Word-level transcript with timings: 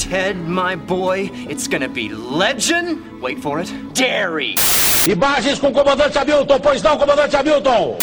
Ted, 0.00 0.48
my 0.48 0.76
boy, 0.76 1.28
it's 1.46 1.68
gonna 1.68 1.86
be 1.88 2.08
legend. 2.08 3.20
Wait 3.20 3.38
for 3.38 3.60
it. 3.60 3.70
Dairy. 3.92 4.56
Imagens 5.06 5.58
com 5.58 5.68
o 5.68 5.72
comandante 5.72 6.16
Hamilton, 6.16 6.58
pois 6.58 6.82
não, 6.82 6.96
comandante 6.96 7.36
Hamilton? 7.36 7.98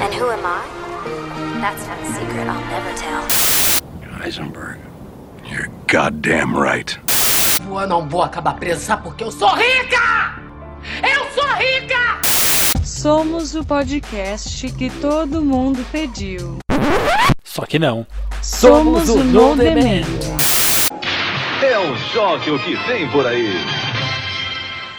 And 0.00 0.12
who 0.12 0.28
am 0.28 0.44
I? 0.44 1.60
That's 1.60 1.86
not 1.86 1.98
a 2.02 2.06
secret 2.06 2.48
I'll 2.48 2.60
never 2.68 2.92
tell. 2.96 3.22
Heisenberg, 4.20 4.78
you're 5.48 5.70
goddamn 5.86 6.56
right. 6.56 6.98
Eu 7.64 7.86
não 7.86 8.08
vou 8.08 8.22
acabar 8.22 8.54
presa, 8.54 8.96
porque 8.96 9.22
eu 9.22 9.30
sou 9.30 9.48
rica! 9.54 10.40
Eu 11.00 11.30
sou 11.32 11.48
rica! 11.54 12.18
Somos 12.82 13.54
o 13.54 13.64
podcast 13.64 14.68
que 14.72 14.90
todo 14.90 15.40
mundo 15.40 15.86
pediu. 15.92 16.58
Só 17.44 17.64
que 17.64 17.78
não. 17.78 18.04
Somos, 18.42 19.08
o 19.08 19.22
No 19.24 19.56
Demand. 19.56 20.04
É 21.76 21.78
um 21.78 21.94
choque 22.10 22.50
o 22.50 22.58
que 22.58 22.74
vem 22.86 23.06
por 23.10 23.26
aí. 23.26 23.52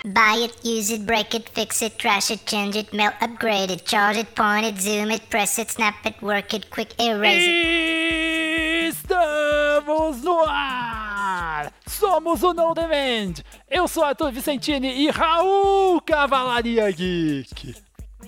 Buy 0.06 0.44
it, 0.44 0.54
use 0.64 0.94
it, 0.94 1.06
break 1.06 1.36
it, 1.36 1.50
fix 1.52 1.82
it, 1.82 1.98
trash 1.98 2.30
it, 2.30 2.44
change 2.46 2.78
it, 2.78 2.96
melt, 2.96 3.16
upgrade 3.20 3.72
it, 3.72 3.84
charge 3.84 4.20
it, 4.20 4.30
point 4.36 4.64
it, 4.64 4.80
zoom 4.80 5.10
it, 5.12 5.26
press 5.28 5.58
it, 5.58 5.72
snap 5.72 5.96
it, 6.06 6.22
work 6.22 6.54
it, 6.54 6.70
quick 6.70 6.94
erase 7.02 7.48
it. 7.48 8.90
Estamos 8.90 10.22
no 10.22 10.46
ar! 10.48 11.74
Somos 11.88 12.44
o 12.44 12.54
No 12.54 12.76
Demand! 12.76 13.42
Eu 13.68 13.88
sou 13.88 14.04
Arthur 14.04 14.32
Vicentini 14.32 15.08
e 15.08 15.10
Raul 15.10 16.00
Cavalaria 16.02 16.92
Geek. 16.92 17.74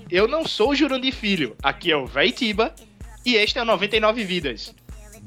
Eu 0.10 0.28
não 0.28 0.44
sou 0.44 0.72
o 0.72 0.76
Jurandir 0.76 1.14
Filho, 1.14 1.56
aqui 1.62 1.92
é 1.92 1.96
o 1.96 2.08
Véi 2.08 2.32
Tiba 2.32 2.74
e 3.24 3.36
este 3.36 3.60
é 3.60 3.62
o 3.62 3.66
99 3.66 4.24
Vidas. 4.24 4.74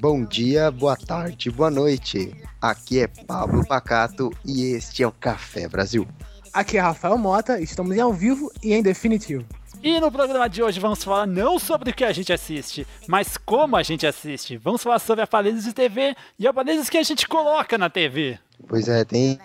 Bom 0.03 0.25
dia, 0.25 0.69
boa 0.69 0.97
tarde, 0.97 1.49
boa 1.49 1.71
noite. 1.71 2.35
Aqui 2.61 2.99
é 2.99 3.07
Pablo 3.07 3.65
Pacato 3.65 4.33
e 4.45 4.73
este 4.73 5.05
é 5.05 5.07
o 5.07 5.13
Café 5.13 5.69
Brasil. 5.69 6.09
Aqui 6.53 6.77
é 6.77 6.81
Rafael 6.81 7.17
Mota, 7.17 7.61
estamos 7.61 7.97
em 7.97 8.01
ao 8.01 8.13
vivo 8.13 8.51
e 8.65 8.73
em 8.73 8.83
definitivo. 8.83 9.47
E 9.81 10.01
no 10.01 10.11
programa 10.11 10.49
de 10.49 10.61
hoje 10.61 10.81
vamos 10.81 11.05
falar 11.05 11.25
não 11.25 11.57
sobre 11.57 11.91
o 11.91 11.95
que 11.95 12.03
a 12.03 12.11
gente 12.11 12.33
assiste, 12.33 12.85
mas 13.07 13.37
como 13.37 13.77
a 13.77 13.83
gente 13.85 14.05
assiste. 14.05 14.57
Vamos 14.57 14.83
falar 14.83 14.99
sobre 14.99 15.23
aparelhos 15.23 15.63
de 15.63 15.73
TV 15.73 16.17
e 16.37 16.49
aparelhos 16.49 16.91
que 16.91 16.99
a 16.99 17.03
gente 17.05 17.29
coloca 17.29 17.79
na 17.79 17.89
TV. 17.89 18.41
Pois 18.67 18.89
é, 18.89 19.05
tem 19.05 19.39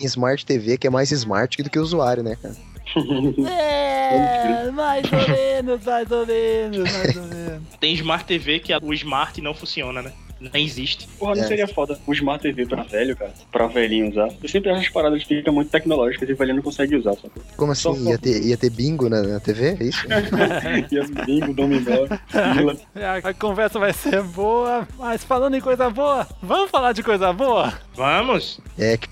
Smart 0.00 0.44
TV 0.44 0.76
que 0.76 0.88
é 0.88 0.90
mais 0.90 1.12
smart 1.12 1.62
do 1.62 1.70
que 1.70 1.78
o 1.78 1.82
usuário, 1.82 2.24
né, 2.24 2.34
cara? 2.34 2.56
É, 3.48 4.70
mais 4.70 5.04
ou 5.12 5.28
menos, 5.28 5.84
mais 5.84 6.10
ou 6.10 6.26
menos, 6.26 6.92
mais 6.92 7.16
ou 7.16 7.22
menos. 7.24 7.62
Tem 7.78 7.94
Smart 7.94 8.24
TV 8.24 8.60
que 8.60 8.72
o 8.74 8.92
Smart 8.92 9.40
não 9.40 9.54
funciona, 9.54 10.02
né? 10.02 10.12
Nem 10.40 10.64
existe. 10.64 11.06
Porra, 11.18 11.34
não 11.34 11.44
É. 11.44 11.46
seria 11.46 11.68
foda 11.68 11.98
o 12.06 12.12
Smart 12.14 12.42
TV 12.42 12.66
pra 12.66 12.82
velho, 12.82 13.14
cara? 13.14 13.32
Pra 13.52 13.66
velhinho 13.66 14.08
usar. 14.10 14.28
Eu 14.42 14.48
sempre 14.48 14.70
acho 14.70 14.80
as 14.80 14.88
paradas 14.88 15.22
que 15.22 15.36
ficam 15.36 15.52
muito 15.52 15.70
tecnológicas 15.70 16.28
e 16.28 16.32
o 16.32 16.36
velhinho 16.36 16.56
não 16.56 16.62
consegue 16.62 16.96
usar, 16.96 17.14
só 17.14 17.28
Como 17.56 17.74
Só 17.74 17.90
assim? 17.92 18.08
Ia 18.08 18.18
ter, 18.18 18.42
ia 18.44 18.56
ter 18.56 18.70
bingo 18.70 19.08
na, 19.08 19.22
na 19.22 19.38
TV? 19.40 19.76
É 19.78 19.84
isso? 19.84 20.06
As 20.10 21.26
bingo, 21.26 21.52
dominó, 21.52 22.06
fila. 22.54 22.76
A, 23.24 23.28
a 23.28 23.34
conversa 23.34 23.78
vai 23.78 23.92
ser 23.92 24.22
boa, 24.22 24.86
mas 24.98 25.22
falando 25.24 25.54
em 25.56 25.60
coisa 25.60 25.90
boa, 25.90 26.26
vamos 26.42 26.70
falar 26.70 26.92
de 26.92 27.02
coisa 27.02 27.32
boa? 27.32 27.72
Vamos! 27.94 28.60
Melt, 28.78 29.02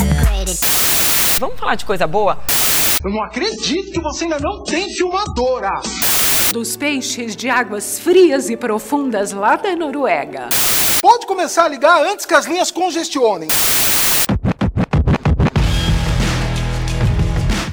upgrade 0.00 0.50
it. 0.50 0.58
Vamos 1.38 1.58
falar 1.58 1.74
de 1.76 1.84
coisa 1.84 2.06
boa? 2.06 2.38
Eu 3.04 3.12
não 3.12 3.22
acredito 3.22 3.92
que 3.92 4.00
você 4.00 4.24
ainda 4.24 4.40
não 4.40 4.64
tem 4.64 4.92
filmadora. 4.92 5.70
Dos 6.52 6.76
peixes 6.76 7.36
de 7.36 7.48
águas 7.48 8.00
frias 8.00 8.50
e 8.50 8.56
profundas 8.56 9.30
lá 9.30 9.54
da 9.54 9.76
Noruega. 9.76 10.48
Pode 11.00 11.24
começar 11.24 11.66
a 11.66 11.68
ligar 11.68 12.02
antes 12.04 12.26
que 12.26 12.34
as 12.34 12.46
linhas 12.46 12.72
congestionem. 12.72 13.48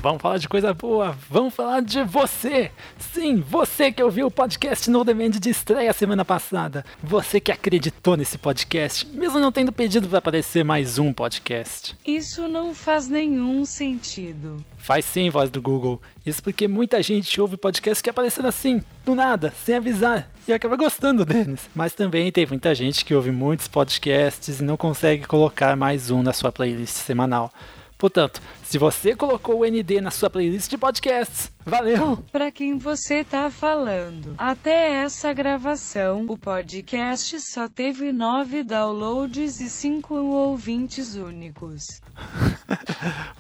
Vamos 0.05 0.21
falar 0.21 0.38
de 0.38 0.47
coisa 0.47 0.71
boa, 0.71 1.17
vamos 1.27 1.55
falar 1.55 1.81
de 1.81 2.03
você. 2.03 2.69
Sim, 2.99 3.38
você 3.38 3.91
que 3.91 4.03
ouviu 4.03 4.27
o 4.27 4.31
podcast 4.31 4.88
No 4.88 5.03
Demand 5.03 5.31
de 5.31 5.49
estreia 5.49 5.91
semana 5.93 6.23
passada. 6.23 6.85
Você 7.01 7.39
que 7.39 7.51
acreditou 7.51 8.16
nesse 8.16 8.38
podcast, 8.38 9.07
mesmo 9.07 9.39
não 9.39 9.51
tendo 9.51 9.71
pedido 9.71 10.07
para 10.07 10.19
aparecer 10.19 10.63
mais 10.63 10.99
um 10.99 11.11
podcast. 11.11 11.95
Isso 12.05 12.47
não 12.47 12.75
faz 12.75 13.07
nenhum 13.07 13.66
sentido. 13.66 14.63
Faz 14.77 15.05
sim, 15.05 15.31
voz 15.31 15.49
do 15.49 15.59
Google. 15.59 15.99
Isso 16.23 16.43
porque 16.43 16.67
muita 16.67 17.01
gente 17.01 17.41
ouve 17.41 17.57
podcast 17.57 18.03
que 18.03 18.09
apareceram 18.11 18.49
assim, 18.49 18.83
do 19.03 19.16
nada, 19.16 19.51
sem 19.66 19.73
avisar, 19.73 20.29
e 20.47 20.53
acaba 20.53 20.75
gostando 20.75 21.25
deles. 21.25 21.67
Mas 21.73 21.95
também 21.95 22.31
tem 22.31 22.45
muita 22.45 22.75
gente 22.75 23.03
que 23.03 23.16
ouve 23.16 23.31
muitos 23.31 23.67
podcasts 23.67 24.59
e 24.59 24.63
não 24.63 24.77
consegue 24.77 25.25
colocar 25.25 25.75
mais 25.75 26.11
um 26.11 26.22
na 26.22 26.31
sua 26.31 26.51
playlist 26.51 26.93
semanal. 26.93 27.51
Portanto, 27.97 28.41
se 28.63 28.78
você 28.78 29.16
colocou 29.16 29.61
o 29.61 29.66
ND 29.66 30.01
na 30.01 30.11
sua 30.11 30.29
playlist 30.29 30.69
de 30.69 30.78
podcasts, 30.78 31.51
valeu! 31.66 32.17
Pra 32.31 32.51
quem 32.51 32.78
você 32.78 33.23
tá 33.23 33.50
falando? 33.50 34.35
Até 34.38 35.03
essa 35.03 35.31
gravação, 35.31 36.25
o 36.28 36.38
podcast 36.38 37.39
só 37.39 37.69
teve 37.69 38.11
nove 38.11 38.63
downloads 38.63 39.61
e 39.61 39.69
cinco 39.69 40.16
ouvintes 40.16 41.16
únicos. 41.16 42.01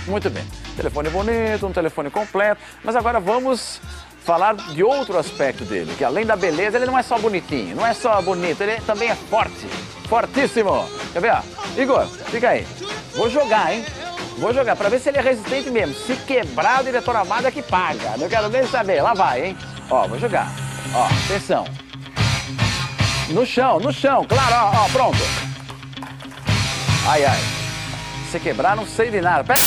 Muito 0.07 0.29
bem. 0.29 0.45
Telefone 0.77 1.09
bonito, 1.11 1.67
um 1.67 1.73
telefone 1.73 2.11
completo. 2.11 2.61
Mas 2.83 2.97
agora 2.97 3.21
vamos 3.21 3.81
falar 4.25 4.55
de 4.55 4.83
outro 4.83 5.19
aspecto 5.19 5.65
dele, 5.65 5.95
que 5.97 6.05
além 6.05 6.25
da 6.25 6.37
beleza, 6.37 6.77
ele 6.77 6.87
não 6.87 6.99
é 6.99 7.03
só 7.03 7.19
bonitinho, 7.19 7.77
não 7.77 7.87
é 7.87 7.95
só 7.95 8.21
bonito, 8.23 8.61
ele 8.61 8.81
também 8.83 9.09
é 9.09 9.15
forte, 9.15 9.67
fortíssimo. 10.09 10.89
Quer 11.13 11.21
ver? 11.21 11.39
Igor, 11.77 12.07
fica 12.07 12.51
aí. 12.51 12.67
Vou 13.15 13.29
jogar, 13.29 13.75
hein? 13.75 13.85
Vou 14.39 14.55
jogar 14.55 14.77
pra 14.77 14.89
ver 14.89 15.01
se 15.01 15.09
ele 15.09 15.19
é 15.19 15.21
resistente 15.21 15.71
mesmo. 15.71 15.95
Se 15.95 16.17
quebrar, 16.17 16.81
o 16.81 16.85
diretor 16.85 17.15
amado 17.15 17.47
é 17.47 17.51
que 17.51 17.63
paga. 17.63 18.17
Não 18.17 18.29
quero 18.29 18.49
nem 18.49 18.67
saber. 18.67 19.03
Lá 19.03 19.13
vai, 19.13 19.47
hein? 19.47 19.59
Ó, 19.91 20.09
vou 20.09 20.19
jogar. 20.19 20.51
Ó, 20.95 21.07
atenção. 21.27 21.65
No 23.29 23.45
chão, 23.45 23.79
no 23.79 23.93
chão, 23.93 24.25
claro, 24.27 24.55
ó, 24.55 24.85
ó, 24.85 24.89
pronto. 24.89 25.19
Ai, 27.07 27.25
ai. 27.25 27.39
Se 28.31 28.41
quebrar, 28.41 28.77
não 28.77 28.87
sei 28.87 29.11
de 29.11 29.21
nada. 29.21 29.45
Pera... 29.45 29.59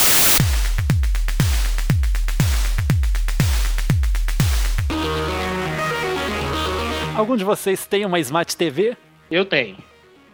Algum 7.15 7.38
de 7.38 7.44
vocês 7.44 7.86
tem 7.86 8.06
uma 8.06 8.19
Smart 8.19 8.57
TV? 8.57 8.98
Eu 9.30 9.45
tenho. 9.45 9.77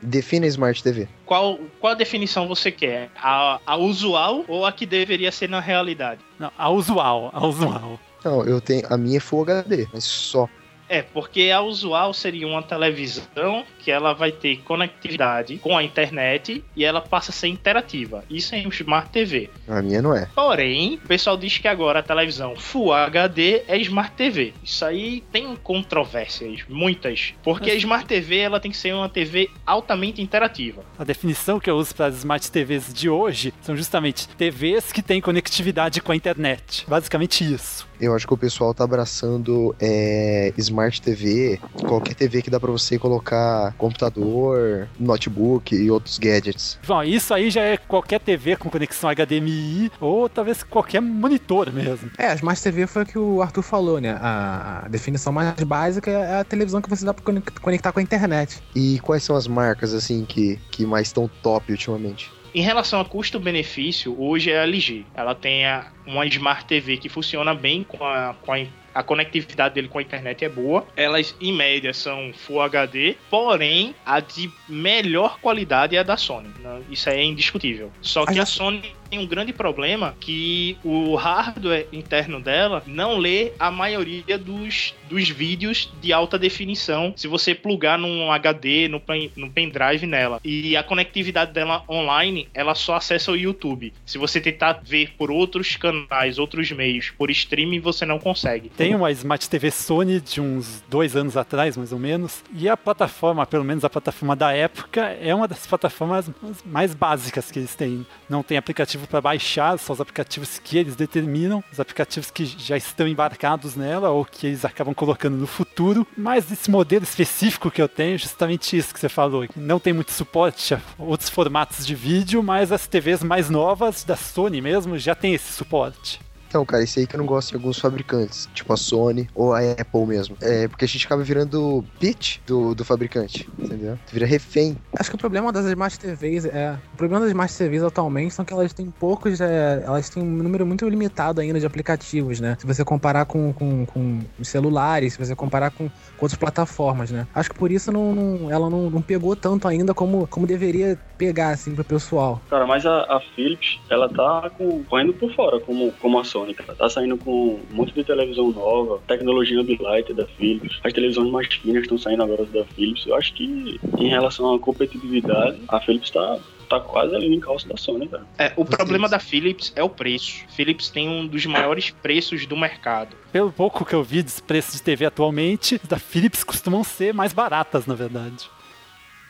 Defina 0.02 0.48
Smart 0.48 0.82
TV. 0.82 1.10
Qual, 1.26 1.60
qual 1.78 1.92
a 1.92 1.96
definição 1.96 2.48
você 2.48 2.72
quer? 2.72 3.12
A, 3.22 3.60
a 3.66 3.76
usual 3.76 4.46
ou 4.48 4.66
a 4.66 4.72
que 4.72 4.86
deveria 4.86 5.30
ser 5.30 5.50
na 5.50 5.60
realidade? 5.60 6.22
Não, 6.40 6.50
a 6.58 6.70
usual, 6.70 7.32
a 7.34 7.46
usual. 7.46 8.00
Não, 8.24 8.46
eu 8.46 8.62
tenho. 8.62 8.84
A 8.90 8.98
minha 8.98 9.18
é 9.18 9.20
Full 9.20 9.42
HD, 9.44 9.88
mas 9.92 10.06
só. 10.06 10.48
É, 10.90 11.04
porque 11.04 11.52
a 11.52 11.62
usual 11.62 12.14
seria 12.14 12.48
uma 12.48 12.64
televisão 12.64 13.64
que 13.78 13.92
ela 13.92 14.14
vai 14.14 14.32
ter 14.32 14.58
conectividade 14.64 15.58
com 15.58 15.78
a 15.78 15.84
internet 15.84 16.64
e 16.76 16.84
ela 16.84 17.00
passa 17.00 17.32
a 17.32 17.34
ser 17.34 17.48
interativa. 17.48 18.24
Isso 18.30 18.56
é 18.56 18.66
um 18.66 18.70
Smart 18.70 19.10
TV. 19.12 19.50
A 19.68 19.82
minha 19.82 20.02
não 20.02 20.16
é. 20.16 20.28
Porém, 20.34 20.96
o 20.96 21.08
pessoal 21.08 21.38
diz 21.38 21.58
que 21.60 21.68
agora 21.68 22.00
a 22.00 22.04
televisão 22.04 22.56
Full 22.56 22.92
HD 22.92 23.64
é 23.68 23.78
Smart 23.78 24.16
TV. 24.16 24.54
Isso 24.64 24.84
aí 24.84 25.24
tem 25.32 25.56
controvérsias, 25.58 26.64
muitas. 26.68 27.34
Porque 27.44 27.70
a 27.70 27.76
Smart 27.76 28.06
TV 28.08 28.40
ela 28.40 28.60
tem 28.60 28.72
que 28.72 28.78
ser 28.78 28.94
uma 28.94 29.08
TV 29.08 29.50
altamente 29.66 30.22
interativa. 30.22 30.84
A 30.98 31.04
definição 31.04 31.60
que 31.60 31.70
eu 31.70 31.78
uso 31.78 31.94
para 31.94 32.08
as 32.08 32.18
Smart 32.18 32.52
TVs 32.52 32.94
de 32.94 33.10
hoje 33.10 33.54
são 33.62 33.78
justamente 33.78 34.28
TVs 34.28 34.92
que 34.92 35.02
têm 35.02 35.22
conectividade 35.22 36.02
com 36.02 36.12
a 36.12 36.16
internet. 36.16 36.86
Basicamente 36.88 37.44
isso. 37.44 37.89
Eu 38.00 38.16
acho 38.16 38.26
que 38.26 38.34
o 38.34 38.38
pessoal 38.38 38.74
tá 38.74 38.84
abraçando 38.84 39.76
é, 39.80 40.54
Smart 40.58 41.02
TV, 41.02 41.60
qualquer 41.88 42.16
TV 42.16 42.42
que 42.42 42.50
dá 42.50 42.60
pra 42.60 42.72
você 42.72 42.98
colocar 42.98 43.74
computador, 43.78 44.88
notebook 45.00 45.76
e 45.76 45.92
outros 45.92 46.18
gadgets. 46.18 46.80
Bom, 46.88 47.04
isso 47.04 47.34
aí 47.34 47.50
já 47.50 47.62
é 47.62 47.78
qualquer 47.78 48.20
TV 48.20 48.56
com 48.56 48.70
conexão 48.70 49.10
HDMI 49.10 49.92
ou 50.00 50.30
talvez 50.30 50.64
qualquer 50.64 51.02
monitor 51.02 51.72
mesmo. 51.72 52.10
É, 52.18 52.28
a 52.28 52.36
Smart 52.36 52.62
TV 52.62 52.88
foi 52.88 53.04
o 53.04 53.06
que 53.06 53.20
o 53.20 53.42
Arthur 53.42 53.64
falou, 53.64 54.00
né? 54.00 54.18
A, 54.22 54.84
a 54.86 54.88
definição 54.88 55.34
mais 55.34 55.54
básica 55.64 56.10
é 56.10 56.40
a 56.40 56.44
televisão 56.44 56.82
que 56.82 56.90
você 56.90 57.06
dá 57.06 57.14
pra 57.14 57.24
conectar 57.62 57.92
com 57.92 58.00
a 58.00 58.04
internet. 58.04 58.62
E 58.76 59.00
quais 59.00 59.24
são 59.24 59.36
as 59.36 59.48
marcas, 59.48 59.94
assim, 59.94 60.26
que, 60.26 60.58
que 60.72 60.86
mais 60.86 61.08
estão 61.08 61.30
top 61.42 61.72
ultimamente? 61.72 62.32
Em 62.54 62.62
relação 62.62 63.00
a 63.00 63.06
custo-benefício, 63.06 64.20
hoje 64.20 64.52
é 64.52 64.60
a 64.60 64.64
LG. 64.64 65.06
Ela 65.14 65.36
tem 65.36 65.66
a, 65.66 65.92
uma 66.06 66.26
Smart 66.26 66.66
TV 66.66 66.98
que 66.98 67.10
funciona 67.10 67.54
bem 67.54 67.84
com 67.84 68.04
a, 68.04 68.36
com 68.42 68.54
a 68.54 68.58
a 68.94 69.04
conectividade 69.04 69.76
dele 69.76 69.88
com 69.88 70.00
a 70.00 70.02
internet 70.02 70.44
é 70.44 70.50
boa. 70.50 70.86
Elas, 70.96 71.36
em 71.40 71.54
média, 71.54 71.94
são 71.94 72.32
Full 72.34 72.62
HD, 72.62 73.16
porém, 73.30 73.96
a 74.06 74.20
de 74.20 74.52
melhor 74.68 75.40
qualidade 75.40 75.96
é 75.96 76.00
a 76.00 76.04
da 76.04 76.18
Sony. 76.18 76.50
né? 76.60 76.82
Isso 76.90 77.10
aí 77.10 77.20
é 77.20 77.24
indiscutível. 77.24 77.92
Só 78.02 78.26
que 78.26 78.40
a 78.40 78.46
Sony 78.46 78.94
tem 79.10 79.20
um 79.20 79.26
grande 79.26 79.52
problema 79.52 80.16
que 80.20 80.78
o 80.84 81.16
hardware 81.16 81.88
interno 81.92 82.40
dela 82.40 82.84
não 82.86 83.18
lê 83.18 83.52
a 83.60 83.72
maioria 83.72 84.38
dos, 84.38 84.94
dos 85.10 85.30
vídeos 85.30 85.92
de 86.02 86.14
alta 86.14 86.38
definição 86.38 87.14
se 87.16 87.28
você 87.28 87.56
plugar 87.56 87.98
num 87.98 88.32
HD, 88.32 88.88
no, 88.88 89.00
pen, 89.00 89.32
no 89.36 89.50
pendrive 89.50 90.06
nela. 90.06 90.40
E 90.44 90.78
a 90.78 90.84
conectividade 90.84 91.52
dela 91.52 91.84
online, 91.90 92.48
ela 92.54 92.76
só 92.76 92.96
acessa 92.96 93.32
o 93.32 93.36
YouTube. 93.36 93.94
Se 94.06 94.18
você 94.18 94.40
tentar 94.40 94.82
ver 94.84 95.14
por 95.18 95.32
outros 95.32 95.76
canais, 95.76 96.38
outros 96.38 96.72
meios, 96.72 97.10
por 97.10 97.32
streaming, 97.32 97.80
você 97.80 98.06
não 98.06 98.20
consegue. 98.20 98.70
Tem 98.70 98.94
uma 98.94 99.12
Smart 99.12 99.50
TV 99.50 99.72
Sony 99.72 100.20
de 100.20 100.40
uns 100.40 100.84
dois 100.90 101.16
anos 101.16 101.36
atrás, 101.36 101.76
mais 101.76 101.92
ou 101.92 102.00
menos, 102.00 102.44
e 102.54 102.70
a 102.70 102.78
plataforma, 102.78 103.46
pelo 103.46 103.64
menos 103.64 103.84
a 103.84 103.90
plataforma 103.90 104.36
da 104.36 104.52
época, 104.52 105.18
é 105.22 105.34
uma 105.34 105.48
das 105.48 105.66
plataformas 105.66 106.30
mais 106.66 106.94
básicas 106.94 107.50
que 107.50 107.60
eles 107.60 107.76
têm. 107.76 108.06
Não 108.30 108.44
tem 108.44 108.58
aplicativo 108.58 108.99
para 109.08 109.22
baixar, 109.22 109.78
são 109.78 109.94
os 109.94 110.02
aplicativos 110.02 110.60
que 110.60 110.78
eles 110.78 110.96
determinam, 110.96 111.64
os 111.72 111.80
aplicativos 111.80 112.32
que 112.32 112.46
já 112.46 112.78
estão 112.78 113.08
embarcados 113.08 113.76
nela 113.76 114.10
ou 114.10 114.26
que 114.26 114.48
eles 114.48 114.66
acabam 114.66 114.94
colocando 114.94 115.38
no 115.38 115.48
futuro. 115.48 116.06
Mas 116.18 116.52
esse 116.52 116.70
modelo 116.70 117.04
específico 117.04 117.72
que 117.72 117.82
eu 117.82 117.90
tenho, 117.90 118.18
justamente 118.18 118.78
isso 118.78 118.94
que 118.94 119.00
você 119.00 119.10
falou, 119.10 119.46
não 119.56 119.80
tem 119.80 119.94
muito 119.94 120.12
suporte 120.12 120.74
a 120.74 120.82
outros 120.98 121.30
formatos 121.30 121.86
de 121.86 121.96
vídeo, 121.96 122.42
mas 122.44 122.72
as 122.72 122.88
TVs 122.88 123.24
mais 123.24 123.50
novas 123.50 124.04
da 124.04 124.16
Sony 124.16 124.62
mesmo 124.62 124.98
já 124.98 125.16
tem 125.16 125.34
esse 125.34 125.52
suporte. 125.54 126.20
Então, 126.50 126.66
cara, 126.66 126.84
isso 126.84 126.98
aí 126.98 127.06
que 127.06 127.16
eu 127.16 127.20
não 127.20 127.28
gosto 127.28 127.50
de 127.50 127.56
alguns 127.56 127.78
fabricantes, 127.78 128.50
tipo 128.56 128.74
a 128.74 128.78
Sony 128.78 129.28
ou 129.36 129.54
a 129.54 129.60
Apple 129.60 130.06
mesmo. 130.08 130.36
É 130.42 130.68
porque 130.68 130.84
a 130.84 130.88
gente 130.88 131.06
acaba 131.06 131.22
virando 131.22 131.86
pitch 132.00 132.40
do, 132.48 132.74
do 132.74 132.84
fabricante, 132.84 133.48
entendeu? 133.60 134.00
Tu 134.08 134.14
vira 134.14 134.26
refém. 134.26 134.76
Acho 134.98 135.12
que 135.12 135.16
o 135.16 135.20
problema 135.20 135.52
das 135.52 135.68
Smart 135.68 136.00
TVs 136.00 136.46
é. 136.46 136.76
O 136.92 136.98
problema 136.98 137.20
das 137.22 137.30
Smart 137.30 137.56
TVs 137.56 137.84
atualmente 137.84 138.34
são 138.34 138.44
que 138.44 138.52
elas 138.52 138.74
têm 138.74 138.90
poucos. 138.90 139.40
É, 139.40 139.84
elas 139.86 140.10
têm 140.10 140.24
um 140.24 140.26
número 140.44 140.66
muito 140.66 140.90
limitado 140.90 141.40
ainda 141.40 141.60
de 141.60 141.68
aplicativos, 141.68 142.40
né? 142.40 142.58
Se 142.60 142.66
você 142.66 142.84
comparar 142.84 143.26
com, 143.26 143.54
com, 143.54 143.86
com 143.86 144.20
os 144.40 144.50
celulares, 144.50 145.14
se 145.14 145.20
você 145.24 145.36
comparar 145.36 145.70
com, 145.70 145.88
com 145.88 146.26
outras 146.26 146.38
plataformas, 146.40 147.12
né? 147.12 147.28
Acho 147.36 147.50
que 147.52 147.60
por 147.60 147.72
isso 147.72 147.92
não, 147.92 148.16
não- 148.16 148.50
ela 148.52 148.72
não, 148.72 148.90
não 148.90 149.04
pegou 149.04 149.36
tanto 149.36 149.68
ainda 149.68 149.94
como, 149.94 150.28
como 150.28 150.48
deveria 150.48 150.98
pegar, 151.16 151.50
assim, 151.50 151.76
pro 151.76 151.84
pessoal. 151.84 152.42
Cara, 152.50 152.66
mas 152.66 152.86
a, 152.86 153.02
a 153.02 153.20
Philips, 153.36 153.78
ela 153.90 154.08
tá 154.08 154.50
com- 154.58 154.84
correndo 154.86 155.14
por 155.14 155.30
fora, 155.36 155.60
como, 155.60 155.92
como 156.00 156.18
a 156.18 156.24
Sony, 156.24 156.39
cara. 156.54 156.76
Tá 156.76 156.90
saindo 156.90 157.18
com 157.18 157.60
um 157.72 157.76
monte 157.76 157.94
de 157.94 158.04
televisão 158.04 158.52
nova, 158.52 159.02
tecnologia 159.08 159.60
Ambilight 159.60 160.14
da 160.14 160.26
Philips. 160.26 160.80
As 160.84 160.94
televisões 160.94 161.30
mais 161.32 161.48
finas 161.54 161.84
estão 161.84 161.98
saindo 161.98 162.24
agora 162.24 162.46
da 162.46 162.66
Philips. 162.66 163.06
Eu 163.06 163.16
acho 163.16 163.34
que, 163.34 163.80
em 163.98 164.08
relação 164.08 164.54
à 164.54 164.60
competitividade, 164.60 165.60
a 165.68 165.80
Philips 165.80 166.10
tá, 166.10 166.40
tá 166.70 166.80
quase 166.80 167.16
ali 167.16 167.34
em 167.34 167.40
calça 167.40 167.68
da 167.68 167.78
Sony, 167.78 168.08
cara. 168.08 168.26
É, 168.38 168.54
o 168.56 168.66
problema 168.66 169.10
da 169.10 169.20
Philips 169.20 169.74
é 169.76 169.84
o 169.84 169.90
preço. 169.90 170.44
Philips 170.50 170.90
tem 170.90 171.10
um 171.10 171.28
dos 171.28 171.46
maiores 171.46 171.90
preços 171.90 172.46
do 172.46 172.56
mercado. 172.56 173.16
Pelo 173.32 173.52
pouco 173.52 173.86
que 173.86 173.94
eu 173.94 174.04
vi 174.04 174.22
dos 174.22 174.40
preços 174.40 174.76
de 174.76 174.82
TV 174.84 175.06
atualmente, 175.06 175.80
da 175.88 175.98
Philips 175.98 176.44
costumam 176.44 176.84
ser 176.84 177.14
mais 177.14 177.34
baratas, 177.34 177.86
na 177.86 177.96
verdade. 177.96 178.50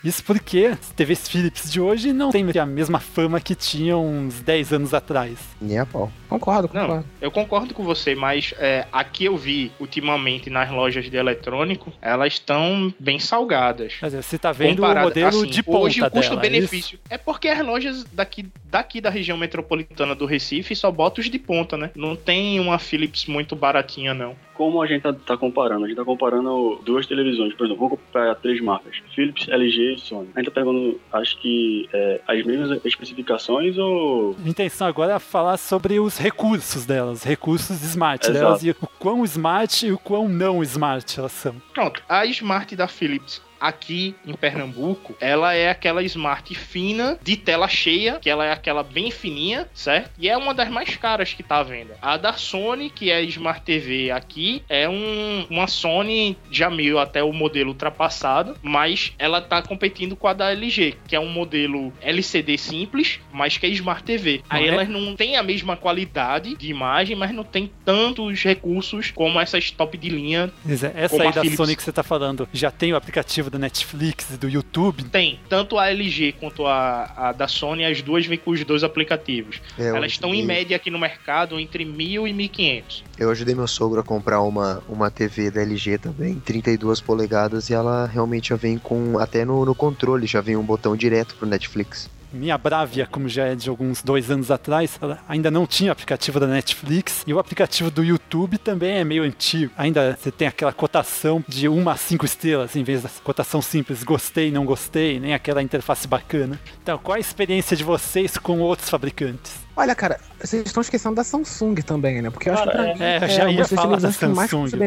Isso 0.03 0.23
porque 0.23 0.65
as 0.79 0.89
TVs 0.91 1.27
Philips 1.27 1.69
de 1.71 1.81
hoje 1.81 2.13
não 2.13 2.31
têm 2.31 2.45
a 2.57 2.65
mesma 2.65 2.99
fama 2.99 3.39
que 3.41 3.53
tinham 3.53 4.05
uns 4.05 4.39
10 4.41 4.73
anos 4.73 4.93
atrás. 4.93 5.37
Nem 5.59 5.77
a 5.79 5.85
pau. 5.85 6.09
Concordo, 6.29 6.69
Não, 6.73 7.03
eu 7.19 7.31
concordo 7.31 7.73
com 7.73 7.83
você, 7.83 8.13
mas 8.15 8.53
é, 8.59 8.85
aqui 8.93 9.25
eu 9.25 9.35
vi 9.35 9.71
ultimamente 9.79 10.49
nas 10.49 10.69
lojas 10.69 11.09
de 11.09 11.17
eletrônico, 11.17 11.91
elas 12.01 12.33
estão 12.33 12.93
bem 12.99 13.19
salgadas. 13.19 13.95
Mas 14.01 14.13
você 14.13 14.37
tá 14.37 14.51
vendo 14.51 14.77
Comparado- 14.77 15.07
o 15.07 15.09
modelo 15.09 15.27
assim, 15.41 15.49
de 15.49 15.63
ponta 15.63 15.79
Hoje 15.79 15.99
o 15.99 16.03
dela, 16.03 16.11
custo-benefício. 16.11 16.99
É, 17.09 17.17
porque 17.17 17.47
as 17.47 17.65
lojas 17.65 18.03
daqui, 18.13 18.47
daqui 18.65 19.01
da 19.01 19.09
região 19.09 19.37
metropolitana 19.37 20.13
do 20.15 20.25
Recife 20.25 20.75
só 20.75 20.91
botam 20.91 21.21
os 21.21 21.29
de 21.29 21.39
ponta, 21.39 21.75
né? 21.75 21.89
Não 21.95 22.15
tem 22.15 22.59
uma 22.59 22.77
Philips 22.79 23.25
muito 23.25 23.55
baratinha, 23.55 24.13
não. 24.13 24.35
Como 24.59 24.81
a 24.81 24.87
gente 24.87 25.03
tá, 25.03 25.13
tá 25.13 25.37
comparando? 25.37 25.85
A 25.85 25.87
gente 25.87 25.95
tá 25.95 26.03
comparando 26.03 26.81
duas 26.83 27.07
televisões, 27.07 27.53
por 27.53 27.65
exemplo, 27.65 27.87
vamos 27.87 27.97
comparar 27.97 28.35
três 28.35 28.59
marcas: 28.59 29.01
Philips, 29.15 29.47
LG 29.47 29.93
e 29.93 29.99
Sony. 30.01 30.27
A 30.35 30.39
gente 30.41 30.51
tá 30.51 30.59
pegando, 30.59 30.99
acho 31.13 31.39
que, 31.39 31.87
é, 31.93 32.19
as 32.27 32.45
mesmas 32.45 32.83
especificações 32.83 33.77
ou. 33.77 34.35
A 34.45 34.49
intenção 34.49 34.85
agora 34.85 35.13
é 35.13 35.19
falar 35.19 35.55
sobre 35.55 35.97
os 35.97 36.17
recursos 36.17 36.85
delas, 36.85 37.23
recursos 37.23 37.81
smart 37.81 38.29
Exato. 38.29 38.37
delas 38.37 38.63
e 38.65 38.71
o 38.71 38.75
quão 38.99 39.23
smart 39.23 39.87
e 39.87 39.93
o 39.93 39.97
quão 39.97 40.27
não 40.27 40.61
smart 40.61 41.17
elas 41.17 41.31
são. 41.31 41.55
Pronto, 41.73 42.03
a 42.09 42.25
Smart 42.25 42.75
da 42.75 42.89
Philips 42.89 43.41
aqui 43.59 44.15
em 44.25 44.33
Pernambuco, 44.33 45.15
ela 45.19 45.53
é 45.53 45.69
aquela 45.69 46.03
Smart 46.03 46.53
fina, 46.55 47.17
de 47.21 47.35
tela 47.35 47.67
cheia, 47.67 48.19
que 48.19 48.29
ela 48.29 48.45
é 48.45 48.51
aquela 48.51 48.83
bem 48.83 49.11
fininha, 49.11 49.67
certo? 49.73 50.11
E 50.17 50.29
é 50.29 50.37
uma 50.37 50.53
das 50.53 50.69
mais 50.69 50.95
caras 50.95 51.33
que 51.33 51.43
tá 51.43 51.57
à 51.57 51.63
venda. 51.63 51.97
A 52.01 52.17
da 52.17 52.33
Sony, 52.33 52.89
que 52.89 53.11
é 53.11 53.17
a 53.17 53.21
Smart 53.21 53.61
TV 53.61 54.11
aqui, 54.11 54.63
é 54.69 54.87
um, 54.87 55.45
uma 55.49 55.67
Sony 55.67 56.37
já 56.51 56.69
meio 56.69 56.99
até 56.99 57.23
o 57.23 57.33
modelo 57.33 57.69
ultrapassado, 57.69 58.55
mas 58.61 59.13
ela 59.17 59.41
tá 59.41 59.61
competindo 59.61 60.15
com 60.15 60.27
a 60.27 60.33
da 60.33 60.51
LG, 60.51 60.95
que 61.07 61.15
é 61.15 61.19
um 61.19 61.29
modelo 61.29 61.93
LCD 62.01 62.57
simples, 62.57 63.19
mas 63.31 63.57
que 63.57 63.65
é 63.65 63.69
Smart 63.69 64.03
TV. 64.03 64.41
Aí 64.49 64.65
é? 64.65 64.67
elas 64.67 64.87
não 64.87 65.15
têm 65.15 65.35
a 65.35 65.43
mesma 65.43 65.75
qualidade 65.75 66.55
de 66.55 66.69
imagem, 66.69 67.15
mas 67.15 67.31
não 67.31 67.43
tem 67.43 67.71
tantos 67.83 68.43
recursos 68.43 69.11
como 69.11 69.39
essas 69.39 69.71
top 69.71 69.97
de 69.97 70.09
linha 70.09 70.51
é, 70.67 71.03
Essa 71.03 71.23
aí 71.23 71.31
da 71.31 71.41
Philips. 71.41 71.57
Sony 71.57 71.75
que 71.75 71.83
você 71.83 71.91
tá 71.91 72.03
falando 72.03 72.47
já 72.53 72.71
tem 72.71 72.93
o 72.93 72.95
aplicativo 72.95 73.48
aplicativo 73.49 73.51
da 73.51 73.59
Netflix 73.59 74.29
e 74.31 74.37
do 74.37 74.47
YouTube? 74.47 75.03
Tem. 75.05 75.39
Tanto 75.49 75.77
a 75.77 75.89
LG 75.89 76.33
quanto 76.39 76.65
a, 76.65 77.11
a 77.15 77.31
da 77.31 77.47
Sony, 77.47 77.83
as 77.83 78.01
duas 78.01 78.25
vêm 78.25 78.37
com 78.37 78.51
os 78.51 78.63
dois 78.63 78.83
aplicativos. 78.83 79.59
É, 79.77 79.87
Elas 79.87 80.11
estão 80.11 80.33
em 80.33 80.45
média 80.45 80.75
aqui 80.75 80.89
no 80.89 80.99
mercado 80.99 81.59
entre 81.59 81.83
1.000 81.83 82.29
e 82.29 82.49
1.500. 82.49 83.03
Eu 83.17 83.31
ajudei 83.31 83.55
meu 83.55 83.67
sogro 83.67 83.99
a 83.99 84.03
comprar 84.03 84.41
uma, 84.41 84.81
uma 84.87 85.11
TV 85.11 85.51
da 85.51 85.61
LG 85.61 85.97
também, 85.97 86.39
32 86.39 87.01
polegadas, 87.01 87.69
e 87.69 87.73
ela 87.73 88.05
realmente 88.05 88.49
já 88.49 88.55
vem 88.55 88.77
com. 88.77 89.17
Até 89.19 89.43
no, 89.43 89.65
no 89.65 89.75
controle 89.75 90.27
já 90.27 90.39
vem 90.39 90.55
um 90.55 90.63
botão 90.63 90.95
direto 90.95 91.35
pro 91.35 91.47
Netflix. 91.47 92.09
Minha 92.31 92.57
Bravia, 92.57 93.07
como 93.07 93.27
já 93.27 93.45
é 93.45 93.55
de 93.55 93.69
alguns 93.69 94.03
dois 94.03 94.29
anos 94.29 94.51
atrás, 94.51 94.99
ela 95.01 95.19
ainda 95.27 95.49
não 95.49 95.65
tinha 95.65 95.91
aplicativo 95.91 96.39
da 96.39 96.45
Netflix 96.45 97.23
e 97.25 97.33
o 97.33 97.39
aplicativo 97.39 97.89
do 97.89 98.03
YouTube 98.03 98.57
também 98.59 98.97
é 98.97 99.03
meio 99.03 99.23
antigo. 99.23 99.71
Ainda 99.75 100.15
você 100.15 100.31
tem 100.31 100.47
aquela 100.47 100.71
cotação 100.71 101.43
de 101.47 101.67
uma 101.67 101.93
a 101.93 101.97
cinco 101.97 102.25
estrelas 102.25 102.75
em 102.75 102.83
vez 102.83 103.01
da 103.01 103.09
cotação 103.23 103.61
simples 103.61 104.03
gostei, 104.03 104.51
não 104.51 104.63
gostei, 104.63 105.19
nem 105.19 105.33
aquela 105.33 105.63
interface 105.63 106.07
bacana. 106.07 106.59
Então, 106.81 106.99
qual 106.99 107.15
a 107.15 107.19
experiência 107.19 107.75
de 107.75 107.83
vocês 107.83 108.37
com 108.37 108.59
outros 108.59 108.89
fabricantes? 108.89 109.53
Olha, 109.75 109.95
cara, 109.95 110.19
vocês 110.39 110.65
estão 110.65 110.81
esquecendo 110.81 111.15
da 111.15 111.23
Samsung 111.23 111.75
também, 111.75 112.21
né? 112.21 112.29
Porque 112.29 112.49
eu 112.49 112.53
acho 112.53 112.63
que 112.63 112.69
pra 112.69 112.83
Cara, 112.83 112.95
mim 112.95 113.01
é, 113.01 113.17
eu 113.23 113.27
já 113.29 113.43
ia 113.43 113.49
uma 113.49 113.57
das 113.57 113.69
falar 113.69 113.99
da 113.99 114.11
que 114.11 114.25
mais 114.27 114.49
Samsung. 114.51 114.77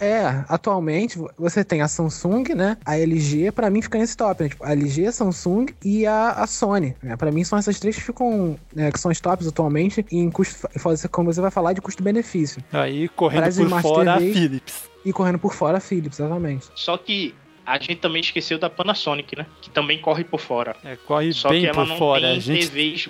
É, 0.00 0.44
atualmente 0.48 1.18
você 1.38 1.62
tem 1.62 1.82
a 1.82 1.88
Samsung, 1.88 2.54
né? 2.54 2.76
A 2.84 2.98
LG, 2.98 3.52
pra 3.52 3.68
mim, 3.68 3.82
fica 3.82 3.98
nesse 3.98 4.16
top, 4.16 4.42
né? 4.42 4.48
Tipo, 4.48 4.64
a 4.64 4.72
LG, 4.72 5.06
a 5.06 5.12
Samsung 5.12 5.66
e 5.84 6.06
a, 6.06 6.30
a 6.30 6.46
Sony. 6.46 6.96
Né? 7.02 7.16
Pra 7.16 7.30
mim, 7.30 7.44
são 7.44 7.58
essas 7.58 7.78
três 7.78 7.96
que 7.96 8.02
ficam, 8.02 8.58
né, 8.74 8.90
que 8.90 8.98
são 8.98 9.10
os 9.10 9.20
tops 9.20 9.46
atualmente 9.46 10.04
em 10.10 10.30
custo, 10.30 10.66
como 11.10 11.32
você 11.32 11.40
vai 11.40 11.50
falar, 11.50 11.72
de 11.74 11.80
custo-benefício. 11.80 12.62
Aí, 12.72 13.08
correndo 13.08 13.40
Para 13.40 13.48
as 13.48 13.56
por 13.58 13.82
fora, 13.82 14.14
a 14.14 14.18
TVs. 14.18 14.32
Philips. 14.38 14.90
E 15.04 15.12
correndo 15.12 15.38
por 15.38 15.54
fora 15.54 15.78
a 15.78 15.80
Philips, 15.80 16.18
exatamente. 16.18 16.66
Só 16.74 16.96
que 16.96 17.34
a 17.64 17.78
gente 17.78 17.96
também 17.96 18.20
esqueceu 18.20 18.58
da 18.58 18.68
Panasonic, 18.68 19.36
né? 19.36 19.46
Que 19.60 19.70
também 19.70 20.00
corre 20.00 20.24
por 20.24 20.40
fora. 20.40 20.74
É, 20.84 20.96
corre 20.96 21.32
Só 21.32 21.50
bem 21.50 21.60
que 21.60 21.66
ela 21.66 21.74
por 21.74 21.86
não 21.86 21.96
fora. 21.98 22.20
tem 22.22 22.36
A 22.36 22.40
gente 22.40 22.68
TVs, 22.68 23.08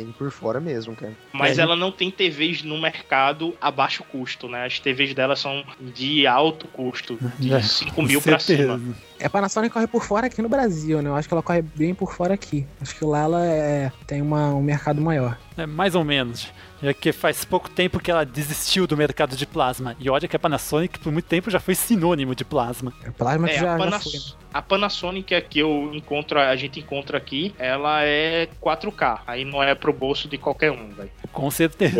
Tem 0.00 0.12
por 0.12 0.30
fora 0.30 0.58
mesmo, 0.58 0.96
cara. 0.96 1.12
mas 1.30 1.58
É, 1.58 1.62
ela 1.62 1.76
não 1.76 1.92
tem 1.92 2.10
TVs 2.10 2.62
no 2.62 2.80
mercado 2.80 3.54
a 3.60 3.70
baixo 3.70 4.02
custo, 4.04 4.48
né? 4.48 4.64
As 4.64 4.78
TVs 4.80 5.12
dela 5.12 5.36
são 5.36 5.62
de 5.78 6.26
alto 6.26 6.66
custo, 6.68 7.18
de 7.38 7.52
É, 7.52 7.60
5 7.60 8.02
mil 8.02 8.22
pra 8.22 8.38
certeza. 8.38 8.78
cima. 8.78 8.94
É, 9.20 9.26
a 9.26 9.30
Panasonic 9.30 9.72
corre 9.72 9.86
por 9.86 10.02
fora 10.02 10.26
aqui 10.26 10.40
no 10.40 10.48
Brasil, 10.48 11.02
né? 11.02 11.10
Eu 11.10 11.14
acho 11.14 11.28
que 11.28 11.34
ela 11.34 11.42
corre 11.42 11.62
bem 11.62 11.94
por 11.94 12.12
fora 12.14 12.34
aqui. 12.34 12.66
Acho 12.80 12.94
que 12.96 13.04
lá 13.04 13.20
ela 13.20 13.44
é, 13.46 13.92
tem 14.06 14.22
uma, 14.22 14.54
um 14.54 14.62
mercado 14.62 15.00
maior. 15.00 15.38
É, 15.56 15.66
mais 15.66 15.94
ou 15.94 16.02
menos. 16.04 16.48
Já 16.82 16.94
que 16.94 17.12
faz 17.12 17.44
pouco 17.44 17.68
tempo 17.68 18.00
que 18.00 18.10
ela 18.10 18.24
desistiu 18.24 18.86
do 18.86 18.96
mercado 18.96 19.36
de 19.36 19.46
plasma. 19.46 19.94
E 20.00 20.08
olha 20.08 20.26
que 20.26 20.34
a 20.34 20.38
Panasonic 20.38 20.98
por 20.98 21.12
muito 21.12 21.26
tempo 21.26 21.50
já 21.50 21.60
foi 21.60 21.74
sinônimo 21.74 22.34
de 22.34 22.42
plasma. 22.44 22.92
Plasma 23.18 23.46
que 23.48 23.54
É, 23.54 23.58
já, 23.58 23.74
a, 23.74 23.78
já 23.78 23.84
Panas- 23.84 24.02
foi. 24.04 24.12
né? 24.14 24.20
a 24.54 24.62
Panasonic 24.62 25.34
é 25.34 25.40
que 25.42 25.58
eu 25.58 25.90
encontro, 25.94 26.40
a 26.40 26.56
gente 26.56 26.80
encontra 26.80 27.18
aqui, 27.18 27.54
ela 27.58 28.02
é 28.02 28.48
4K. 28.62 29.20
Aí 29.26 29.44
não 29.44 29.62
é 29.62 29.74
pro 29.74 29.92
bolso 29.92 30.26
de 30.26 30.38
qualquer 30.38 30.70
um, 30.72 30.88
velho. 30.88 31.10
Com 31.32 31.50
certeza. 31.50 31.96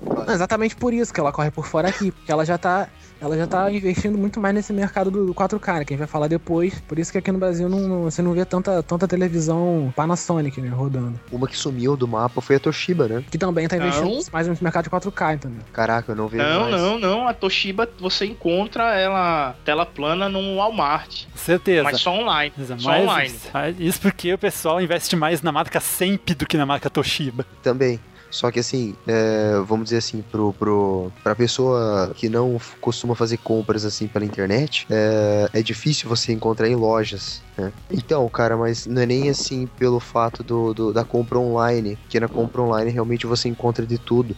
Não, 0.00 0.32
exatamente 0.32 0.76
por 0.76 0.92
isso 0.92 1.12
que 1.12 1.20
ela 1.20 1.32
corre 1.32 1.50
por 1.50 1.66
fora 1.66 1.88
aqui, 1.88 2.10
porque 2.10 2.30
ela 2.30 2.44
já 2.44 2.58
tá, 2.58 2.86
ela 3.20 3.36
já 3.36 3.46
tá 3.46 3.70
investindo 3.70 4.16
muito 4.18 4.38
mais 4.38 4.54
nesse 4.54 4.72
mercado 4.72 5.10
do 5.10 5.34
4K, 5.34 5.78
né, 5.78 5.84
que 5.84 5.94
a 5.94 5.96
gente 5.96 5.98
vai 5.98 6.06
falar 6.06 6.28
depois. 6.28 6.78
Por 6.86 6.98
isso 6.98 7.10
que 7.10 7.18
aqui 7.18 7.32
no 7.32 7.38
Brasil 7.38 7.68
não, 7.68 7.80
não- 7.80 8.02
você 8.04 8.20
não 8.22 8.32
vê 8.32 8.44
tanta, 8.44 8.82
tanta 8.82 9.08
televisão 9.08 9.92
Panasonic, 9.96 10.60
né, 10.60 10.68
rodando. 10.68 11.18
Uma 11.32 11.46
que 11.48 11.56
sumiu 11.56 11.96
do 11.96 12.06
mapa 12.06 12.40
foi 12.42 12.56
a 12.56 12.60
Toshiba, 12.60 13.08
né? 13.08 13.24
Que 13.30 13.38
também 13.38 13.66
tá 13.68 13.76
investindo 13.78 14.04
Não. 14.10 14.22
mais 14.32 14.46
no 14.46 14.56
mercado 14.60 14.84
de 14.84 14.90
4K, 14.90 15.34
entendeu? 15.34 15.60
Caraca, 15.72 16.12
eu 16.12 16.16
não 16.16 16.28
vejo 16.28 16.44
Não, 16.44 16.70
mais. 16.70 16.82
não, 16.82 16.98
não. 16.98 17.28
A 17.28 17.32
Toshiba 17.34 17.88
você 17.98 18.26
encontra 18.26 18.94
ela 18.94 19.54
tela 19.64 19.86
plana 19.86 20.28
no 20.28 20.56
Walmart. 20.56 21.24
Com 21.32 21.38
certeza. 21.38 21.84
Mas 21.84 22.00
só 22.00 22.12
online. 22.12 22.52
Mas- 22.56 22.82
Só 22.82 22.90
online. 22.90 23.34
Isso 23.78 24.00
porque 24.00 24.32
o 24.34 24.38
pessoal 24.38 24.80
investe 24.80 25.16
mais 25.16 25.40
na 25.42 25.50
marca 25.50 25.80
Semp 25.80 26.30
do 26.34 26.46
que 26.46 26.56
na 26.58 26.66
marca 26.66 26.88
Toshiba. 26.90 27.44
Também. 27.62 27.98
Só 28.30 28.50
que 28.50 28.60
assim, 28.60 28.94
é, 29.06 29.58
vamos 29.66 29.84
dizer 29.84 29.98
assim, 29.98 30.22
pro, 30.22 30.52
pro, 30.52 31.10
pra 31.22 31.34
pessoa 31.34 32.12
que 32.14 32.28
não 32.28 32.58
costuma 32.80 33.14
fazer 33.14 33.38
compras 33.38 33.84
assim 33.84 34.08
pela 34.08 34.24
internet, 34.24 34.86
é, 34.90 35.48
é 35.52 35.62
difícil 35.62 36.08
você 36.08 36.32
encontrar 36.32 36.68
em 36.68 36.74
lojas, 36.74 37.42
né? 37.56 37.72
Então, 37.90 38.28
cara, 38.28 38.56
mas 38.56 38.84
não 38.86 39.00
é 39.02 39.06
nem 39.06 39.30
assim 39.30 39.66
pelo 39.66 40.00
fato 40.00 40.42
do, 40.42 40.74
do- 40.74 40.92
da 40.92 41.04
compra 41.04 41.38
online, 41.38 41.98
que 42.08 42.20
na 42.20 42.28
compra 42.28 42.62
online 42.62 42.90
realmente 42.90 43.26
você 43.26 43.48
encontra 43.48 43.86
de 43.86 43.98
tudo, 43.98 44.36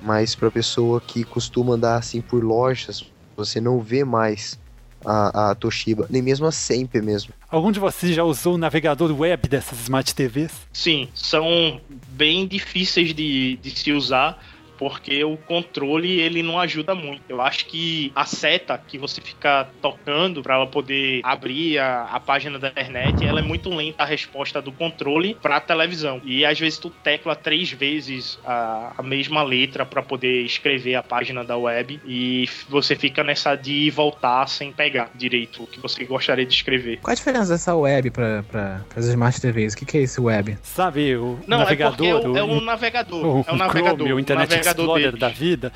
mas 0.00 0.34
pra 0.34 0.50
pessoa 0.50 1.00
que 1.00 1.24
costuma 1.24 1.74
andar 1.74 1.96
assim 1.96 2.20
por 2.20 2.42
lojas, 2.42 3.04
você 3.36 3.60
não 3.60 3.80
vê 3.80 4.04
mais 4.04 4.58
a, 5.04 5.50
a 5.50 5.54
Toshiba, 5.54 6.06
nem 6.10 6.22
mesmo 6.22 6.46
a 6.46 6.52
Sempre 6.52 7.00
mesmo. 7.00 7.32
Algum 7.48 7.70
de 7.70 7.78
vocês 7.78 8.14
já 8.14 8.24
usou 8.24 8.54
o 8.54 8.58
navegador 8.58 9.12
web 9.18 9.48
dessas 9.48 9.80
Smart 9.80 10.14
TVs? 10.14 10.52
Sim, 10.72 11.08
são 11.14 11.80
bem 12.08 12.46
difíceis 12.46 13.14
de, 13.14 13.56
de 13.62 13.70
se 13.70 13.92
usar. 13.92 14.42
Porque 14.78 15.22
o 15.24 15.36
controle 15.36 16.20
ele 16.20 16.42
não 16.42 16.58
ajuda 16.58 16.94
muito. 16.94 17.22
Eu 17.28 17.40
acho 17.40 17.66
que 17.66 18.12
a 18.14 18.24
seta 18.24 18.80
que 18.86 18.98
você 18.98 19.20
fica 19.20 19.68
tocando 19.82 20.42
para 20.42 20.54
ela 20.54 20.66
poder 20.66 21.20
abrir 21.22 21.78
a, 21.78 22.04
a 22.04 22.20
página 22.20 22.58
da 22.58 22.68
internet, 22.68 23.24
ela 23.24 23.40
é 23.40 23.42
muito 23.42 23.70
lenta 23.74 24.02
a 24.02 24.06
resposta 24.06 24.60
do 24.60 24.72
controle 24.72 25.34
para 25.40 25.56
a 25.56 25.60
televisão. 25.60 26.20
E 26.24 26.44
às 26.44 26.58
vezes 26.58 26.78
tu 26.78 26.90
tecla 26.90 27.34
três 27.34 27.70
vezes 27.72 28.38
a, 28.44 28.92
a 28.98 29.02
mesma 29.02 29.42
letra 29.42 29.84
para 29.86 30.02
poder 30.02 30.42
escrever 30.42 30.94
a 30.94 31.02
página 31.02 31.44
da 31.44 31.56
web 31.56 32.00
e 32.06 32.48
você 32.68 32.94
fica 32.96 33.22
nessa 33.24 33.54
de 33.56 33.90
voltar 33.90 34.46
sem 34.48 34.72
pegar 34.72 35.10
direito 35.14 35.62
o 35.62 35.66
que 35.66 35.80
você 35.80 36.04
gostaria 36.04 36.44
de 36.46 36.52
escrever. 36.54 36.98
Qual 37.02 37.12
a 37.12 37.14
diferença 37.14 37.52
dessa 37.52 37.74
web 37.74 38.10
pra, 38.10 38.42
pra, 38.44 38.80
pras 38.88 39.06
Smart 39.06 39.40
TVs? 39.40 39.74
O 39.74 39.76
que, 39.76 39.84
que 39.84 39.98
é 39.98 40.02
esse 40.02 40.20
web? 40.20 40.56
Sabe, 40.62 41.16
o 41.16 41.38
Não, 41.46 41.58
navegador. 41.58 42.06
é 42.06 42.12
porque 42.12 42.26
é 42.26 42.30
o, 42.30 42.36
é 42.38 42.42
o- 42.42 42.46
um 42.56 42.60
navegador. 42.60 43.24
o, 43.24 43.44
é 43.46 43.52
um 43.52 43.54
o 43.54 43.58
navegador. 43.58 43.96
Chrome, 43.96 44.12
o 44.12 44.18
Internet 44.20 44.48
navegador 44.66 44.84
Explorer 44.84 45.06
deles. 45.12 45.20
da 45.20 45.28
vida, 45.28 45.72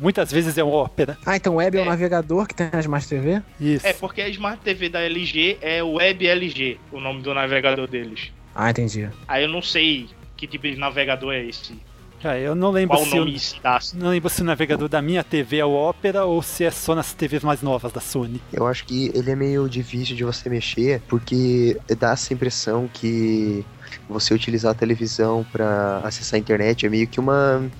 muitas 0.00 0.30
vezes 0.30 0.56
é 0.58 0.64
um 0.64 0.72
Opera. 0.72 1.16
Ah, 1.24 1.36
então 1.36 1.56
web 1.56 1.76
é, 1.78 1.82
o 1.82 1.84
navegador 1.84 2.46
que 2.46 2.54
tem 2.54 2.68
na 2.72 2.80
Smart 2.80 3.06
TV? 3.08 3.42
Isso. 3.60 3.86
É 3.86 3.92
porque 3.92 4.20
a 4.20 4.28
Smart 4.28 4.60
TV 4.62 4.88
da 4.88 5.00
LG 5.00 5.58
é 5.60 5.82
Web 5.82 6.26
LG, 6.26 6.78
o 6.92 7.00
nome 7.00 7.22
do 7.22 7.32
navegador 7.34 7.86
deles. 7.86 8.32
Ah, 8.54 8.70
entendi. 8.70 9.08
Aí 9.28 9.44
eu 9.44 9.48
não 9.48 9.62
sei 9.62 10.08
que 10.36 10.46
tipo 10.46 10.66
de 10.66 10.76
navegador 10.76 11.32
é 11.32 11.44
esse. 11.44 11.78
Cara, 12.22 12.38
eu 12.38 12.54
não 12.54 12.70
lembro 12.70 12.96
Qual 12.96 13.04
se 13.06 13.14
nome 13.14 13.38
dá. 13.62 13.78
não 13.94 14.08
lembro 14.08 14.30
se 14.30 14.40
o 14.40 14.44
navegador 14.44 14.88
da 14.88 15.02
minha 15.02 15.22
TV 15.22 15.58
é 15.58 15.64
o 15.64 15.72
Opera 15.72 16.24
ou 16.24 16.42
se 16.42 16.64
é 16.64 16.70
só 16.70 16.94
nas 16.94 17.12
TVs 17.12 17.44
mais 17.44 17.60
novas 17.60 17.92
da 17.92 18.00
Sony. 18.00 18.40
Eu 18.52 18.66
acho 18.66 18.86
que 18.86 19.12
ele 19.14 19.30
é 19.30 19.36
meio 19.36 19.68
difícil 19.68 20.16
de 20.16 20.24
você 20.24 20.48
mexer, 20.48 21.02
porque 21.08 21.76
dá 21.98 22.12
essa 22.12 22.32
impressão 22.32 22.88
que 22.92 23.64
você 24.08 24.32
utilizar 24.32 24.72
a 24.72 24.74
televisão 24.74 25.44
para 25.52 25.98
acessar 26.02 26.36
a 26.36 26.40
internet 26.40 26.86
é 26.86 26.88
meio 26.88 27.06
que 27.06 27.20
uma 27.20 27.70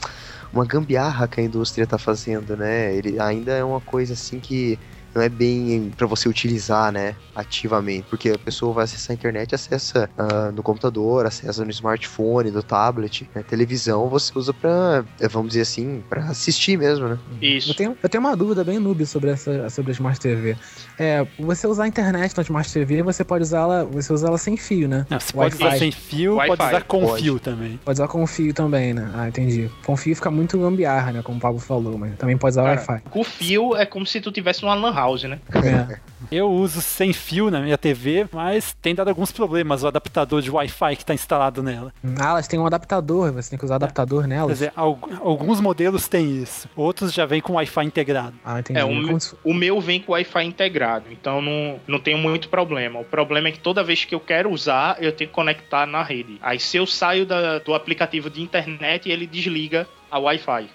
uma 0.52 0.66
gambiarra 0.66 1.28
que 1.28 1.40
a 1.40 1.44
indústria 1.44 1.86
tá 1.86 1.98
fazendo, 1.98 2.56
né? 2.56 2.94
Ele 2.96 3.18
ainda 3.20 3.52
é 3.52 3.64
uma 3.64 3.80
coisa 3.80 4.14
assim 4.14 4.40
que 4.40 4.80
não 5.16 5.22
é 5.22 5.28
bem 5.30 5.90
para 5.96 6.06
você 6.06 6.28
utilizar, 6.28 6.92
né, 6.92 7.16
ativamente, 7.34 8.06
porque 8.10 8.30
a 8.30 8.38
pessoa 8.38 8.74
vai 8.74 8.84
acessar 8.84 9.12
a 9.12 9.14
internet, 9.14 9.54
acessa 9.54 10.10
ah, 10.18 10.52
no 10.52 10.62
computador, 10.62 11.24
acessa 11.24 11.64
no 11.64 11.70
smartphone, 11.70 12.50
no 12.50 12.62
tablet, 12.62 13.28
né? 13.34 13.42
televisão 13.42 14.08
você 14.08 14.32
usa 14.36 14.52
para, 14.52 15.04
vamos 15.30 15.48
dizer 15.48 15.62
assim, 15.62 16.02
para 16.08 16.24
assistir 16.24 16.76
mesmo, 16.76 17.08
né? 17.08 17.18
Isso. 17.40 17.70
Eu 17.70 17.74
tenho, 17.74 17.98
eu 18.02 18.08
tenho 18.08 18.22
uma 18.22 18.36
dúvida 18.36 18.62
bem 18.62 18.78
noob 18.78 19.04
sobre 19.06 19.30
essa 19.30 19.70
sobre 19.70 19.92
a 19.92 19.94
Smart 19.94 20.20
TV. 20.20 20.56
É, 20.98 21.26
você 21.38 21.66
usar 21.66 21.84
a 21.84 21.88
internet 21.88 22.36
na 22.36 22.42
Smart 22.42 22.70
TV, 22.70 23.02
você 23.02 23.24
pode 23.24 23.42
usá-la, 23.42 23.84
você 23.84 24.12
usa 24.12 24.26
ela 24.26 24.38
sem 24.38 24.56
fio, 24.56 24.88
né? 24.88 25.06
Não, 25.08 25.18
você 25.18 25.32
pode 25.32 25.54
usar 25.54 25.78
sem 25.78 25.90
fio, 25.90 26.36
pode 26.36 26.62
usar 26.62 26.84
com 26.84 27.06
Pode. 27.06 27.22
fio 27.22 27.38
também. 27.38 27.80
Pode 27.84 28.00
usar 28.00 28.08
com 28.08 28.26
fio 28.26 28.52
também, 28.52 28.92
né? 28.92 29.10
Ah, 29.14 29.28
entendi. 29.28 29.70
Com 29.84 29.96
fio 29.96 30.14
fica 30.14 30.30
muito 30.30 30.58
gambiarra, 30.58 31.12
né? 31.12 31.22
Como 31.22 31.38
o 31.38 31.40
Pablo 31.40 31.60
falou, 31.60 31.96
mas 31.96 32.16
também 32.16 32.36
pode 32.36 32.52
usar 32.52 32.64
Cara, 32.64 32.80
Wi-Fi. 32.80 33.10
com 33.10 33.24
fio 33.24 33.76
é 33.76 33.86
como 33.86 34.04
se 34.06 34.20
tu 34.20 34.30
tivesse 34.32 34.62
uma 34.62 34.74
lan 34.74 34.92
house, 34.92 35.05
né? 35.28 35.38
É. 35.54 35.98
Eu 36.30 36.50
uso 36.50 36.80
sem 36.80 37.12
fio 37.12 37.50
na 37.50 37.60
minha 37.60 37.78
TV, 37.78 38.26
mas 38.32 38.74
tem 38.82 38.94
dado 38.94 39.08
alguns 39.08 39.30
problemas 39.30 39.82
o 39.82 39.86
adaptador 39.86 40.40
de 40.42 40.50
Wi-Fi 40.50 40.96
que 40.96 41.02
está 41.02 41.14
instalado 41.14 41.62
nela. 41.62 41.92
Ah, 42.18 42.30
elas 42.30 42.48
têm 42.48 42.58
um 42.58 42.66
adaptador, 42.66 43.32
você 43.32 43.50
tem 43.50 43.58
que 43.58 43.64
usar 43.64 43.76
adaptador 43.76 44.22
Quer 44.22 44.28
nelas. 44.28 44.52
dizer, 44.58 44.72
al- 44.74 44.98
alguns 45.20 45.60
modelos 45.60 46.08
têm 46.08 46.42
isso, 46.42 46.68
outros 46.74 47.12
já 47.12 47.24
vêm 47.26 47.40
com 47.40 47.52
Wi-Fi 47.54 47.84
integrado. 47.84 48.34
Ah, 48.44 48.58
entendi. 48.58 48.78
É, 48.80 48.84
o, 48.84 49.20
se- 49.20 49.36
o 49.44 49.54
meu 49.54 49.80
vem 49.80 50.00
com 50.00 50.12
Wi-Fi 50.12 50.44
integrado, 50.44 51.04
então 51.12 51.40
não, 51.40 51.78
não 51.86 52.00
tenho 52.00 52.18
muito 52.18 52.48
problema. 52.48 52.98
O 52.98 53.04
problema 53.04 53.48
é 53.48 53.52
que 53.52 53.60
toda 53.60 53.84
vez 53.84 54.04
que 54.04 54.14
eu 54.14 54.20
quero 54.20 54.50
usar, 54.50 54.96
eu 55.00 55.12
tenho 55.12 55.28
que 55.28 55.34
conectar 55.34 55.86
na 55.86 56.02
rede. 56.02 56.38
Aí 56.42 56.58
se 56.58 56.76
eu 56.76 56.86
saio 56.86 57.24
da- 57.26 57.58
do 57.58 57.74
aplicativo 57.74 58.28
de 58.30 58.42
internet, 58.42 59.08
ele 59.08 59.26
desliga 59.26 59.86
a 60.10 60.18
Wi-Fi. 60.18 60.68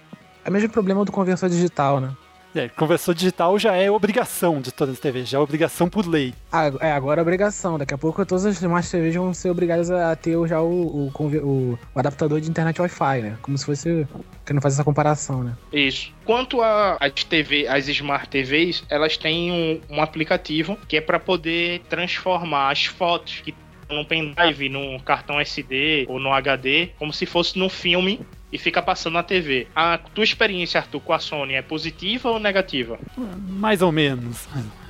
É 0.45 0.49
o 0.49 0.51
mesmo 0.53 0.69
problema 0.69 1.03
do 1.05 1.11
conversor 1.11 1.49
digital, 1.49 1.99
né? 1.99 2.11
É, 2.53 2.67
conversor 2.67 3.13
digital 3.15 3.57
já 3.57 3.73
é 3.75 3.89
obrigação 3.89 4.59
de 4.59 4.73
todas 4.73 4.95
as 4.95 4.99
TVs, 4.99 5.29
já 5.29 5.37
é 5.37 5.41
obrigação 5.41 5.87
por 5.89 6.05
lei. 6.05 6.33
Ah, 6.51 6.69
é, 6.81 6.91
agora 6.91 7.21
é 7.21 7.23
obrigação. 7.23 7.77
Daqui 7.77 7.93
a 7.93 7.97
pouco 7.97 8.25
todas 8.25 8.45
as 8.45 8.55
Smart 8.61 8.89
TVs 8.89 9.15
vão 9.15 9.33
ser 9.33 9.49
obrigadas 9.49 9.89
a 9.89 10.13
ter 10.17 10.35
já 10.47 10.59
o, 10.61 10.67
o, 10.67 11.11
o- 11.17 11.79
o 11.95 11.99
adaptador 11.99 12.41
de 12.41 12.49
internet 12.49 12.81
Wi-Fi, 12.81 13.21
né? 13.21 13.37
Como 13.41 13.57
se 13.57 13.65
fosse. 13.65 14.05
Que 14.45 14.51
não 14.51 14.61
faz 14.61 14.73
essa 14.73 14.83
comparação, 14.83 15.43
né? 15.43 15.55
Isso. 15.71 16.11
Quanto 16.25 16.61
a- 16.61 16.97
às 16.99 17.23
TV, 17.23 17.67
as 17.67 17.87
Smart 17.87 18.27
TVs, 18.27 18.83
elas 18.89 19.15
têm 19.15 19.51
um, 19.89 19.95
um 19.95 20.01
aplicativo 20.01 20.77
que 20.89 20.97
é 20.97 21.01
para 21.01 21.19
poder 21.19 21.79
transformar 21.89 22.69
as 22.71 22.83
fotos 22.85 23.39
que 23.45 23.55
estão 23.81 23.97
no 23.97 24.05
pendrive, 24.05 24.67
num 24.67 24.99
cartão 24.99 25.39
SD 25.39 26.05
ou 26.09 26.19
no 26.19 26.33
HD, 26.33 26.89
como 26.99 27.13
se 27.13 27.25
fosse 27.25 27.57
num 27.57 27.69
filme 27.69 28.19
e 28.51 28.57
fica 28.57 28.81
passando 28.81 29.13
na 29.13 29.23
TV. 29.23 29.67
A 29.75 29.97
tua 29.97 30.23
experiência, 30.23 30.79
Arthur, 30.79 30.99
com 30.99 31.13
a 31.13 31.19
Sony 31.19 31.53
é 31.53 31.61
positiva 31.61 32.29
ou 32.29 32.39
negativa? 32.39 32.99
Mais 33.47 33.81
ou 33.81 33.91
menos. 33.91 34.47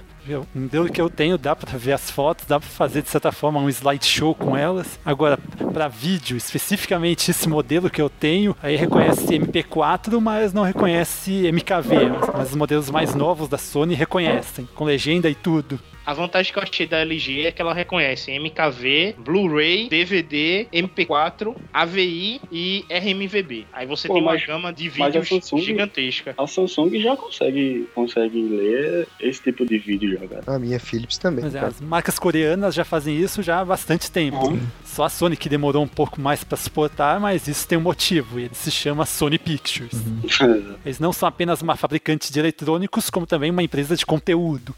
Deu 0.54 0.86
que 0.86 1.02
eu 1.02 1.10
tenho, 1.10 1.38
dá 1.38 1.56
pra 1.56 1.78
ver 1.78 1.94
as 1.94 2.12
fotos, 2.12 2.46
dá 2.46 2.60
pra 2.60 2.70
fazer 2.70 3.02
de 3.02 3.10
certa 3.10 3.32
forma 3.32 3.60
um 3.60 3.68
slideshow 3.68 4.36
com 4.36 4.56
elas. 4.56 5.00
Agora, 5.04 5.38
pra 5.74 5.88
vídeo, 5.88 6.38
especificamente 6.38 7.32
esse 7.32 7.50
modelo 7.50 7.90
que 7.90 8.02
eu 8.02 8.10
tenho, 8.10 8.56
aí 8.62 8.76
reconhece 8.76 9.26
MP4, 9.26 10.20
mas 10.20 10.54
não 10.54 10.64
reconhece 10.64 11.48
MKV. 11.52 11.96
Mas 12.38 12.50
os 12.50 12.56
modelos 12.56 12.90
mais 12.92 13.16
novos 13.16 13.50
da 13.50 13.58
Sony 13.58 13.96
reconhecem, 13.96 14.68
com 14.76 14.86
legenda 14.86 15.28
e 15.28 15.34
tudo. 15.34 15.80
A 16.06 16.14
vantagem 16.14 16.52
que 16.52 16.58
eu 16.58 16.64
achei 16.64 16.88
da 16.88 16.98
LG 17.00 17.46
é 17.48 17.52
que 17.52 17.62
ela 17.62 17.74
reconhece 17.74 18.32
MKV, 18.32 19.16
Blu-ray, 19.20 19.88
DVD, 19.88 20.68
MP4, 20.74 21.56
AVI 21.72 22.42
e 22.52 22.84
RMVB. 22.90 23.66
Aí 23.72 23.86
você 23.86 24.08
Pô, 24.08 24.16
tem 24.16 24.24
uma 24.24 24.32
mas- 24.34 24.46
gama 24.46 24.74
de 24.74 24.90
mas 24.98 25.16
a 25.16 25.20
vídeos 25.20 25.28
Samsung- 25.46 25.62
gigantesca. 25.62 26.34
A 26.38 26.48
Samsung 26.48 27.00
já 27.00 27.16
consegue, 27.16 27.88
consegue 27.94 28.42
ler 28.42 29.08
esse 29.20 29.42
tipo 29.44 29.66
de 29.66 29.78
vídeo 29.78 30.18
já, 30.20 30.28
cara. 30.28 30.44
A 30.56 30.60
minha 30.60 30.80
Philips 30.80 31.18
também. 31.18 31.44
Mas 31.44 31.54
é, 31.56 31.60
as 31.60 31.80
marcas 31.80 32.18
coreanas 32.18 32.74
já 32.74 32.84
fazem 32.84 33.16
isso 33.20 33.44
já 33.44 33.60
há 33.60 33.66
bastante 33.66 34.10
tempo. 34.12 34.58
Só 34.84 35.04
a 35.06 35.10
Sony 35.10 35.38
que 35.38 35.48
demorou 35.48 35.84
um 35.84 35.88
pouco 35.88 36.20
mais 36.20 36.44
pra 36.44 36.58
suportar, 36.58 37.20
mas 37.20 37.48
isso 37.48 37.68
tem 37.68 37.78
um 37.78 37.82
motivo. 37.82 38.40
e 38.40 38.44
Ele 38.46 38.56
se 38.56 38.72
chama 38.72 39.06
Sony 39.06 39.38
Pictures. 39.38 39.94
Eles 40.86 41.00
não 41.00 41.14
são 41.14 41.30
apenas 41.30 41.62
uma 41.62 41.76
fabricante 41.78 42.32
de 42.34 42.40
eletrônicos, 42.40 43.10
como 43.10 43.26
também 43.26 43.52
uma 43.52 43.64
empresa 43.64 43.96
de 43.96 44.06
conteúdo. 44.06 44.76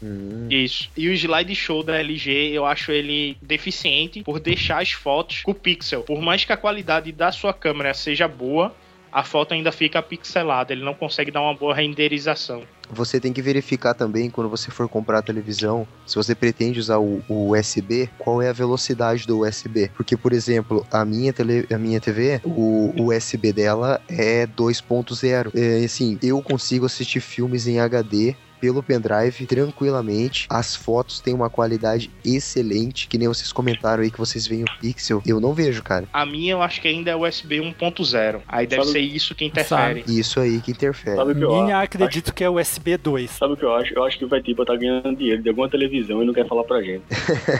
Isso. 0.50 0.88
E 0.96 1.08
o 1.08 1.13
slideshow 1.14 1.82
da 1.82 1.98
LG, 1.98 2.50
eu 2.52 2.64
acho 2.64 2.92
ele 2.92 3.36
deficiente 3.40 4.22
por 4.22 4.40
deixar 4.40 4.82
as 4.82 4.92
fotos 4.92 5.42
com 5.42 5.54
pixel. 5.54 6.02
Por 6.02 6.20
mais 6.20 6.44
que 6.44 6.52
a 6.52 6.56
qualidade 6.56 7.12
da 7.12 7.32
sua 7.32 7.52
câmera 7.52 7.94
seja 7.94 8.28
boa, 8.28 8.74
a 9.14 9.22
foto 9.22 9.54
ainda 9.54 9.70
fica 9.70 10.02
pixelada. 10.02 10.72
Ele 10.72 10.84
não 10.84 10.92
consegue 10.92 11.30
dar 11.30 11.40
uma 11.40 11.54
boa 11.54 11.72
renderização. 11.72 12.64
Você 12.90 13.20
tem 13.20 13.32
que 13.32 13.40
verificar 13.40 13.94
também 13.94 14.28
quando 14.28 14.50
você 14.50 14.72
for 14.72 14.88
comprar 14.88 15.18
a 15.18 15.22
televisão, 15.22 15.86
se 16.04 16.16
você 16.16 16.34
pretende 16.34 16.80
usar 16.80 16.98
o, 16.98 17.22
o 17.28 17.56
USB, 17.56 18.10
qual 18.18 18.42
é 18.42 18.48
a 18.48 18.52
velocidade 18.52 19.24
do 19.24 19.40
USB. 19.40 19.88
Porque, 19.96 20.16
por 20.16 20.32
exemplo, 20.32 20.84
a 20.90 21.04
minha, 21.04 21.32
tele, 21.32 21.64
a 21.72 21.78
minha 21.78 22.00
TV, 22.00 22.40
o, 22.44 22.92
o 22.96 23.14
USB 23.14 23.52
dela 23.52 24.02
é 24.08 24.46
2.0. 24.48 25.52
É, 25.54 25.84
assim, 25.84 26.18
eu 26.20 26.42
consigo 26.42 26.84
assistir 26.84 27.20
filmes 27.20 27.68
em 27.68 27.78
HD 27.78 28.34
pelo 28.64 28.82
pendrive 28.82 29.44
tranquilamente. 29.46 30.46
As 30.48 30.74
fotos 30.74 31.20
têm 31.20 31.34
uma 31.34 31.50
qualidade 31.50 32.10
excelente, 32.24 33.06
que 33.08 33.18
nem 33.18 33.28
vocês 33.28 33.52
comentaram 33.52 34.02
aí 34.02 34.10
que 34.10 34.16
vocês 34.18 34.46
veem 34.46 34.62
o 34.62 34.66
pixel. 34.80 35.22
Eu 35.26 35.38
não 35.38 35.52
vejo, 35.52 35.82
cara. 35.82 36.06
A 36.10 36.24
minha 36.24 36.52
eu 36.52 36.62
acho 36.62 36.80
que 36.80 36.88
ainda 36.88 37.10
é 37.10 37.16
USB 37.16 37.56
1.0. 37.60 38.40
Aí 38.48 38.66
deve 38.66 38.82
Sabe- 38.84 38.92
ser 38.92 39.00
isso 39.00 39.34
que 39.34 39.44
interfere. 39.44 40.02
Isso 40.08 40.40
aí 40.40 40.62
que 40.62 40.70
interfere. 40.70 41.16
Sabe 41.16 41.32
o 41.32 41.34
que 41.34 41.42
eu 41.44 41.50
Minha 41.62 41.76
acho? 41.76 41.84
acredito 41.84 42.32
que 42.32 42.42
é 42.42 42.48
USB 42.48 42.96
2. 42.96 43.30
Sabe 43.32 43.52
o 43.52 43.56
que 43.58 43.64
eu 43.66 43.74
acho? 43.74 43.92
Eu 43.92 44.02
acho 44.02 44.16
que 44.18 44.24
o 44.24 44.28
Vetipa 44.28 44.64
tá 44.64 44.74
ganhando 44.74 45.14
dinheiro 45.14 45.42
de 45.42 45.48
alguma 45.50 45.68
televisão 45.68 46.22
e 46.22 46.26
não 46.26 46.32
quer 46.32 46.48
falar 46.48 46.64
pra 46.64 46.80
gente. 46.80 47.02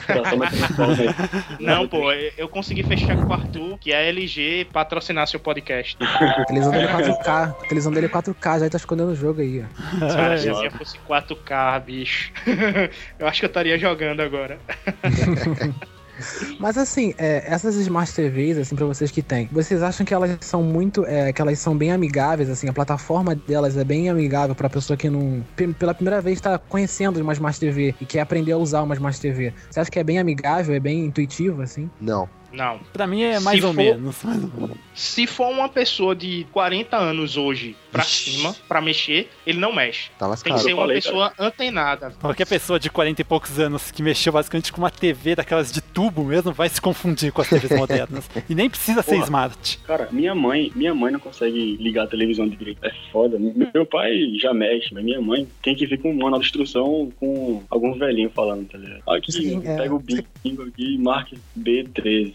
Tá? 0.06 0.22
Não, 1.60 1.86
pô, 1.86 2.10
eu 2.12 2.48
consegui 2.48 2.82
fechar 2.82 3.16
com 3.16 3.26
o 3.28 3.32
Arthur 3.32 3.78
que 3.78 3.92
a 3.92 4.00
LG 4.00 4.68
patrocinar 4.72 5.26
seu 5.26 5.38
podcast. 5.40 5.96
A 6.00 6.44
televisão 6.44 6.72
dele 6.72 6.84
é 6.86 6.92
4K. 6.92 7.28
A 7.28 7.52
televisão 7.68 7.92
dele 7.92 8.06
é 8.06 8.08
4K, 8.08 8.60
já 8.60 8.70
tá 8.70 8.76
escondendo 8.76 9.10
o 9.10 9.14
jogo 9.16 9.40
aí, 9.40 9.62
ó. 9.62 9.98
Cara, 10.08 10.40
minha 10.40 10.70
fosse 10.98 11.24
4K, 11.34 11.80
bicho. 11.84 12.32
eu 13.18 13.26
acho 13.26 13.40
que 13.40 13.46
eu 13.46 13.48
estaria 13.48 13.78
jogando 13.78 14.20
agora. 14.20 14.58
Mas 16.60 16.78
assim, 16.78 17.12
é, 17.18 17.42
essas 17.46 17.74
Smart 17.74 18.12
TVs, 18.14 18.56
assim, 18.58 18.76
pra 18.76 18.86
vocês 18.86 19.10
que 19.10 19.20
têm, 19.20 19.48
vocês 19.50 19.82
acham 19.82 20.06
que 20.06 20.14
elas 20.14 20.36
são 20.42 20.62
muito. 20.62 21.04
é, 21.06 21.32
que 21.32 21.42
elas 21.42 21.58
são 21.58 21.76
bem 21.76 21.90
amigáveis, 21.90 22.48
assim, 22.48 22.68
a 22.68 22.72
plataforma 22.72 23.34
delas 23.34 23.76
é 23.76 23.82
bem 23.82 24.08
amigável 24.08 24.54
pra 24.54 24.70
pessoa 24.70 24.96
que 24.96 25.10
não. 25.10 25.44
pe- 25.56 25.74
Pela 25.74 25.92
primeira 25.92 26.20
vez 26.20 26.40
tá 26.40 26.56
conhecendo 26.56 27.20
uma 27.20 27.32
Smart 27.32 27.58
TV 27.58 27.96
e 28.00 28.06
quer 28.06 28.20
aprender 28.20 28.52
a 28.52 28.56
usar 28.56 28.82
uma 28.82 28.94
Smart 28.94 29.20
TV. 29.20 29.52
Você 29.68 29.80
acha 29.80 29.90
que 29.90 29.98
é 29.98 30.04
bem 30.04 30.18
amigável, 30.20 30.72
é 30.74 30.80
bem 30.80 31.04
intuitivo, 31.04 31.60
assim? 31.62 31.90
Não. 32.00 32.28
Não. 32.52 32.78
Pra 32.92 33.08
mim 33.08 33.24
é 33.24 33.40
mais 33.40 33.58
Se 33.58 33.66
ou 33.66 33.74
for- 33.74 33.82
menos. 33.82 34.16
Se 34.94 35.26
for 35.26 35.48
uma 35.50 35.68
pessoa 35.68 36.14
de 36.14 36.46
40 36.52 36.96
anos 36.96 37.36
hoje 37.36 37.76
pra 37.94 38.02
cima, 38.02 38.54
pra 38.68 38.80
mexer, 38.80 39.30
ele 39.46 39.58
não 39.58 39.72
mexe. 39.72 40.10
Tá 40.18 40.26
Tem 40.26 40.28
lascado. 40.28 40.54
que 40.56 40.60
ser 40.62 40.72
uma 40.74 40.82
falei, 40.82 40.96
pessoa 40.96 41.32
antenada. 41.38 42.10
Qualquer 42.20 42.46
pessoa 42.46 42.78
de 42.78 42.90
40 42.90 43.20
e 43.20 43.24
poucos 43.24 43.58
anos 43.58 43.90
que 43.90 44.02
mexeu 44.02 44.32
basicamente 44.32 44.72
com 44.72 44.78
uma 44.78 44.90
TV 44.90 45.36
daquelas 45.36 45.70
de 45.70 45.80
tubo 45.80 46.24
mesmo 46.24 46.52
vai 46.52 46.68
se 46.68 46.80
confundir 46.80 47.30
com 47.32 47.40
as 47.40 47.48
TVs 47.48 47.70
modernas. 47.78 48.28
E 48.48 48.54
nem 48.54 48.68
precisa 48.68 49.00
ser 49.02 49.16
smart. 49.20 49.78
Cara, 49.86 50.08
minha 50.10 50.34
mãe, 50.34 50.72
minha 50.74 50.94
mãe 50.94 51.12
não 51.12 51.20
consegue 51.20 51.76
ligar 51.76 52.04
a 52.04 52.06
televisão 52.06 52.48
direito. 52.48 52.84
É 52.84 52.92
foda. 53.12 53.38
Meu 53.38 53.86
pai 53.86 54.12
já 54.40 54.52
mexe, 54.52 54.92
mas 54.92 55.04
minha 55.04 55.20
mãe 55.20 55.46
tem 55.62 55.74
que 55.76 55.86
vir 55.86 56.00
com 56.00 56.10
um 56.10 56.14
manual 56.14 56.40
de 56.40 56.46
instrução 56.46 57.12
com 57.20 57.62
algum 57.70 57.96
velhinho 57.96 58.30
falando, 58.30 58.66
tá 58.68 58.76
ligado? 58.78 59.02
Aqui, 59.08 59.30
Sim, 59.32 59.62
é. 59.64 59.76
pega 59.76 59.94
o 59.94 59.98
bingo 59.98 60.62
aqui 60.62 60.94
e 60.94 60.98
marque 60.98 61.38
B13. 61.58 62.34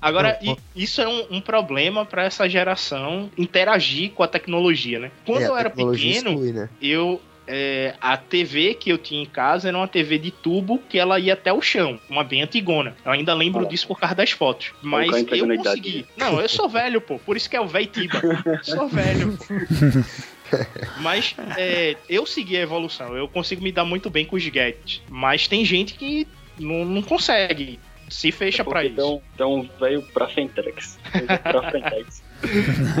Agora, 0.00 0.38
isso 0.74 1.00
é 1.00 1.08
um, 1.08 1.36
um 1.36 1.40
problema 1.40 2.04
pra 2.04 2.24
essa 2.24 2.48
geração 2.48 3.30
interagir 3.36 4.05
com 4.10 4.22
a 4.22 4.28
tecnologia, 4.28 4.98
né? 4.98 5.10
Quando 5.24 5.42
É, 5.42 5.48
eu 5.48 5.56
era 5.56 5.70
pequeno, 5.70 6.30
exclui, 6.30 6.52
né? 6.52 6.68
eu. 6.80 7.20
é, 7.48 7.94
a 8.00 8.16
TV 8.16 8.74
que 8.74 8.90
eu 8.90 8.98
tinha 8.98 9.22
em 9.22 9.26
casa 9.26 9.68
era 9.68 9.76
uma 9.76 9.86
TV 9.86 10.18
de 10.18 10.32
tubo 10.32 10.80
que 10.88 10.98
ela 10.98 11.16
ia 11.20 11.34
até 11.34 11.52
o 11.52 11.62
chão, 11.62 12.00
uma 12.10 12.24
bem 12.24 12.42
antigona. 12.42 12.96
Eu 13.04 13.12
ainda 13.12 13.32
lembro 13.34 13.64
Ah. 13.64 13.68
disso 13.68 13.86
por 13.86 14.00
causa 14.00 14.16
das 14.16 14.32
fotos. 14.32 14.72
Mas 14.82 15.08
eu 15.30 15.46
consegui. 15.56 16.04
Não, 16.16 16.40
eu 16.40 16.48
sou 16.48 16.68
velho, 16.68 17.00
pô. 17.00 17.20
Por 17.20 17.36
isso 17.36 17.48
que 17.48 17.54
é 17.54 17.60
o 17.60 17.66
velho 17.68 17.86
Tiba. 17.86 18.20
Sou 18.64 18.88
velho. 18.88 19.38
Mas 21.00 21.34
é, 21.56 21.96
eu 22.08 22.24
segui 22.26 22.56
a 22.56 22.60
evolução. 22.60 23.16
Eu 23.16 23.28
consigo 23.28 23.62
me 23.62 23.72
dar 23.72 23.84
muito 23.84 24.08
bem 24.10 24.24
com 24.24 24.36
os 24.36 24.48
gadgets. 24.48 25.02
Mas 25.08 25.48
tem 25.48 25.64
gente 25.64 25.94
que 25.94 26.26
não, 26.58 26.84
não 26.84 27.02
consegue. 27.02 27.78
Se 28.08 28.30
fecha 28.32 28.64
pra 28.64 28.84
isso. 28.84 28.92
Então, 28.94 29.22
então 29.34 29.70
veio 29.80 30.02
pra 30.02 30.28
Fentex. 30.28 30.98
Veio 31.12 31.26
pra 31.26 31.70
Fentex. 31.70 32.22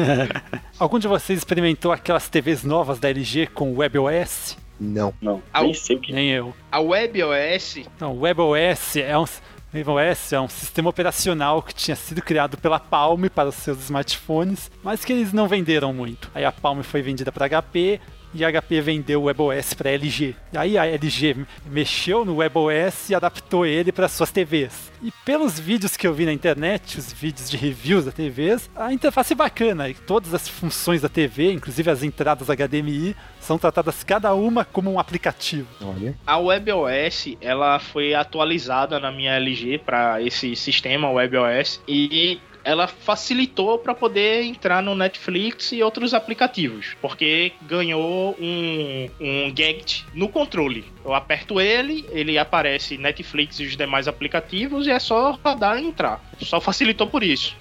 Algum 0.78 0.98
de 0.98 1.08
vocês 1.08 1.38
experimentou 1.38 1.92
aquelas 1.92 2.28
TVs 2.28 2.64
novas 2.64 2.98
da 2.98 3.08
LG 3.10 3.48
com 3.48 3.76
WebOS? 3.76 4.56
Não. 4.78 5.14
Não, 5.22 5.42
Ah, 5.52 5.62
nem 5.62 5.70
o- 5.70 5.74
sei 5.74 5.96
o 5.96 6.00
que 6.00 6.12
Nem 6.12 6.30
eu. 6.30 6.54
A 6.70 6.80
WebOS 6.80 7.82
Não, 7.98 8.18
WebOS 8.20 8.96
é 8.96 9.16
um, 9.18 9.24
WebOS 9.74 10.32
é 10.34 10.40
um 10.40 10.48
sistema 10.48 10.90
operacional 10.90 11.62
que 11.62 11.74
tinha 11.74 11.96
sido 11.96 12.20
criado 12.20 12.58
pela 12.58 12.78
Palm 12.78 13.24
para 13.34 13.48
os 13.48 13.54
seus 13.54 13.78
smartphones, 13.84 14.70
mas 14.82 15.04
que 15.04 15.12
eles 15.12 15.32
não 15.32 15.48
venderam 15.48 15.92
muito. 15.94 16.30
Aí 16.34 16.44
a 16.44 16.52
Palm 16.52 16.82
foi 16.82 17.00
vendida 17.00 17.32
para 17.32 17.48
HP 17.48 18.00
e 18.36 18.44
a 18.44 18.50
HP 18.52 18.80
vendeu 18.80 19.22
o 19.22 19.24
WebOS 19.24 19.74
para 19.74 19.90
LG. 19.90 20.34
E 20.52 20.58
aí 20.58 20.78
a 20.78 20.86
LG 20.86 21.36
mexeu 21.66 22.24
no 22.24 22.36
WebOS 22.36 23.10
e 23.10 23.14
adaptou 23.14 23.64
ele 23.64 23.90
para 23.90 24.08
suas 24.08 24.30
TVs. 24.30 24.92
E 25.02 25.10
pelos 25.24 25.58
vídeos 25.58 25.96
que 25.96 26.06
eu 26.06 26.14
vi 26.14 26.24
na 26.24 26.32
internet, 26.32 26.98
os 26.98 27.12
vídeos 27.12 27.50
de 27.50 27.56
reviews 27.56 28.04
da 28.04 28.12
TVs, 28.12 28.70
a 28.74 28.92
interface 28.92 29.32
é 29.32 29.36
bacana. 29.36 29.88
E 29.88 29.94
todas 29.94 30.34
as 30.34 30.48
funções 30.48 31.02
da 31.02 31.08
TV, 31.08 31.52
inclusive 31.52 31.90
as 31.90 32.02
entradas 32.02 32.48
HDMI, 32.48 33.16
são 33.40 33.58
tratadas 33.58 34.02
cada 34.02 34.34
uma 34.34 34.64
como 34.64 34.90
um 34.90 34.98
aplicativo. 34.98 35.68
Olha. 35.80 36.14
A 36.26 36.38
WebOS, 36.38 37.36
ela 37.40 37.78
foi 37.78 38.14
atualizada 38.14 38.98
na 38.98 39.10
minha 39.10 39.36
LG 39.36 39.78
para 39.78 40.20
esse 40.22 40.54
sistema 40.56 41.10
WebOS 41.10 41.80
e 41.86 42.40
ela 42.66 42.88
facilitou 42.88 43.78
para 43.78 43.94
poder 43.94 44.42
entrar 44.42 44.82
no 44.82 44.96
Netflix 44.96 45.70
e 45.70 45.80
outros 45.84 46.12
aplicativos, 46.12 46.96
porque 47.00 47.52
ganhou 47.62 48.36
um, 48.40 49.08
um 49.20 49.48
gadget 49.54 50.04
no 50.12 50.28
controle. 50.28 50.84
Eu 51.04 51.14
aperto 51.14 51.60
ele, 51.60 52.04
ele 52.10 52.36
aparece 52.36 52.98
Netflix 52.98 53.60
e 53.60 53.66
os 53.66 53.76
demais 53.76 54.08
aplicativos 54.08 54.88
e 54.88 54.90
é 54.90 54.98
só 54.98 55.38
rodar 55.44 55.78
e 55.78 55.86
entrar. 55.86 56.20
Só 56.40 56.60
facilitou 56.60 57.06
por 57.06 57.22
isso. 57.22 57.56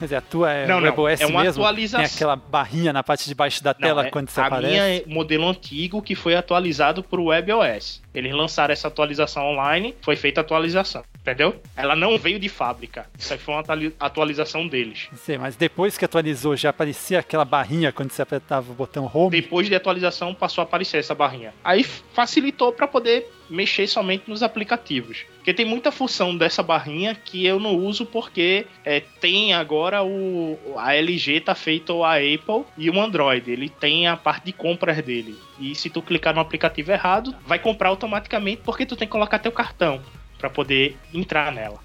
Mas 0.00 0.12
é, 0.12 0.16
a 0.16 0.20
tua 0.20 0.52
é 0.52 0.66
Não, 0.66 0.80
não, 0.80 1.08
é 1.08 1.26
uma 1.26 1.42
mesmo? 1.42 1.62
atualização. 1.62 2.06
Tem 2.06 2.14
aquela 2.14 2.36
barrinha 2.36 2.92
na 2.92 3.02
parte 3.02 3.26
de 3.28 3.34
baixo 3.34 3.62
da 3.64 3.74
tela 3.74 4.02
Não, 4.02 4.08
é- 4.08 4.10
quando 4.12 4.30
você 4.30 4.40
a 4.40 4.46
aparece? 4.46 4.70
minha 4.72 4.82
é 4.88 5.02
modelo 5.06 5.48
antigo 5.48 6.00
que 6.00 6.14
foi 6.14 6.36
atualizado 6.36 7.02
para 7.02 7.20
o 7.20 7.26
WebOS. 7.26 8.00
Eles 8.14 8.32
lançaram 8.32 8.72
essa 8.72 8.86
atualização 8.86 9.44
online, 9.46 9.94
foi 10.00 10.14
feita 10.14 10.40
a 10.40 10.42
atualização. 10.42 11.02
Entendeu? 11.20 11.60
Ela 11.76 11.94
não 11.94 12.16
veio 12.16 12.38
de 12.38 12.48
fábrica. 12.48 13.06
Isso 13.18 13.32
aí 13.32 13.38
foi 13.38 13.54
uma 13.54 13.60
atuali- 13.60 13.94
atualização 14.00 14.66
deles. 14.66 15.08
Não 15.10 15.18
sei, 15.18 15.36
mas 15.36 15.56
depois 15.56 15.98
que 15.98 16.04
atualizou, 16.04 16.56
já 16.56 16.70
aparecia 16.70 17.18
aquela 17.18 17.44
barrinha 17.44 17.92
quando 17.92 18.10
você 18.10 18.22
apertava 18.22 18.70
o 18.72 18.74
botão 18.74 19.10
Home. 19.12 19.30
Depois 19.30 19.68
de 19.68 19.74
atualização 19.74 20.34
passou 20.34 20.62
a 20.62 20.64
aparecer 20.64 20.98
essa 20.98 21.14
barrinha. 21.14 21.52
Aí 21.62 21.82
facilitou 21.84 22.72
para 22.72 22.88
poder 22.88 23.30
mexer 23.50 23.86
somente 23.86 24.24
nos 24.28 24.42
aplicativos. 24.42 25.24
Porque 25.36 25.52
tem 25.52 25.66
muita 25.66 25.90
função 25.92 26.36
dessa 26.36 26.62
barrinha 26.62 27.14
que 27.14 27.44
eu 27.44 27.58
não 27.60 27.74
uso 27.74 28.06
porque 28.06 28.66
é, 28.84 29.00
tem 29.20 29.52
agora 29.54 30.02
o 30.02 30.58
a 30.76 30.94
LG 30.94 31.40
tá 31.40 31.54
feito 31.54 32.02
a 32.04 32.14
Apple 32.16 32.64
e 32.76 32.88
o 32.90 33.00
Android. 33.00 33.50
Ele 33.50 33.68
tem 33.68 34.06
a 34.06 34.16
parte 34.16 34.46
de 34.46 34.52
compras 34.52 35.02
dele. 35.02 35.36
E 35.58 35.74
se 35.74 35.90
tu 35.90 36.00
clicar 36.00 36.34
no 36.34 36.40
aplicativo 36.40 36.90
errado, 36.92 37.34
vai 37.46 37.58
comprar 37.58 37.88
automaticamente 37.90 38.62
porque 38.64 38.86
tu 38.86 38.96
tem 38.96 39.06
que 39.06 39.12
colocar 39.12 39.38
teu 39.38 39.52
cartão 39.52 40.00
para 40.38 40.48
poder 40.48 40.96
entrar 41.12 41.52
nela. 41.52 41.78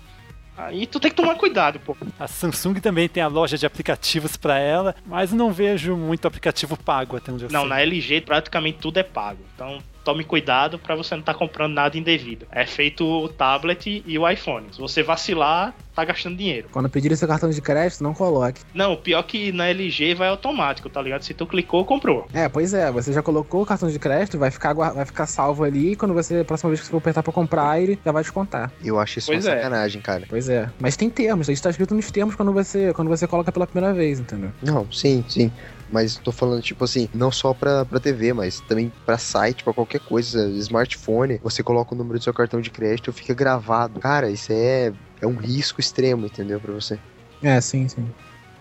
Aí 0.56 0.86
tu 0.86 1.00
tem 1.00 1.10
que 1.10 1.18
tomar 1.18 1.34
cuidado, 1.36 1.80
pô. 1.80 1.98
A 2.20 2.28
Samsung 2.28 2.76
também 2.76 3.10
tem 3.10 3.24
a 3.24 3.28
loja 3.28 3.58
de 3.58 3.66
aplicativos 3.66 4.38
para 4.38 4.60
ela, 4.60 4.96
mas 5.06 5.34
não 5.34 5.52
vejo 5.52 5.98
muito 5.98 6.28
aplicativo 6.28 6.78
pago 6.78 7.18
até 7.18 7.32
onde 7.32 7.46
eu 7.46 7.50
Não, 7.52 7.62
sei. 7.62 7.70
na 7.70 7.82
LG 7.82 8.22
praticamente 8.22 8.78
tudo 8.78 8.98
é 9.00 9.04
pago. 9.04 9.40
Então 9.56 9.80
tome 10.04 10.24
cuidado 10.24 10.78
para 10.78 10.96
você 10.96 11.16
não 11.16 11.22
estar 11.22 11.34
comprando 11.34 11.74
nada 11.74 11.98
indevido. 11.98 12.46
É 12.52 12.66
feito 12.66 13.06
o 13.06 13.30
tablet 13.30 14.04
e 14.06 14.18
o 14.20 14.30
iPhone. 14.30 14.68
Se 14.72 14.80
você 14.80 15.02
vacilar, 15.02 15.74
tá 15.96 16.04
gastando 16.04 16.36
dinheiro. 16.36 16.68
Quando 16.72 16.90
pedirem 16.90 17.16
seu 17.16 17.28
cartão 17.28 17.50
de 17.50 17.62
crédito, 17.62 18.04
não 18.04 18.14
coloque. 18.14 18.62
Não, 18.74 18.94
o 18.94 18.98
pior 18.98 19.20
é 19.20 19.24
que 19.24 19.52
na 19.52 19.68
LG 19.68 20.16
vai 20.16 20.28
automático, 20.28 20.90
tá 20.90 21.02
ligado? 21.02 21.24
Se 21.24 21.34
tu 21.34 21.46
clicou, 21.46 21.86
comprou. 21.86 22.28
É, 22.34 22.50
pois 22.50 22.74
é, 22.74 22.92
você 22.92 23.14
já 23.14 23.22
colocou 23.22 23.62
o 23.62 23.66
cartão 23.66 23.90
de 23.90 24.00
crédito, 24.00 24.38
vai 24.38 24.52
ficar, 24.52 24.74
vai 24.74 25.06
ficar 25.06 25.26
salvo 25.26 25.64
ali, 25.64 25.92
e 25.92 25.96
quando 25.96 26.14
você, 26.14 26.40
a 26.40 26.46
próxima 26.46 26.70
vez 26.70 26.80
que 26.82 26.88
você 26.88 26.92
for 26.92 26.98
apertar 26.98 27.24
pra 27.24 27.32
comprar, 27.32 27.82
ele 27.82 27.98
já 28.04 28.12
vai 28.12 28.24
descontar. 28.24 28.72
Eu 28.84 29.00
acho 29.00 29.20
isso 29.20 29.28
Pois 29.28 29.46
uma 29.46 29.54
é. 29.54 29.58
sacanagem, 29.58 30.02
cara. 30.02 30.24
Pois 30.28 30.50
é. 30.50 30.70
Mas 30.80 30.98
tem 30.98 31.10
termos, 31.10 31.48
isso 31.50 31.64
tá 31.64 31.70
escrito 31.70 31.94
nos 31.94 32.10
termos 32.12 32.36
quando 32.36 32.52
você, 32.52 32.94
quando 32.94 33.08
você 33.08 33.28
coloca 33.28 33.52
pela 33.52 33.68
primeira 33.68 33.94
vez, 33.94 34.20
entendeu? 34.20 34.52
Não, 34.62 34.92
sim, 34.92 35.24
sim. 35.28 35.52
Mas 35.94 36.18
tô 36.18 36.32
falando, 36.32 36.60
tipo 36.64 36.84
assim, 36.84 37.08
não 37.14 37.32
só 37.32 37.54
pra, 37.54 37.86
pra 37.86 38.00
TV, 38.00 38.34
mas 38.34 38.60
também 38.62 38.92
pra 39.06 39.16
site, 39.16 39.64
pra 39.64 39.72
qualquer 39.72 40.00
coisa, 40.00 40.50
smartphone. 40.58 41.40
Você 41.44 41.62
coloca 41.62 41.94
o 41.94 41.98
número 41.98 42.18
do 42.18 42.24
seu 42.24 42.34
cartão 42.34 42.60
de 42.60 42.72
crédito, 42.72 43.14
fica 43.14 43.32
gravado. 43.36 44.00
Cara, 44.00 44.32
isso 44.32 44.52
é, 44.52 44.92
é 45.22 45.28
um 45.28 45.36
risco 45.36 45.80
extremo, 45.80 46.26
entendeu? 46.26 46.60
Pra 46.60 46.74
você. 46.74 46.98
É, 47.44 47.62
sim, 47.62 47.88
sim. 47.88 48.10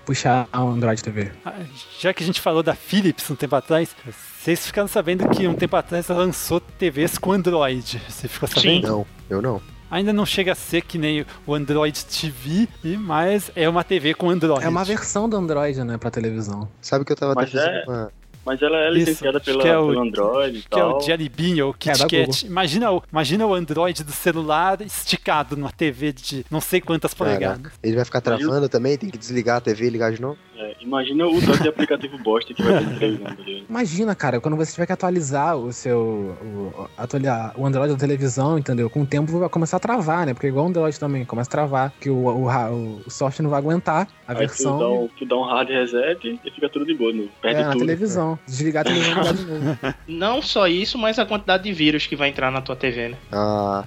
Puxar 0.04 0.46
a 0.52 0.60
Android 0.60 1.02
TV. 1.02 1.32
Ah, 1.42 1.54
Já 1.98 2.12
que 2.12 2.22
a 2.22 2.26
gente 2.26 2.38
falou 2.38 2.62
da 2.62 2.74
Philips 2.74 3.30
um 3.30 3.34
tempo 3.34 3.56
atrás, 3.56 3.96
vocês 4.38 4.66
ficaram 4.66 4.88
sabendo 4.88 5.26
que 5.30 5.48
um 5.48 5.54
tempo 5.54 5.74
atrás 5.74 6.10
ela 6.10 6.18
lançou 6.18 6.60
TVs 6.60 7.16
com 7.16 7.32
Android. 7.32 7.98
Você 8.10 8.28
ficou 8.28 8.46
sabendo? 8.46 8.86
Não, 8.86 9.06
eu 9.30 9.40
não. 9.40 9.62
Ainda 9.92 10.10
não 10.10 10.24
chega 10.24 10.52
a 10.52 10.54
ser 10.54 10.80
que 10.80 10.96
nem 10.96 11.24
o 11.46 11.54
Android 11.54 12.02
TV, 12.06 12.66
mas 12.98 13.50
é 13.54 13.68
uma 13.68 13.84
TV 13.84 14.14
com 14.14 14.30
Android. 14.30 14.64
É 14.64 14.68
uma 14.70 14.84
versão 14.84 15.28
do 15.28 15.36
Android, 15.36 15.84
né, 15.84 15.98
pra 15.98 16.10
televisão. 16.10 16.66
Sabe 16.80 17.04
que 17.04 17.12
eu 17.12 17.16
tava 17.16 17.34
Mas 17.34 17.54
é- 17.54 17.84
uma. 17.86 18.10
Mas 18.44 18.60
ela 18.60 18.76
é 18.76 18.90
licenciada 18.90 19.36
acho 19.38 19.44
pela, 19.44 19.62
que 19.62 19.68
é 19.68 19.78
o- 19.78 19.86
pelo 19.88 20.00
Android 20.02 20.58
e 20.58 20.62
Que 20.62 20.66
é 20.76 20.80
tal. 20.82 20.96
o 20.96 21.00
Jelly 21.00 21.28
Bean 21.28 21.64
ou 21.64 21.70
É, 21.70 21.74
KitKat. 21.78 22.10
Google. 22.26 22.34
imagina, 22.44 22.90
o, 22.90 23.02
imagina 23.12 23.46
o 23.46 23.54
Android 23.54 24.02
do 24.02 24.10
celular 24.10 24.80
esticado 24.80 25.56
numa 25.56 25.70
TV 25.70 26.12
de 26.12 26.44
não 26.50 26.60
sei 26.60 26.80
quantas 26.80 27.14
polegadas. 27.14 27.70
Ele 27.80 27.94
vai 27.94 28.04
ficar 28.04 28.20
travando 28.20 28.68
também, 28.68 28.98
tem 28.98 29.10
que 29.10 29.18
desligar 29.18 29.58
a 29.58 29.60
TV 29.60 29.86
e 29.86 29.90
ligar 29.90 30.10
de 30.10 30.20
novo. 30.20 30.36
É, 30.62 30.76
imagina 30.80 31.26
o 31.26 31.40
tanto 31.40 31.62
de 31.62 31.68
aplicativo 31.68 32.16
bosta 32.18 32.54
que 32.54 32.62
vai 32.62 32.78
ter 32.78 32.98
televisão, 32.98 33.26
tá 33.36 33.42
ligado? 33.42 33.66
Imagina, 33.68 34.14
cara, 34.14 34.40
quando 34.40 34.56
você 34.56 34.72
tiver 34.72 34.86
que 34.86 34.92
atualizar 34.92 35.56
o 35.56 35.72
seu. 35.72 35.98
O, 35.98 36.88
atualizar 36.96 37.52
o 37.58 37.66
Android 37.66 37.92
da 37.92 37.98
televisão, 37.98 38.58
entendeu? 38.58 38.88
Com 38.88 39.02
o 39.02 39.06
tempo 39.06 39.38
vai 39.38 39.48
começar 39.48 39.78
a 39.78 39.80
travar, 39.80 40.26
né? 40.26 40.34
Porque 40.34 40.46
igual 40.46 40.66
o 40.66 40.68
Android 40.68 40.98
também, 41.00 41.24
começa 41.24 41.48
a 41.48 41.50
travar, 41.50 41.92
que 42.00 42.08
o, 42.10 42.16
o, 42.26 42.46
ra- 42.46 42.70
o 42.70 43.02
software 43.10 43.42
não 43.42 43.50
vai 43.50 43.58
aguentar 43.58 44.06
a 44.26 44.32
Aí 44.32 44.38
versão. 44.38 44.78
tu 44.78 44.78
dá, 44.78 44.88
um, 44.90 45.08
tu 45.18 45.26
dá 45.26 45.36
um 45.36 45.44
hard 45.44 45.68
reset 45.68 46.40
e 46.44 46.50
fica 46.50 46.68
tudo 46.68 46.86
de 46.86 46.94
boa, 46.94 47.12
não 47.12 47.28
perde 47.40 47.60
é, 47.60 47.64
na 47.64 47.72
tudo. 47.72 47.80
televisão. 47.80 48.38
Desligar 48.46 48.82
a 48.82 48.84
televisão 48.84 49.34
de 49.34 49.44
novo. 49.44 49.78
Não 50.06 50.40
só 50.42 50.68
isso, 50.68 50.96
mas 50.98 51.18
a 51.18 51.26
quantidade 51.26 51.64
de 51.64 51.72
vírus 51.72 52.06
que 52.06 52.14
vai 52.14 52.28
entrar 52.28 52.50
na 52.50 52.60
tua 52.60 52.76
TV, 52.76 53.08
né? 53.08 53.16
Ah, 53.32 53.84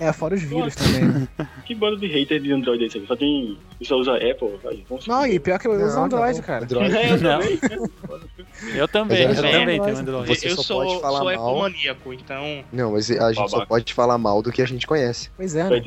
É, 0.00 0.12
fora 0.12 0.34
os 0.34 0.42
vírus 0.42 0.74
também. 0.74 1.04
né? 1.04 1.28
Que 1.66 1.74
banda 1.74 1.96
de 1.98 2.06
hater 2.08 2.40
de 2.40 2.52
Android 2.52 2.82
é 2.82 2.86
esse 2.86 2.98
aqui? 2.98 3.06
Só 3.06 3.14
tem. 3.14 3.56
Só 3.82 3.96
usa 3.96 4.14
Apple, 4.16 4.58
aí, 4.68 4.84
vamos 4.88 5.06
Não, 5.06 5.26
e 5.26 5.38
pior 5.38 5.58
que 5.58 5.68
eu 5.68 5.72
uso 5.72 5.94
Não, 5.94 6.04
Android, 6.04 6.38
não. 6.38 6.44
cara. 6.44 6.64
Android. 6.64 6.96
É, 6.96 7.12
eu 7.12 7.20
Não. 7.20 7.40
também. 7.40 7.58
Eu 8.74 8.86
também, 8.88 9.26
Mas 9.28 9.38
eu 9.38 9.44
é- 9.44 9.50
também 9.52 9.80
tenho 9.80 9.96
Android. 9.98 10.28
Você 10.28 10.48
eu 10.48 10.56
só 10.56 10.62
sou, 10.62 10.84
pode 10.84 11.00
falar 11.00 11.16
sou 11.18 11.24
mal. 11.24 11.34
ecomaníaco, 11.34 12.12
então. 12.12 12.64
não, 12.72 12.92
mas 12.92 13.10
a 13.10 13.32
gente 13.32 13.48
só 13.48 13.56
Babaca. 13.56 13.66
pode 13.68 13.94
falar 13.94 14.18
mal 14.18 14.42
do 14.42 14.52
que 14.52 14.60
a 14.62 14.66
gente 14.66 14.86
conhece. 14.86 15.30
Pois 15.36 15.54
é, 15.54 15.64
né? 15.68 15.82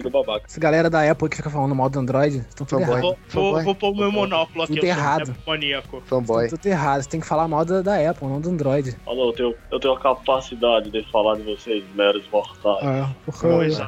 Essa 0.48 0.60
galera 0.60 0.90
da 0.90 1.10
Apple 1.10 1.30
que 1.30 1.38
fica 1.38 1.50
falando 1.50 1.76
mal 1.76 1.90
do 1.90 2.00
Android, 2.00 2.38
estão 2.38 2.66
tudo 2.66 2.80
Fanboy. 2.82 2.94
errado. 3.00 3.02
Vou, 3.04 3.18
vou, 3.30 3.44
Fanboy. 3.44 3.64
vou 3.64 3.76
pôr 3.76 3.90
o 3.92 3.96
meu 3.96 4.12
monóculo 4.12 4.64
aqui, 4.64 4.76
Tudo 4.76 4.86
eu 4.86 4.94
sou 4.94 5.02
errado. 5.04 5.32
ecomaníaco. 5.40 6.04
Fanboy. 6.06 6.44
Estão 6.46 6.58
tudo 6.58 6.68
errado. 6.72 7.02
Você 7.04 7.10
tem 7.10 7.20
que 7.20 7.28
falar 7.28 7.48
mal 7.48 7.64
da, 7.66 7.82
da 7.82 8.10
Apple, 8.10 8.28
não 8.28 8.42
do 8.42 8.50
Android. 8.50 8.96
Olha, 9.06 9.20
eu 9.20 9.34
tenho, 9.34 9.56
eu 9.72 9.80
tenho 9.80 9.94
a 9.94 10.00
capacidade 10.00 10.90
de 10.90 11.04
falar 11.12 11.36
de 11.38 11.44
vocês, 11.44 11.84
meros 11.96 12.24
mortais. 12.32 12.84
É, 12.86 13.08
porque 13.26 13.40
Pois 13.48 13.80
é. 13.80 13.88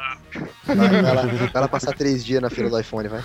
Vai, 0.65 0.75
vai 0.75 1.15
lá, 1.15 1.21
vai 1.53 1.61
lá 1.61 1.67
passar 1.67 1.93
três 1.93 2.23
dias 2.25 2.41
na 2.41 2.49
fila 2.49 2.69
do 2.69 2.79
iPhone, 2.79 3.07
vai. 3.07 3.21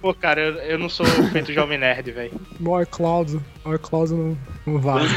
Pô, 0.00 0.12
cara, 0.14 0.40
eu, 0.40 0.54
eu 0.54 0.78
não 0.78 0.88
sou 0.88 1.06
feito 1.32 1.52
jovem 1.52 1.78
nerd, 1.78 2.10
velho. 2.12 2.32
no 2.60 2.80
iCloud, 2.82 3.40
o 3.64 3.74
iCloud 3.74 4.12
não, 4.12 4.38
não 4.66 4.80
vale. 4.80 5.08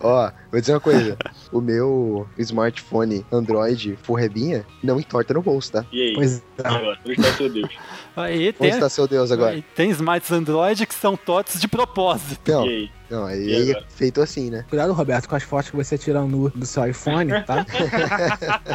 Ó, 0.00 0.30
vou 0.50 0.60
dizer 0.60 0.72
uma 0.74 0.80
coisa. 0.80 1.16
O 1.52 1.60
meu 1.60 2.26
smartphone 2.38 3.24
Android 3.32 3.98
Furrebinha 4.02 4.64
não 4.82 4.98
entorta 4.98 5.34
no 5.34 5.42
bolso, 5.42 5.72
tá? 5.72 5.84
E 5.92 6.02
aí? 6.02 6.14
Pois 6.14 6.38
é. 6.38 6.42
Agora, 6.64 6.98
onde 7.04 7.12
está 7.20 7.32
seu 7.34 7.48
Deus? 7.50 7.70
Aí 8.16 8.52
tem, 8.52 8.66
Onde 8.66 8.76
está 8.76 8.88
seu 8.88 9.06
Deus 9.06 9.30
agora? 9.30 9.52
aí 9.52 9.62
tem 9.74 9.90
smarts 9.90 10.32
Android 10.32 10.86
que 10.86 10.94
são 10.94 11.16
TOTS 11.16 11.60
de 11.60 11.68
propósito. 11.68 12.50
Não, 12.50 12.66
E 12.66 12.68
aí? 12.68 12.90
Não, 13.10 13.26
aí, 13.26 13.72
é 13.72 13.82
feito 13.88 14.20
assim, 14.20 14.50
né? 14.50 14.64
Cuidado, 14.68 14.92
Roberto, 14.92 15.28
com 15.28 15.34
as 15.36 15.42
fotos 15.42 15.70
que 15.70 15.76
você 15.76 15.96
tira 15.98 16.20
nu 16.22 16.50
do 16.50 16.66
seu 16.66 16.86
iPhone, 16.86 17.30
tá? 17.44 17.64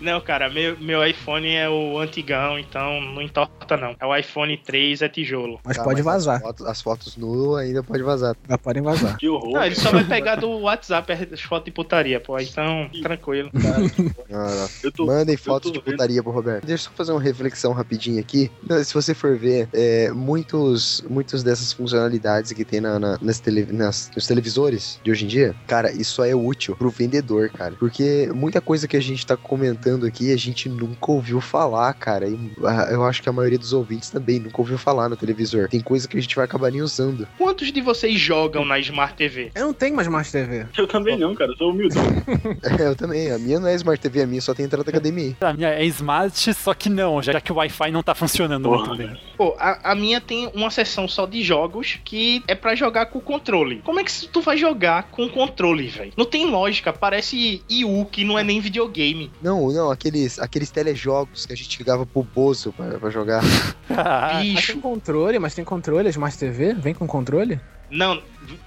Não, 0.00 0.20
cara, 0.20 0.48
meu, 0.48 0.78
meu 0.78 1.04
iPhone 1.06 1.46
é 1.54 1.68
o 1.68 1.98
antigão, 1.98 2.58
então 2.58 3.00
não 3.00 3.20
entorta 3.20 3.76
não. 3.76 3.94
É 4.00 4.06
o 4.06 4.16
iPhone 4.16 4.56
3, 4.56 5.02
é 5.02 5.08
tijolo. 5.08 5.60
Mas 5.64 5.76
Tá, 5.76 5.84
pode 5.84 6.00
As 6.00 6.04
vazar. 6.06 6.40
fotos, 6.40 6.66
as 6.66 6.80
fotos 6.82 7.16
nu 7.16 7.54
ainda 7.56 7.82
pode 7.82 8.02
vazar. 8.02 8.34
Já 8.48 8.56
podem 8.58 8.82
vazar. 8.82 9.16
Que 9.18 9.28
horror. 9.28 9.52
Não, 9.52 9.64
ele 9.64 9.74
só 9.74 9.90
vai 9.90 10.04
pegar 10.04 10.36
do 10.36 10.48
WhatsApp 10.60 11.12
as 11.32 11.40
fotos 11.40 11.66
de 11.66 11.70
putaria, 11.72 12.18
pô. 12.20 12.38
Então, 12.38 12.88
tranquilo. 13.02 13.50
Não, 13.52 13.60
não. 14.48 14.68
Eu 14.82 14.92
tô- 14.92 15.06
Mandem 15.06 15.36
fotos 15.36 15.72
de 15.72 15.80
putaria 15.80 16.22
pro 16.22 16.32
Roberto. 16.32 16.64
Deixa 16.66 16.84
eu 16.86 16.90
só 16.90 16.96
fazer 16.96 17.12
uma 17.12 17.20
reflexão 17.20 17.72
rapidinho 17.72 18.20
aqui. 18.20 18.50
Se 18.84 18.94
você 18.94 19.14
for 19.14 19.36
ver, 19.36 19.68
é, 19.72 20.10
muitos, 20.12 21.02
muitos 21.08 21.42
dessas 21.42 21.72
funcionalidades 21.72 22.52
que 22.52 22.64
tem 22.64 22.80
na, 22.80 22.98
na- 22.98 23.18
nas 23.20 23.40
tele- 23.48 23.66
nas- 23.72 24.10
nos 24.14 24.26
televisores 24.26 25.00
de 25.02 25.10
hoje 25.10 25.24
em 25.24 25.28
dia, 25.28 25.54
cara, 25.66 25.90
isso 25.92 26.12
só 26.14 26.24
é 26.24 26.34
útil 26.34 26.76
pro 26.76 26.90
vendedor, 26.90 27.48
cara. 27.50 27.74
Porque 27.78 28.30
muita 28.34 28.60
coisa 28.60 28.86
que 28.86 28.96
a 28.96 29.00
gente 29.00 29.26
tá 29.26 29.36
comentando 29.36 30.06
aqui, 30.06 30.32
a 30.32 30.36
gente 30.36 30.68
nunca 30.68 31.10
ouviu 31.12 31.40
falar, 31.40 31.92
cara. 31.94 32.28
E 32.28 32.38
ah, 32.64 32.88
eu 32.90 33.04
acho 33.04 33.22
que 33.22 33.28
a 33.28 33.32
maioria 33.32 33.58
dos 33.58 33.72
ouvintes 33.72 34.10
também 34.10 34.38
nunca 34.38 34.60
ouviu 34.60 34.76
falar 34.78 35.08
no 35.08 35.16
televisor. 35.16 35.68
Tem 35.68 35.80
coisa 35.80 36.06
que 36.06 36.16
a 36.16 36.20
gente 36.20 36.34
vai 36.36 36.44
acabar 36.44 36.70
nem 36.70 36.82
usando. 36.82 37.26
Quantos 37.38 37.72
de 37.72 37.80
vocês 37.80 38.18
jogam 38.18 38.64
na 38.64 38.78
Smart 38.78 39.14
TV? 39.14 39.50
Eu 39.54 39.66
não 39.66 39.72
tenho 39.74 39.94
mais 39.96 40.06
Smart 40.06 40.30
TV. 40.30 40.66
Eu 40.76 40.86
também 40.86 41.18
não, 41.18 41.34
cara, 41.34 41.50
eu 41.50 41.56
sou 41.56 41.70
humildão. 41.70 42.02
eu 42.78 42.94
também. 42.94 43.30
A 43.30 43.38
minha 43.38 43.58
não 43.60 43.68
é 43.68 43.74
Smart 43.74 44.00
TV, 44.00 44.22
a 44.22 44.26
minha 44.26 44.40
só 44.40 44.54
tem 44.54 44.66
entrada 44.66 44.90
HDMI. 44.90 45.36
A 45.40 45.52
minha 45.52 45.68
é 45.70 45.84
smart, 45.86 46.54
só 46.54 46.72
que 46.74 46.88
não, 46.88 47.22
já 47.22 47.40
que 47.40 47.52
o 47.52 47.56
Wi-Fi 47.56 47.90
não 47.90 48.02
tá 48.02 48.14
funcionando 48.14 48.64
Porra, 48.68 48.86
muito 48.94 48.96
bem. 48.96 49.20
Pô, 49.36 49.54
a, 49.58 49.92
a 49.92 49.94
minha 49.94 50.20
tem 50.20 50.50
uma 50.54 50.70
seção 50.70 51.06
só 51.08 51.26
de 51.26 51.42
jogos 51.42 51.98
que 52.04 52.42
é 52.46 52.54
pra 52.54 52.74
jogar 52.74 53.06
com 53.06 53.18
o 53.18 53.22
controle. 53.38 53.80
Como 53.84 54.00
é 54.00 54.04
que 54.04 54.28
tu 54.28 54.40
vai 54.40 54.56
jogar 54.56 55.04
com 55.04 55.24
o 55.24 55.30
controle, 55.30 55.88
velho? 55.88 56.12
Não 56.16 56.24
tem 56.24 56.46
lógica, 56.46 56.92
parece 56.92 57.62
IU 57.68 58.04
que 58.06 58.24
não 58.24 58.38
é 58.38 58.42
nem 58.44 58.60
videogame. 58.60 59.30
Não, 59.42 59.70
não, 59.72 59.90
aqueles, 59.90 60.38
aqueles 60.38 60.70
telejogos 60.70 61.46
que 61.46 61.52
a 61.52 61.56
gente 61.56 61.78
ligava 61.78 62.04
pro 62.04 62.22
Bozo 62.22 62.72
pra, 62.72 62.98
pra 62.98 63.10
jogar. 63.10 63.42
Mas 63.88 64.42
Bicho. 64.42 64.72
tem 64.72 64.80
controle, 64.80 65.38
mas 65.38 65.54
tem 65.54 65.64
controle, 65.64 66.08
Smart 66.10 66.36
TV? 66.36 66.74
Vem 66.74 66.94
com 66.94 67.06
controle? 67.06 67.60
Não, 67.90 68.20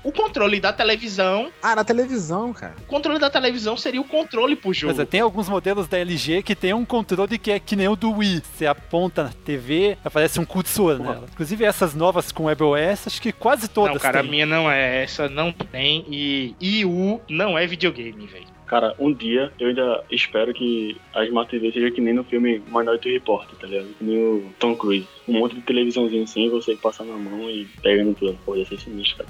o 0.04 0.12
controle 0.12 0.60
da 0.60 0.74
televisão, 0.74 1.52
Ah, 1.62 1.76
na 1.76 1.84
televisão, 1.84 2.52
cara. 2.54 2.74
o 2.80 2.86
controle 2.86 3.20
da 3.20 3.30
televisão 3.30 3.78
seria 3.78 4.02
o 4.02 4.04
controle 4.04 4.56
pro 4.56 4.74
jogo. 4.74 4.94
Mas 4.94 5.00
é, 5.00 5.06
tem 5.06 5.22
alguns 5.22 5.48
modelos 5.48 5.88
da 5.88 5.98
LG 6.00 6.42
que 6.44 6.56
tem 6.56 6.74
um 6.74 6.84
controle 6.86 7.38
que 7.38 7.52
é 7.52 7.60
que 7.60 7.76
nem 7.76 7.88
o 7.88 7.96
do 7.96 8.12
Wii. 8.12 8.42
Você 8.54 8.66
aponta 8.66 9.24
na 9.24 9.30
TV, 9.30 9.98
aparece 10.04 10.40
um 10.40 10.46
cursor 10.46 10.98
nela. 11.00 11.26
Inclusive 11.32 11.64
essas 11.64 11.94
novas 11.94 12.32
com 12.32 12.46
WebOS, 12.46 13.08
acho 13.08 13.22
que 13.22 13.32
quase 13.32 13.68
todas 13.68 13.94
Não, 13.94 14.00
cara, 14.02 14.20
a 14.20 14.22
têm. 14.24 14.32
minha 14.32 14.46
não 14.46 14.70
é 14.70 15.04
essa, 15.04 15.30
não 15.30 15.52
tem. 15.52 16.06
E 16.10 16.56
IU 16.60 17.22
não 17.30 17.58
é 17.58 17.66
videogame, 17.68 18.26
velho. 18.26 18.46
Cara, 18.72 18.96
um 18.98 19.12
dia 19.12 19.52
eu 19.60 19.68
ainda 19.68 20.02
espero 20.10 20.54
que 20.54 20.96
a 21.14 21.26
Smart 21.26 21.52
TV 21.52 21.74
seja 21.74 21.92
que 21.92 22.00
nem 22.00 22.14
no 22.14 22.24
filme 22.24 22.64
Minority 22.68 23.12
Report, 23.12 23.46
tá 23.60 23.68
ligado? 23.68 23.90
Que 24.00 24.04
nem 24.06 24.18
o 24.18 24.54
Tom 24.58 24.78
Cruise. 24.78 25.06
Um 25.28 25.40
monte 25.40 25.56
de 25.56 25.62
televisãozinho 25.62 26.24
assim, 26.24 26.50
você 26.50 26.74
passa 26.78 27.04
na 27.04 27.18
mão 27.18 27.50
e 27.50 27.68
pega 27.84 28.02
no 28.02 28.16
plano. 28.16 28.40
Pô, 28.46 28.56
ia 28.56 28.66
ser 28.66 28.80
sinistro, 28.80 29.18
cara. 29.18 29.30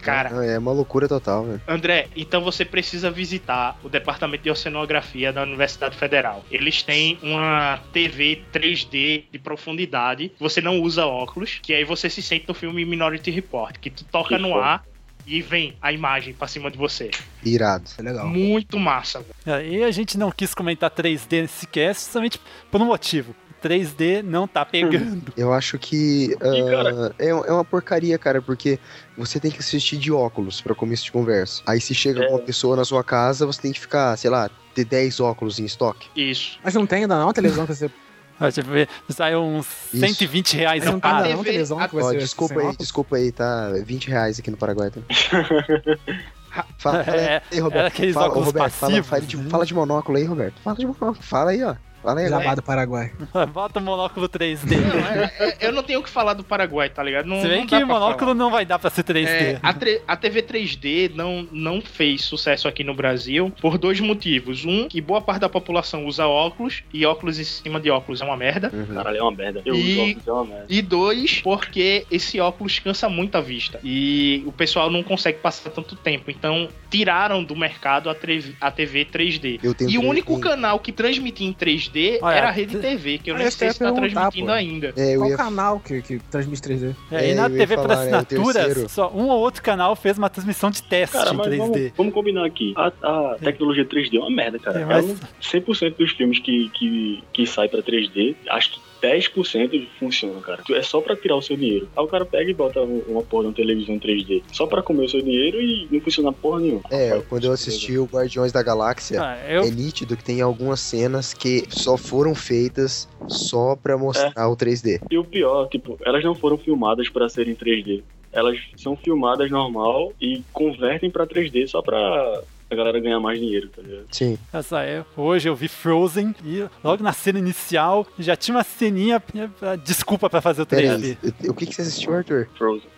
Cara, 0.00 0.30
Não, 0.30 0.42
é 0.42 0.58
uma 0.58 0.72
loucura 0.72 1.06
total, 1.06 1.44
velho. 1.44 1.60
André, 1.68 2.08
então 2.16 2.40
você 2.40 2.64
precisa 2.64 3.10
visitar 3.10 3.78
o 3.84 3.88
Departamento 3.90 4.44
de 4.44 4.50
Oceanografia 4.50 5.30
da 5.30 5.42
Universidade 5.42 5.94
Federal. 5.98 6.42
Eles 6.50 6.82
têm 6.82 7.18
uma 7.22 7.78
TV 7.92 8.40
3D 8.50 9.24
de 9.30 9.38
profundidade. 9.38 10.32
Você 10.40 10.62
não 10.62 10.80
usa 10.80 11.04
óculos, 11.04 11.58
que 11.62 11.74
aí 11.74 11.84
você 11.84 12.08
se 12.08 12.22
sente 12.22 12.46
no 12.48 12.54
filme 12.54 12.82
Minority 12.86 13.30
Report, 13.30 13.76
que 13.78 13.90
tu 13.90 14.04
toca 14.04 14.36
Que 14.36 14.40
no 14.40 14.48
foda. 14.50 14.64
ar 14.64 14.84
e 15.28 15.42
vem 15.42 15.74
a 15.82 15.92
imagem 15.92 16.32
pra 16.34 16.48
cima 16.48 16.70
de 16.70 16.78
você. 16.78 17.10
Irado. 17.44 17.84
É 17.98 18.02
legal. 18.02 18.26
Muito 18.26 18.78
massa, 18.78 19.20
velho. 19.20 19.34
É, 19.60 19.68
E 19.68 19.84
a 19.84 19.90
gente 19.90 20.16
não 20.18 20.30
quis 20.30 20.54
comentar 20.54 20.90
3D 20.90 21.42
nesse 21.42 21.66
cast 21.66 22.10
somente 22.10 22.40
por 22.70 22.80
um 22.80 22.86
motivo. 22.86 23.34
3D 23.62 24.22
não 24.22 24.46
tá 24.46 24.64
pegando. 24.64 25.32
Eu 25.36 25.52
acho 25.52 25.78
que 25.80 26.36
ah, 26.40 27.12
é, 27.18 27.28
é 27.28 27.52
uma 27.52 27.64
porcaria, 27.64 28.16
cara, 28.16 28.40
porque 28.40 28.78
você 29.16 29.40
tem 29.40 29.50
que 29.50 29.58
assistir 29.58 29.96
de 29.96 30.12
óculos 30.12 30.60
pra 30.60 30.74
começo 30.76 31.04
de 31.04 31.12
conversa. 31.12 31.60
Aí 31.66 31.80
se 31.80 31.92
chega 31.94 32.22
É. 32.24 32.28
uma 32.28 32.38
pessoa 32.38 32.76
na 32.76 32.84
sua 32.84 33.02
casa, 33.02 33.44
você 33.46 33.60
tem 33.60 33.72
que 33.72 33.80
ficar, 33.80 34.16
sei 34.16 34.30
lá, 34.30 34.48
ter 34.74 34.84
10 34.84 35.18
óculos 35.20 35.58
em 35.58 35.64
estoque. 35.64 36.06
Isso. 36.14 36.58
Mas 36.62 36.74
não 36.74 36.86
tem 36.86 37.02
ainda 37.02 37.18
não 37.18 37.28
a 37.30 37.32
televisão 37.32 37.66
que 37.66 37.74
você. 37.74 37.90
Deixa 38.40 38.60
eu 38.60 38.64
ver, 38.64 38.88
saiu 39.08 39.42
uns 39.42 39.66
Isso. 39.92 39.98
120 40.06 40.56
reais 40.56 40.86
a 40.86 40.92
não 40.92 41.00
tem 41.00 41.10
ainda 41.10 41.22
par. 41.24 41.34
não 41.34 41.40
a 41.40 41.44
televisão 41.44 41.78
que 41.78 41.84
Ó, 41.96 42.00
você. 42.00 42.18
desculpa 42.18 42.60
aí, 42.60 42.76
desculpa 42.76 43.16
aí, 43.16 43.32
tá 43.32 43.70
20 43.84 44.08
reais 44.08 44.38
aqui 44.38 44.50
no 44.50 44.56
Paraguai. 44.56 44.90
Tá? 44.90 45.00
Fala, 46.78 47.04
fala 47.04 47.16
É, 47.16 47.42
aí, 47.52 47.58
Roberto. 47.60 47.78
era 47.78 47.88
aqueles 47.88 48.14
fala, 48.14 48.26
óculos 48.28 48.46
Roberto, 48.46 48.72
fala, 48.72 48.90
passivos, 48.92 49.08
fala 49.08 49.22
de, 49.22 49.36
né? 49.36 49.50
fala 49.50 49.66
de 49.66 49.74
monóculo 49.74 50.18
aí, 50.18 50.24
Roberto. 50.24 50.60
Fala 50.62 50.76
de 50.76 50.86
monóculo. 50.86 51.14
Fala 51.20 51.50
aí, 51.50 51.62
ó. 51.62 51.74
Agora. 52.02 52.56
do 52.56 52.62
Paraguai. 52.62 53.12
Bota 53.52 53.78
o 53.78 53.82
monóculo 53.82 54.28
3D. 54.28 54.76
Não, 54.76 54.98
é- 55.06 55.32
é- 55.38 55.56
eu 55.68 55.72
não 55.72 55.82
tenho 55.82 56.00
o 56.00 56.02
que 56.02 56.08
falar 56.10 56.34
do 56.34 56.44
Paraguai, 56.44 56.88
tá 56.88 57.02
ligado? 57.02 57.26
Não, 57.26 57.40
Se 57.40 57.48
bem 57.48 57.60
não 57.60 57.66
que 57.66 57.84
monóculo 57.84 58.18
falar. 58.18 58.34
não 58.34 58.50
vai 58.50 58.64
dar 58.64 58.78
pra 58.78 58.90
ser 58.90 59.02
3D. 59.04 59.26
É, 59.28 59.60
a, 59.62 60.12
a 60.12 60.16
TV 60.16 60.42
3D 60.42 61.12
não, 61.14 61.46
não 61.50 61.80
fez 61.80 62.22
sucesso 62.24 62.68
aqui 62.68 62.82
no 62.84 62.94
Brasil 62.94 63.52
por 63.60 63.76
dois 63.78 64.00
motivos. 64.00 64.64
Um, 64.64 64.88
que 64.88 65.00
boa 65.00 65.20
parte 65.20 65.40
da 65.40 65.48
população 65.48 66.06
usa 66.06 66.26
óculos 66.26 66.82
e 66.92 67.04
óculos 67.04 67.38
em 67.38 67.44
cima 67.44 67.80
de 67.80 67.90
óculos 67.90 68.20
é 68.20 68.24
uma 68.24 68.36
merda. 68.36 68.70
Caralho, 68.94 69.16
é 69.16 69.22
uma 69.22 69.32
merda. 69.32 69.62
Eu 69.64 69.74
E- 69.74 69.92
uso 69.92 70.00
óculos, 70.02 70.26
é 70.28 70.32
uma 70.32 70.44
merda. 70.44 70.66
E 70.68 70.82
dois, 70.82 71.40
porque 71.42 72.06
esse 72.10 72.40
óculos 72.40 72.78
cansa 72.78 73.08
muito 73.08 73.36
a 73.36 73.40
vista. 73.40 73.80
E 73.82 74.42
o 74.46 74.52
pessoal 74.52 74.90
não 74.90 75.02
consegue 75.02 75.38
passar 75.38 75.70
tanto 75.70 75.96
tempo. 75.96 76.30
Então, 76.30 76.68
tiraram 76.90 77.42
do 77.44 77.54
mercado 77.56 78.08
a, 78.08 78.16
a 78.60 78.70
TV 78.70 79.04
3D. 79.04 79.60
Eu 79.62 79.74
tenho 79.74 79.90
E 79.90 79.98
o 79.98 80.02
único 80.02 80.38
canal 80.40 80.78
que 80.78 80.92
transmitia 80.92 81.46
em 81.46 81.52
3D 81.52 81.87
Olha, 82.22 82.34
era 82.36 82.48
a 82.48 82.50
Rede 82.50 82.78
TV, 82.78 83.18
que 83.18 83.30
eu 83.30 83.36
nem 83.38 83.50
sei 83.50 83.70
se 83.72 83.78
tá 83.78 83.92
transmitindo 83.92 84.46
pô. 84.46 84.52
ainda. 84.52 84.92
É, 84.96 85.14
eu 85.14 85.20
Qual 85.20 85.30
ia 85.30 85.36
canal 85.36 85.80
que, 85.80 86.02
que 86.02 86.18
transmite 86.30 86.60
3D? 86.62 86.94
É, 87.10 87.28
e 87.28 87.30
É, 87.30 87.34
na 87.34 87.46
eu 87.46 87.50
ia 87.50 87.58
TV 87.58 87.76
por 87.76 87.82
falar, 87.88 87.94
é 87.94 87.96
o 87.96 88.00
assinaturas, 88.00 88.54
terceiro. 88.64 88.88
só 88.88 89.10
um 89.14 89.28
ou 89.28 89.40
outro 89.40 89.62
canal 89.62 89.94
fez 89.96 90.18
uma 90.18 90.28
transmissão 90.30 90.70
de 90.70 90.82
teste 90.82 91.16
Cara, 91.16 91.32
em 91.32 91.36
mas 91.36 91.46
3D. 91.48 91.56
vamos, 91.58 91.92
vamos 91.96 92.14
combinar 92.14 92.44
aqui. 92.46 92.74
A, 92.76 92.86
a 93.32 93.36
tecnologia 93.42 93.84
3D 93.84 94.16
é 94.16 94.20
uma 94.20 94.30
merda, 94.30 94.58
cara. 94.58 94.80
É, 94.80 94.84
mas- 94.84 95.04
Ela- 95.08 95.18
100% 95.42 95.96
dos 95.96 96.10
filmes 96.12 96.38
que, 96.38 96.68
que, 96.70 97.24
que 97.32 97.46
saem 97.46 97.68
pra 97.70 97.82
3D, 97.82 98.34
acho 98.50 98.72
que 98.72 98.87
10% 99.02 99.86
funciona, 99.98 100.40
cara. 100.40 100.62
É 100.70 100.82
só 100.82 101.00
pra 101.00 101.16
tirar 101.16 101.36
o 101.36 101.42
seu 101.42 101.56
dinheiro. 101.56 101.88
Aí 101.96 102.04
o 102.04 102.08
cara 102.08 102.24
pega 102.24 102.50
e 102.50 102.54
bota 102.54 102.80
um- 102.82 103.02
uma 103.08 103.22
porra 103.22 103.42
de 103.44 103.48
uma 103.48 103.54
televisão 103.54 103.98
3D. 103.98 104.42
Só 104.52 104.66
pra 104.66 104.82
comer 104.82 105.04
o 105.04 105.08
seu 105.08 105.20
dinheiro 105.22 105.60
e 105.60 105.88
não 105.90 106.00
funciona 106.00 106.32
porra 106.32 106.60
nenhuma. 106.60 106.82
É, 106.90 107.20
quando 107.28 107.44
eu 107.44 107.52
assisti 107.52 107.96
o 107.98 108.04
Guardiões 108.04 108.52
da 108.52 108.62
Galáxia, 108.62 109.22
Ah, 109.22 109.38
eu- 109.48 109.62
é 109.62 109.70
nítido 109.70 110.16
que 110.16 110.24
tem 110.24 110.40
algumas 110.40 110.80
cenas 110.80 111.32
que 111.34 111.64
só 111.70 111.96
foram 111.96 112.34
feitas 112.34 113.08
só 113.28 113.76
pra 113.76 113.96
mostrar 113.98 114.48
o 114.48 114.56
3D. 114.56 115.00
E 115.10 115.18
o 115.18 115.24
pior, 115.24 115.68
tipo, 115.68 115.98
elas 116.04 116.24
não 116.24 116.34
foram 116.34 116.56
filmadas 116.58 117.08
pra 117.08 117.28
serem 117.28 117.54
3D. 117.54 118.02
Elas 118.32 118.58
são 118.76 118.94
filmadas 118.96 119.50
normal 119.50 120.12
e 120.20 120.42
convertem 120.52 121.10
pra 121.10 121.26
3D 121.26 121.66
só 121.66 121.80
pra 121.80 122.42
a 122.70 122.74
galera 122.74 123.00
ganhar 123.00 123.18
mais 123.20 123.38
dinheiro, 123.38 123.68
tá 123.68 123.80
ligado? 123.82 124.04
Sim. 124.10 124.38
Essa 124.52 124.82
é, 124.84 125.02
hoje 125.16 125.48
eu 125.48 125.56
vi 125.56 125.68
Frozen 125.68 126.34
e 126.44 126.64
logo 126.84 127.02
na 127.02 127.12
cena 127.12 127.38
inicial 127.38 128.06
já 128.18 128.36
tinha 128.36 128.56
uma 128.56 128.62
ceninha, 128.64 129.22
eh, 129.62 129.76
desculpa 129.82 130.28
pra 130.28 130.40
fazer 130.40 130.62
o 130.62 130.66
Pera 130.66 130.98
3D. 130.98 131.16
aí, 131.42 131.48
o 131.50 131.54
que, 131.54 131.64
que 131.66 131.74
você 131.74 131.82
assistiu, 131.82 132.14
Arthur? 132.14 132.46
Frozen. 132.58 132.88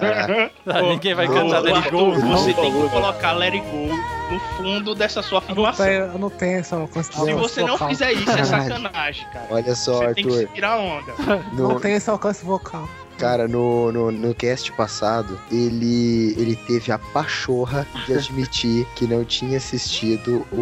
Ah, 0.00 0.50
Ah, 0.66 0.82
ninguém 0.82 1.14
vai 1.14 1.26
cantar 1.26 1.60
Let 1.60 1.74
It 1.74 1.86
Arthur, 1.86 1.98
Go, 2.14 2.18
não. 2.18 2.36
Você 2.38 2.52
tem 2.54 2.72
que 2.72 2.88
colocar 2.90 3.32
Let 3.32 3.54
It 3.54 3.66
Go 3.70 3.88
no 4.32 4.40
fundo 4.56 4.94
dessa 4.94 5.22
sua 5.22 5.38
afirmação. 5.38 5.86
Eu 5.86 6.18
não 6.18 6.30
tenho 6.30 6.58
essa 6.58 6.76
consideração. 6.86 7.26
Se 7.26 7.32
você 7.34 7.60
não 7.62 7.68
vocal. 7.72 7.88
fizer 7.88 8.12
isso, 8.12 8.30
é 8.30 8.44
sacanagem, 8.44 9.26
cara. 9.32 9.46
olha 9.50 9.74
só, 9.74 9.98
Você 10.08 10.14
tem 10.14 10.26
que 10.26 10.34
Arthur. 10.40 10.54
tirar 10.54 10.78
onda. 10.78 11.12
Não 11.54 11.80
tem 11.80 11.94
esse 11.94 12.08
alcance 12.10 12.44
vocal. 12.44 12.88
Cara, 13.20 13.46
no, 13.46 13.92
no, 13.92 14.10
no 14.10 14.34
cast 14.34 14.72
passado, 14.72 15.38
ele, 15.52 16.34
ele 16.38 16.56
teve 16.56 16.90
a 16.90 16.98
pachorra 16.98 17.86
de 18.06 18.14
admitir 18.14 18.86
que 18.96 19.06
não 19.06 19.24
tinha 19.24 19.58
assistido 19.58 20.46
o, 20.50 20.56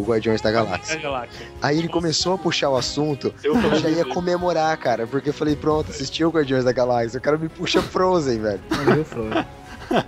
o 0.00 0.04
Guardiões 0.06 0.40
da 0.42 0.50
Galáxia. 0.52 0.96
Aí 1.62 1.78
ele 1.78 1.88
começou 1.88 2.34
a 2.34 2.38
puxar 2.38 2.68
o 2.68 2.76
assunto, 2.76 3.34
Eu 3.42 3.54
já 3.76 3.88
ia 3.88 4.04
comemorar, 4.04 4.76
cara, 4.76 5.06
porque 5.06 5.30
eu 5.30 5.34
falei, 5.34 5.56
pronto, 5.56 5.90
assisti 5.90 6.24
o 6.24 6.30
Guardiões 6.30 6.64
da 6.64 6.72
Galáxia, 6.72 7.18
o 7.18 7.22
cara 7.22 7.38
me 7.38 7.48
puxa 7.48 7.80
Frozen, 7.80 8.40
velho. 8.40 8.60
Viu, 8.94 9.04
Flor? 9.04 9.46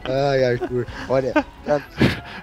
Ai, 0.05 0.44
Arthur. 0.44 0.87
Olha, 1.09 1.33
pra, 1.64 1.81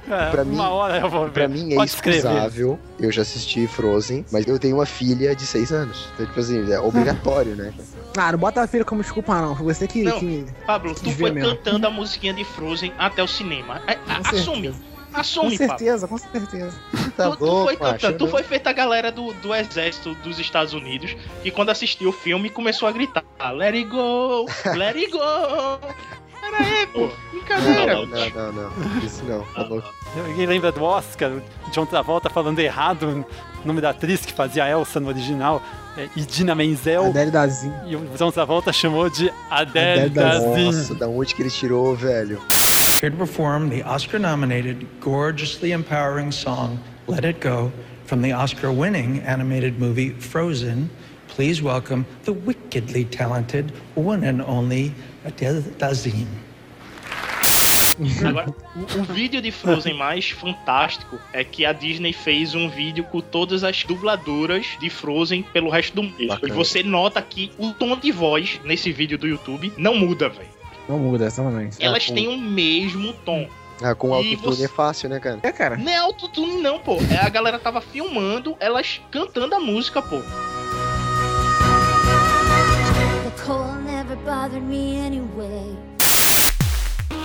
É, 0.09 0.29
pra 0.31 0.43
mim- 0.45 0.57
hora 0.59 0.97
eu 0.99 1.09
vou 1.09 1.25
ver. 1.25 1.31
pra 1.31 1.47
mim 1.47 1.73
é 1.73 1.83
excusável. 1.83 2.79
Eu 2.99 3.11
já 3.11 3.21
assisti 3.21 3.67
Frozen, 3.67 4.25
mas 4.31 4.45
eu 4.47 4.57
tenho 4.59 4.75
uma 4.77 4.85
filha 4.85 5.35
de 5.35 5.45
6 5.45 5.71
anos. 5.71 6.07
Então, 6.13 6.25
tipo 6.25 6.39
assim, 6.39 6.71
é 6.71 6.79
obrigatório, 6.79 7.55
né? 7.55 7.73
Ah, 8.17 8.31
não 8.31 8.39
bota 8.39 8.61
a 8.61 8.67
filha 8.67 8.85
como 8.85 9.01
desculpa, 9.01 9.35
não. 9.41 9.55
Foi 9.55 9.73
você 9.73 9.87
que. 9.87 10.03
Não. 10.03 10.19
que... 10.19 10.45
Pablo, 10.65 10.93
tu 10.93 11.03
Devia 11.03 11.27
foi 11.27 11.31
mesmo. 11.31 11.55
cantando 11.55 11.87
a 11.87 11.89
musiquinha 11.89 12.33
de 12.33 12.43
Frozen 12.43 12.93
até 12.97 13.23
o 13.23 13.27
cinema. 13.27 13.81
É, 13.87 13.95
Com 13.95 14.11
assume. 14.11 14.67
certeza. 14.67 14.93
Com 15.13 15.19
Assume, 15.19 15.57
Pablo. 15.59 15.67
certeza, 15.77 16.07
com 16.07 16.17
certeza. 16.17 16.73
Tá 17.15 17.29
tu, 17.29 17.37
tu 17.37 17.45
bom, 17.45 17.65
foi 17.65 17.77
macho, 17.77 17.91
cantando, 17.93 18.17
tu 18.17 18.25
eu 18.25 18.31
foi 18.31 18.41
feita 18.41 18.71
a 18.71 18.73
galera 18.73 19.11
do, 19.11 19.31
do 19.33 19.53
exército 19.53 20.15
dos 20.15 20.39
Estados 20.39 20.73
Unidos 20.73 21.15
e 21.43 21.51
quando 21.51 21.69
assistiu 21.69 22.09
o 22.09 22.11
filme 22.11 22.49
começou 22.49 22.87
a 22.87 22.91
gritar 22.91 23.23
Let 23.55 23.75
it 23.75 23.83
go, 23.89 24.47
let 24.75 24.95
it 24.95 25.11
go. 25.11 25.19
Pera 26.57 26.69
aí, 26.69 26.87
pô, 26.87 27.09
brincadeira. 27.31 27.95
Não, 27.95 28.05
não, 28.05 28.29
não, 28.29 28.53
não. 28.53 28.99
Isso 29.03 29.23
não, 29.25 29.43
tá 29.53 29.63
louco. 29.63 29.93
Alguém 30.15 30.45
lembra 30.45 30.71
do 30.71 30.83
Oscar? 30.83 31.31
O 31.31 31.71
John 31.71 31.85
Travolta 31.85 32.29
falando 32.29 32.59
errado 32.59 33.25
o 33.63 33.67
nome 33.67 33.81
da 33.81 33.89
atriz 33.91 34.25
que 34.25 34.33
fazia 34.33 34.65
a 34.65 34.69
Elsa 34.69 34.99
no 34.99 35.07
original, 35.07 35.61
é 35.97 36.07
Idina 36.15 36.53
Menzel. 36.53 37.05
Adele 37.07 37.31
Dazin. 37.31 37.71
E 37.87 37.95
o 37.95 38.05
John 38.17 38.31
Travolta 38.31 38.73
chamou 38.73 39.09
de 39.09 39.31
Adele 39.49 40.01
Adele. 40.01 40.09
Dazeem. 40.09 40.65
Nossa, 40.65 40.95
da 40.95 41.07
onde 41.07 41.33
que 41.33 41.41
ele 41.41 41.49
tirou, 41.49 41.95
velho? 41.95 42.39
Here 43.01 43.09
to 43.09 43.17
perform 43.17 43.69
the 43.69 43.83
Oscar 43.83 44.19
nominated, 44.19 44.85
gorgeously 45.01 45.71
empowering 45.71 46.31
song 46.31 46.77
Let 47.07 47.25
It 47.25 47.39
Go 47.39 47.71
from 48.05 48.21
the 48.21 48.33
Oscar 48.33 48.71
winning 48.71 49.21
animated 49.25 49.79
movie 49.79 50.11
Frozen. 50.19 50.89
Please 51.35 51.63
welcome 51.63 52.05
the 52.25 52.33
wickedly 52.33 53.05
talented 53.05 53.71
one 53.95 54.23
and 54.23 54.41
only 54.41 54.93
Adele 55.25 55.61
Dazeem. 55.79 56.27
Agora, 58.27 58.53
o, 58.75 58.99
o 58.99 59.03
vídeo 59.03 59.41
de 59.41 59.51
Frozen 59.51 59.93
mais 59.95 60.29
fantástico 60.29 61.19
é 61.31 61.43
que 61.43 61.65
a 61.65 61.73
Disney 61.73 62.13
fez 62.13 62.55
um 62.55 62.69
vídeo 62.69 63.03
com 63.05 63.21
todas 63.21 63.63
as 63.63 63.83
dubladoras 63.83 64.65
de 64.79 64.89
Frozen 64.89 65.43
pelo 65.43 65.69
resto 65.69 65.95
do 65.95 66.03
mundo. 66.03 66.15
E 66.19 66.51
você 66.51 66.81
nota 66.83 67.21
que 67.21 67.51
o 67.57 67.71
tom 67.73 67.95
de 67.97 68.11
voz 68.11 68.59
nesse 68.63 68.91
vídeo 68.91 69.17
do 69.17 69.27
YouTube 69.27 69.71
não 69.77 69.95
muda, 69.95 70.29
velho. 70.29 70.49
Não 70.89 70.97
muda, 70.97 71.25
exatamente. 71.25 71.77
Elas 71.83 72.09
têm 72.09 72.27
o 72.27 72.37
mesmo 72.37 73.13
tom. 73.25 73.47
Ah, 73.81 73.95
com 73.95 74.13
autotune 74.13 74.37
você- 74.39 74.65
é 74.65 74.67
fácil, 74.67 75.09
né, 75.09 75.19
cara? 75.19 75.39
É, 75.43 75.51
cara. 75.51 75.77
Não 75.77 75.91
é 75.91 75.97
autotune, 75.97 76.61
não, 76.61 76.79
pô. 76.79 76.97
É 77.11 77.17
a 77.25 77.29
galera 77.29 77.57
tava 77.59 77.81
filmando 77.81 78.55
elas 78.59 79.01
cantando 79.11 79.55
a 79.55 79.59
música, 79.59 80.01
pô. 80.01 80.19
The 83.23 83.43
cold 83.45 83.81
never 83.83 84.15
bothered 84.17 84.61
me 84.61 84.99
anyway. 84.99 85.75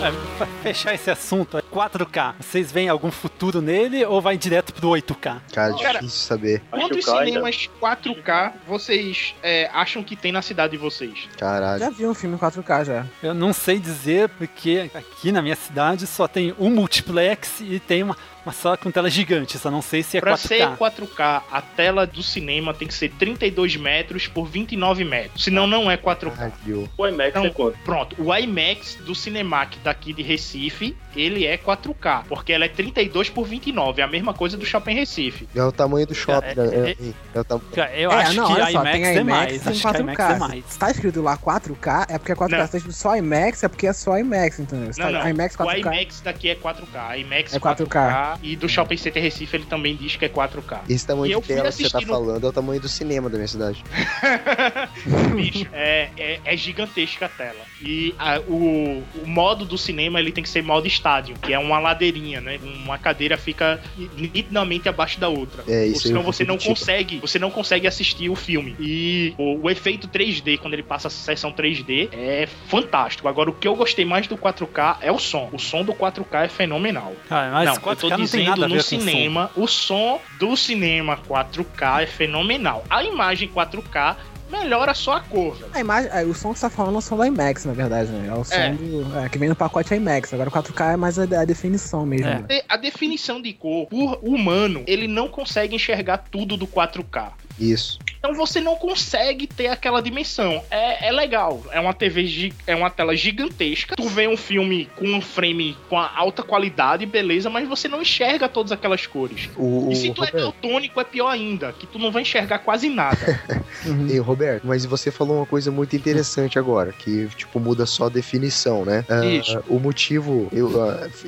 É, 0.01 0.13
pra 0.37 0.47
fechar 0.63 0.95
esse 0.95 1.11
assunto, 1.11 1.59
é 1.59 1.61
4K. 1.61 2.37
Vocês 2.39 2.71
veem 2.71 2.89
algum 2.89 3.11
futuro 3.11 3.61
nele 3.61 4.05
ou 4.05 4.21
vai 4.21 4.39
direto 4.39 4.73
pro 4.73 4.91
8K? 4.91 5.41
Cara, 5.53 5.75
Cara, 5.77 5.99
difícil 5.99 6.21
saber. 6.21 6.63
Acho 6.71 6.83
Quantos 6.83 7.05
cara 7.05 7.27
cinemas 7.27 7.69
4K 7.83 8.53
vocês 8.65 9.35
é, 9.43 9.69
acham 9.73 10.05
que 10.05 10.15
tem 10.15 10.31
na 10.31 10.41
cidade 10.41 10.71
de 10.71 10.77
vocês? 10.77 11.29
Caralho. 11.37 11.81
Já 11.81 11.91
vi 11.91 12.07
um 12.07 12.15
filme 12.15 12.37
em 12.37 12.39
4K 12.39 12.85
já. 12.85 13.07
Eu 13.21 13.35
não 13.35 13.53
sei 13.53 13.81
dizer 13.81 14.29
porque 14.29 14.89
aqui 14.95 15.33
na 15.33 15.43
minha 15.43 15.57
cidade 15.57 16.07
só 16.07 16.29
tem 16.29 16.55
um 16.61 16.71
multiplex 16.71 17.61
e 17.61 17.81
tem 17.81 18.05
uma, 18.05 18.17
Mas 18.49 18.57
só 18.57 18.79
com 18.79 18.91
tela 18.91 19.11
gigante, 19.11 19.59
só 19.59 19.71
não 19.71 19.83
sei 19.83 20.03
se 20.03 20.17
é 20.17 20.21
Pra 20.21 20.33
4K. 20.35 20.39
ser 20.49 20.67
4K, 20.79 21.43
a 21.53 21.61
tela 21.61 22.07
do 22.07 22.23
cinema 22.23 22.73
tem 22.73 22.89
que 22.89 22.95
ser 22.95 23.11
32 23.11 23.77
metros 23.77 24.27
por 24.27 24.47
29 24.49 25.05
metros. 25.05 25.45
Senão 25.45 25.67
não 25.67 25.91
é 25.91 25.99
4K. 25.99 26.51
O 26.97 27.07
IMAX 27.07 27.29
Então, 27.29 27.45
é 27.45 27.51
quanto? 27.51 27.79
Pronto, 27.85 28.17
o 28.19 28.35
IMAX 28.35 28.95
do 29.05 29.15
Cinemac 29.15 29.79
daqui 29.85 30.15
de 30.15 30.23
Recife, 30.23 30.97
ele 31.15 31.45
é 31.45 31.59
4K, 31.59 32.25
porque 32.27 32.51
ela 32.51 32.65
é 32.65 32.69
32 32.69 33.29
por 33.29 33.45
29, 33.47 34.01
é 34.01 34.05
a 34.05 34.09
mesma 34.09 34.33
coisa 34.33 34.57
do 34.57 34.65
Shopping 34.65 34.95
Recife. 34.95 35.47
É 35.55 35.63
o 35.63 35.71
tamanho 35.71 36.07
do 36.07 36.15
shopping. 36.15 36.47
É, 36.49 36.55
né? 36.55 36.91
é- 36.91 36.97
É, 36.99 37.15
é 37.35 37.41
o 37.41 37.45
tam- 37.45 37.61
Eu 37.95 38.11
é, 38.11 38.15
acho 38.23 38.35
não, 38.35 38.47
que 38.47 38.53
olha 38.55 38.65
só, 38.65 38.71
IMAX 38.71 38.93
tem 38.93 39.05
é 39.05 39.15
IMAX 39.17 39.27
mais. 39.27 39.63
tem 39.63 39.73
Acho 39.73 39.81
que 39.81 39.87
4K. 39.87 40.01
IMAX 40.01 40.21
é 40.21 40.39
mais. 40.39 40.65
Se 40.69 40.79
tá 40.79 40.91
escrito 40.91 41.21
lá 41.21 41.37
4K, 41.37 42.07
é 42.09 42.17
porque 42.19 42.33
é 42.33 42.35
4K. 42.35 42.59
Não. 42.61 42.67
Se 42.67 42.73
tá 42.73 42.79
escrito 42.79 42.97
só 42.97 43.15
IMAX, 43.15 43.63
é 43.63 43.69
porque 43.69 43.87
é 43.87 43.93
só 43.93 44.17
IMAX, 44.19 44.59
entendeu? 44.61 44.91
Se 44.93 44.99
Não, 45.01 45.13
tá 45.13 45.19
não. 45.19 45.29
IMAX 45.29 45.55
O 45.55 45.59
4K. 45.59 45.79
IMAX 45.81 46.21
daqui 46.23 46.49
é 46.49 46.55
4K. 46.55 47.19
IMAX 47.19 47.53
É 47.55 47.59
4K. 47.59 47.99
4K. 47.99 48.38
E 48.43 48.57
do 48.57 48.69
Shopping 48.69 48.97
Center 48.97 49.23
Recife 49.23 49.57
ele 49.57 49.65
também 49.65 49.97
diz 49.97 50.17
que 50.17 50.25
é 50.25 50.29
4K. 50.29 50.81
Esse 50.89 51.07
tamanho 51.07 51.39
e 51.39 51.41
de 51.41 51.47
tela 51.49 51.69
que 51.71 51.83
você 51.85 51.91
tá 51.91 52.01
no- 52.01 52.07
falando 52.07 52.45
é 52.45 52.49
o 52.49 52.53
tamanho 52.53 52.81
do 52.81 52.89
cinema 52.89 53.29
da 53.29 53.37
minha 53.37 53.49
cidade. 53.49 53.83
Bicho, 55.35 55.67
é, 55.73 56.09
é, 56.17 56.41
é 56.45 56.57
gigantesca 56.57 57.27
a 57.27 57.29
tela. 57.29 57.61
E 57.83 58.15
a- 58.19 58.41
o, 58.41 59.03
o 59.23 59.27
modo 59.27 59.65
do 59.65 59.77
cinema 59.79 60.19
ele 60.21 60.33
tem 60.33 60.43
que 60.43 60.49
ser 60.51 60.63
modo 60.63 60.87
estádio, 60.87 61.37
que 61.41 61.53
é 61.53 61.59
uma 61.59 61.79
ladeirinha, 61.79 62.41
né? 62.41 62.59
Uma 62.85 62.99
cadeira 62.99 63.37
fica 63.37 63.81
nitidamente 64.17 64.89
abaixo 64.89 65.19
da 65.21 65.29
outra. 65.29 65.63
É, 65.69 65.87
isso 65.87 65.95
Ou 65.97 66.01
senão 66.03 66.21
eu 66.21 66.25
você 66.27 66.45
não 66.45 66.57
tipo. 66.59 66.71
consegue, 66.71 67.19
você 67.19 67.39
não 67.39 67.51
consegue 67.51 67.87
assistir 67.87 68.29
o 68.29 68.35
filme. 68.37 68.75
E 68.81 69.35
o, 69.39 69.65
o 69.67 69.71
efeito 69.71 70.09
3D, 70.09 70.59
quando 70.59 70.75
ele 70.75 70.83
passa 70.83 71.09
a 71.09 71.11
sessão 71.11 71.53
3D, 71.53 72.09
é 72.13 72.47
fantástico. 72.69 73.29
Agora, 73.29 73.51
o 73.51 73.53
que 73.53 73.67
eu 73.69 73.75
gostei 73.77 74.05
mais 74.05 74.27
do 74.27 74.37
4K 74.37 74.99
é 75.01 75.13
o 75.13 75.19
som. 75.19 75.49
O 75.53 75.59
som 75.59 75.85
do 75.85 75.93
4K 75.93 76.45
é 76.45 76.49
fenomenal. 76.49 77.15
Cara, 77.29 77.53
mas 77.53 77.67
não, 77.69 77.75
4K 77.77 78.18
dizendo 78.23 78.69
no 78.69 78.75
com 78.77 78.81
som. 78.83 78.89
cinema, 79.01 79.51
o 79.57 79.67
som 79.67 80.21
do 80.39 80.57
cinema 80.57 81.19
4K 81.29 82.03
é 82.03 82.07
fenomenal. 82.07 82.85
A 82.91 83.03
imagem 83.05 83.49
4K 83.49 84.17
melhora 84.51 84.95
só 84.95 85.13
a 85.15 85.21
cor, 85.21 85.55
velho. 85.57 85.71
A 85.75 85.81
imagem, 85.81 86.11
é, 86.13 86.25
o 86.25 86.33
som 86.35 86.53
que 86.55 86.59
você 86.59 86.67
tá 86.67 86.71
falando 86.71 86.95
é 86.95 86.99
o 86.99 87.01
som 87.03 87.17
do 87.19 87.25
IMAX, 87.25 87.67
na 87.67 87.73
verdade, 87.75 88.11
né? 88.11 88.29
É 88.29 88.35
o 88.35 88.43
som 88.45 88.55
É. 88.55 88.71
do. 88.73 89.19
É, 89.19 89.29
que 89.29 89.37
vem 89.39 89.49
no 89.49 89.55
pacote 89.55 89.95
IMAX. 89.95 90.33
Agora 90.33 90.49
o 90.49 90.53
4K 90.53 90.95
é 90.95 90.97
mais 90.97 91.19
a, 91.19 91.25
a 91.25 91.45
definição 91.45 92.07
mesmo. 92.07 92.27
né? 92.27 92.45
E 92.49 92.65
A 92.69 92.77
definição 92.79 93.43
de 93.43 93.53
cor, 93.53 93.87
por 93.89 94.19
humano, 94.23 94.83
ele 94.87 95.07
não 95.07 95.29
consegue 95.29 95.77
enxergar 95.77 96.17
tudo 96.31 96.57
do 96.57 96.67
4K. 96.67 97.33
Isso. 97.59 97.99
Então 98.19 98.35
você 98.35 98.61
não 98.61 98.77
consegue 98.77 99.47
ter 99.47 99.69
aquela 99.69 100.01
dimensão. 100.01 100.63
É, 100.71 101.09
é 101.09 101.13
legal. 101.13 101.63
É 101.71 101.81
uma 101.81 101.95
TV, 101.95 102.53
é 102.67 102.75
uma 102.75 102.91
tela 102.91 103.17
gigantesca. 103.17 103.97
Tu 103.97 104.09
vê 104.09 104.27
um 104.27 104.37
filme 104.37 104.89
com 104.97 105.07
um 105.07 105.21
frame 105.21 105.77
com 105.89 105.99
a 105.99 106.11
alta 106.17 106.43
qualidade, 106.43 107.07
beleza, 107.07 107.49
mas 107.49 107.69
você 107.69 107.89
não 107.89 108.03
enxerga 108.03 108.49
todas 108.49 108.73
aquelas 108.73 109.07
cores. 109.07 109.49
O, 109.57 109.89
E 109.91 109.97
se 109.97 110.13
tu 110.13 110.25
é 110.25 110.31
daltônico, 110.31 111.01
é 111.01 111.05
pior 111.05 111.29
ainda, 111.29 111.73
que 111.73 111.87
tu 111.87 111.99
não 111.99 112.11
vai 112.11 112.23
enxergar 112.23 112.59
quase 112.59 112.89
nada. 112.89 113.19
Ei, 114.11 114.19
Roberto, 114.19 114.67
mas 114.67 114.85
você 114.85 115.11
falou 115.11 115.37
uma 115.39 115.47
coisa 115.47 115.71
muito 115.71 115.95
interessante 115.95 116.59
agora, 116.59 116.93
que 116.93 117.29
tipo 117.37 117.61
muda 117.61 117.87
só 117.87 118.07
a 118.07 118.09
definição, 118.09 118.85
né? 118.85 119.05
Ah, 119.09 119.25
Isso. 119.25 119.63
O 119.69 119.79
motivo, 119.79 120.49
eu, 120.53 120.71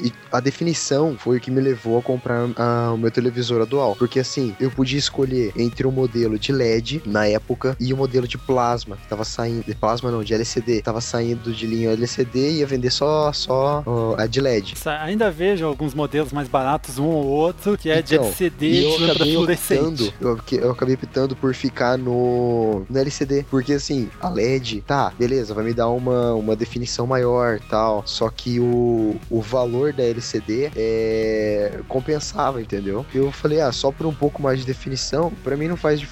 e 0.02 0.12
a 0.32 0.40
definição 0.40 1.16
foi 1.16 1.38
o 1.38 1.40
que 1.40 1.50
me 1.50 1.60
levou 1.60 1.98
a 1.98 2.02
comprar 2.02 2.48
ah, 2.56 2.92
o 2.92 2.98
meu 2.98 3.10
televisor 3.10 3.62
atual, 3.62 3.94
porque 3.96 4.18
assim 4.18 4.54
eu 4.60 4.70
podia 4.70 4.98
escolher 4.98 5.52
entre 5.56 5.86
o 5.86 5.92
modelo 5.92 6.19
de 6.38 6.52
LED 6.52 7.02
na 7.06 7.26
época 7.26 7.76
e 7.78 7.92
o 7.92 7.96
modelo 7.96 8.26
de 8.26 8.38
plasma 8.38 8.96
que 8.96 9.08
tava 9.08 9.24
saindo, 9.24 9.64
de 9.64 9.74
plasma 9.74 10.10
não, 10.10 10.22
de 10.22 10.34
LCD, 10.34 10.82
tava 10.82 11.00
saindo 11.00 11.52
de 11.52 11.66
linha 11.66 11.90
LCD 11.90 12.50
e 12.50 12.58
ia 12.58 12.66
vender 12.66 12.90
só 12.90 13.32
só 13.32 13.82
ó, 13.86 14.14
a 14.16 14.26
de 14.26 14.40
LED. 14.40 14.74
Ainda 15.02 15.30
vejo 15.30 15.66
alguns 15.66 15.94
modelos 15.94 16.32
mais 16.32 16.48
baratos, 16.48 16.98
um 16.98 17.06
ou 17.06 17.26
outro, 17.26 17.76
que 17.76 17.90
é 17.90 18.02
de 18.02 18.14
Então, 18.14 18.26
LCD 18.26 18.70
e 18.70 18.84
eu 18.84 18.98
de 18.98 19.10
acabei 19.10 19.36
optando, 19.36 20.12
eu, 20.20 20.38
eu 20.52 20.70
acabei 20.70 20.94
optando 20.94 21.36
por 21.36 21.54
ficar 21.54 21.96
no, 21.96 22.84
no 22.88 22.98
LCD, 22.98 23.44
porque 23.50 23.74
assim, 23.74 24.08
a 24.20 24.28
LED, 24.28 24.82
tá, 24.86 25.12
beleza, 25.18 25.54
vai 25.54 25.64
me 25.64 25.74
dar 25.74 25.88
uma, 25.88 26.34
uma 26.34 26.56
definição 26.56 27.06
maior 27.06 27.60
tal, 27.68 28.02
só 28.06 28.28
que 28.30 28.60
o, 28.60 29.16
o 29.30 29.40
valor 29.40 29.92
da 29.92 30.02
LCD 30.02 30.70
é, 30.76 31.80
compensava, 31.88 32.60
entendeu? 32.60 33.04
Eu 33.14 33.32
falei, 33.32 33.60
ah, 33.60 33.72
só 33.72 33.90
por 33.90 34.06
um 34.06 34.14
pouco 34.14 34.42
mais 34.42 34.60
de 34.60 34.66
definição, 34.66 35.32
pra 35.42 35.56
mim 35.56 35.68
não 35.68 35.76
faz 35.76 35.98
diferença. 35.98 36.09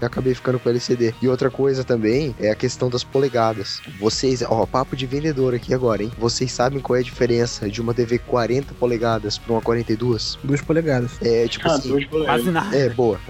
Eu 0.00 0.06
acabei 0.06 0.34
ficando 0.34 0.58
com 0.58 0.68
o 0.68 0.72
LCD. 0.72 1.14
E 1.20 1.28
outra 1.28 1.50
coisa 1.50 1.82
também 1.84 2.34
é 2.38 2.50
a 2.50 2.54
questão 2.54 2.88
das 2.88 3.02
polegadas. 3.04 3.80
Vocês, 3.98 4.42
ó, 4.42 4.64
papo 4.66 4.94
de 4.96 5.06
vendedor 5.06 5.54
aqui 5.54 5.74
agora, 5.74 6.02
hein? 6.02 6.12
Vocês 6.18 6.52
sabem 6.52 6.80
qual 6.80 6.96
é 6.96 7.00
a 7.00 7.02
diferença 7.04 7.68
de 7.68 7.80
uma 7.80 7.92
TV 7.92 8.18
40 8.18 8.74
polegadas 8.74 9.38
pra 9.38 9.52
uma 9.54 9.60
42? 9.60 10.38
Duas 10.44 10.60
polegadas. 10.60 11.12
É, 11.22 11.46
tipo 11.48 11.68
Ah, 11.68 11.74
assim. 11.74 11.88
duas 11.88 12.04
polegadas. 12.06 12.42
Quase 12.44 12.50
nada. 12.52 12.76
É, 12.76 12.88
boa. 12.88 13.20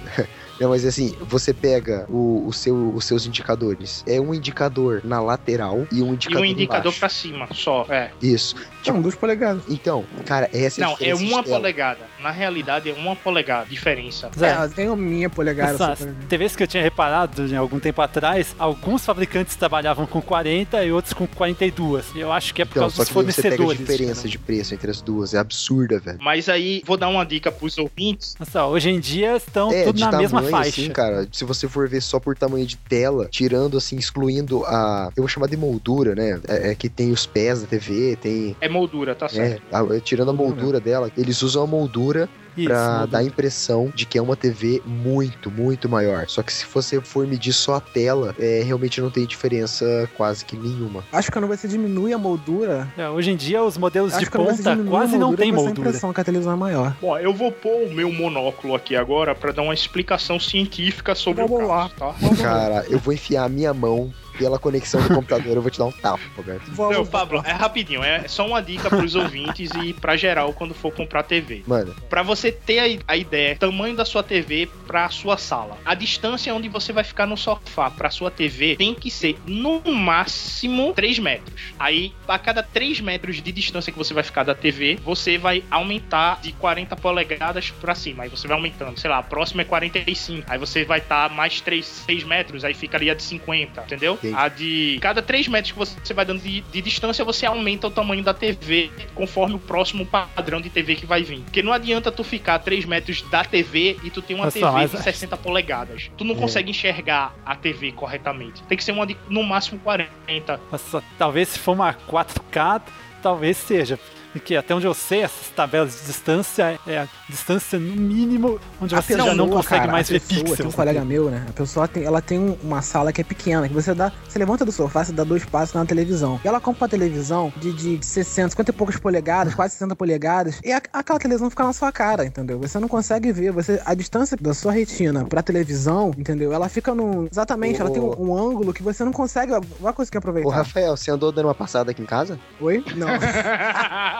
Não, 0.60 0.68
mas 0.68 0.84
assim, 0.84 1.16
você 1.22 1.54
pega 1.54 2.04
o, 2.08 2.44
o 2.46 2.52
seu, 2.52 2.92
os 2.94 3.04
seus 3.04 3.26
indicadores. 3.26 4.04
É 4.06 4.20
um 4.20 4.34
indicador 4.34 5.00
na 5.04 5.20
lateral 5.20 5.86
e 5.90 6.02
um 6.02 6.08
e 6.08 6.14
indicador 6.14 6.42
um 6.42 6.44
indicador 6.44 6.80
embaixo. 6.80 6.98
pra 7.00 7.08
cima, 7.08 7.48
só. 7.52 7.86
É. 7.88 8.10
Isso. 8.22 8.54
Tipo, 8.82 9.00
duas 9.00 9.14
polegadas. 9.14 9.62
Então, 9.68 10.04
cara, 10.26 10.48
essa 10.52 10.80
é 10.80 10.84
a 10.84 10.88
Não, 10.88 10.96
é 11.00 11.14
uma 11.14 11.42
polegada. 11.42 12.00
Na 12.20 12.30
realidade, 12.30 12.90
é 12.90 12.92
uma 12.94 13.16
polegada. 13.16 13.66
Diferença. 13.68 14.30
Zé, 14.38 14.48
É, 14.50 14.68
tem 14.68 14.86
a 14.88 14.96
minha 14.96 15.28
polegada. 15.30 15.72
Essa, 15.74 15.96
só 15.96 16.04
pra- 16.04 16.14
TVs 16.28 16.54
que 16.56 16.62
eu 16.62 16.66
tinha 16.66 16.82
reparado 16.82 17.42
né, 17.42 17.56
algum 17.56 17.78
tempo 17.78 18.00
atrás, 18.02 18.54
alguns 18.58 19.04
fabricantes 19.04 19.56
trabalhavam 19.56 20.06
com 20.06 20.20
40 20.20 20.84
e 20.84 20.92
outros 20.92 21.12
com 21.14 21.26
42. 21.26 22.06
E 22.14 22.20
eu 22.20 22.32
acho 22.32 22.52
que 22.54 22.62
é 22.62 22.64
por 22.64 22.72
Então, 22.72 22.82
causa 22.82 22.96
só 22.96 23.02
dos 23.02 23.08
que 23.08 23.14
você 23.32 23.42
pega 23.42 23.54
a 23.54 23.58
fornecedores. 23.58 23.78
diferença 23.88 24.28
de 24.28 24.38
preço 24.38 24.74
entre 24.74 24.90
as 24.90 25.00
duas. 25.00 25.34
É 25.34 25.38
absurda, 25.38 25.98
velho. 25.98 26.18
Mas 26.20 26.48
aí, 26.48 26.82
vou 26.86 26.96
dar 26.96 27.08
uma 27.08 27.24
dica 27.24 27.50
pros 27.50 27.78
ouvintes. 27.78 28.34
Nossa, 28.38 28.66
hoje 28.66 28.90
em 28.90 29.00
dia 29.00 29.36
estão 29.36 29.70
É, 29.72 29.84
tudo 29.84 30.00
na 30.00 30.06
tamanho, 30.10 30.22
mesma 30.22 30.49
faixa. 30.50 30.80
assim, 30.82 30.92
cara, 30.92 31.28
se 31.32 31.44
você 31.44 31.68
for 31.68 31.88
ver 31.88 32.00
só 32.00 32.18
por 32.20 32.36
tamanho 32.36 32.66
de 32.66 32.76
tela, 32.76 33.28
tirando, 33.30 33.76
assim, 33.76 33.96
excluindo 33.96 34.64
a... 34.66 35.10
Eu 35.16 35.22
vou 35.22 35.28
chamar 35.28 35.46
de 35.48 35.56
moldura, 35.56 36.14
né? 36.14 36.40
É, 36.48 36.70
é 36.70 36.74
que 36.74 36.88
tem 36.88 37.10
os 37.12 37.26
pés 37.26 37.60
da 37.62 37.66
TV, 37.66 38.16
tem... 38.16 38.56
É 38.60 38.68
moldura, 38.68 39.14
tá 39.14 39.26
É, 39.26 39.28
certo? 39.28 39.62
a- 39.72 40.00
tirando 40.00 40.30
a 40.30 40.34
moldura 40.34 40.80
dela, 40.80 41.10
eles 41.16 41.42
usam 41.42 41.62
a 41.62 41.66
moldura 41.66 42.28
Moldura. 42.68 43.06
dar 43.06 43.18
a 43.18 43.24
impressão 43.24 43.92
de 43.94 44.06
que 44.06 44.18
é 44.18 44.22
uma 44.22 44.36
TV 44.36 44.82
muito, 44.86 45.50
muito 45.50 45.88
maior. 45.88 46.26
Só 46.28 46.42
que 46.42 46.52
se 46.52 46.64
você 46.72 47.00
for 47.00 47.26
medir 47.26 47.52
só 47.52 47.74
a 47.76 47.80
tela, 47.80 48.34
é, 48.38 48.62
realmente 48.64 49.00
não 49.00 49.10
tem 49.10 49.26
diferença 49.26 50.08
quase 50.16 50.44
que 50.44 50.56
nenhuma. 50.56 51.04
Acho 51.12 51.28
que 51.28 51.32
quando 51.38 51.48
você 51.48 51.66
diminui 51.68 52.12
a 52.12 52.18
moldura. 52.18 52.88
É, 52.96 53.08
hoje 53.08 53.30
em 53.30 53.36
dia 53.36 53.62
os 53.62 53.76
modelos 53.76 54.16
de 54.16 54.28
ponta 54.30 54.76
quase 54.88 55.16
não 55.16 55.28
moldura, 55.28 55.36
tem 55.36 55.36
você 55.36 55.36
tem 55.42 55.50
a 55.50 55.54
moldura. 55.54 55.88
impressão 55.88 56.12
que 56.12 56.20
a 56.20 56.24
televisão 56.24 56.52
é 56.52 56.56
maior. 56.56 56.96
Bom, 57.00 57.16
eu 57.18 57.32
vou 57.34 57.50
pôr 57.52 57.86
o 57.88 57.92
meu 57.92 58.12
monóculo 58.12 58.74
aqui 58.74 58.96
agora 58.96 59.34
pra 59.34 59.52
dar 59.52 59.62
uma 59.62 59.74
explicação 59.74 60.38
científica 60.38 61.14
sobre 61.14 61.42
Vamos 61.46 61.62
o 61.64 61.66
lá. 61.66 61.88
caso, 61.88 61.94
tá? 62.36 62.36
Cara, 62.42 62.84
eu 62.88 62.98
vou 62.98 63.12
enfiar 63.14 63.44
a 63.44 63.48
minha 63.48 63.72
mão 63.74 64.12
pela 64.38 64.58
conexão 64.58 65.00
do 65.02 65.14
computador, 65.14 65.56
eu 65.56 65.62
vou 65.62 65.70
te 65.70 65.78
dar 65.78 65.86
um 65.86 65.92
tapa, 65.92 66.20
Roberto. 66.36 66.70
Não, 66.76 67.06
Pablo, 67.06 67.42
é 67.44 67.52
rapidinho, 67.52 68.02
é 68.02 68.26
só 68.28 68.46
uma 68.46 68.62
dica 68.62 68.88
pros 68.88 69.14
ouvintes 69.14 69.70
e 69.82 69.92
pra 69.92 70.16
geral 70.16 70.52
quando 70.52 70.74
for 70.74 70.92
comprar 70.92 71.22
TV. 71.22 71.62
Mano, 71.66 71.94
Pra 72.08 72.22
você 72.22 72.50
ter 72.52 72.78
a, 73.06 73.12
a 73.12 73.16
ideia, 73.16 73.56
tamanho 73.56 73.94
da 73.96 74.04
sua 74.04 74.22
TV 74.22 74.68
pra 74.86 75.08
sua 75.08 75.36
sala. 75.36 75.78
A 75.84 75.94
distância 75.94 76.54
onde 76.54 76.68
você 76.68 76.92
vai 76.92 77.04
ficar 77.04 77.26
no 77.26 77.36
sofá 77.36 77.90
pra 77.90 78.10
sua 78.10 78.30
TV 78.30 78.76
tem 78.76 78.94
que 78.94 79.10
ser 79.10 79.38
no 79.46 79.80
máximo 79.92 80.92
3 80.94 81.18
metros. 81.18 81.54
Aí, 81.78 82.12
a 82.26 82.38
cada 82.38 82.62
3 82.62 83.00
metros 83.00 83.40
de 83.42 83.52
distância 83.52 83.92
que 83.92 83.98
você 83.98 84.12
vai 84.12 84.22
ficar 84.22 84.42
da 84.44 84.54
TV, 84.54 84.98
você 85.04 85.38
vai 85.38 85.62
aumentar 85.70 86.40
de 86.40 86.52
40 86.52 86.96
polegadas 86.96 87.70
pra 87.70 87.94
cima. 87.94 88.24
Aí 88.24 88.28
você 88.28 88.46
vai 88.46 88.56
aumentando, 88.56 88.98
sei 88.98 89.08
lá, 89.10 89.18
a 89.18 89.22
próxima 89.22 89.62
é 89.62 89.64
45. 89.64 90.44
Aí 90.48 90.58
você 90.58 90.84
vai 90.84 90.98
estar 90.98 91.30
mais 91.30 91.60
3, 91.60 91.84
6 91.84 92.24
metros, 92.24 92.64
aí 92.64 92.74
ficaria 92.74 93.14
de 93.14 93.22
50, 93.22 93.82
entendeu? 93.82 94.18
A 94.34 94.48
de 94.48 94.98
cada 95.00 95.22
3 95.22 95.48
metros 95.48 95.72
que 95.72 95.78
você 95.78 96.14
vai 96.14 96.24
dando 96.24 96.40
de, 96.42 96.60
de 96.60 96.82
distância, 96.82 97.24
você 97.24 97.46
aumenta 97.46 97.86
o 97.86 97.90
tamanho 97.90 98.22
da 98.22 98.34
TV 98.34 98.90
conforme 99.14 99.54
o 99.54 99.58
próximo 99.58 100.04
padrão 100.06 100.60
de 100.60 100.68
TV 100.70 100.94
que 100.96 101.06
vai 101.06 101.22
vir. 101.22 101.40
Porque 101.40 101.62
não 101.62 101.72
adianta 101.72 102.10
tu 102.12 102.22
ficar 102.24 102.56
a 102.56 102.58
3 102.58 102.84
metros 102.84 103.22
da 103.22 103.44
TV 103.44 103.98
e 104.04 104.10
tu 104.10 104.20
tem 104.22 104.36
uma 104.36 104.46
Nossa, 104.46 104.58
TV 104.58 104.70
mas- 104.72 104.90
de 104.90 104.98
60 105.02 105.36
polegadas. 105.36 106.10
Tu 106.16 106.24
não 106.24 106.34
É. 106.34 106.38
consegue 106.38 106.70
enxergar 106.70 107.34
a 107.44 107.54
TV 107.56 107.92
corretamente. 107.92 108.62
Tem 108.64 108.76
que 108.76 108.84
ser 108.84 108.92
uma 108.92 109.06
de 109.06 109.16
no 109.28 109.42
máximo 109.42 109.78
40. 109.80 110.60
Nossa, 110.70 111.02
talvez 111.18 111.48
se 111.48 111.58
for 111.58 111.72
uma 111.72 111.92
4K, 111.94 112.82
talvez 113.22 113.56
seja. 113.56 113.98
Porque 114.32 114.54
até 114.56 114.74
onde 114.74 114.86
eu 114.86 114.94
sei, 114.94 115.22
essas 115.22 115.48
tabelas 115.48 115.92
de 116.00 116.06
distância 116.06 116.78
é 116.86 116.98
a 116.98 117.08
distância 117.28 117.78
no 117.78 117.96
mínimo 117.96 118.60
onde 118.80 118.94
A 118.94 119.02
você 119.02 119.16
já 119.16 119.34
não 119.34 119.46
pessoa, 119.46 119.62
consegue 119.62 119.80
cara, 119.80 119.92
mais 119.92 120.08
a 120.08 120.12
ver 120.12 120.20
pessoa, 120.20 120.38
pixels. 120.40 120.56
Tem 120.58 120.66
um 120.66 120.72
colega 120.72 121.04
meu, 121.04 121.30
né? 121.30 121.46
A 121.48 121.52
pessoa 121.52 121.88
tem, 121.88 122.04
ela 122.04 122.22
tem 122.22 122.38
um- 122.38 122.56
uma 122.62 122.80
sala 122.82 123.12
que 123.12 123.20
é 123.20 123.24
pequena, 123.24 123.66
que 123.68 123.74
você 123.74 123.92
dá, 123.94 124.12
você 124.28 124.38
levanta 124.38 124.64
do 124.64 124.70
sofá, 124.72 125.04
você 125.04 125.12
dá 125.12 125.24
dois 125.24 125.44
passos 125.44 125.74
na 125.74 125.84
televisão. 125.84 126.40
E 126.44 126.48
ela 126.48 126.60
compra 126.60 126.84
uma 126.84 126.88
televisão 126.88 127.52
de, 127.56 127.72
de 127.72 128.06
60, 128.06 128.50
50 128.50 128.70
e 128.70 128.74
poucas 128.74 128.96
polegadas, 128.96 129.54
quase 129.54 129.72
60 129.74 129.96
polegadas, 129.96 130.60
e 130.64 130.72
a- 130.72 130.80
aquela 130.92 131.18
televisão 131.18 131.50
fica 131.50 131.64
na 131.64 131.72
sua 131.72 131.90
cara, 131.90 132.24
entendeu? 132.24 132.58
Você 132.60 132.78
não 132.78 132.86
consegue 132.88 133.32
ver, 133.32 133.50
você 133.52 133.80
a 133.84 133.94
distância 133.94 134.36
da 134.40 134.54
sua 134.54 134.70
retina 134.72 135.24
pra 135.24 135.42
televisão, 135.42 136.12
entendeu? 136.16 136.52
Ela 136.52 136.68
fica 136.68 136.94
no 136.94 137.26
exatamente, 137.30 137.80
ela 137.80 137.90
tem 137.90 138.00
um, 138.02 138.30
um 138.30 138.36
ângulo 138.36 138.72
que 138.72 138.82
você 138.82 139.04
não 139.04 139.12
consegue, 139.12 139.52
vai 139.80 139.92
conseguir 139.92 140.18
aproveitar. 140.18 140.48
ô 140.48 140.52
Rafael, 140.52 140.96
você 140.96 141.10
andou 141.10 141.32
dando 141.32 141.46
uma 141.46 141.54
passada 141.54 141.90
aqui 141.90 142.00
em 142.00 142.06
casa? 142.06 142.38
Oi? 142.60 142.84
Não. 142.94 143.08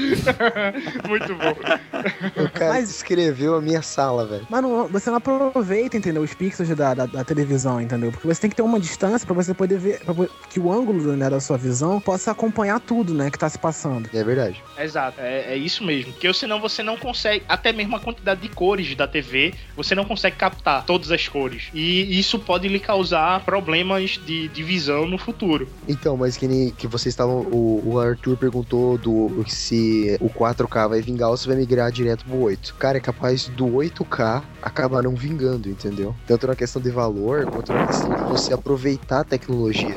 Muito 1.08 1.34
bom. 1.34 2.42
O 2.44 2.50
cara 2.50 2.80
escreveu 2.80 3.54
a 3.56 3.60
minha 3.60 3.82
sala, 3.82 4.26
velho. 4.26 4.46
Mas 4.48 4.62
não- 4.62 4.86
você 4.88 5.10
não 5.10 5.16
aproveita, 5.18 5.96
entendeu? 5.96 6.22
Os 6.22 6.34
pixels 6.34 6.68
da, 6.70 6.94
da, 6.94 7.06
da 7.06 7.24
televisão, 7.24 7.80
entendeu? 7.80 8.10
Porque 8.10 8.26
você 8.26 8.40
tem 8.40 8.50
que 8.50 8.56
ter 8.56 8.62
uma 8.62 8.80
distância 8.80 9.26
pra 9.26 9.34
você 9.34 9.52
poder 9.54 9.78
ver. 9.78 10.00
pra 10.00 10.14
que 10.48 10.58
o 10.60 10.72
ângulo 10.72 11.16
né, 11.16 11.28
da 11.30 11.40
sua 11.40 11.56
visão 11.56 12.00
possa 12.00 12.30
acompanhar 12.30 12.80
tudo, 12.80 13.14
né? 13.14 13.30
Que 13.30 13.38
tá 13.38 13.48
se 13.48 13.58
passando. 13.58 14.08
É 14.12 14.24
verdade. 14.24 14.62
Exato, 14.78 15.20
é, 15.20 15.54
é 15.54 15.56
isso 15.56 15.84
mesmo. 15.84 16.12
Porque 16.12 16.32
senão 16.32 16.60
você 16.60 16.82
não 16.82 16.96
consegue, 16.96 17.44
até 17.48 17.72
mesmo 17.72 17.96
a 17.96 18.00
quantidade 18.00 18.40
de 18.40 18.48
cores 18.48 18.94
da 18.94 19.06
TV, 19.06 19.54
você 19.76 19.94
não 19.94 20.04
consegue 20.04 20.36
captar 20.36 20.84
todas 20.84 21.10
as 21.10 21.26
cores. 21.28 21.68
E 21.74 22.18
isso 22.18 22.38
pode 22.38 22.68
lhe 22.68 22.80
causar 22.80 23.44
problemas 23.44 24.18
de, 24.26 24.48
de 24.48 24.62
visão 24.62 25.06
no 25.06 25.18
futuro. 25.18 25.68
Então, 25.88 26.16
mas 26.16 26.36
que 26.36 26.46
nem 26.48 26.70
que 26.70 26.86
vocês 26.86 27.12
estavam. 27.12 27.40
O, 27.50 27.82
o 27.84 27.98
Arthur 27.98 28.36
perguntou 28.36 28.96
do 28.98 29.44
se 29.46 29.89
o 30.20 30.28
4K 30.28 30.88
vai 30.88 31.00
vingar 31.00 31.30
ou 31.30 31.36
se 31.36 31.46
vai 31.46 31.56
migrar 31.56 31.90
direto 31.90 32.24
pro 32.24 32.38
8. 32.38 32.74
Cara, 32.74 32.98
é 32.98 33.00
capaz 33.00 33.48
do 33.48 33.66
8K 33.66 34.42
acabar 34.62 35.02
não 35.02 35.14
vingando, 35.14 35.68
entendeu? 35.68 36.14
Tanto 36.26 36.46
na 36.46 36.54
questão 36.54 36.80
de 36.80 36.90
valor, 36.90 37.46
quanto 37.46 37.72
na 37.72 37.86
questão 37.86 38.14
de 38.14 38.22
você 38.30 38.52
aproveitar 38.52 39.20
a 39.20 39.24
tecnologia. 39.24 39.96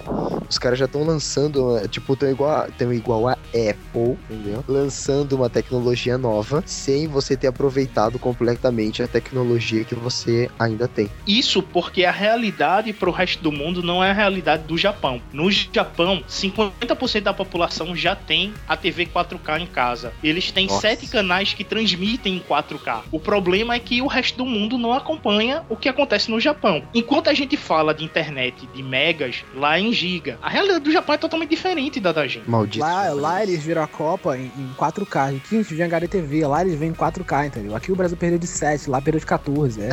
Os 0.49 0.57
caras 0.57 0.77
já 0.77 0.85
estão 0.85 1.03
lançando, 1.03 1.79
tipo, 1.87 2.15
tão 2.15 2.29
igual, 2.29 2.67
tão 2.77 2.93
igual 2.93 3.27
a 3.27 3.33
Apple, 3.33 4.17
entendeu? 4.29 4.63
Lançando 4.67 5.33
uma 5.33 5.49
tecnologia 5.49 6.17
nova 6.17 6.63
sem 6.65 7.07
você 7.07 7.35
ter 7.35 7.47
aproveitado 7.47 8.19
completamente 8.19 9.01
a 9.01 9.07
tecnologia 9.07 9.83
que 9.83 9.95
você 9.95 10.49
ainda 10.59 10.87
tem. 10.87 11.09
Isso 11.25 11.61
porque 11.61 12.05
a 12.05 12.11
realidade 12.11 12.93
pro 12.93 13.11
resto 13.11 13.41
do 13.41 13.51
mundo 13.51 13.81
não 13.81 14.03
é 14.03 14.11
a 14.11 14.13
realidade 14.13 14.63
do 14.63 14.77
Japão. 14.77 15.21
No 15.31 15.51
Japão, 15.51 16.23
50% 16.27 17.21
da 17.21 17.33
população 17.33 17.95
já 17.95 18.15
tem 18.15 18.53
a 18.67 18.75
TV 18.77 19.05
4K 19.05 19.61
em 19.61 19.65
casa. 19.83 20.13
Eles 20.23 20.51
têm 20.51 20.67
Nossa. 20.67 20.81
sete 20.81 21.07
canais 21.07 21.53
que 21.53 21.63
transmitem 21.63 22.37
em 22.37 22.39
4K. 22.39 23.01
O 23.11 23.19
problema 23.19 23.75
é 23.75 23.79
que 23.79 24.01
o 24.01 24.07
resto 24.07 24.37
do 24.37 24.45
mundo 24.45 24.77
não 24.77 24.93
acompanha 24.93 25.63
o 25.69 25.75
que 25.75 25.89
acontece 25.89 26.31
no 26.31 26.39
Japão. 26.39 26.83
Enquanto 26.93 27.29
a 27.29 27.33
gente 27.33 27.57
fala 27.57 27.93
de 27.93 28.03
internet 28.03 28.67
de 28.73 28.81
megas, 28.81 29.43
lá 29.53 29.77
é 29.77 29.81
em 29.81 29.91
giga. 29.91 30.39
A 30.41 30.49
realidade 30.49 30.85
do 30.85 30.91
Japão 30.91 31.15
é 31.15 31.17
totalmente 31.17 31.49
diferente 31.49 31.99
da 31.99 32.13
da 32.13 32.25
gente. 32.27 32.49
Maldito. 32.49 32.79
Lá, 32.79 33.09
lá 33.09 33.43
eles 33.43 33.63
viram 33.63 33.83
a 33.83 33.87
Copa 33.87 34.37
em, 34.37 34.51
em 34.57 34.73
4K. 34.77 35.37
Aqui 35.37 35.55
a 35.55 35.61
gente 35.61 35.73
vê 35.73 35.83
HDTV, 35.83 36.47
lá 36.47 36.61
eles 36.61 36.79
vêm 36.79 36.89
em 36.89 36.93
4K, 36.93 37.47
entendeu? 37.47 37.75
Aqui 37.75 37.91
o 37.91 37.95
Brasil 37.95 38.15
perdeu 38.15 38.39
de 38.39 38.47
7, 38.47 38.89
lá 38.89 39.01
perdeu 39.01 39.19
de 39.19 39.25
14. 39.25 39.81
É 39.81 39.91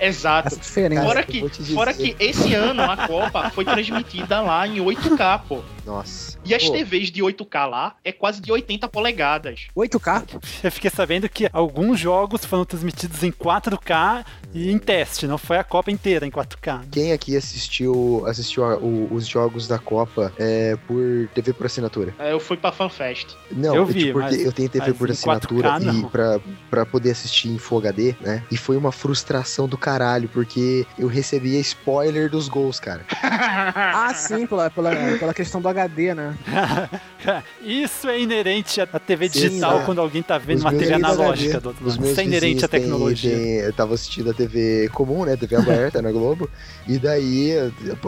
Exato. 0.08 0.48
essa 0.48 0.60
diferença. 0.60 1.02
Fora 1.02 1.22
que, 1.22 1.74
fora 1.74 1.94
que 1.94 2.16
esse 2.18 2.54
ano 2.54 2.82
a 2.82 3.06
Copa 3.06 3.50
foi 3.50 3.64
transmitida 3.64 4.40
lá 4.40 4.66
em 4.66 4.76
8K, 4.76 5.42
pô. 5.48 5.62
Nossa. 5.86 6.36
E 6.44 6.54
as 6.54 6.64
Pô, 6.64 6.72
TVs 6.72 7.10
de 7.10 7.22
8K 7.22 7.66
lá 7.66 7.94
é 8.04 8.10
quase 8.12 8.40
de 8.40 8.50
80 8.52 8.88
polegadas. 8.88 9.68
8K? 9.76 10.40
Eu 10.64 10.72
fiquei 10.72 10.90
sabendo 10.90 11.28
que 11.28 11.48
alguns 11.52 11.98
jogos 12.00 12.44
foram 12.44 12.64
transmitidos 12.64 13.22
em 13.22 13.30
4K 13.30 14.24
e 14.52 14.70
em 14.70 14.78
teste, 14.78 15.26
não 15.26 15.38
foi 15.38 15.56
a 15.58 15.64
Copa 15.64 15.90
inteira 15.90 16.26
em 16.26 16.30
4K. 16.30 16.82
Quem 16.90 17.12
aqui 17.12 17.36
assistiu, 17.36 18.24
assistiu 18.26 18.64
a- 18.64 18.76
o- 18.76 19.08
os 19.12 19.26
jogos 19.26 19.68
da 19.68 19.78
Copa 19.78 20.32
é, 20.38 20.76
por 20.86 21.28
TV 21.34 21.52
por 21.52 21.66
assinatura? 21.66 22.14
É, 22.18 22.32
Eu 22.32 22.40
fui 22.40 22.56
pra 22.56 22.72
FanFest. 22.72 23.34
Não, 23.50 23.74
Eu 23.76 23.82
é 23.84 23.86
vi, 23.86 23.98
tipo, 24.00 24.12
porque 24.14 24.36
mas- 24.36 24.44
eu 24.44 24.52
tenho 24.52 24.68
TV 24.68 24.92
por 24.92 25.10
assinatura 25.10 25.68
4K 25.70 25.92
e 25.92 26.04
pra, 26.10 26.40
pra 26.68 26.84
poder 26.86 27.12
assistir 27.12 27.48
em 27.48 27.58
Full 27.58 27.78
HD, 27.78 28.14
né? 28.20 28.42
E 28.50 28.56
foi 28.56 28.76
uma 28.76 28.90
frustração 28.92 29.68
do 29.68 29.78
caralho, 29.78 30.28
porque 30.28 30.84
eu 30.98 31.06
recebia 31.06 31.60
spoiler 31.60 32.28
dos 32.30 32.48
gols, 32.48 32.80
cara. 32.80 33.04
Ah, 33.76 34.12
sim, 34.14 34.46
pela, 34.46 34.70
pela, 34.70 34.90
pela 35.18 35.34
questão 35.34 35.60
do 35.60 35.68
HD, 35.80 36.14
né? 36.14 36.34
Isso 37.62 38.08
é 38.08 38.20
inerente 38.20 38.80
à 38.80 38.86
TV 38.86 39.28
Sim, 39.28 39.48
digital 39.48 39.78
né? 39.78 39.82
quando 39.84 40.00
alguém 40.00 40.22
tá 40.22 40.38
vendo 40.38 40.58
Os 40.58 40.64
uma 40.64 40.72
TV 40.72 40.94
analógica 40.94 41.60
do 41.60 41.68
outro 41.68 41.84
Os 41.86 41.92
lado. 41.94 42.00
meus 42.02 42.12
Isso 42.12 42.20
é 42.20 42.24
inerente 42.24 42.64
à 42.64 42.68
tecnologia. 42.68 43.30
têm- 43.36 43.56
eu 43.60 43.72
tava 43.72 43.94
assistindo 43.94 44.30
a 44.30 44.34
TV 44.34 44.88
comum, 44.92 45.24
né? 45.24 45.36
TV 45.36 45.56
aberta 45.56 46.00
na 46.00 46.10
Globo. 46.12 46.48
E 46.86 46.98
daí 46.98 47.52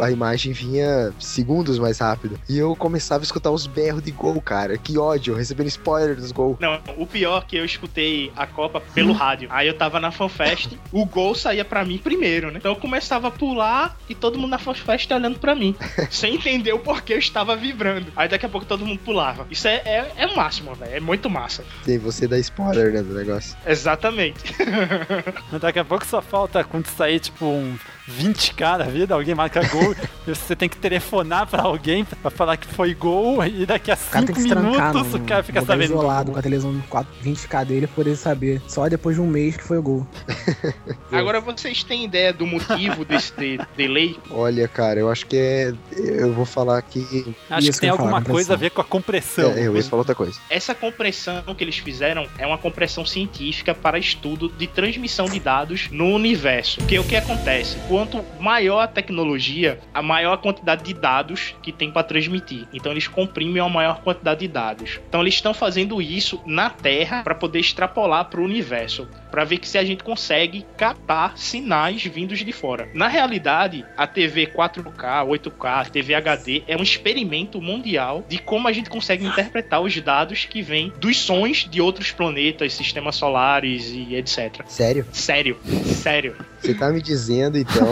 a 0.00 0.10
imagem 0.10 0.52
vinha 0.52 1.12
segundos 1.18 1.78
mais 1.78 1.98
rápido. 1.98 2.38
E 2.48 2.56
eu 2.58 2.74
começava 2.76 3.22
a 3.22 3.24
escutar 3.24 3.50
os 3.50 3.66
berros 3.66 4.02
de 4.02 4.10
gol, 4.10 4.40
cara. 4.40 4.78
Que 4.78 4.96
ódio, 4.98 5.34
recebendo 5.34 5.66
spoiler 5.68 6.16
dos 6.16 6.32
gols. 6.32 6.56
Não, 6.60 6.78
o 6.96 7.06
pior 7.06 7.42
é 7.42 7.46
que 7.48 7.56
eu 7.56 7.64
escutei 7.64 8.32
a 8.36 8.46
Copa 8.46 8.80
pelo 8.94 9.12
rádio. 9.12 9.48
Aí 9.52 9.66
eu 9.66 9.74
tava 9.74 9.98
na 10.00 10.10
FanFest, 10.10 10.70
o 10.92 11.04
gol 11.04 11.34
saía 11.34 11.64
pra 11.64 11.84
mim 11.84 11.98
primeiro, 11.98 12.50
né? 12.50 12.58
Então 12.58 12.72
eu 12.72 12.76
começava 12.76 13.28
a 13.28 13.30
pular 13.30 13.96
e 14.08 14.14
todo 14.14 14.38
mundo 14.38 14.50
na 14.50 14.58
FanFest 14.58 15.10
olhando 15.10 15.38
pra 15.38 15.54
mim. 15.54 15.74
sem 16.10 16.34
entender 16.36 16.72
o 16.72 16.78
porquê 16.78 17.14
eu 17.14 17.18
estava 17.18 17.56
vibrando. 17.58 18.12
Aí 18.16 18.28
daqui 18.28 18.46
a 18.46 18.48
pouco 18.48 18.66
todo 18.66 18.86
mundo 18.86 19.00
pulava. 19.00 19.46
Isso 19.50 19.68
é, 19.68 19.82
é, 19.84 20.12
é 20.16 20.26
o 20.26 20.36
máximo, 20.36 20.74
velho. 20.74 20.94
É 20.94 21.00
muito 21.00 21.28
massa. 21.28 21.64
Tem 21.84 21.98
você 21.98 22.26
dá 22.26 22.38
spoiler, 22.38 22.92
né, 22.92 23.02
do 23.02 23.14
negócio. 23.14 23.56
Exatamente. 23.66 24.54
Daqui 25.60 25.78
a 25.78 25.84
pouco 25.84 26.06
só 26.06 26.22
falta 26.22 26.64
quando 26.64 26.86
sair, 26.86 27.20
tipo, 27.20 27.44
um 27.44 27.76
20k 28.08 28.78
da 28.78 28.84
vida, 28.84 29.14
alguém 29.14 29.34
marca 29.34 29.60
gol, 29.68 29.94
você 30.26 30.56
tem 30.56 30.68
que 30.68 30.76
telefonar 30.76 31.46
pra 31.46 31.62
alguém 31.62 32.04
pra 32.04 32.30
falar 32.30 32.56
que 32.56 32.66
foi 32.66 32.94
gol, 32.94 33.44
e 33.44 33.66
daqui 33.66 33.90
a 33.90 33.94
O 33.94 34.10
cara 34.10 34.26
tem 34.26 34.34
5 34.34 34.36
que 34.36 34.42
se 34.42 34.48
trancar 34.48 34.92
minutos 34.94 35.14
o 35.14 35.20
cara 35.20 35.42
fica 35.42 35.60
sabendo. 35.62 35.92
isolado 35.94 36.32
com 36.32 36.38
a 36.38 36.42
televisão 36.42 36.82
4, 36.88 37.12
20k 37.24 37.64
dele 37.64 37.86
pra 37.86 37.96
poder 37.96 38.16
saber. 38.16 38.62
Só 38.66 38.88
depois 38.88 39.16
de 39.16 39.22
um 39.22 39.26
mês 39.26 39.56
que 39.56 39.64
foi 39.64 39.78
o 39.78 39.82
gol. 39.82 40.06
Agora 41.12 41.40
vocês 41.40 41.82
têm 41.82 42.04
ideia 42.04 42.32
do 42.32 42.46
motivo 42.46 43.04
desse 43.04 43.32
de- 43.36 43.58
delay? 43.76 44.16
Olha, 44.30 44.66
cara, 44.68 45.00
eu 45.00 45.10
acho 45.10 45.26
que 45.26 45.36
é. 45.36 45.72
Eu 45.96 46.32
vou 46.32 46.44
falar 46.44 46.80
que. 46.82 47.34
Acho 47.50 47.72
que 47.72 47.80
tem 47.80 47.90
alguma 47.90 48.22
coisa 48.22 48.54
a 48.54 48.56
ver 48.56 48.70
com 48.70 48.80
a 48.80 48.84
compressão. 48.84 49.50
É, 49.52 49.66
eu 49.66 49.76
ia 49.76 49.82
falar 49.82 50.00
outra 50.00 50.14
coisa. 50.14 50.38
Essa 50.50 50.74
compressão 50.74 51.42
que 51.56 51.64
eles 51.64 51.78
fizeram 51.78 52.26
é 52.38 52.46
uma 52.46 52.58
compressão 52.58 53.04
científica 53.04 53.74
para 53.74 53.98
estudo 53.98 54.48
de 54.48 54.66
transmissão 54.66 55.26
de 55.26 55.40
dados 55.40 55.88
no 55.90 56.06
universo. 56.14 56.78
Porque 56.78 56.98
o 56.98 57.04
que 57.04 57.16
acontece? 57.16 57.76
Quanto 57.98 58.24
maior 58.38 58.78
a 58.78 58.86
tecnologia, 58.86 59.80
a 59.92 60.00
maior 60.00 60.34
a 60.34 60.38
quantidade 60.38 60.84
de 60.84 60.94
dados 60.94 61.56
que 61.60 61.72
tem 61.72 61.90
para 61.90 62.04
transmitir. 62.04 62.64
Então 62.72 62.92
eles 62.92 63.08
comprimem 63.08 63.60
uma 63.60 63.68
maior 63.68 64.02
quantidade 64.02 64.38
de 64.38 64.46
dados. 64.46 65.00
Então 65.08 65.20
eles 65.20 65.34
estão 65.34 65.52
fazendo 65.52 66.00
isso 66.00 66.40
na 66.46 66.70
Terra 66.70 67.24
para 67.24 67.34
poder 67.34 67.58
extrapolar 67.58 68.26
para 68.26 68.40
o 68.40 68.44
universo, 68.44 69.08
para 69.32 69.42
ver 69.42 69.58
que 69.58 69.68
se 69.68 69.76
a 69.76 69.84
gente 69.84 70.04
consegue 70.04 70.64
captar 70.76 71.36
sinais 71.36 72.04
vindos 72.04 72.38
de 72.38 72.52
fora. 72.52 72.88
Na 72.94 73.08
realidade, 73.08 73.84
a 73.96 74.06
TV 74.06 74.46
4K, 74.46 75.26
8K, 75.26 75.90
TV 75.90 76.14
HD 76.14 76.62
é 76.68 76.76
um 76.76 76.82
experimento 76.84 77.60
mundial 77.60 78.24
de 78.28 78.38
como 78.38 78.68
a 78.68 78.72
gente 78.72 78.88
consegue 78.88 79.26
interpretar 79.26 79.80
os 79.80 80.00
dados 80.00 80.44
que 80.44 80.62
vêm 80.62 80.92
dos 81.00 81.18
sons 81.18 81.66
de 81.68 81.80
outros 81.80 82.12
planetas, 82.12 82.74
sistemas 82.74 83.16
solares 83.16 83.90
e 83.90 84.14
etc. 84.14 84.62
Sério? 84.68 85.04
Sério, 85.10 85.58
sério. 85.84 86.36
Você 86.60 86.74
tá 86.74 86.90
me 86.90 87.00
dizendo, 87.00 87.58
então, 87.58 87.87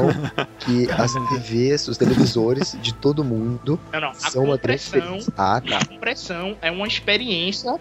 que 0.61 0.91
as 0.91 1.13
TVs, 1.13 1.89
os 1.89 1.97
televisores 1.97 2.77
de 2.81 2.95
todo 2.95 3.25
mundo 3.25 3.79
Não, 3.93 4.01
não. 4.01 4.09
A 4.11 4.15
são 4.15 4.45
uma 4.45 4.57
grande 4.57 4.81
experiência. 4.81 5.33
Ah, 5.37 5.61
tá. 5.61 5.79
a 5.79 5.85
compressão 5.85 6.57
é 6.61 6.71
uma 6.71 6.87
experiência 6.87 7.79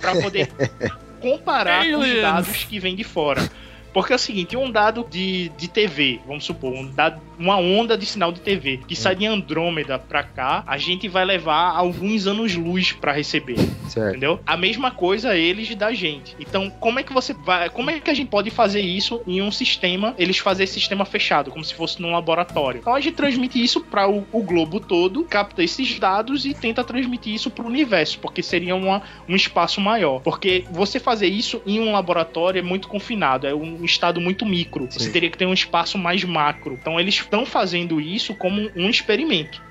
para 0.00 0.20
poder 0.20 0.50
comparar 1.20 1.84
com 1.84 1.98
os 1.98 2.20
dados 2.20 2.64
que 2.64 2.78
vêm 2.78 2.96
de 2.96 3.04
fora. 3.04 3.48
Porque 3.92 4.12
é 4.12 4.16
o 4.16 4.18
seguinte, 4.18 4.56
um 4.56 4.70
dado 4.70 5.06
de, 5.08 5.48
de 5.50 5.68
TV, 5.68 6.20
vamos 6.26 6.44
supor, 6.44 6.72
um 6.72 6.88
dado, 6.90 7.20
uma 7.40 7.56
onda 7.56 7.96
de 7.96 8.04
sinal 8.04 8.30
de 8.30 8.40
TV 8.40 8.80
que 8.86 8.94
sai 8.94 9.16
de 9.16 9.24
Andrômeda 9.24 9.98
pra 9.98 10.22
cá, 10.22 10.62
a 10.66 10.76
gente 10.76 11.08
vai 11.08 11.24
levar 11.24 11.70
alguns 11.70 12.26
anos-luz 12.26 12.92
pra 12.92 13.12
receber. 13.12 13.56
Certo. 13.88 14.10
Entendeu? 14.10 14.38
A 14.46 14.56
mesma 14.56 14.90
coisa 14.90 15.34
eles 15.34 15.74
da 15.74 15.92
gente. 15.92 16.36
Então, 16.38 16.68
como 16.68 17.00
é 17.00 17.02
que 17.02 17.12
você 17.12 17.32
vai. 17.32 17.70
Como 17.70 17.90
é 17.90 17.98
que 17.98 18.10
a 18.10 18.14
gente 18.14 18.28
pode 18.28 18.50
fazer 18.50 18.80
isso 18.80 19.22
em 19.26 19.40
um 19.40 19.50
sistema? 19.50 20.14
Eles 20.18 20.38
fazer 20.38 20.64
esse 20.64 20.74
sistema 20.74 21.06
fechado, 21.06 21.50
como 21.50 21.64
se 21.64 21.74
fosse 21.74 22.00
num 22.02 22.12
laboratório. 22.12 22.80
Então 22.80 22.94
a 22.94 23.00
gente 23.00 23.14
transmite 23.14 23.62
isso 23.62 23.80
para 23.80 24.08
o, 24.08 24.26
o 24.30 24.42
globo 24.42 24.78
todo, 24.78 25.24
capta 25.24 25.62
esses 25.62 25.98
dados 25.98 26.44
e 26.44 26.52
tenta 26.52 26.84
transmitir 26.84 27.34
isso 27.34 27.50
para 27.50 27.64
o 27.64 27.68
universo, 27.68 28.18
porque 28.18 28.42
seria 28.42 28.76
uma, 28.76 29.02
um 29.26 29.34
espaço 29.34 29.80
maior. 29.80 30.20
Porque 30.20 30.64
você 30.70 31.00
fazer 31.00 31.26
isso 31.26 31.62
em 31.66 31.80
um 31.80 31.92
laboratório 31.92 32.58
é 32.58 32.62
muito 32.62 32.86
confinado, 32.86 33.46
é 33.46 33.54
um 33.54 33.82
estado 33.84 34.20
muito 34.20 34.44
micro. 34.44 34.86
Você 34.90 35.04
Sim. 35.04 35.12
teria 35.12 35.30
que 35.30 35.38
ter 35.38 35.46
um 35.46 35.54
espaço 35.54 35.96
mais 35.96 36.22
macro. 36.22 36.78
Então 36.80 37.00
eles 37.00 37.18
estão 37.30 37.46
fazendo 37.46 38.00
isso 38.00 38.34
como 38.34 38.68
um 38.74 38.90
experimento. 38.90 39.62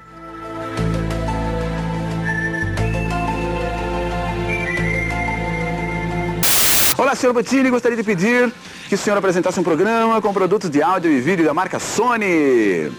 Olá, 6.98 7.16
senhor 7.16 7.34
Bottini, 7.34 7.70
gostaria 7.70 7.98
de 7.98 8.04
pedir 8.04 8.52
que 8.88 8.96
o 8.96 8.98
senhor 8.98 9.18
apresentasse 9.18 9.60
um 9.60 9.64
programa 9.64 10.22
com 10.22 10.34
produtos 10.34 10.70
de 10.70 10.82
áudio 10.82 11.12
e 11.12 11.20
vídeo 11.20 11.44
da 11.46 11.54
marca 11.54 11.80
Sony. 11.80 12.90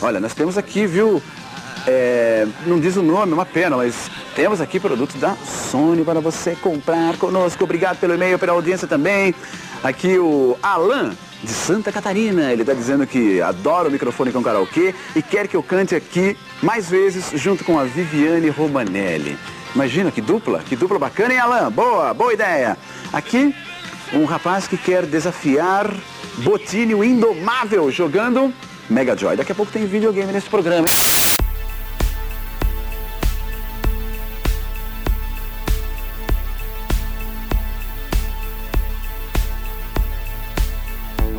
Olha, 0.00 0.20
nós 0.20 0.32
temos 0.32 0.56
aqui, 0.56 0.86
viu, 0.86 1.20
é, 1.86 2.46
não 2.66 2.78
diz 2.78 2.96
o 2.96 3.02
nome, 3.02 3.32
uma 3.32 3.44
pena, 3.44 3.76
mas 3.76 4.10
temos 4.36 4.60
aqui 4.60 4.78
produtos 4.78 5.20
da 5.20 5.34
Sony 5.36 6.04
para 6.04 6.20
você 6.20 6.54
comprar 6.54 7.16
conosco. 7.16 7.64
Obrigado 7.64 7.98
pelo 7.98 8.14
e-mail, 8.14 8.38
pela 8.38 8.52
audiência 8.52 8.86
também. 8.86 9.34
Aqui 9.82 10.18
o 10.18 10.56
Alan, 10.62 11.14
de 11.44 11.52
Santa 11.52 11.92
Catarina, 11.92 12.50
ele 12.50 12.62
está 12.62 12.72
dizendo 12.72 13.06
que 13.06 13.40
adora 13.40 13.88
o 13.88 13.92
microfone 13.92 14.32
com 14.32 14.42
karaokê 14.42 14.94
e 15.14 15.22
quer 15.22 15.46
que 15.46 15.56
eu 15.56 15.62
cante 15.62 15.94
aqui 15.94 16.36
mais 16.62 16.88
vezes 16.88 17.30
junto 17.34 17.64
com 17.64 17.78
a 17.78 17.84
Viviane 17.84 18.48
Romanelli. 18.48 19.38
Imagina 19.74 20.10
que 20.10 20.20
dupla, 20.20 20.60
que 20.60 20.74
dupla 20.74 20.98
bacana, 20.98 21.34
hein, 21.34 21.40
Alan? 21.40 21.70
Boa, 21.70 22.14
boa 22.14 22.32
ideia. 22.32 22.76
Aqui, 23.12 23.54
um 24.12 24.24
rapaz 24.24 24.66
que 24.66 24.76
quer 24.76 25.04
desafiar 25.04 25.92
Botini, 26.38 26.94
o 26.94 27.04
indomável, 27.04 27.90
jogando 27.90 28.52
Mega 28.88 29.16
Joy. 29.16 29.36
Daqui 29.36 29.52
a 29.52 29.54
pouco 29.54 29.70
tem 29.70 29.86
videogame 29.86 30.32
nesse 30.32 30.48
programa, 30.48 30.86
hein? 30.88 30.94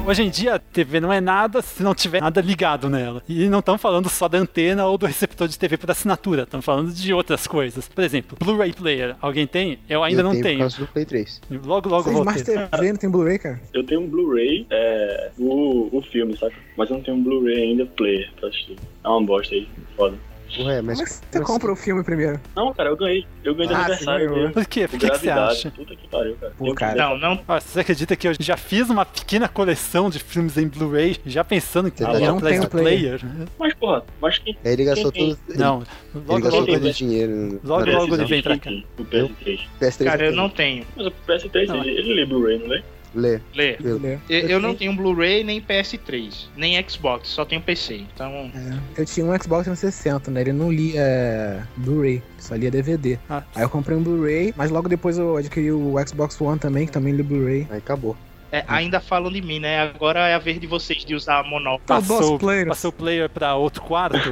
Hoje 0.08 0.22
em 0.22 0.30
dia, 0.30 0.54
a 0.54 0.60
TV 0.60 1.00
não 1.00 1.12
é 1.12 1.20
nada 1.20 1.64
se 1.64 1.82
não 1.82 1.96
tiver 1.96 2.22
nada 2.22 2.40
ligado 2.40 2.88
nela. 2.88 3.24
E 3.28 3.50
não 3.50 3.58
estamos 3.58 3.82
falando 3.82 4.08
só 4.08 4.28
da 4.28 4.38
antena 4.38 4.86
ou 4.86 5.00
do 5.00 5.08
receptor 5.08 5.48
de 5.48 5.58
TV 5.58 5.78
por 5.78 5.90
assinatura, 5.90 6.44
estamos 6.44 6.64
falando 6.64 6.94
de 6.94 7.12
outras 7.12 7.48
coisas. 7.48 7.88
Por 7.88 8.04
exemplo, 8.04 8.38
Blu-ray 8.40 8.72
Player. 8.72 9.16
Alguém 9.20 9.48
tem? 9.48 9.80
Eu 9.90 10.04
ainda 10.04 10.20
eu 10.22 10.24
não 10.24 10.32
tenho. 10.34 10.44
tenho. 10.44 10.58
Por 10.58 10.64
causa 10.64 10.78
do 10.78 10.88
Play 10.88 11.06
3. 11.06 11.42
Logo, 11.66 11.90
logo 11.90 12.04
Vocês 12.04 12.16
vou 12.16 12.24
mais 12.24 12.44
ter. 12.44 12.68
TV 12.70 12.92
não 12.92 13.00
tem 13.00 13.10
Blu-ray, 13.10 13.40
cara? 13.40 13.60
Eu 13.74 13.84
tenho 13.84 14.02
um 14.02 14.08
Blu-ray, 14.08 14.68
é, 14.70 15.32
o, 15.40 15.98
o 15.98 16.02
filme, 16.04 16.38
saca? 16.38 16.56
Mas 16.78 16.88
eu 16.92 16.98
não 16.98 17.04
tenho 17.04 17.18
um 17.18 17.24
Blu-ray 17.24 17.64
ainda 17.64 17.88
player 17.88 18.32
pra 18.40 18.50
assistir. 18.50 18.76
É 19.04 19.08
uma 19.08 19.24
bosta 19.24 19.56
aí, 19.56 19.68
foda. 19.98 20.16
Ué, 20.60 20.82
mas 20.82 20.98
Como 20.98 21.08
é 21.08 21.12
que 21.12 21.38
você 21.38 21.44
compra 21.44 21.72
o 21.72 21.76
filme 21.76 22.04
primeiro? 22.04 22.40
Não, 22.56 22.74
cara, 22.74 22.90
eu 22.90 22.96
ganhei. 22.98 23.26
Eu 23.44 23.54
ganhei 23.56 23.68
de 23.70 23.74
Ah, 23.74 23.80
aniversário 23.80 24.26
ganhou. 24.28 24.38
mesmo. 24.40 24.54
Por 24.54 24.66
quê? 24.66 24.88
Por 24.88 25.00
que, 25.00 25.10
que 25.10 25.18
você 25.18 25.30
acha? 25.30 25.72
Puta 25.72 25.96
que 25.96 26.08
pariu, 26.08 26.36
cara. 26.40 26.54
Pô, 26.58 26.74
cara. 26.74 26.96
Não, 26.96 27.18
não. 27.18 27.40
Ah, 27.48 27.60
você 27.60 27.80
acredita 27.82 28.16
que 28.16 28.28
eu 28.28 28.34
já 28.40 28.56
fiz 28.58 28.90
uma 28.90 29.06
pequena 29.06 29.48
coleção 29.48 30.10
de 30.10 30.20
filmes 30.20 30.58
em 30.58 30.68
Blu-ray, 30.68 31.18
já 31.26 31.44
pensando 31.44 31.92
que 31.92 31.98
Você 32.04 32.04
ia 32.22 32.28
não 32.28 32.38
atrás 32.38 32.54
tem 32.54 32.62
do 32.62 32.68
o 32.68 32.70
player. 32.70 33.20
player? 33.20 33.48
Mas, 33.60 33.74
porra, 33.74 34.04
mas 34.22 34.38
quem. 34.40 34.58
Aí 34.64 34.72
ele 34.74 34.86
gastou 34.86 35.12
todo. 35.12 35.38
Não, 35.56 35.78
Ele 36.14 36.24
logo, 36.28 36.40
gastou 36.42 36.60
logo, 36.62 36.72
todo 36.74 36.82
o 36.84 36.86
ele, 36.88 36.94
dinheiro. 36.94 37.32
no- 37.36 37.60
logo, 37.64 37.92
logo 37.92 38.16
ele 38.16 38.26
vem 38.26 38.42
pra 38.42 38.58
cá. 38.58 38.72
O 38.98 39.04
PS3. 39.06 39.60
PS3 39.80 40.06
Cara, 40.06 40.26
eu 40.28 40.34
não 40.36 40.50
tenho. 40.50 40.86
Mas 40.96 41.08
o 41.08 41.12
PS3, 41.28 41.68
Não, 41.68 41.84
ele, 41.84 41.92
ele 42.00 42.14
lê 42.14 42.26
Blu-ray, 42.26 42.60
não 42.60 42.68
lê? 42.68 42.84
Lê. 43.16 43.40
Lê. 43.56 43.78
Lê. 43.80 43.94
Lê. 43.94 44.18
Eu, 44.30 44.40
eu 44.50 44.60
não 44.60 44.76
tenho- 44.76 44.94
tenho 44.94 44.96
Blu-ray 44.96 45.44
nem 45.44 45.62
PS3, 45.62 46.50
nem 46.56 46.84
Xbox, 46.88 47.30
só 47.30 47.46
tenho 47.46 47.62
PC. 47.62 48.04
Então, 48.14 48.52
É, 48.54 49.02
eu 49.02 49.06
tinha 49.06 49.26
um 49.26 49.30
Xbox 49.42 49.64
360, 49.64 50.30
né? 50.32 50.42
Ele 50.42 50.52
não 50.54 50.72
lia 50.72 51.00
é, 51.02 51.62
Blu-ray, 51.78 52.22
só 52.38 52.56
lia 52.56 52.70
DVD. 52.70 53.18
Ah. 53.30 53.44
Aí 53.56 53.64
eu 53.64 53.70
comprei 53.70 53.98
um 53.98 54.04
Blu-ray, 54.04 54.54
mas 54.58 54.70
logo 54.70 54.88
depois 54.90 55.18
eu 55.18 55.38
adquiri 55.38 55.72
o 55.72 55.96
Xbox 56.08 56.40
One 56.42 56.60
também, 56.60 56.86
que 56.86 56.92
também 56.92 57.14
lia 57.14 57.24
Blu-ray. 57.24 57.68
Aí 57.72 57.78
acabou. 57.78 58.16
É, 58.56 58.64
ainda 58.68 59.00
falam 59.02 59.32
de 59.32 59.42
mim, 59.42 59.60
né? 59.60 59.82
Agora 59.82 60.28
é 60.28 60.34
a 60.34 60.40
vez 60.40 60.60
de 60.60 60.68
vocês 60.68 61.04
de 61.04 61.14
usar 61.14 61.44
monóculo. 61.44 61.82
Passou, 61.86 62.40
passou 62.68 62.90
o 62.90 62.94
player 62.94 63.30
pra 63.30 63.56
outro 63.56 63.82
quarto. 63.82 64.16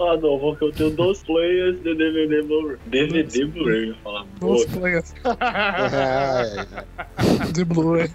Ah, 0.00 0.16
não, 0.16 0.38
porque 0.38 0.64
eu 0.64 0.72
tenho 0.72 0.90
dois 0.90 1.22
players 1.22 1.76
de 1.82 1.94
DVD 1.94 2.42
Blu-ray. 2.42 2.76
DVD 2.86 3.44
Blu-ray, 3.46 3.90
eu 3.90 3.94
falar. 3.96 4.24
Boa. 4.38 4.66
players 4.66 5.14
de 7.52 7.64
Blu-ray. 7.64 8.10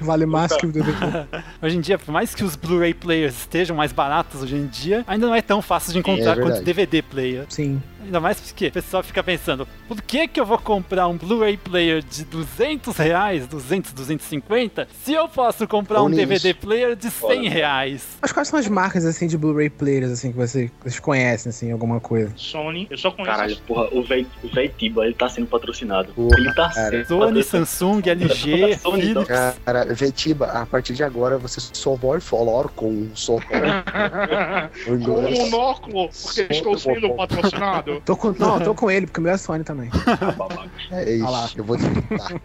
Vale 0.00 0.26
mais 0.26 0.54
que 0.56 0.66
o 0.66 0.72
DVD. 0.72 1.26
Hoje 1.62 1.76
em 1.76 1.80
dia, 1.80 1.98
por 1.98 2.12
mais 2.12 2.34
que 2.34 2.44
os 2.44 2.56
Blu-ray 2.56 2.94
players 2.94 3.34
estejam 3.40 3.76
mais 3.76 3.92
baratos 3.92 4.42
hoje 4.42 4.56
em 4.56 4.66
dia, 4.66 5.04
ainda 5.06 5.26
não 5.26 5.34
é 5.34 5.42
tão 5.42 5.62
fácil 5.62 5.92
de 5.92 5.98
encontrar 5.98 6.38
É 6.38 6.40
quanto. 6.40 6.62
DVD 6.62 7.02
player. 7.02 7.44
Sim. 7.48 7.82
Ainda 8.04 8.20
mais 8.20 8.38
porque 8.40 8.66
o 8.68 8.72
pessoal 8.72 9.02
fica 9.02 9.22
pensando, 9.22 9.66
por 9.88 10.00
que 10.02 10.28
que 10.28 10.38
eu 10.40 10.44
vou 10.46 10.58
comprar 10.58 11.08
um 11.08 11.16
Blu-ray 11.16 11.56
player 11.56 12.02
de 12.02 12.24
200 12.24 12.96
reais, 12.96 13.46
200, 13.46 13.92
250, 13.92 14.86
se 15.02 15.12
eu 15.12 15.28
posso 15.28 15.66
comprar 15.66 16.00
Ou 16.00 16.06
um 16.06 16.08
nem 16.08 16.18
DVD 16.18 16.52
player 16.54 16.94
de 16.94 17.10
100 17.10 17.48
reais? 17.48 18.06
Mas 18.20 18.30
quais 18.32 18.48
são 18.48 18.58
as 18.58 18.68
marcas, 18.68 19.04
assim, 19.06 19.26
de 19.26 19.38
Blu-ray 19.38 19.70
players, 19.70 20.10
assim, 20.10 20.30
que 20.32 20.36
você- 20.36 20.66
que 20.68 20.72
vocês 20.82 21.00
conhecem, 21.00 21.50
assim, 21.50 21.72
alguma 21.72 21.98
coisa? 22.00 22.32
Sony, 22.36 22.86
eu 22.90 22.98
só 22.98 23.10
conheço. 23.10 23.30
Caralho, 23.36 23.56
porra, 23.66 23.88
o 23.92 24.02
véi 24.02 24.26
o 24.42 24.48
véi 24.48 24.68
Tiba, 24.68 25.04
ele 25.06 25.14
tá 25.14 25.28
sendo 25.28 25.46
patrocinado. 25.46 26.12
Porra, 26.12 26.38
ele 26.38 26.52
tá 26.54 26.70
cara. 26.70 26.90
sendo 27.04 27.06
Sony. 27.06 27.42
Samsung, 27.42 28.02
LG, 28.08 28.76
Sony, 28.78 29.10
então. 29.10 29.24
Cara, 29.24 29.84
Vetiba, 29.94 30.46
a 30.46 30.66
partir 30.66 30.94
de 30.94 31.02
agora 31.04 31.38
você 31.38 31.60
só 31.60 31.94
vai 31.94 32.20
falar 32.20 32.68
com 32.68 32.88
um 32.90 33.10
só. 33.14 33.38
Com 34.84 34.92
um 34.92 35.30
monóculo, 35.50 36.08
porque 36.08 36.46
estou 36.50 36.78
sendo 36.78 37.14
patrocinado. 37.14 37.93
Tô 38.02 38.16
com, 38.16 38.32
não, 38.32 38.60
tô 38.60 38.74
com 38.74 38.90
ele, 38.90 39.06
porque 39.06 39.20
o 39.20 39.22
meu 39.22 39.32
é 39.32 39.36
Sony 39.36 39.64
também. 39.64 39.90
É 40.90 41.12
isso. 41.12 41.24
Olha 41.24 41.30
lá. 41.30 41.50
Eu 41.54 41.64
vou 41.64 41.76
desligar. 41.76 42.40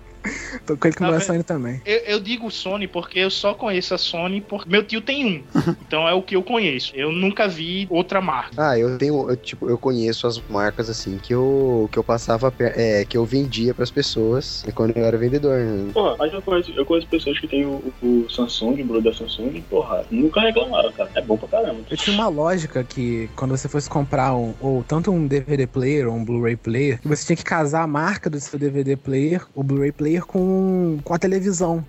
Tô 0.65 0.77
com 0.77 0.87
ele, 0.87 0.95
que 0.95 1.03
o 1.03 1.19
Sony 1.21 1.43
também. 1.43 1.81
Eu, 1.85 1.97
eu 1.99 2.19
digo 2.19 2.49
Sony 2.51 2.87
porque 2.87 3.19
eu 3.19 3.29
só 3.29 3.53
conheço 3.53 3.93
a 3.93 3.97
Sony 3.97 4.41
porque 4.41 4.69
meu 4.69 4.83
tio 4.83 5.01
tem 5.01 5.25
um. 5.25 5.43
Então 5.89 6.07
é 6.07 6.13
o 6.13 6.21
que 6.21 6.35
eu 6.35 6.43
conheço. 6.43 6.91
Eu 6.95 7.11
nunca 7.11 7.47
vi 7.47 7.87
outra 7.89 8.21
marca. 8.21 8.51
Ah, 8.57 8.77
eu 8.77 8.97
tenho, 8.97 9.29
eu, 9.29 9.35
tipo, 9.35 9.69
eu 9.69 9.77
conheço 9.77 10.27
as 10.27 10.39
marcas 10.47 10.89
assim 10.89 11.17
que 11.17 11.33
eu 11.33 11.89
que 11.91 11.97
eu 11.97 12.03
passava, 12.03 12.53
é, 12.59 13.05
que 13.05 13.17
eu 13.17 13.25
vendia 13.25 13.73
pras 13.73 13.89
pessoas 13.89 14.63
quando 14.75 14.95
eu 14.95 15.03
era 15.03 15.17
vendedor. 15.17 15.57
né? 15.59 15.91
Porra, 15.93 16.15
mas 16.17 16.33
eu 16.33 16.41
conheço, 16.41 16.71
eu 16.71 16.85
conheço 16.85 17.07
pessoas 17.07 17.39
que 17.39 17.47
têm 17.47 17.65
o, 17.65 17.93
o 18.03 18.29
Samsung, 18.29 18.81
o 18.81 18.85
Blu 18.85 19.01
da 19.01 19.13
Samsung, 19.13 19.51
e, 19.55 19.61
porra, 19.61 20.05
nunca 20.11 20.41
reclamaram, 20.41 20.91
cara. 20.91 21.09
É 21.15 21.21
bom 21.21 21.37
pra 21.37 21.47
caramba. 21.47 21.81
Eu 21.89 21.97
tinha 21.97 22.15
uma 22.15 22.27
lógica 22.27 22.83
que 22.83 23.29
quando 23.35 23.51
você 23.57 23.67
fosse 23.67 23.89
comprar 23.89 24.35
um, 24.35 24.53
ou 24.59 24.83
tanto 24.83 25.11
um 25.11 25.25
DVD 25.27 25.65
player 25.65 26.07
ou 26.07 26.13
um 26.13 26.23
Blu-ray 26.23 26.55
player, 26.55 26.99
você 27.03 27.25
tinha 27.25 27.37
que 27.37 27.43
casar 27.43 27.83
a 27.83 27.87
marca 27.87 28.29
do 28.29 28.39
seu 28.39 28.59
DVD 28.59 28.95
player, 28.95 29.45
o 29.55 29.63
Blu-ray 29.63 29.91
player 29.91 30.08
com, 30.17 30.99
com 31.03 31.13
a 31.13 31.19
televisão. 31.19 31.83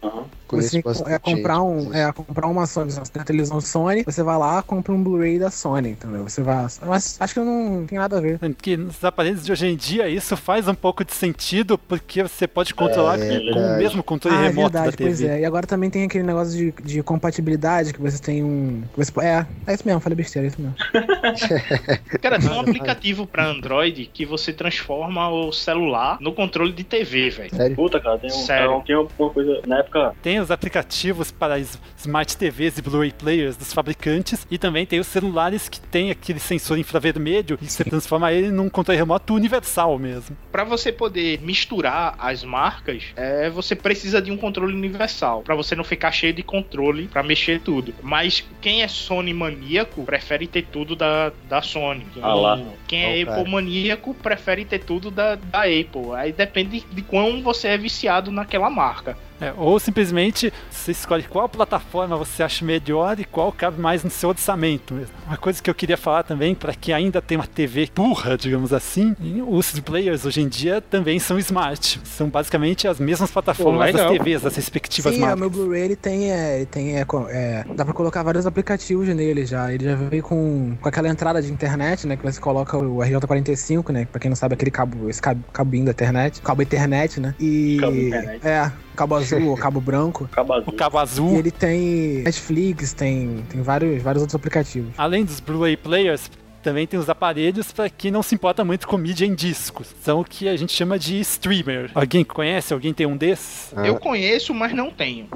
Conheço 0.50 0.80
Você 0.82 1.02
é, 1.06 1.18
comprar, 1.18 1.60
gente 1.60 1.88
um, 1.88 1.94
é, 1.94 2.12
comprar 2.12 2.48
uma 2.48 2.66
Sony. 2.66 2.90
Você 2.90 3.12
tem 3.12 3.22
a 3.22 3.24
televisão 3.24 3.60
Sony, 3.60 4.02
você 4.02 4.20
vai 4.20 4.36
lá 4.36 4.60
compra 4.62 4.92
um 4.92 5.00
Blu-ray 5.00 5.38
da 5.38 5.48
Sony, 5.48 5.90
entendeu? 5.90 6.24
Você 6.28 6.42
vai. 6.42 6.66
Mas 6.84 7.16
acho 7.20 7.34
que 7.34 7.40
não 7.40 7.86
tem 7.86 7.98
nada 7.98 8.18
a 8.18 8.20
ver. 8.20 8.40
Que 8.60 8.76
nos 8.76 9.02
aparelhos 9.04 9.44
de 9.44 9.52
hoje 9.52 9.68
em 9.68 9.76
dia 9.76 10.08
isso 10.08 10.36
faz 10.36 10.66
um 10.66 10.74
pouco 10.74 11.04
de 11.04 11.12
sentido 11.14 11.78
porque 11.78 12.22
você 12.24 12.48
pode 12.48 12.74
controlar 12.74 13.20
É, 13.20 13.28
com, 13.28 13.52
com 13.52 13.60
o 13.60 13.76
mesmo 13.78 14.02
controle 14.02 14.36
ah, 14.36 14.40
é 14.40 14.48
remoto 14.48 14.72
verdade, 14.72 14.90
da 14.90 14.96
TV. 14.96 15.04
pois 15.10 15.22
é. 15.22 15.40
E 15.40 15.44
agora 15.44 15.68
também 15.68 15.88
tem 15.88 16.04
aquele 16.04 16.24
negócio 16.24 16.56
de, 16.56 16.72
de 16.82 17.02
compatibilidade 17.02 17.92
que 17.92 18.00
você 18.00 18.20
tem 18.20 18.42
um. 18.42 18.82
você, 18.96 19.12
é, 19.20 19.46
é 19.68 19.74
isso 19.74 19.86
mesmo, 19.86 20.00
falei 20.00 20.16
besteira, 20.16 20.46
é 20.46 20.50
isso 20.50 20.60
mesmo. 20.60 20.74
Cara, 22.20 22.40
tem 22.40 22.50
um 22.50 22.60
aplicativo 22.60 23.24
pra 23.26 23.46
Android 23.46 24.10
que 24.12 24.26
você 24.26 24.52
transforma 24.52 25.28
o 25.28 25.52
celular 25.52 26.18
no 26.20 26.32
controle 26.32 26.72
de 26.72 26.82
TV, 26.82 27.30
velho. 27.30 27.76
Puta, 27.76 28.00
cara, 28.00 28.09
tem, 28.18 28.30
um, 28.30 28.34
Sério. 28.34 28.82
tem 28.86 28.96
uma 28.96 29.30
coisa. 29.30 29.60
Na 29.66 29.78
época. 29.78 30.14
Tem 30.22 30.38
os 30.40 30.50
aplicativos 30.50 31.30
para 31.30 31.54
as 31.54 31.78
Smart 31.98 32.36
TVs 32.36 32.78
e 32.78 32.82
Blu-ray 32.82 33.12
players 33.12 33.56
dos 33.56 33.72
fabricantes 33.72 34.46
e 34.50 34.58
também 34.58 34.86
tem 34.86 34.98
os 35.00 35.06
celulares 35.06 35.68
que 35.68 35.80
tem 35.80 36.10
aquele 36.10 36.38
sensor 36.38 36.78
infravermelho 36.78 37.58
e 37.60 37.68
você 37.68 37.84
transforma 37.84 38.32
ele 38.32 38.50
num 38.50 38.68
controle 38.68 38.98
remoto 38.98 39.34
universal 39.34 39.98
mesmo. 39.98 40.36
Pra 40.50 40.64
você 40.64 40.90
poder 40.92 41.40
misturar 41.42 42.14
as 42.18 42.42
marcas, 42.44 43.04
é, 43.16 43.50
você 43.50 43.74
precisa 43.76 44.20
de 44.20 44.30
um 44.30 44.36
controle 44.36 44.74
universal, 44.74 45.42
Pra 45.42 45.54
você 45.54 45.74
não 45.74 45.84
ficar 45.84 46.12
cheio 46.12 46.32
de 46.32 46.42
controle 46.42 47.06
pra 47.08 47.22
mexer 47.22 47.60
tudo. 47.60 47.94
Mas 48.02 48.44
quem 48.60 48.82
é 48.82 48.88
Sony 48.88 49.32
maníaco 49.34 50.02
prefere 50.04 50.46
ter 50.46 50.66
tudo 50.66 50.96
da, 50.96 51.32
da 51.48 51.62
Sony. 51.62 52.06
Quem, 52.14 52.22
Ah 52.22 52.34
lá. 52.34 52.60
quem 52.86 53.02
é 53.02 53.22
Apple 53.22 53.26
cara. 53.26 53.48
maníaco 53.48 54.14
prefere 54.14 54.64
ter 54.64 54.80
tudo 54.80 55.10
da, 55.10 55.34
da 55.34 55.60
Apple. 55.60 56.14
Aí 56.16 56.32
depende 56.32 56.84
de 56.90 57.02
quão 57.02 57.42
você 57.42 57.68
é 57.68 57.78
viciado 57.78 57.99
naquela 58.30 58.70
marca. 58.70 59.16
É, 59.40 59.52
ou 59.56 59.78
simplesmente 59.80 60.52
você 60.70 60.92
escolhe 60.92 61.22
qual 61.24 61.48
plataforma 61.48 62.16
você 62.16 62.42
acha 62.42 62.64
melhor 62.64 63.18
e 63.18 63.24
qual 63.24 63.50
cabe 63.50 63.80
mais 63.80 64.04
no 64.04 64.10
seu 64.10 64.28
orçamento. 64.28 64.94
mesmo. 64.94 65.14
Uma 65.26 65.36
coisa 65.36 65.62
que 65.62 65.70
eu 65.70 65.74
queria 65.74 65.96
falar 65.96 66.22
também, 66.22 66.54
para 66.54 66.74
quem 66.74 66.94
ainda 66.94 67.22
tem 67.22 67.38
uma 67.38 67.46
TV 67.46 67.88
burra, 67.94 68.36
digamos 68.36 68.72
assim, 68.72 69.14
os 69.46 69.78
players 69.80 70.24
hoje 70.24 70.42
em 70.42 70.48
dia 70.48 70.80
também 70.80 71.18
são 71.18 71.38
smart. 71.38 72.00
São 72.04 72.28
basicamente 72.28 72.86
as 72.86 72.98
mesmas 73.00 73.30
plataformas 73.30 73.92
das 73.92 74.02
legal. 74.02 74.18
TVs, 74.18 74.42
das 74.42 74.56
respectivas 74.56 75.14
Sim, 75.14 75.20
é, 75.20 75.24
o 75.24 75.26
marcas. 75.26 75.40
meu 75.40 75.50
Blu-ray 75.50 75.82
ele 75.82 75.96
tem, 75.96 76.30
é, 76.30 76.56
ele 76.56 76.66
tem 76.66 76.96
é, 76.96 77.06
é, 77.30 77.64
dá 77.74 77.84
pra 77.84 77.94
colocar 77.94 78.22
vários 78.22 78.46
aplicativos 78.46 79.08
nele 79.08 79.46
já. 79.46 79.72
Ele 79.72 79.84
já 79.84 79.94
veio 79.94 80.22
com, 80.22 80.76
com 80.80 80.88
aquela 80.88 81.08
entrada 81.08 81.40
de 81.40 81.50
internet, 81.50 82.06
né, 82.06 82.16
que 82.16 82.22
você 82.22 82.40
coloca 82.40 82.76
o 82.76 82.98
RJ45, 82.98 83.92
né, 83.92 84.04
pra 84.10 84.20
quem 84.20 84.28
não 84.28 84.36
sabe 84.36 84.54
aquele 84.54 84.70
cabo, 84.70 85.08
esse 85.08 85.20
cabo, 85.20 85.42
cabinho 85.52 85.86
da 85.86 85.92
internet, 85.92 86.40
cabo 86.42 86.62
internet, 86.62 87.20
né, 87.20 87.34
e 87.40 87.78
Cabo 87.80 87.96
internet. 87.96 88.46
é 88.46 88.72
cabo 89.00 89.14
azul 89.16 89.48
ou 89.48 89.56
cabo 89.56 89.80
branco. 89.80 90.28
Cabo 90.32 90.52
O 90.52 90.56
azul. 90.56 90.72
cabo 90.74 90.98
E 90.98 91.00
azul, 91.00 91.36
ele 91.38 91.50
tem 91.50 92.22
Netflix, 92.22 92.92
tem, 92.92 93.44
tem 93.48 93.62
vários, 93.62 94.02
vários 94.02 94.20
outros 94.22 94.34
aplicativos. 94.34 94.92
além 94.98 95.24
dos 95.24 95.40
Blu-ray 95.40 95.76
players, 95.76 96.30
também 96.62 96.86
tem 96.86 96.98
os 96.98 97.08
aparelhos 97.08 97.72
para 97.72 97.88
quem 97.88 98.10
não 98.10 98.22
se 98.22 98.34
importa 98.34 98.64
muito 98.64 98.86
com 98.86 98.96
mídia 98.96 99.24
em 99.26 99.34
discos. 99.34 99.94
São 100.02 100.20
o 100.20 100.24
que 100.24 100.48
a 100.48 100.56
gente 100.56 100.72
chama 100.72 100.98
de 100.98 101.18
streamer. 101.20 101.90
Alguém 101.94 102.24
conhece? 102.24 102.72
Alguém 102.72 102.92
tem 102.92 103.06
um 103.06 103.16
desses? 103.16 103.72
Ah, 103.76 103.86
Eu 103.86 103.96
conheço, 103.98 104.52
mas 104.54 104.72
não 104.72 104.90
tenho. 104.90 105.28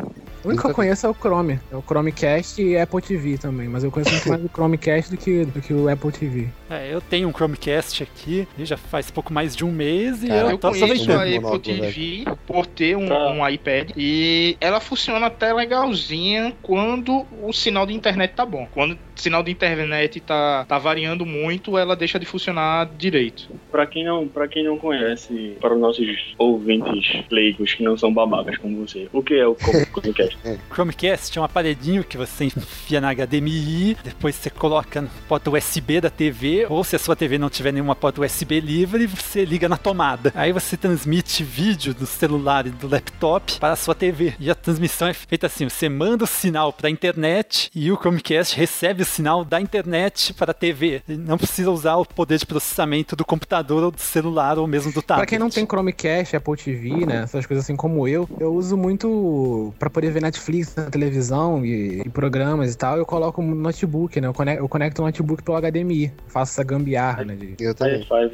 O 0.44 0.48
único 0.48 0.64
que 0.64 0.70
eu 0.70 0.74
conheço 0.74 1.06
é 1.06 1.08
o 1.08 1.14
Chrome. 1.14 1.58
É 1.72 1.76
o 1.76 1.80
Chromecast 1.82 2.60
e 2.60 2.76
Apple 2.76 3.00
TV 3.00 3.38
também. 3.38 3.66
Mas 3.66 3.82
eu 3.82 3.90
conheço 3.90 4.10
muito 4.12 4.28
mais 4.28 4.44
o 4.44 4.48
Chromecast 4.48 5.10
do 5.10 5.16
que, 5.16 5.44
do 5.46 5.60
que 5.62 5.72
o 5.72 5.88
Apple 5.88 6.12
TV. 6.12 6.48
É, 6.68 6.92
eu 6.92 7.00
tenho 7.00 7.28
um 7.28 7.32
Chromecast 7.32 8.02
aqui, 8.02 8.46
já 8.58 8.76
faz 8.76 9.10
pouco 9.10 9.32
mais 9.32 9.56
de 9.56 9.64
um 9.64 9.72
mês 9.72 10.22
e 10.22 10.28
Cara, 10.28 10.40
eu 10.42 10.50
eu 10.50 10.58
tô 10.58 10.70
conheço 10.70 11.12
a. 11.12 11.22
Apple 11.22 11.58
TV 11.60 12.24
por 12.46 12.66
ter 12.66 12.94
um, 12.96 13.08
um 13.10 13.48
iPad 13.48 13.92
e 13.96 14.56
ela 14.60 14.80
funciona 14.80 15.26
até 15.26 15.52
legalzinha 15.52 16.52
quando 16.62 17.24
o 17.42 17.52
sinal 17.52 17.86
de 17.86 17.94
internet 17.94 18.32
tá 18.34 18.44
bom. 18.44 18.68
Quando 18.72 18.92
o 18.92 18.98
sinal 19.16 19.42
de 19.42 19.50
internet 19.50 20.20
tá, 20.20 20.64
tá 20.68 20.78
variando 20.78 21.13
muito, 21.26 21.76
ela 21.76 21.94
deixa 21.94 22.18
de 22.18 22.24
funcionar 22.24 22.88
direito. 22.96 23.50
Pra 23.70 23.86
quem 23.86 24.04
não, 24.04 24.26
para 24.26 24.48
quem 24.48 24.64
não 24.64 24.78
conhece, 24.78 25.56
para 25.60 25.74
os 25.74 25.80
nossos 25.80 26.34
ouvintes 26.38 27.22
leigos 27.30 27.74
que 27.74 27.82
não 27.82 27.96
são 27.98 28.12
babacas 28.12 28.56
como 28.56 28.86
você, 28.86 29.06
o 29.12 29.22
que 29.22 29.34
é 29.34 29.46
o 29.46 29.54
Chromecast? 29.54 30.38
Chromecast 30.72 31.36
é 31.36 31.40
um 31.40 31.44
aparelhinho 31.44 32.04
que 32.04 32.16
você 32.16 32.44
enfia 32.44 33.00
na 33.00 33.12
HDMI, 33.14 33.96
depois 34.02 34.34
você 34.34 34.48
coloca 34.48 35.02
no 35.02 35.10
porta 35.28 35.50
USB 35.50 36.00
da 36.00 36.08
TV, 36.10 36.66
ou 36.70 36.82
se 36.84 36.96
a 36.96 36.98
sua 36.98 37.14
TV 37.14 37.36
não 37.36 37.50
tiver 37.50 37.72
nenhuma 37.72 37.94
porta 37.94 38.22
USB 38.22 38.60
livre, 38.60 39.06
você 39.06 39.44
liga 39.44 39.68
na 39.68 39.76
tomada. 39.76 40.32
Aí 40.34 40.52
você 40.52 40.76
transmite 40.76 41.44
vídeo 41.44 41.92
do 41.92 42.06
celular 42.06 42.66
e 42.66 42.70
do 42.70 42.88
laptop 42.88 43.58
para 43.58 43.72
a 43.72 43.76
sua 43.76 43.94
TV. 43.94 44.34
E 44.38 44.50
a 44.50 44.54
transmissão 44.54 45.08
é 45.08 45.12
feita 45.12 45.46
assim: 45.46 45.68
você 45.68 45.88
manda 45.88 46.24
o 46.24 46.26
sinal 46.26 46.72
para 46.72 46.88
a 46.88 46.90
internet 46.90 47.70
e 47.74 47.90
o 47.90 47.96
Chromecast 47.96 48.56
recebe 48.56 49.02
o 49.02 49.06
sinal 49.06 49.44
da 49.44 49.60
internet 49.60 50.32
para 50.34 50.52
a 50.52 50.54
TV. 50.54 51.02
Não 51.06 51.36
precisa 51.36 51.70
usar 51.70 51.96
o 51.96 52.04
poder 52.06 52.38
de 52.38 52.46
processamento 52.46 53.14
do 53.14 53.24
computador 53.26 53.82
ou 53.84 53.90
do 53.90 54.00
celular 54.00 54.58
ou 54.58 54.66
mesmo 54.66 54.90
do 54.90 55.02
tablet. 55.02 55.18
Pra 55.18 55.26
quem 55.26 55.38
não 55.38 55.50
tem 55.50 55.66
Chromecast, 55.66 56.34
Apple 56.34 56.56
TV, 56.56 57.04
né? 57.04 57.22
Essas 57.24 57.44
coisas 57.44 57.64
assim 57.64 57.76
como 57.76 58.08
eu, 58.08 58.26
eu 58.40 58.54
uso 58.54 58.74
muito 58.76 59.74
pra 59.78 59.90
poder 59.90 60.10
ver 60.10 60.22
Netflix 60.22 60.74
na 60.74 60.86
televisão 60.90 61.64
e, 61.64 62.00
e 62.00 62.08
programas 62.08 62.72
e 62.72 62.78
tal. 62.78 62.96
Eu 62.96 63.04
coloco 63.04 63.42
no 63.42 63.54
notebook, 63.54 64.18
né? 64.18 64.28
Eu 64.28 64.32
conecto, 64.32 64.62
eu 64.64 64.68
conecto 64.68 65.02
o 65.02 65.04
notebook 65.04 65.42
pelo 65.42 65.58
HDMI. 65.60 66.10
Faço 66.26 66.52
essa 66.52 66.64
gambiarra, 66.64 67.22
né? 67.24 67.34
De... 67.36 67.54
Eu 67.60 67.74
Aí 67.80 68.04
faz, 68.06 68.32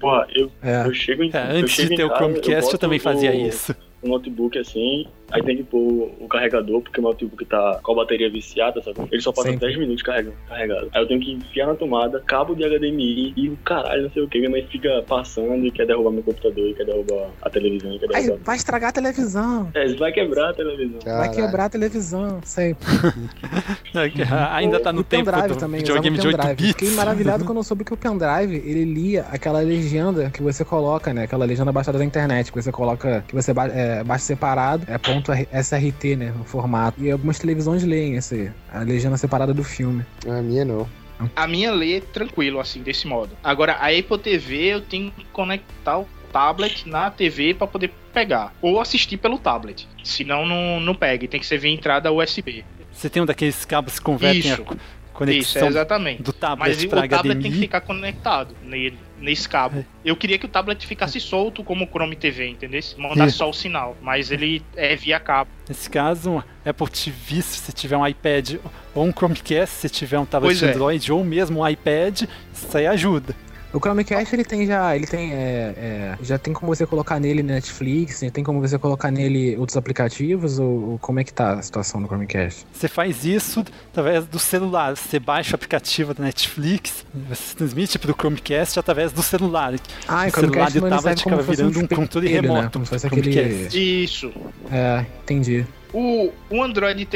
porra, 0.00 0.26
eu, 0.34 0.50
É. 0.60 0.86
eu 0.86 0.92
chego 0.94 1.22
em 1.22 1.30
É, 1.32 1.52
eu 1.52 1.56
antes 1.60 1.72
chego 1.72 1.88
de 1.88 1.94
em 1.94 1.96
ter 1.98 2.04
o 2.04 2.08
Chromecast, 2.16 2.50
eu 2.50 2.60
boto 2.62 2.78
também 2.78 2.98
fazia 2.98 3.30
o- 3.30 3.34
isso. 3.34 3.76
O 4.02 4.08
notebook 4.08 4.58
assim, 4.58 5.06
aí 5.30 5.42
tem 5.42 5.56
que 5.56 5.62
pôr 5.64 6.10
o 6.20 6.28
carregador, 6.28 6.80
porque 6.80 7.00
o 7.00 7.02
notebook 7.02 7.44
tá 7.44 7.78
com 7.82 7.92
a 7.92 7.96
bateria 7.96 8.30
viciada, 8.30 8.82
sabe? 8.82 8.96
Ele 9.10 9.20
só 9.22 9.32
passa 9.32 9.48
Sempre. 9.50 9.66
10 9.66 9.78
minutos 9.78 10.02
carrega- 10.02 10.32
carregado. 10.48 10.88
Aí 10.94 11.02
eu 11.02 11.06
tenho 11.08 11.20
que 11.20 11.32
enfiar 11.32 11.66
na 11.66 11.74
tomada, 11.74 12.20
cabo 12.26 12.54
de 12.54 12.64
HDMI 12.64 13.32
e 13.36 13.48
o 13.48 13.56
caralho, 13.64 14.04
não 14.04 14.10
sei 14.10 14.22
o 14.22 14.28
que. 14.28 14.38
Minha 14.38 14.50
mãe 14.50 14.66
fica 14.70 15.02
passando 15.06 15.64
e 15.66 15.70
quer 15.70 15.86
derrubar 15.86 16.10
meu 16.10 16.22
computador, 16.22 16.68
e 16.68 16.74
quer 16.74 16.84
derrubar 16.84 17.28
a 17.42 17.50
televisão, 17.50 17.92
e 17.92 17.98
quer 17.98 18.08
derrubar. 18.08 18.38
vai 18.44 18.56
estragar 18.56 18.90
a 18.90 18.92
televisão. 18.92 19.70
É, 19.74 19.88
vai 19.94 20.12
quebrar 20.12 20.50
a 20.50 20.54
televisão. 20.54 20.98
Vai 21.04 21.30
quebrar 21.34 21.64
a 21.66 21.68
televisão, 21.70 22.40
sempre. 22.44 22.86
Ainda 24.52 24.80
tá 24.80 24.92
no 24.92 25.00
E 25.00 25.02
o 25.02 25.04
tempo 25.04 25.24
pendrive 25.30 25.48
do 25.48 25.56
também, 25.56 25.80
videogame 25.80 26.18
de 26.18 26.26
8 26.26 26.36
pendrive. 26.36 26.56
bits. 26.56 26.68
Fiquei 26.72 26.90
maravilhado 26.90 27.44
quando 27.44 27.58
eu 27.58 27.62
soube 27.64 27.84
que 27.84 27.92
o 27.92 27.96
pendrive, 27.96 28.56
ele 28.56 28.84
lia 28.84 29.26
aquela 29.30 29.60
legenda 29.60 30.30
que 30.30 30.42
você 30.42 30.64
coloca, 30.64 31.12
né? 31.12 31.24
Aquela 31.24 31.44
legenda 31.44 31.72
baixada 31.72 31.98
da 31.98 32.04
internet, 32.04 32.52
que 32.52 32.60
você 32.62 32.70
coloca, 32.72 33.24
que 33.26 33.34
você 33.34 33.52
ba 33.52 33.66
é, 33.68 34.02
baixa 34.04 34.24
separado, 34.24 34.84
é 34.88 34.96
ponto 34.98 35.17
SRT, 35.52 36.16
né? 36.16 36.34
O 36.40 36.44
formato. 36.44 37.02
E 37.02 37.10
algumas 37.10 37.38
televisões 37.38 37.84
leem 37.84 38.16
esse, 38.16 38.52
a 38.72 38.80
legenda 38.80 39.16
separada 39.16 39.52
do 39.54 39.64
filme. 39.64 40.04
A 40.26 40.42
minha 40.42 40.64
não. 40.64 40.88
A 41.34 41.46
minha 41.46 41.72
lê 41.72 42.00
tranquilo, 42.00 42.60
assim, 42.60 42.82
desse 42.82 43.06
modo. 43.06 43.36
Agora, 43.42 43.72
a 43.74 43.86
Apple 43.88 44.18
TV 44.18 44.74
eu 44.74 44.80
tenho 44.80 45.10
que 45.10 45.24
conectar 45.26 45.98
o 45.98 46.08
tablet 46.32 46.88
na 46.88 47.10
TV 47.10 47.54
pra 47.54 47.66
poder 47.66 47.92
pegar. 48.12 48.54
Ou 48.62 48.80
assistir 48.80 49.16
pelo 49.16 49.38
tablet. 49.38 49.88
Senão 50.04 50.46
não, 50.46 50.80
não 50.80 50.94
pega. 50.94 51.26
Tem 51.26 51.40
que 51.40 51.46
ser 51.46 51.58
via 51.58 51.72
entrada 51.72 52.12
USB. 52.12 52.64
Você 52.92 53.08
tem 53.08 53.22
um 53.22 53.26
daqueles 53.26 53.64
cabos 53.64 53.98
que 53.98 54.04
convertem 54.04 54.40
Isso. 54.40 54.62
a 54.62 54.74
co- 55.18 55.24
Isso, 55.24 55.54
conexão 55.54 55.64
é 55.66 55.70
exatamente. 55.70 56.22
do 56.22 56.32
tablet 56.32 56.68
Mas 56.68 56.84
o 56.84 56.88
tablet 56.88 57.40
tem 57.42 57.50
que 57.52 57.58
ficar 57.58 57.80
conectado 57.80 58.54
nele, 58.62 58.98
nesse 59.20 59.48
cabo. 59.48 59.84
Eu 60.04 60.14
queria 60.16 60.38
que 60.38 60.46
o 60.46 60.48
tablet 60.48 60.86
ficasse 60.86 61.18
solto 61.20 61.64
como 61.64 61.84
o 61.84 61.88
Chrome 61.88 62.14
TV, 62.14 62.48
entendeu? 62.48 62.80
Mandar 62.96 63.30
só 63.30 63.50
o 63.50 63.52
sinal. 63.52 63.96
Mas 64.00 64.30
ele 64.30 64.62
é 64.76 64.94
via 64.94 65.18
cabo. 65.18 65.50
Nesse 65.68 65.90
caso, 65.90 66.30
um 66.30 66.42
Apple 66.64 66.88
TV, 66.88 67.42
se 67.42 67.58
você 67.58 67.72
tiver 67.72 67.96
um 67.96 68.06
iPad 68.06 68.54
ou 68.94 69.04
um 69.04 69.12
Chromecast, 69.12 69.74
se 69.76 69.88
tiver 69.88 70.18
um 70.18 70.24
tablet 70.24 70.56
Pois 70.58 70.62
é. 70.62 70.72
Android 70.72 71.12
ou 71.12 71.24
mesmo 71.24 71.60
um 71.60 71.68
iPad, 71.68 72.22
isso 72.52 72.76
aí 72.76 72.86
ajuda. 72.86 73.34
O 73.72 73.78
Chromecast 73.78 74.34
ele 74.34 74.44
tem 74.44 74.66
já, 74.66 74.96
ele 74.96 75.06
tem, 75.06 75.32
é, 75.32 75.74
é, 75.76 76.18
já 76.22 76.38
tem 76.38 76.54
como 76.54 76.74
você 76.74 76.86
colocar 76.86 77.20
nele 77.20 77.42
Netflix, 77.42 78.20
tem 78.32 78.42
como 78.42 78.60
você 78.60 78.78
colocar 78.78 79.10
nele 79.10 79.56
outros 79.58 79.76
aplicativos 79.76 80.58
ou, 80.58 80.92
ou 80.92 80.98
como 80.98 81.20
é 81.20 81.24
que 81.24 81.32
tá 81.32 81.52
a 81.52 81.62
situação 81.62 82.00
do 82.00 82.08
Chromecast? 82.08 82.66
Você 82.72 82.88
faz 82.88 83.26
isso 83.26 83.64
através 83.92 84.24
do 84.26 84.38
celular. 84.38 84.96
Você 84.96 85.18
baixa 85.18 85.52
o 85.52 85.54
aplicativo 85.56 86.14
da 86.14 86.24
Netflix, 86.24 87.04
você 87.28 87.54
transmite 87.54 87.98
para 87.98 88.10
o 88.10 88.14
Chromecast 88.14 88.78
através 88.78 89.12
do 89.12 89.22
celular. 89.22 89.74
Ah, 90.06 90.26
o 90.26 90.30
celular 90.30 90.70
Chromecast 90.70 90.76
e 90.76 90.78
o 90.78 90.82
tablet 90.82 91.02
serve 91.02 91.22
como 91.22 91.34
acaba 91.34 91.46
fosse 91.46 91.62
um 91.62 91.68
virando 91.70 91.84
um 91.84 91.96
controle 91.96 92.28
né? 92.28 92.40
remoto. 92.40 92.70
Como 92.72 92.84
se 92.86 92.90
fosse 92.90 93.06
aquele- 93.06 93.32
Chromecast. 93.32 94.04
Isso. 94.04 94.32
É, 94.72 95.04
entendi. 95.22 95.66
O, 95.92 96.30
o 96.50 96.62
Android 96.62 97.06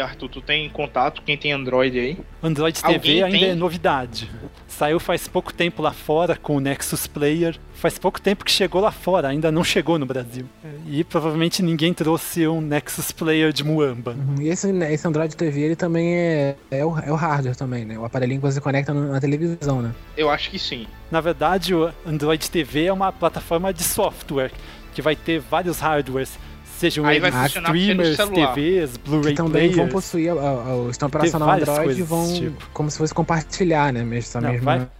Arthur, 0.00 0.28
tu 0.28 0.40
tem 0.40 0.68
contato? 0.68 1.22
Quem 1.22 1.36
tem 1.36 1.52
Android 1.52 1.98
aí? 1.98 2.18
Android 2.42 2.78
Alguém 2.82 3.00
TV 3.00 3.22
ainda 3.22 3.38
tem? 3.38 3.48
é 3.50 3.54
novidade. 3.54 4.30
Saiu 4.66 5.00
faz 5.00 5.26
pouco 5.26 5.52
tempo 5.52 5.82
lá 5.82 5.92
fora 5.92 6.36
com 6.36 6.56
o 6.56 6.60
Nexus 6.60 7.06
Player. 7.06 7.56
Faz 7.74 7.98
pouco 7.98 8.20
tempo 8.20 8.44
que 8.44 8.50
chegou 8.50 8.80
lá 8.80 8.90
fora, 8.92 9.28
ainda 9.28 9.50
não 9.50 9.64
chegou 9.64 9.98
no 9.98 10.06
Brasil. 10.06 10.44
E 10.86 11.02
provavelmente 11.04 11.62
ninguém 11.62 11.92
trouxe 11.94 12.46
um 12.46 12.60
Nexus 12.60 13.10
Player 13.12 13.52
de 13.52 13.64
Muamba. 13.64 14.12
Uhum, 14.12 14.42
E 14.42 14.48
esse, 14.48 14.72
né, 14.72 14.92
esse 14.92 15.06
Android 15.06 15.34
TV, 15.36 15.60
ele 15.62 15.76
também 15.76 16.14
é, 16.16 16.56
é, 16.70 16.84
o, 16.84 16.96
é 16.98 17.10
o 17.10 17.16
hardware 17.16 17.56
também, 17.56 17.84
né? 17.84 17.98
O 17.98 18.04
aparelhinho 18.04 18.40
que 18.40 18.46
você 18.46 18.60
conecta 18.60 18.92
na 18.92 19.20
televisão, 19.20 19.80
né? 19.82 19.92
Eu 20.16 20.28
acho 20.30 20.50
que 20.50 20.58
sim. 20.58 20.86
Na 21.10 21.20
verdade, 21.20 21.74
o 21.74 21.90
Android 22.06 22.50
TV 22.50 22.84
é 22.86 22.92
uma 22.92 23.10
plataforma 23.12 23.72
de 23.72 23.82
software 23.82 24.50
que 24.94 25.00
vai 25.02 25.14
ter 25.16 25.38
vários 25.40 25.78
hardwares, 25.80 26.38
sejam 26.78 27.04
Aí 27.04 27.20
vai 27.20 27.30
eles 27.30 27.52
pelo 27.52 27.64
streamers. 27.66 28.16
TVs, 28.16 28.96
Blu-ray 28.98 29.32
Que 29.32 29.36
também 29.36 29.70
vão 29.70 29.88
possuir 29.88 30.30
a- 30.30 30.34
a- 30.34 30.74
o 30.76 30.88
sistema 30.88 31.08
operacional 31.08 31.50
Android 31.50 32.00
e 32.00 32.02
vão 32.02 32.32
tipo. 32.34 32.70
como 32.72 32.90
se 32.90 32.98
fosse 32.98 33.12
compartilhar, 33.14 33.92
né? 33.92 34.00
Mesmo, 34.04 34.14
essa 34.18 34.40
Não, 34.40 34.52
mesma... 34.52 34.90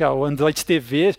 Ó, 0.00 0.14
O 0.14 0.24
Android 0.24 0.64
TV 0.64 1.14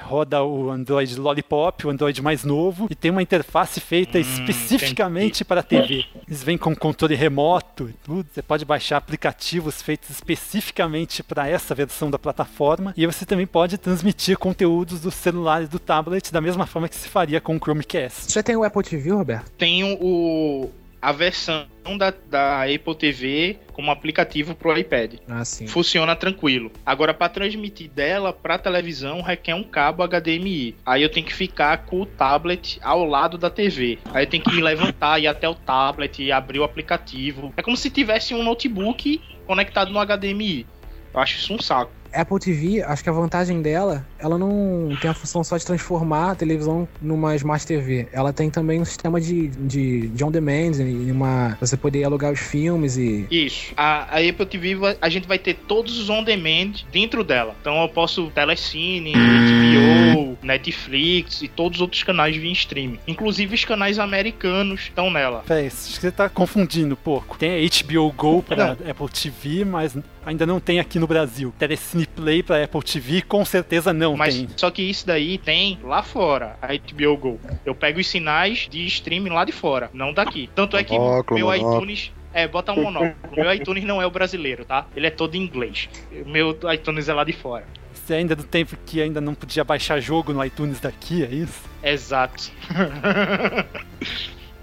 roda 0.00 0.42
o 0.42 0.70
Android 0.70 1.18
Lollipop, 1.18 1.86
o 1.86 1.90
Android 1.90 2.20
mais 2.22 2.44
novo, 2.44 2.86
e 2.90 2.94
tem 2.94 3.10
uma 3.10 3.22
interface 3.22 3.80
feita 3.80 4.18
especificamente 4.18 5.44
para 5.44 5.60
a 5.60 5.62
TV. 5.62 6.04
Eles 6.26 6.42
vêm 6.42 6.56
com 6.56 6.74
controle 6.74 7.14
remoto 7.14 7.88
e 7.88 7.92
tudo. 8.04 8.26
Você 8.32 8.42
pode 8.42 8.64
baixar 8.64 8.98
aplicativos 8.98 9.82
feitos 9.82 10.10
especificamente 10.10 11.22
para 11.22 11.48
essa 11.48 11.74
versão 11.74 12.10
da 12.10 12.18
plataforma. 12.18 12.94
E 12.96 13.06
você 13.06 13.24
também 13.24 13.46
pode 13.46 13.78
transmitir 13.78 14.38
conteúdos 14.38 15.00
do 15.00 15.10
celular 15.10 15.62
e 15.62 15.66
do 15.66 15.78
tablet 15.78 16.32
da 16.32 16.40
mesma 16.40 16.66
forma 16.66 16.88
que 16.88 16.96
se 16.96 17.08
faria 17.08 17.40
com 17.40 17.56
o 17.56 17.58
Chromecast. 17.58 18.30
Você 18.30 18.42
tem 18.42 18.56
o 18.56 18.64
Apple 18.64 18.82
TV, 18.82 19.10
Roberto? 19.10 19.50
Tenho 19.58 19.98
o, 20.00 20.70
a 21.02 21.10
versão 21.10 21.66
da, 21.98 22.14
da 22.30 22.62
Apple 22.62 22.94
TV 22.94 23.58
como 23.72 23.90
aplicativo 23.90 24.54
pro 24.54 24.78
iPad. 24.78 25.14
Ah, 25.28 25.44
sim. 25.44 25.66
Funciona 25.66 26.14
tranquilo. 26.14 26.70
Agora, 26.86 27.12
para 27.12 27.28
transmitir 27.28 27.90
dela 27.90 28.32
para 28.32 28.56
televisão, 28.56 29.20
requer 29.20 29.56
um 29.56 29.64
cabo 29.64 30.06
HDMI. 30.06 30.76
Aí 30.86 31.02
eu 31.02 31.08
tenho 31.08 31.26
que 31.26 31.34
ficar 31.34 31.78
com 31.86 32.02
o 32.02 32.06
tablet 32.06 32.78
ao 32.82 33.04
lado 33.04 33.36
da 33.36 33.50
TV. 33.50 33.98
Aí 34.14 34.24
eu 34.24 34.30
tenho 34.30 34.44
que 34.44 34.54
me 34.54 34.62
levantar, 34.62 35.18
ir 35.18 35.26
até 35.26 35.48
o 35.48 35.56
tablet 35.56 36.22
e 36.22 36.30
abrir 36.30 36.60
o 36.60 36.64
aplicativo. 36.64 37.52
É 37.56 37.62
como 37.62 37.76
se 37.76 37.90
tivesse 37.90 38.32
um 38.32 38.44
notebook 38.44 39.20
conectado 39.44 39.92
no 39.92 39.98
HDMI. 39.98 40.66
Eu 41.12 41.20
acho 41.20 41.36
isso 41.36 41.52
um 41.52 41.60
saco. 41.60 42.01
Apple 42.12 42.38
TV, 42.38 42.82
acho 42.82 43.02
que 43.02 43.08
a 43.08 43.12
vantagem 43.12 43.62
dela, 43.62 44.06
ela 44.18 44.38
não 44.38 44.96
tem 45.00 45.10
a 45.10 45.14
função 45.14 45.42
só 45.42 45.56
de 45.56 45.64
transformar 45.64 46.32
a 46.32 46.34
televisão 46.34 46.88
numa 47.00 47.34
Smart 47.36 47.66
TV. 47.66 48.08
Ela 48.12 48.32
tem 48.32 48.50
também 48.50 48.80
um 48.80 48.84
sistema 48.84 49.20
de, 49.20 49.48
de, 49.48 50.08
de 50.08 50.24
on-demand, 50.24 50.80
e 50.80 51.10
uma, 51.10 51.56
você 51.60 51.76
poder 51.76 52.04
alugar 52.04 52.32
os 52.32 52.40
filmes 52.40 52.96
e... 52.96 53.26
Isso. 53.30 53.72
A, 53.76 54.16
a 54.16 54.18
Apple 54.18 54.46
TV, 54.46 54.76
a 55.00 55.08
gente 55.08 55.26
vai 55.26 55.38
ter 55.38 55.54
todos 55.54 55.98
os 55.98 56.08
on-demand 56.08 56.84
dentro 56.92 57.24
dela. 57.24 57.54
Então 57.60 57.80
eu 57.82 57.88
posso 57.88 58.30
Telecine, 58.30 59.12
HBO, 59.12 60.38
Netflix 60.42 61.42
e 61.42 61.48
todos 61.48 61.78
os 61.78 61.82
outros 61.82 62.02
canais 62.02 62.36
via 62.36 62.52
streaming. 62.52 62.98
Inclusive 63.06 63.54
os 63.54 63.64
canais 63.64 63.98
americanos 63.98 64.82
estão 64.82 65.10
nela. 65.10 65.42
Peraí, 65.46 65.66
acho 65.66 65.76
que 65.76 66.00
você 66.00 66.10
tá 66.10 66.28
confundindo 66.28 66.94
um 66.94 66.96
pouco. 66.96 67.38
Tem 67.38 67.50
a 67.50 67.84
HBO 67.84 68.12
Go 68.12 68.42
para 68.42 68.72
Apple 68.72 69.08
TV, 69.08 69.64
mas 69.64 69.96
ainda 70.24 70.46
não 70.46 70.60
tem 70.60 70.78
aqui 70.80 70.98
no 70.98 71.06
Brasil. 71.06 71.52
Telecine 71.58 72.06
Play 72.06 72.42
para 72.42 72.64
Apple 72.64 72.82
TV, 72.82 73.22
com 73.22 73.44
certeza 73.44 73.92
não 73.92 74.16
Mas 74.16 74.34
tem. 74.36 74.48
só 74.56 74.70
que 74.70 74.82
isso 74.82 75.06
daí 75.06 75.38
tem 75.38 75.78
lá 75.82 76.02
fora, 76.02 76.56
a 76.60 76.68
HBO 76.68 77.16
Go. 77.16 77.40
Eu 77.64 77.74
pego 77.74 78.00
os 78.00 78.06
sinais 78.06 78.68
de 78.70 78.84
streaming 78.86 79.30
lá 79.30 79.44
de 79.44 79.52
fora, 79.52 79.90
não 79.92 80.12
daqui. 80.12 80.48
Tanto 80.54 80.76
é 80.76 80.84
que 80.84 80.98
Monóculo, 80.98 81.38
meu 81.38 81.46
monóculo. 81.48 81.76
iTunes 81.76 82.12
é, 82.32 82.48
bota 82.48 82.72
um 82.72 82.82
monóculo. 82.82 83.14
Meu 83.36 83.52
iTunes 83.52 83.84
não 83.84 84.00
é 84.00 84.06
o 84.06 84.10
brasileiro, 84.10 84.64
tá? 84.64 84.86
Ele 84.96 85.06
é 85.06 85.10
todo 85.10 85.34
em 85.34 85.42
inglês. 85.42 85.88
Meu 86.26 86.58
iTunes 86.72 87.08
é 87.08 87.14
lá 87.14 87.24
de 87.24 87.32
fora. 87.32 87.66
Você 87.92 88.14
ainda 88.14 88.34
do 88.34 88.42
tempo 88.42 88.76
que 88.84 89.00
ainda 89.00 89.20
não 89.20 89.34
podia 89.34 89.62
baixar 89.62 90.00
jogo 90.00 90.32
no 90.32 90.44
iTunes 90.44 90.80
daqui, 90.80 91.22
é 91.24 91.28
isso? 91.28 91.60
Exato. 91.82 92.50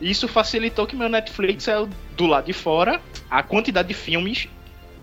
Isso 0.01 0.28
facilitou 0.30 0.88
que 0.88 0.95
meu 0.95 1.10
Netflix 1.10 1.68
é 1.68 1.76
do 2.16 2.26
lado 2.26 2.45
de 2.45 2.53
fora. 2.53 3.01
A 3.30 3.43
quantidade 3.43 3.89
de 3.89 3.93
filmes 3.93 4.47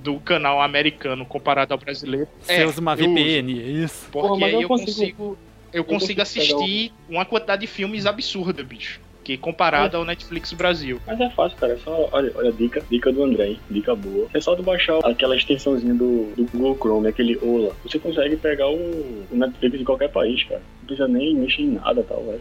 do 0.07 0.21
canal 0.21 0.63
americano 0.63 1.27
comparado 1.27 1.75
ao 1.75 1.79
brasileiro. 1.79 2.29
Você 2.41 2.53
é, 2.53 2.67
usa 2.67 2.81
uma 2.81 2.93
eu 2.93 2.97
VPN, 2.97 3.53
uso. 3.53 3.61
é 3.63 3.65
isso? 3.85 4.09
Porque 4.13 4.29
Porra, 4.29 4.47
aí 4.47 4.53
eu 4.55 4.61
eu 4.63 4.69
consigo- 4.69 4.93
consigo, 4.95 5.39
eu 5.73 5.85
consigo 5.85 6.23
assistir 6.23 6.93
uma 7.09 7.25
quantidade 7.25 7.61
de 7.63 7.67
filmes 7.67 8.07
absurda, 8.07 8.63
bicho. 8.63 9.01
Que 9.25 9.37
comparado 9.37 9.97
ao 9.97 10.05
Netflix 10.05 10.53
Brasil. 10.53 11.01
Mas 11.05 11.21
é 11.21 11.29
fácil, 11.31 11.59
cara. 11.59 11.73
É 11.73 11.77
só, 11.79 12.09
olha, 12.13 12.31
olha, 12.37 12.53
dica, 12.53 12.81
dica 12.89 13.11
do 13.13 13.25
André, 13.25 13.49
hein? 13.49 13.61
dica 13.69 13.93
boa. 13.97 14.29
É 14.33 14.41
só 14.41 14.55
tu 14.55 14.63
baixar 14.63 15.01
aquela 15.05 15.35
extensãozinha 15.37 15.95
do, 15.95 16.33
do 16.37 16.45
Google 16.53 16.77
Chrome, 16.81 17.09
aquele 17.09 17.37
Ola. 17.43 17.75
Você 17.83 17.99
consegue 17.99 18.37
pegar 18.37 18.69
o, 18.69 18.77
o 18.77 19.29
Netflix 19.37 19.79
de 19.81 19.85
qualquer 19.85 20.11
país, 20.13 20.45
cara. 20.45 20.63
Não 20.81 20.87
precisa 20.87 21.09
nem 21.09 21.35
mexer 21.35 21.63
em 21.63 21.71
nada 21.73 22.05
tal, 22.05 22.25
velho. 22.25 22.41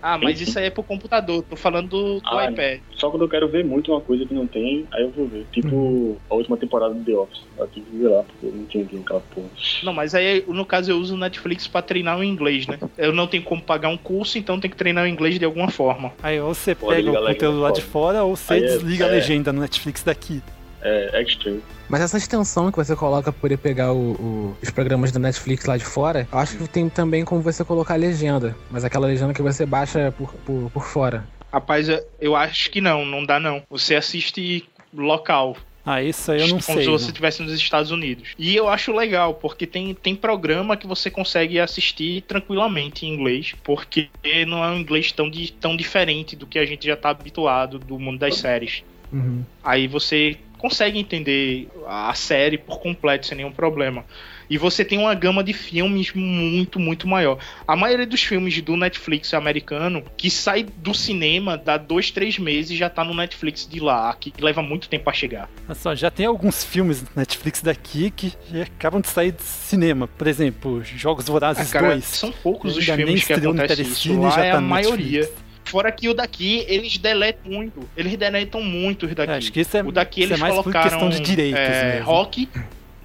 Ah, 0.00 0.18
mas 0.18 0.40
isso 0.40 0.58
aí 0.58 0.66
é 0.66 0.70
pro 0.70 0.82
computador. 0.82 1.42
Tô 1.42 1.56
falando 1.56 1.88
do, 1.88 2.20
do 2.20 2.28
Ah, 2.38 2.50
iPad. 2.50 2.80
Só 2.94 3.10
quando 3.10 3.22
eu 3.22 3.28
quero 3.28 3.48
ver 3.48 3.64
muito 3.64 3.92
uma 3.92 4.00
coisa 4.00 4.24
que 4.26 4.34
não 4.34 4.46
tem, 4.46 4.86
aí 4.92 5.02
eu 5.02 5.10
vou 5.10 5.26
ver. 5.26 5.46
Tipo 5.52 6.16
a 6.30 6.34
última 6.34 6.56
temporada 6.56 6.94
do 6.94 7.04
The 7.04 7.12
Office. 7.12 7.42
Eu 7.58 7.66
tive 7.68 7.86
que 7.90 7.96
ver 7.98 8.08
lá, 8.08 8.22
porque 8.22 8.46
eu 8.46 8.52
não 8.52 8.64
tinha 8.66 8.84
aqui 8.84 8.96
aquela 8.98 9.20
porra. 9.34 9.46
Não, 9.82 9.92
mas 9.92 10.14
aí, 10.14 10.44
no 10.48 10.64
caso, 10.64 10.90
eu 10.90 10.98
uso 10.98 11.14
o 11.14 11.18
Netflix 11.18 11.66
pra 11.66 11.82
treinar 11.82 12.18
o 12.18 12.24
inglês, 12.24 12.66
né? 12.66 12.78
Eu 12.98 13.12
não 13.12 13.26
tenho 13.26 13.42
como 13.42 13.62
pagar 13.62 13.88
um 13.88 13.96
curso, 13.96 14.38
então 14.38 14.58
tem 14.58 14.70
que 14.70 14.76
treinar 14.76 15.04
o 15.04 15.08
inglês 15.08 15.38
de 15.38 15.44
alguma 15.44 15.68
forma. 15.68 16.12
Aí 16.22 16.40
ou 16.40 16.54
você 16.54 16.74
Pode 16.74 16.96
pega 16.96 17.10
o 17.12 17.24
a 17.24 17.28
conteúdo 17.28 17.60
lá 17.60 17.70
de 17.70 17.82
fora. 17.82 18.22
ou 18.24 18.36
você 18.36 18.54
Aí 18.54 18.62
é- 18.62 18.66
desliga 18.66 19.04
a 19.06 19.08
é. 19.08 19.12
legenda 19.12 19.52
no 19.52 19.60
Netflix 19.60 20.02
daqui. 20.02 20.40
É, 20.82 21.22
Extreme. 21.22 21.62
Mas 21.88 22.00
essa 22.00 22.16
extensão 22.16 22.70
que 22.72 22.76
você 22.76 22.96
coloca 22.96 23.30
pra 23.32 23.40
poder 23.40 23.56
pegar 23.58 23.92
o- 23.92 24.12
o- 24.12 24.56
os 24.62 24.70
programas 24.70 25.12
da 25.12 25.18
Netflix 25.20 25.64
lá 25.66 25.76
de 25.76 25.84
fora, 25.84 26.26
eu 26.32 26.38
acho 26.38 26.56
que 26.58 26.66
tem 26.68 26.88
também 26.88 27.24
como 27.24 27.40
você 27.40 27.64
colocar 27.64 27.94
a 27.94 27.96
legenda. 27.96 28.56
Mas 28.70 28.84
aquela 28.84 29.06
legenda 29.06 29.32
que 29.34 29.42
você 29.42 29.64
baixa 29.64 30.12
por, 30.16 30.32
por, 30.44 30.70
por 30.72 30.84
fora. 30.84 31.24
Rapaz, 31.52 31.88
eu- 31.88 32.02
eu 32.20 32.34
acho 32.36 32.70
que 32.70 32.80
não, 32.80 33.04
não 33.04 33.24
dá 33.24 33.38
não. 33.38 33.62
Você 33.70 33.94
assiste 33.94 34.64
local. 34.92 35.56
Ah, 35.84 36.00
isso 36.00 36.30
aí 36.30 36.40
eu 36.40 36.46
não 36.46 36.60
como 36.60 36.78
sei. 36.78 36.84
se 36.84 36.90
você 36.90 37.06
estivesse 37.06 37.42
nos 37.42 37.52
Estados 37.52 37.90
Unidos. 37.90 38.34
E 38.38 38.54
eu 38.54 38.68
acho 38.68 38.92
legal, 38.92 39.34
porque 39.34 39.66
tem, 39.66 39.92
tem 39.94 40.14
programa 40.14 40.76
que 40.76 40.86
você 40.86 41.10
consegue 41.10 41.58
assistir 41.58 42.22
tranquilamente 42.22 43.04
em 43.04 43.12
inglês, 43.12 43.54
porque 43.64 44.08
não 44.46 44.62
é 44.64 44.68
um 44.68 44.78
inglês 44.78 45.10
tão, 45.10 45.28
di- 45.28 45.52
tão 45.52 45.76
diferente 45.76 46.36
do 46.36 46.46
que 46.46 46.58
a 46.58 46.64
gente 46.64 46.86
já 46.86 46.96
tá 46.96 47.10
habituado 47.10 47.78
do 47.80 47.98
mundo 47.98 48.18
das 48.20 48.36
séries. 48.36 48.82
Uhum. 49.12 49.44
Aí 49.62 49.88
você 49.88 50.38
consegue 50.62 50.96
entender 51.00 51.68
a 51.88 52.14
série 52.14 52.56
por 52.56 52.78
completo 52.78 53.26
sem 53.26 53.36
nenhum 53.36 53.50
problema. 53.50 54.04
E 54.48 54.56
você 54.58 54.84
tem 54.84 54.98
uma 54.98 55.14
gama 55.14 55.42
de 55.42 55.52
filmes 55.52 56.12
muito, 56.14 56.78
muito 56.78 57.08
maior. 57.08 57.38
A 57.66 57.74
maioria 57.74 58.06
dos 58.06 58.22
filmes 58.22 58.60
do 58.60 58.76
Netflix 58.76 59.32
americano, 59.34 60.04
que 60.16 60.30
sai 60.30 60.62
do 60.76 60.94
cinema, 60.94 61.56
dá 61.56 61.76
dois, 61.76 62.10
três 62.10 62.38
meses 62.38 62.70
e 62.72 62.76
já 62.76 62.88
tá 62.88 63.02
no 63.02 63.14
Netflix 63.14 63.66
de 63.66 63.80
lá, 63.80 64.14
que 64.14 64.32
leva 64.40 64.62
muito 64.62 64.88
tempo 64.88 65.08
a 65.08 65.12
chegar. 65.12 65.48
Olha 65.66 65.74
só, 65.74 65.94
já 65.94 66.10
tem 66.10 66.26
alguns 66.26 66.62
filmes 66.62 67.02
no 67.02 67.08
Netflix 67.16 67.60
daqui 67.62 68.10
que 68.10 68.32
acabam 68.60 69.00
de 69.00 69.08
sair 69.08 69.32
do 69.32 69.42
cinema. 69.42 70.06
Por 70.06 70.26
exemplo, 70.26 70.82
Jogos 70.84 71.26
Vorazes 71.26 71.68
Ah, 71.68 71.72
cara, 71.72 71.88
2. 71.94 72.04
são 72.04 72.30
poucos 72.30 72.76
os 72.76 72.84
filmes 72.84 73.24
que 73.24 73.36
no 73.36 73.50
acontecem 73.50 73.86
isso. 73.86 74.20
Lá 74.20 74.30
já 74.30 74.44
é 74.44 74.52
tá 74.52 74.58
a 74.58 74.60
maioria. 74.60 75.20
Netflix. 75.20 75.51
Fora 75.64 75.90
que 75.92 76.08
o 76.08 76.14
daqui, 76.14 76.64
eles 76.68 76.98
deletam 76.98 77.50
muito. 77.52 77.88
Eles 77.96 78.16
deletam 78.16 78.62
muito 78.62 79.06
os 79.06 79.14
daqui. 79.14 79.32
É, 79.32 79.36
acho 79.36 79.52
que 79.52 79.60
isso 79.60 79.76
é- 79.76 79.82
o 79.82 79.92
daqui 79.92 80.20
isso 80.22 80.30
é 80.30 80.34
eles 80.34 80.40
mais 80.40 80.52
colocaram 80.54 80.88
questão 80.88 81.08
de 81.08 81.20
direitos 81.20 81.58
é, 81.60 81.94
mesmo. 81.94 82.06
rock 82.06 82.48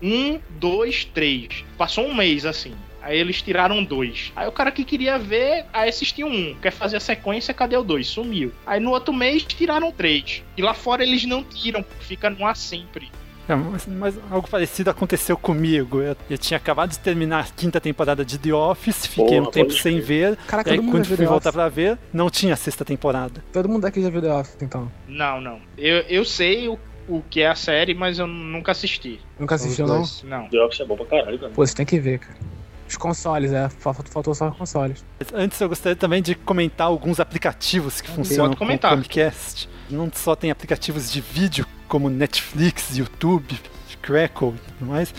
1, 0.01 0.39
2, 0.59 1.05
3. 1.05 1.63
Passou 1.77 2.05
um 2.07 2.13
mês 2.13 2.45
assim. 2.45 2.73
Aí 3.01 3.17
eles 3.17 3.41
tiraram 3.41 3.81
dois. 3.83 4.33
Aí 4.35 4.47
o 4.47 4.51
cara 4.51 4.69
que 4.69 4.83
queria 4.83 5.17
ver, 5.17 5.65
aí 5.71 5.87
assistiu 5.87 6.27
um. 6.27 6.53
Quer 6.61 6.71
fazer 6.71 6.97
a 6.97 6.99
sequência, 6.99 7.53
cadê 7.53 7.77
o 7.77 7.83
dois? 7.83 8.05
Sumiu. 8.07 8.51
Aí 8.65 8.81
no 8.81 8.91
outro 8.91 9.13
mês 9.13 9.43
tiraram 9.43 9.93
três. 9.93 10.43
E 10.57 10.61
lá 10.61 10.73
fora 10.73 11.03
eles 11.03 11.23
não 11.23 11.41
tiram, 11.41 11.85
fica 12.01 12.29
no 12.29 12.45
ar 12.45 12.55
sempre. 12.57 13.09
É, 13.49 13.55
mas, 13.55 13.87
mas 13.87 14.19
algo 14.29 14.47
parecido 14.49 14.89
aconteceu 14.89 15.37
comigo. 15.37 16.01
Eu, 16.01 16.15
eu 16.29 16.37
tinha 16.37 16.57
acabado 16.57 16.89
de 16.91 16.99
terminar 16.99 17.39
a 17.39 17.43
quinta 17.45 17.79
temporada 17.79 18.25
de 18.25 18.37
The 18.37 18.53
Office, 18.53 19.05
fiquei 19.07 19.25
Porra, 19.37 19.47
um 19.47 19.51
tempo 19.51 19.71
sem 19.73 19.99
ver. 20.01 20.35
Caraca, 20.47 20.69
e 20.69 20.73
aí 20.73 20.77
todo 20.77 20.85
mundo 20.85 20.93
quando 20.95 21.03
já 21.05 21.07
viu 21.09 21.17
fui 21.17 21.25
The 21.25 21.31
voltar 21.31 21.49
Office. 21.49 21.55
pra 21.55 21.69
ver, 21.69 21.97
não 22.11 22.29
tinha 22.29 22.53
a 22.53 22.57
sexta 22.57 22.83
temporada. 22.83 23.43
Todo 23.53 23.69
mundo 23.69 23.85
aqui 23.85 24.01
já 24.01 24.09
viu 24.09 24.21
The 24.21 24.33
Office, 24.33 24.57
então. 24.61 24.91
Não, 25.07 25.39
não. 25.39 25.59
Eu, 25.77 25.97
eu 26.09 26.25
sei 26.25 26.67
o, 26.67 26.77
o 27.07 27.21
que 27.29 27.41
é 27.41 27.47
a 27.47 27.55
série, 27.55 27.93
mas 27.93 28.19
eu 28.19 28.27
nunca 28.27 28.71
assisti. 28.73 29.19
Nunca 29.39 29.55
assistiu, 29.55 29.87
não? 29.87 30.03
Não. 30.25 30.49
The 30.49 30.61
Office 30.63 30.79
é 30.81 30.85
bom 30.85 30.97
pra 30.97 31.05
caralho, 31.05 31.39
cara. 31.39 31.51
Pô, 31.53 31.65
você 31.65 31.73
tem 31.75 31.85
que 31.85 31.99
ver, 31.99 32.19
cara. 32.19 32.35
Os 32.89 32.95
consoles, 32.95 33.51
é. 33.51 33.67
Fal- 33.67 33.93
Faltou 33.93 34.33
só 34.33 34.49
os 34.49 34.55
consoles. 34.57 35.05
Antes 35.33 35.59
eu 35.59 35.67
gostaria 35.67 35.95
também 35.95 36.21
de 36.21 36.35
comentar 36.35 36.87
alguns 36.87 37.19
aplicativos 37.19 37.99
que 38.01 38.09
funcionam 38.09 38.49
com 38.51 38.55
o 38.55 38.57
comentar. 38.57 38.91
Não 39.89 40.11
só 40.13 40.35
tem 40.35 40.51
aplicativos 40.51 41.11
de 41.11 41.21
vídeo 41.21 41.65
como 41.87 42.09
Netflix, 42.09 42.97
YouTube, 42.97 43.59
Crackle 44.01 44.53
e 44.55 44.71
tudo 44.71 44.89
mais, 44.89 45.13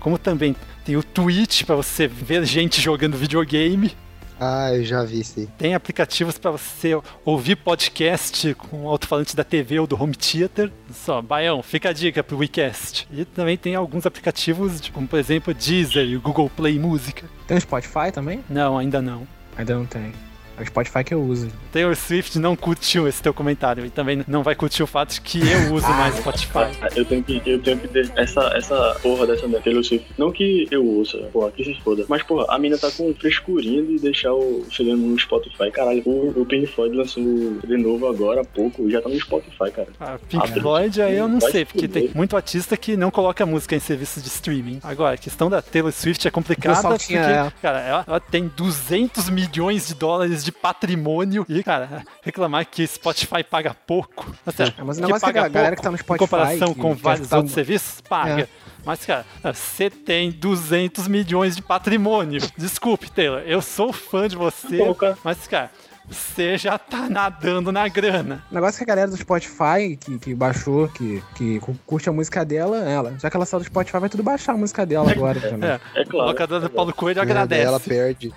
como 0.00 0.18
também 0.18 0.56
tem 0.84 0.96
o 0.96 1.02
Twitch 1.02 1.64
para 1.64 1.76
você 1.76 2.08
ver 2.08 2.44
gente 2.44 2.80
jogando 2.80 3.16
videogame. 3.16 3.92
Ah, 4.40 4.74
eu 4.74 4.84
já 4.84 5.04
vi 5.04 5.20
isso 5.20 5.38
aí. 5.38 5.46
Tem 5.56 5.72
aplicativos 5.72 6.36
para 6.36 6.50
você 6.50 7.00
ouvir 7.24 7.54
podcast 7.54 8.52
com 8.54 8.84
o 8.84 8.88
alto-falante 8.88 9.36
da 9.36 9.44
TV 9.44 9.78
ou 9.78 9.86
do 9.86 10.00
home 10.00 10.16
theater. 10.16 10.72
Só, 10.92 11.22
Baião, 11.22 11.62
fica 11.62 11.90
a 11.90 11.92
dica 11.92 12.24
pro 12.24 12.38
WeCast. 12.38 13.06
E 13.12 13.24
também 13.24 13.56
tem 13.56 13.76
alguns 13.76 14.04
aplicativos, 14.04 14.80
como 14.90 15.06
por 15.06 15.20
exemplo 15.20 15.54
Deezer 15.54 16.04
e 16.04 16.16
o 16.16 16.20
Google 16.20 16.50
Play 16.50 16.76
Música. 16.76 17.24
Tem 17.46 17.56
o 17.56 17.60
Spotify 17.60 18.10
também? 18.12 18.42
Não, 18.50 18.76
ainda 18.76 19.00
não. 19.00 19.28
Ainda 19.56 19.76
não 19.76 19.86
tem. 19.86 20.12
É 20.56 20.62
o 20.62 20.66
Spotify 20.66 21.04
que 21.04 21.14
eu 21.14 21.22
uso. 21.22 21.48
Taylor 21.72 21.96
Swift 21.96 22.38
não 22.38 22.54
curtiu 22.54 23.08
esse 23.08 23.22
teu 23.22 23.32
comentário 23.32 23.84
e 23.84 23.90
também 23.90 24.24
não 24.26 24.42
vai 24.42 24.54
curtir 24.54 24.82
o 24.82 24.86
fato 24.86 25.14
de 25.14 25.20
que 25.20 25.38
eu 25.38 25.74
uso 25.74 25.88
mais 25.88 26.16
Spotify. 26.16 26.58
Ah, 26.80 26.88
Eu 26.94 27.04
tenho 27.04 27.22
que, 27.22 27.42
eu 27.46 27.58
tenho 27.58 27.78
que 27.78 27.88
ter 27.88 28.12
essa, 28.16 28.40
essa 28.54 28.96
porra 29.02 29.26
dessa 29.26 29.48
da 29.48 29.58
Taylor 29.60 29.82
Swift. 29.82 30.06
Não 30.18 30.30
que 30.30 30.68
eu 30.70 30.86
ouça, 30.86 31.18
porra, 31.32 31.50
que 31.50 31.64
se 31.64 31.74
foda. 31.80 32.04
Mas, 32.08 32.22
porra, 32.22 32.46
a 32.48 32.58
mina 32.58 32.76
tá 32.78 32.90
com 32.90 33.12
frescurinha 33.14 33.82
de 33.82 33.98
deixar 33.98 34.32
o 34.32 34.64
CD 34.70 34.94
no 34.94 35.18
Spotify. 35.18 35.70
Caralho, 35.72 36.02
o, 36.04 36.42
o 36.42 36.46
Pink 36.46 36.66
Floyd 36.66 36.96
lançou 36.96 37.22
de 37.22 37.76
novo 37.76 38.06
agora 38.06 38.42
há 38.42 38.44
pouco, 38.44 38.88
já 38.90 39.00
tá 39.00 39.08
no 39.08 39.18
Spotify, 39.18 39.70
cara. 39.74 39.88
Ah, 39.98 40.18
Pink 40.28 40.44
Abre. 40.48 40.60
Floyd 40.60 41.02
aí 41.02 41.16
eu 41.16 41.28
não 41.28 41.40
Vai 41.40 41.50
sei, 41.50 41.60
se 41.64 41.72
porque 41.72 41.88
tem 41.88 42.10
muito 42.14 42.36
artista 42.36 42.76
que 42.76 42.96
não 42.96 43.10
coloca 43.10 43.44
música 43.46 43.74
em 43.74 43.80
serviços 43.80 44.22
de 44.22 44.28
streaming. 44.28 44.80
Agora, 44.82 45.14
a 45.14 45.18
questão 45.18 45.48
da 45.48 45.62
Taylor 45.62 45.92
Swift 45.92 46.26
é 46.28 46.30
complicada 46.30 46.88
porque, 46.88 47.16
é. 47.16 47.52
cara, 47.60 47.80
ela, 47.80 48.04
ela 48.06 48.20
tem 48.20 48.50
200 48.54 49.30
milhões 49.30 49.88
de 49.88 49.94
dólares 49.94 50.41
de 50.44 50.52
patrimônio 50.52 51.44
e, 51.48 51.62
cara, 51.62 52.04
reclamar 52.22 52.66
que 52.66 52.86
Spotify 52.86 53.42
paga 53.42 53.74
pouco. 53.86 54.34
Assim, 54.46 54.64
É, 54.64 54.82
mas 54.82 54.98
o 54.98 55.00
negócio 55.02 55.28
é 55.28 55.32
que 55.32 55.38
a 55.38 55.42
paga 55.42 55.48
galera 55.48 55.76
pouco 55.76 55.76
que 55.76 55.82
tá 55.82 55.90
no 55.90 55.96
Em 55.96 55.98
Spotify, 55.98 56.18
comparação 56.30 56.74
que- 56.74 56.80
com 56.80 56.94
vários 56.94 57.28
tá- 57.28 57.36
outros 57.36 57.54
serviços, 57.54 58.00
paga. 58.00 58.42
É. 58.42 58.48
Mas, 58.84 59.06
cara, 59.06 59.24
você 59.44 59.88
tem 59.88 60.30
200 60.32 61.06
milhões 61.06 61.54
de 61.54 61.62
patrimônio. 61.62 62.40
Desculpe, 62.56 63.10
Taylor, 63.12 63.40
eu 63.46 63.62
sou 63.62 63.92
fã 63.92 64.26
de 64.26 64.34
você, 64.34 64.78
mas, 65.22 65.46
cara, 65.46 65.70
você 66.10 66.58
já 66.58 66.76
tá 66.76 67.08
nadando 67.08 67.70
na 67.70 67.86
grana. 67.86 68.42
O 68.50 68.54
negócio 68.54 68.78
é 68.78 68.78
que 68.78 68.82
a 68.82 68.86
galera 68.94 69.08
do 69.08 69.16
Spotify, 69.16 69.96
que, 70.00 70.18
que 70.18 70.34
baixou, 70.34 70.88
que, 70.88 71.22
que 71.36 71.60
cu- 71.60 71.78
curte 71.86 72.08
a 72.08 72.12
música 72.12 72.44
dela, 72.44 72.78
ela, 72.78 73.14
já 73.20 73.30
que 73.30 73.36
ela 73.36 73.46
saiu 73.46 73.60
do 73.60 73.66
Spotify, 73.66 73.98
vai 74.00 74.08
tudo 74.08 74.22
baixar 74.24 74.54
a 74.54 74.56
música 74.56 74.84
dela 74.84 75.08
agora 75.12 75.40
também. 75.40 75.70
É, 75.70 75.80
o 76.12 76.16
locador 76.16 76.60
do 76.60 76.68
Paulo 76.68 76.92
Coelho 76.92 77.20
É, 77.20 77.22
agradece. 77.22 77.62
ela 77.64 77.78
perde. 77.78 78.32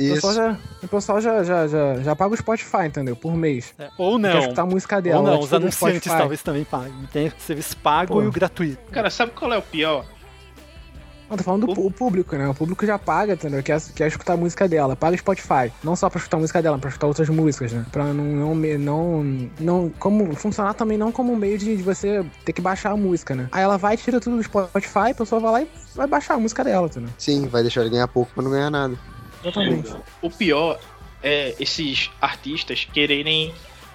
Ó, 0.00 0.04
O 0.04 0.14
pessoal, 0.14 0.32
já, 0.34 0.58
o 0.82 0.88
pessoal 0.88 1.20
já, 1.20 1.42
já, 1.42 1.66
já, 1.66 1.96
já 1.96 2.16
paga 2.16 2.34
o 2.34 2.36
Spotify, 2.36 2.86
entendeu? 2.86 3.16
Por 3.16 3.34
mês. 3.34 3.74
Ou 3.96 4.18
não. 4.18 4.30
Quer 4.30 4.40
escutar 4.42 4.62
a 4.62 4.66
música 4.66 5.02
dela. 5.02 5.18
Ou 5.18 5.22
não, 5.24 5.32
ela 5.32 5.40
os 5.40 5.46
tira 5.46 5.58
do 5.58 5.62
anunciantes 5.64 5.98
Spotify. 6.00 6.18
talvez 6.18 6.42
também 6.42 6.64
paguem. 6.64 7.08
Tem 7.12 7.26
o 7.28 7.32
serviço 7.38 7.76
pago 7.78 8.14
Pô. 8.14 8.22
e 8.22 8.26
o 8.26 8.32
gratuito. 8.32 8.78
Cara, 8.90 9.10
sabe 9.10 9.32
qual 9.32 9.52
é 9.52 9.58
o 9.58 9.62
pior? 9.62 10.04
Não, 11.28 11.36
tô 11.36 11.44
falando 11.44 11.66
do 11.66 11.86
o 11.86 11.90
público, 11.90 12.34
né? 12.36 12.48
O 12.48 12.54
público 12.54 12.86
já 12.86 12.98
paga, 12.98 13.34
entendeu? 13.34 13.62
Quer, 13.62 13.78
quer 13.94 14.06
escutar 14.08 14.32
a 14.32 14.36
música 14.36 14.66
dela. 14.66 14.96
Paga 14.96 15.14
o 15.14 15.18
Spotify. 15.18 15.70
Não 15.84 15.94
só 15.94 16.08
pra 16.08 16.18
escutar 16.18 16.38
a 16.38 16.40
música 16.40 16.62
dela, 16.62 16.76
mas 16.76 16.80
pra 16.80 16.88
escutar 16.88 17.06
outras 17.06 17.28
músicas, 17.28 17.70
né? 17.72 17.84
Pra 17.92 18.04
não. 18.04 18.54
Não. 18.54 18.54
não, 18.78 19.50
não 19.60 19.92
como, 19.98 20.34
funcionar 20.34 20.72
também 20.72 20.96
não 20.96 21.12
como 21.12 21.32
um 21.32 21.36
meio 21.36 21.58
de, 21.58 21.76
de 21.76 21.82
você 21.82 22.24
ter 22.46 22.54
que 22.54 22.62
baixar 22.62 22.92
a 22.92 22.96
música, 22.96 23.34
né? 23.34 23.46
Aí 23.52 23.62
ela 23.62 23.76
vai, 23.76 23.96
tira 23.98 24.20
tudo 24.20 24.36
do 24.36 24.42
Spotify, 24.42 25.10
a 25.10 25.14
pessoa 25.14 25.38
vai 25.38 25.52
lá 25.52 25.62
e 25.62 25.68
vai 25.94 26.06
baixar 26.06 26.34
a 26.34 26.38
música 26.38 26.64
dela, 26.64 26.86
entendeu? 26.86 27.10
Sim, 27.18 27.46
vai 27.46 27.60
deixar 27.60 27.82
ele 27.82 27.90
ganhar 27.90 28.08
pouco 28.08 28.32
pra 28.32 28.42
não 28.42 28.50
ganhar 28.50 28.70
nada. 28.70 28.96
Exatamente. 29.42 29.90
O 30.20 30.30
pior 30.30 30.80
é 31.22 31.54
esses 31.58 32.10
artistas 32.20 32.84
quererem 32.84 33.54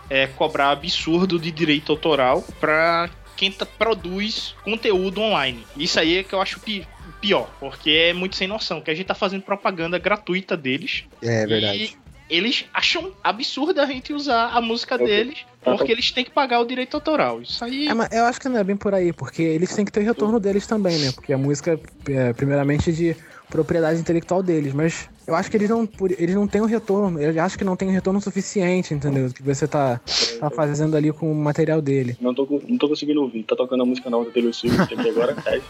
é, 0.10 0.28
cobrar 0.28 0.72
absurdo 0.72 1.40
de 1.40 1.52
direito 1.52 1.92
autoral 1.92 2.42
pra 2.60 3.10
quem 3.36 3.52
tá- 3.52 3.66
produz 3.66 4.56
conteúdo 4.64 5.22
online. 5.22 5.66
Isso 5.76 6.00
aí 6.00 6.18
é 6.18 6.24
que 6.24 6.36
eu 6.36 6.42
acho 6.42 6.60
pi- 6.60 6.86
pior, 7.20 7.50
porque 7.60 7.90
é 7.90 8.14
muito 8.14 8.36
sem 8.36 8.48
noção, 8.48 8.82
que 8.82 8.92
a 8.92 8.94
gente 8.94 9.08
tá 9.08 9.16
fazendo 9.16 9.42
propaganda 9.42 9.98
gratuita 9.98 10.56
deles. 10.56 11.06
É 11.22 11.46
verdade. 11.48 11.98
E 12.30 12.36
eles 12.36 12.66
acham 12.74 13.12
absurdo 13.24 13.80
a 13.82 13.86
gente 13.86 14.14
usar 14.14 14.50
a 14.50 14.62
música 14.62 14.98
deles, 14.98 15.46
porque 15.64 15.92
eles 15.92 16.12
têm 16.12 16.24
que 16.24 16.32
pagar 16.32 16.60
o 16.60 16.66
direito 16.66 16.96
autoral. 16.96 17.42
Isso 17.42 17.64
aí. 17.64 17.88
É, 17.88 17.94
mas 17.94 18.12
eu 18.12 18.26
acho 18.26 18.40
que 18.40 18.50
não 18.50 18.60
é 18.60 18.64
bem 18.64 18.78
por 18.78 18.94
aí, 18.94 19.12
porque 19.12 19.42
eles 19.42 19.74
têm 19.76 19.84
que 19.86 19.92
ter 19.92 20.02
retorno 20.04 20.40
deles 20.40 20.66
também, 20.68 20.98
né? 21.00 21.12
Porque 21.12 21.34
a 21.34 21.38
música, 21.38 21.80
é, 22.08 22.34
primeiramente, 22.34 22.92
de 22.94 23.16
propriedade 23.54 24.00
intelectual 24.00 24.42
deles, 24.42 24.74
mas 24.74 25.08
eu 25.28 25.36
acho 25.36 25.52
que 25.52 25.58
eles 25.58 25.70
não, 25.70 25.88
eles 26.18 26.34
não 26.34 26.48
têm 26.48 26.60
o 26.60 26.66
retorno, 26.66 27.22
eu 27.22 27.40
acho 27.44 27.56
que 27.56 27.64
não 27.64 27.76
tem 27.76 27.88
o 27.88 27.92
retorno 27.92 28.20
suficiente, 28.20 28.96
entendeu? 28.96 29.30
Que 29.32 29.44
você 29.44 29.68
tá, 29.68 30.02
tá 30.40 30.50
fazendo 30.50 30.98
ali 30.98 31.14
com 31.14 31.32
o 31.32 31.36
material 31.36 31.80
dele. 31.80 32.18
Não 32.20 32.34
tô, 32.34 32.48
não 32.68 32.80
tô 32.80 32.90
conseguindo 32.90 33.22
ouvir. 33.22 33.44
Tá 33.44 33.56
tocando 33.56 33.84
a 33.84 33.86
música 33.86 34.10
nova 34.10 34.26
da 34.26 34.32
Taylor 34.32 34.52
Swift 34.52 34.82
aqui 34.82 35.10
agora? 35.10 35.36
É. 35.46 35.62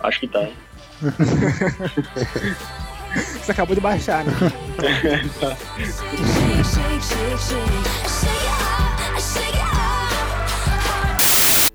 Acho 0.00 0.20
que 0.20 0.28
tá. 0.28 0.48
Você 3.42 3.50
acabou 3.50 3.74
de 3.74 3.80
baixar, 3.80 4.24
né? 4.24 4.32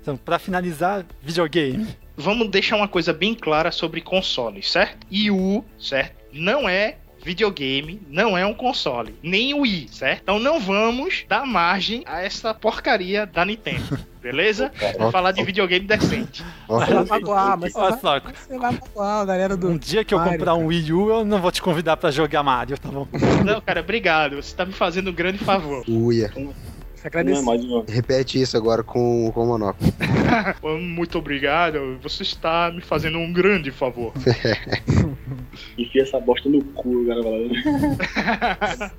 Então, 0.00 0.16
pra 0.16 0.36
finalizar, 0.36 1.06
videogame. 1.22 1.86
Vamos 2.16 2.48
deixar 2.48 2.76
uma 2.76 2.88
coisa 2.88 3.12
bem 3.12 3.34
clara 3.34 3.70
sobre 3.70 4.00
consoles, 4.00 4.70
certo? 4.70 5.06
Wii 5.10 5.30
certo? 5.78 6.16
Não 6.32 6.68
é 6.68 6.96
videogame, 7.24 8.02
não 8.08 8.36
é 8.36 8.44
um 8.44 8.52
console, 8.52 9.14
nem 9.22 9.54
o 9.54 9.60
Wii, 9.60 9.88
certo? 9.90 10.22
Então 10.22 10.38
não 10.38 10.58
vamos 10.58 11.24
dar 11.28 11.46
margem 11.46 12.02
a 12.04 12.20
essa 12.20 12.52
porcaria 12.52 13.24
da 13.24 13.44
Nintendo, 13.44 13.98
beleza? 14.20 14.72
Vamos 14.98 15.12
falar 15.12 15.32
de 15.32 15.42
videogame 15.44 15.86
decente. 15.86 16.44
Você 16.66 16.92
vai 16.92 17.04
magoar, 17.04 17.56
mas 17.56 17.72
você 17.72 17.78
Olha 17.78 17.90
vai, 17.90 18.00
só, 18.00 18.20
você 18.20 18.58
vai 18.58 18.72
magoar 18.72 19.24
galera 19.24 19.56
do. 19.56 19.68
um 19.68 19.78
dia 19.78 20.04
que 20.04 20.12
eu 20.12 20.18
Mario, 20.18 20.32
comprar 20.32 20.54
um 20.54 20.66
Wii 20.66 20.92
U, 20.92 21.10
eu 21.10 21.24
não 21.24 21.40
vou 21.40 21.52
te 21.52 21.62
convidar 21.62 21.96
pra 21.96 22.10
jogar 22.10 22.42
Mario, 22.42 22.76
tá 22.76 22.88
bom? 22.88 23.06
Não, 23.44 23.60
cara, 23.60 23.80
obrigado. 23.80 24.36
Você 24.36 24.54
tá 24.54 24.66
me 24.66 24.72
fazendo 24.72 25.10
um 25.10 25.14
grande 25.14 25.38
favor. 25.38 25.84
Uia. 25.88 26.32
Você 27.02 27.08
agradece. 27.08 27.44
Repete 27.88 28.40
isso 28.40 28.56
agora 28.56 28.84
com, 28.84 29.30
com 29.32 29.42
o 29.42 29.46
monóculo. 29.46 29.92
Muito 30.80 31.18
obrigado. 31.18 31.98
Você 32.00 32.22
está 32.22 32.70
me 32.72 32.80
fazendo 32.80 33.18
um 33.18 33.32
grande 33.32 33.72
favor. 33.72 34.12
Enfia 35.76 36.02
essa 36.02 36.20
bosta 36.20 36.48
no 36.48 36.62
cu, 36.62 37.04
cara. 37.06 37.20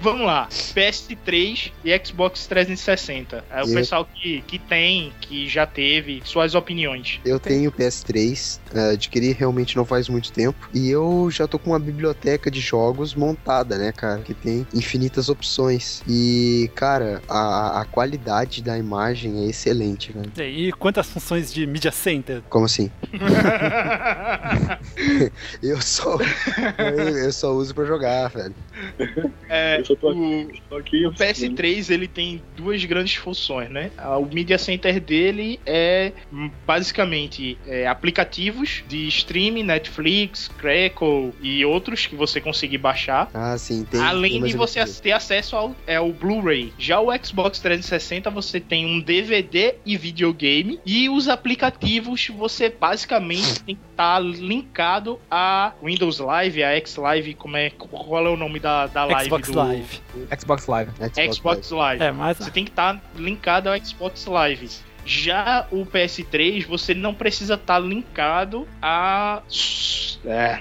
Vamos 0.00 0.24
lá. 0.26 0.48
PS3 0.48 1.70
e 1.84 1.98
Xbox 2.06 2.46
360. 2.46 3.44
É 3.50 3.62
o 3.62 3.68
E- 3.68 3.74
pessoal 3.74 4.06
que, 4.06 4.40
que 4.46 4.58
tem, 4.58 5.12
que 5.20 5.46
já 5.46 5.66
teve, 5.66 6.22
suas 6.24 6.54
opiniões. 6.54 7.20
Eu 7.24 7.38
tenho 7.38 7.70
PS3, 7.70 8.58
eh, 8.58 8.63
adquiri 8.92 9.32
realmente 9.32 9.76
não 9.76 9.84
faz 9.84 10.08
muito 10.08 10.32
tempo. 10.32 10.68
E 10.72 10.90
eu 10.90 11.28
já 11.30 11.46
tô 11.46 11.58
com 11.58 11.70
uma 11.70 11.78
biblioteca 11.78 12.50
de 12.50 12.60
jogos 12.60 13.14
montada, 13.14 13.78
né, 13.78 13.92
cara? 13.92 14.20
Que 14.20 14.34
tem 14.34 14.66
infinitas 14.74 15.28
opções. 15.28 16.02
E, 16.08 16.70
cara, 16.74 17.22
a, 17.28 17.80
a 17.80 17.84
qualidade 17.84 18.62
da 18.62 18.78
imagem 18.78 19.44
é 19.44 19.48
excelente, 19.48 20.12
velho. 20.12 20.32
E 20.48 20.72
quantas 20.72 21.08
funções 21.08 21.52
de 21.52 21.66
Media 21.66 21.92
Center? 21.92 22.42
Como 22.48 22.66
assim? 22.66 22.90
eu 25.62 25.80
só. 25.80 26.18
eu, 26.78 27.18
eu 27.18 27.32
só 27.32 27.52
uso 27.52 27.74
pra 27.74 27.84
jogar, 27.84 28.28
velho. 28.28 28.54
É, 29.48 29.80
Eu 29.80 29.84
só 29.84 29.94
tô 29.94 30.12
o, 30.12 30.76
aqui, 30.76 31.06
o 31.06 31.12
PS3 31.12 31.90
ele 31.90 32.08
tem 32.08 32.42
duas 32.56 32.84
grandes 32.84 33.14
funções, 33.14 33.70
né? 33.70 33.90
O 34.18 34.26
Media 34.26 34.58
Center 34.58 35.00
dele 35.00 35.60
é 35.64 36.12
basicamente 36.66 37.56
é, 37.66 37.86
aplicativos 38.64 38.84
de 38.88 39.08
streaming, 39.08 39.62
Netflix, 39.64 40.48
Crackle 40.58 41.32
e 41.40 41.64
outros 41.64 42.06
que 42.06 42.16
você 42.16 42.40
conseguir 42.40 42.78
baixar. 42.78 43.30
Ah, 43.34 43.56
sim, 43.58 43.84
tem. 43.84 44.00
Além 44.00 44.40
tem 44.40 44.50
de 44.50 44.56
você 44.56 44.84
ter 44.84 45.12
acesso 45.12 45.56
ao 45.56 45.74
é, 45.86 46.00
o 46.00 46.12
Blu-ray. 46.12 46.72
Já 46.78 47.00
o 47.00 47.08
Xbox 47.24 47.58
360 47.60 48.30
você 48.30 48.58
tem 48.58 48.86
um 48.86 49.00
DVD 49.00 49.74
e 49.84 49.96
videogame. 49.96 50.80
E 50.84 51.08
os 51.08 51.28
aplicativos 51.28 52.28
você 52.28 52.68
basicamente 52.68 53.62
tem 53.62 53.74
que 53.76 53.82
estar 53.90 54.18
linkado 54.20 55.20
a 55.30 55.72
Windows 55.82 56.18
Live, 56.18 56.62
a 56.62 56.76
X 56.76 56.96
Live, 56.96 57.34
como 57.34 57.56
é, 57.56 57.70
qual 57.70 58.26
é 58.26 58.30
o 58.30 58.36
nome 58.36 58.58
da, 58.58 58.86
da 58.86 59.04
live 59.04 59.24
Xbox 59.24 59.50
do 59.50 59.58
Live. 59.58 60.00
Xbox 60.38 60.66
Live. 60.66 60.90
Xbox 61.32 61.70
Live. 61.70 62.02
É, 62.02 62.12
mas 62.12 62.38
Você 62.38 62.50
tem 62.50 62.64
que 62.64 62.70
estar 62.70 63.00
linkado 63.16 63.68
ao 63.68 63.78
Xbox 63.84 64.26
Live. 64.26 64.70
Já 65.04 65.66
o 65.70 65.84
PS3, 65.84 66.66
você 66.66 66.94
não 66.94 67.14
precisa 67.14 67.54
estar 67.54 67.78
linkado 67.78 68.66
a 68.80 69.42
é, 70.26 70.58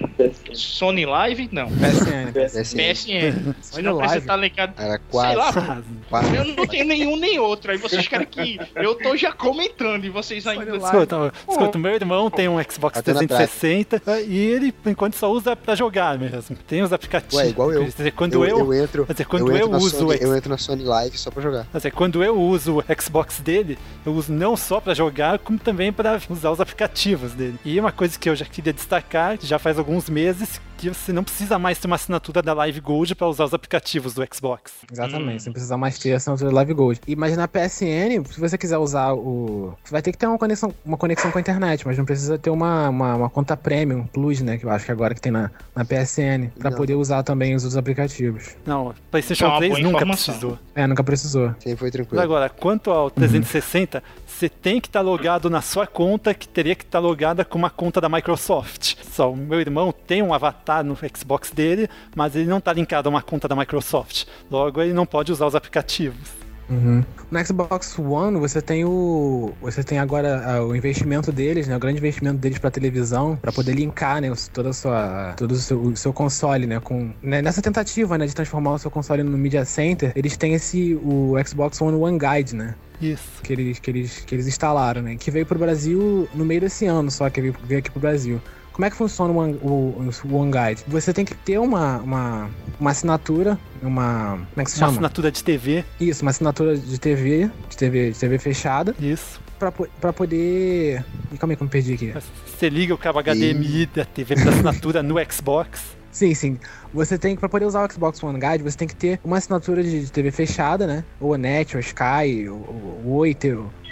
Sony 0.54 1.06
Live, 1.06 1.50
não. 1.52 1.68
PSN. 1.68 2.76
PSN. 2.76 3.54
Você 3.62 3.82
não 3.82 3.94
Live. 3.94 4.02
precisa 4.02 4.18
estar 4.20 4.36
ligado. 4.36 4.74
Era 4.78 4.92
Sei 4.92 5.02
quase. 5.10 5.36
lá, 5.38 5.82
quase. 6.10 6.36
eu 6.36 6.46
não 6.46 6.68
tenho 6.68 6.86
nenhum 6.86 7.16
nem 7.16 7.40
outro. 7.40 7.72
Aí 7.72 7.78
vocês 7.78 8.06
querem 8.08 8.28
que. 8.28 8.60
Eu 8.76 8.96
tô 8.96 9.16
já 9.16 9.32
comentando 9.32 10.04
e 10.04 10.10
vocês 10.10 10.46
ainda. 10.46 10.76
Escuta, 10.76 11.32
escuta, 11.50 11.80
meu 11.80 11.94
irmão 11.94 12.30
tem 12.30 12.50
um 12.50 12.62
Xbox 12.62 12.98
Bateu 12.98 13.14
na 13.14 13.20
360 13.22 14.22
e 14.28 14.38
ele, 14.38 14.72
por 14.74 14.90
enquanto, 14.90 15.16
só 15.16 15.32
usa 15.32 15.56
pra 15.56 15.76
jogar 15.76 16.20
mesmo. 16.20 16.58
Tem 16.68 16.82
os 16.82 16.92
apicativos. 16.92 17.36
Ué, 17.36 17.50
igual 17.50 17.72
eu. 17.72 17.84
Quer 17.86 17.90
dizer, 17.92 18.12
quando 18.12 18.44
eu, 18.46 18.60
eu, 18.60 18.74
entro, 18.74 19.06
quer 19.06 19.14
dizer, 19.14 19.26
quando 19.26 19.50
eu, 19.50 19.58
eu, 19.58 19.66
entro 19.68 19.78
uso 19.78 19.98
Sony, 19.98 20.10
o 20.10 20.14
X- 20.14 20.22
eu 20.22 20.36
entro 20.36 20.50
na 20.50 20.58
Sony 20.58 20.84
Live 20.84 21.18
só 21.18 21.32
pra 21.32 21.42
jogar. 21.42 21.68
Quer 21.72 21.78
dizer, 21.78 21.92
quando 21.92 22.22
eu 22.22 22.38
uso 22.38 22.80
o 22.80 23.02
Xbox 23.02 23.40
dele, 23.40 23.78
eu 24.06 24.14
uso 24.14 24.33
não 24.34 24.58
só 24.58 24.80
pra 24.80 24.94
jogar, 24.94 25.40
como 25.40 25.58
também 25.58 25.94
pra 25.94 26.20
usar 26.30 26.52
os 26.52 26.60
aplicativos 26.60 27.32
dele. 27.34 27.58
E 27.64 27.80
uma 27.80 27.92
coisa 27.92 28.18
que 28.18 28.30
eu 28.30 28.36
já 28.36 28.46
queria 28.46 28.74
destacar, 28.74 29.38
já 29.42 29.58
faz 29.60 29.78
alguns 29.80 30.10
meses, 30.10 30.60
que 30.92 30.98
você 30.98 31.14
não 31.14 31.24
precisa 31.24 31.58
mais 31.60 31.78
ter 31.78 31.88
uma 31.88 31.96
assinatura 31.96 32.42
da 32.42 32.54
Live 32.54 32.80
Gold 32.80 33.16
pra 33.16 33.28
usar 33.28 33.46
os 33.46 33.54
aplicativos 33.54 34.14
do 34.14 34.26
Xbox. 34.34 34.72
Exatamente, 34.92 35.44
você 35.44 35.50
não 35.50 35.54
precisa 35.54 35.78
mais 35.78 35.98
ter 36.00 36.14
assinatura 36.14 36.50
do 36.50 36.56
Live 36.56 36.74
Gold. 36.74 37.02
E, 37.08 37.16
mas 37.16 37.36
na 37.38 37.48
PSN, 37.48 38.24
se 38.32 38.40
você 38.40 38.58
quiser 38.58 38.78
usar 38.78 39.14
o. 39.14 39.74
Você 39.84 39.92
vai 39.92 40.02
ter 40.02 40.12
que 40.12 40.18
ter 40.18 40.28
uma 40.28 40.38
conexão, 40.38 40.74
uma 40.86 40.98
conexão 40.98 41.32
com 41.32 41.38
a 41.38 41.42
internet, 41.42 41.86
mas 41.86 41.98
não 41.98 42.06
precisa 42.06 42.38
ter 42.38 42.50
uma, 42.50 42.90
uma, 42.90 43.16
uma 43.16 43.30
conta 43.30 43.56
Premium 43.56 44.06
Plus, 44.06 44.42
né? 44.42 44.58
Que 44.58 44.66
eu 44.66 44.70
acho 44.70 44.86
que 44.86 44.92
agora 44.92 45.14
que 45.14 45.22
tem 45.22 45.32
na, 45.32 45.50
na 45.76 45.86
PSN, 45.86 46.50
pra 46.58 46.70
Não. 46.70 46.78
poder 46.78 46.96
usar 46.96 47.24
também 47.24 47.56
os 47.56 47.64
outros 47.64 47.78
aplicativos. 47.78 48.56
Não, 48.66 48.94
PlayStation 49.12 49.46
É 49.46 49.48
uma 49.50 49.58
3 49.58 49.72
boa 49.74 49.84
nunca 49.84 49.96
informação. 49.98 50.34
precisou. 50.34 50.60
É, 50.76 50.88
nunca 50.88 51.04
precisou. 51.04 51.48
Sempre 51.60 51.76
foi 51.78 51.88
Mas 51.88 51.92
tranquilo. 51.94 52.22
agora, 52.22 52.50
quanto 52.50 52.92
ao 52.92 53.10
360, 53.12 54.02
você 54.26 54.50
tem 54.50 54.82
que 54.82 54.88
estar 54.88 55.02
logado 55.02 55.50
na 55.50 55.62
sua 55.62 55.86
conta, 55.86 56.34
que 56.34 56.48
teria 56.48 56.76
que 56.76 56.84
estar 56.84 57.00
logada 57.00 57.46
com 57.46 57.58
uma 57.58 57.70
conta 57.70 58.02
da 58.02 58.10
Microsoft. 58.10 58.96
Só 59.12 59.32
o 59.32 59.36
meu 59.38 59.60
irmão 59.60 59.94
tem 60.08 60.22
um 60.24 60.34
avatar 60.34 60.73
no 60.82 60.98
Xbox 61.16 61.52
dele, 61.52 61.90
mas 62.16 62.36
ele 62.36 62.46
não 62.46 62.60
está 62.60 62.72
linkado 62.72 63.08
a 63.08 63.12
uma 63.12 63.22
conta 63.22 63.48
da 63.48 63.56
Microsoft. 63.56 64.26
Logo, 64.50 64.82
ele 64.82 64.94
não 64.94 65.06
pode 65.06 65.32
usar 65.32 65.46
os 65.46 65.56
aplicativos. 65.56 66.44
Uhum. 66.70 67.04
No 67.30 67.46
Xbox 67.46 67.98
One, 68.00 68.40
você 68.40 68.62
tem 68.62 68.86
o. 68.86 69.54
Você 69.62 69.84
tem 69.84 70.00
agora 70.00 70.44
ah, 70.46 70.64
o 70.64 70.76
investimento 70.76 71.32
deles, 71.32 71.68
né? 71.68 71.76
O 71.76 71.80
grande 71.80 71.98
investimento 71.98 72.38
deles 72.38 72.58
pra 72.58 72.72
televisão, 72.72 73.36
pra 73.36 73.52
poder 73.52 73.74
linkar, 73.74 74.22
né? 74.22 74.32
Toda 74.54 74.72
sua. 74.72 75.34
Todo 75.36 75.52
o 75.52 75.56
seu, 75.56 75.82
o 75.82 75.96
seu 75.96 76.14
console, 76.14 76.66
né? 76.66 76.80
Com, 76.80 77.14
né, 77.22 77.42
Nessa 77.42 77.62
tentativa, 77.62 78.18
né? 78.18 78.26
De 78.26 78.34
transformar 78.34 78.74
o 78.74 78.80
seu 78.80 78.90
console 78.90 79.24
no 79.24 79.38
Media 79.38 79.66
Center, 79.66 80.14
eles 80.16 80.38
têm 80.38 80.54
esse. 80.54 80.96
O 81.04 81.36
Xbox 81.46 81.82
One 81.82 81.98
One 81.98 82.18
Guide, 82.18 82.56
né? 82.56 82.76
Isso. 83.02 83.42
Que 83.44 83.54
eles, 83.54 83.80
que, 83.80 83.92
eles, 83.92 84.20
que 84.20 84.36
eles 84.36 84.48
instalaram, 84.48 85.02
né? 85.02 85.16
Que 85.16 85.30
veio 85.30 85.46
pro 85.46 85.60
Brasil 85.60 86.28
no 86.34 86.46
meio 86.46 86.62
desse 86.62 86.86
ano, 86.86 87.12
só 87.12 87.30
que 87.30 87.42
veio, 87.42 87.56
veio 87.66 87.80
aqui 87.80 87.92
pro 87.92 88.00
Brasil. 88.00 88.42
Como 88.74 88.86
é 88.86 88.90
que 88.90 88.96
funciona 88.96 89.32
o 89.32 89.38
One, 89.38 89.54
o, 89.62 90.12
o 90.26 90.36
One 90.36 90.52
Guide? 90.52 90.84
Você 90.88 91.14
tem 91.14 91.24
que 91.24 91.36
ter 91.36 91.60
uma, 91.60 91.98
uma, 92.00 92.50
uma 92.80 92.90
assinatura, 92.92 93.58
uma. 93.82 94.40
Como 94.54 94.62
é 94.62 94.64
que 94.64 94.72
se 94.72 94.78
Uma 94.78 94.80
chama? 94.88 94.92
assinatura 94.94 95.32
de 95.32 95.44
TV. 95.44 95.86
Isso, 96.00 96.24
uma 96.24 96.32
assinatura 96.32 96.76
de 96.76 97.00
TV, 97.00 97.52
de 97.70 97.78
TV, 97.78 98.12
de 98.12 98.20
TV 98.20 98.38
fechada, 98.40 98.96
Isso. 99.00 99.40
pra 99.60 100.12
poder. 100.12 101.06
Calma 101.40 101.54
aí 101.54 101.56
que 101.56 101.62
eu 101.64 101.66
me 101.66 101.70
perdi 101.72 101.94
aqui. 101.94 102.14
Você 102.48 102.68
liga 102.68 102.94
o 102.96 102.98
cabo 102.98 103.22
HDMI 103.22 103.86
da 103.94 104.06
TV 104.06 104.36
para 104.36 104.50
assinatura 104.50 105.04
no 105.04 105.16
Xbox. 105.32 105.82
Sim, 106.14 106.36
sim. 106.36 106.60
Você 106.94 107.18
tem 107.18 107.34
que, 107.34 107.40
pra 107.40 107.50
poder 107.50 107.66
usar 107.66 107.84
o 107.84 107.92
Xbox 107.92 108.22
One 108.22 108.40
Guide, 108.40 108.64
você 108.64 108.78
tem 108.78 108.88
que 108.88 108.96
ter 108.96 109.20
uma 109.24 109.38
assinatura 109.40 109.82
de, 109.82 110.02
de 110.06 110.12
TV 110.12 110.30
fechada, 110.30 110.86
né? 110.86 111.04
Ou 111.20 111.34
a 111.34 111.40
Net, 111.40 111.76
ou 111.76 111.80
a 111.80 111.82
Sky, 111.82 112.48
ou, 112.50 113.02
ou 113.04 113.16
Oi, 113.16 113.36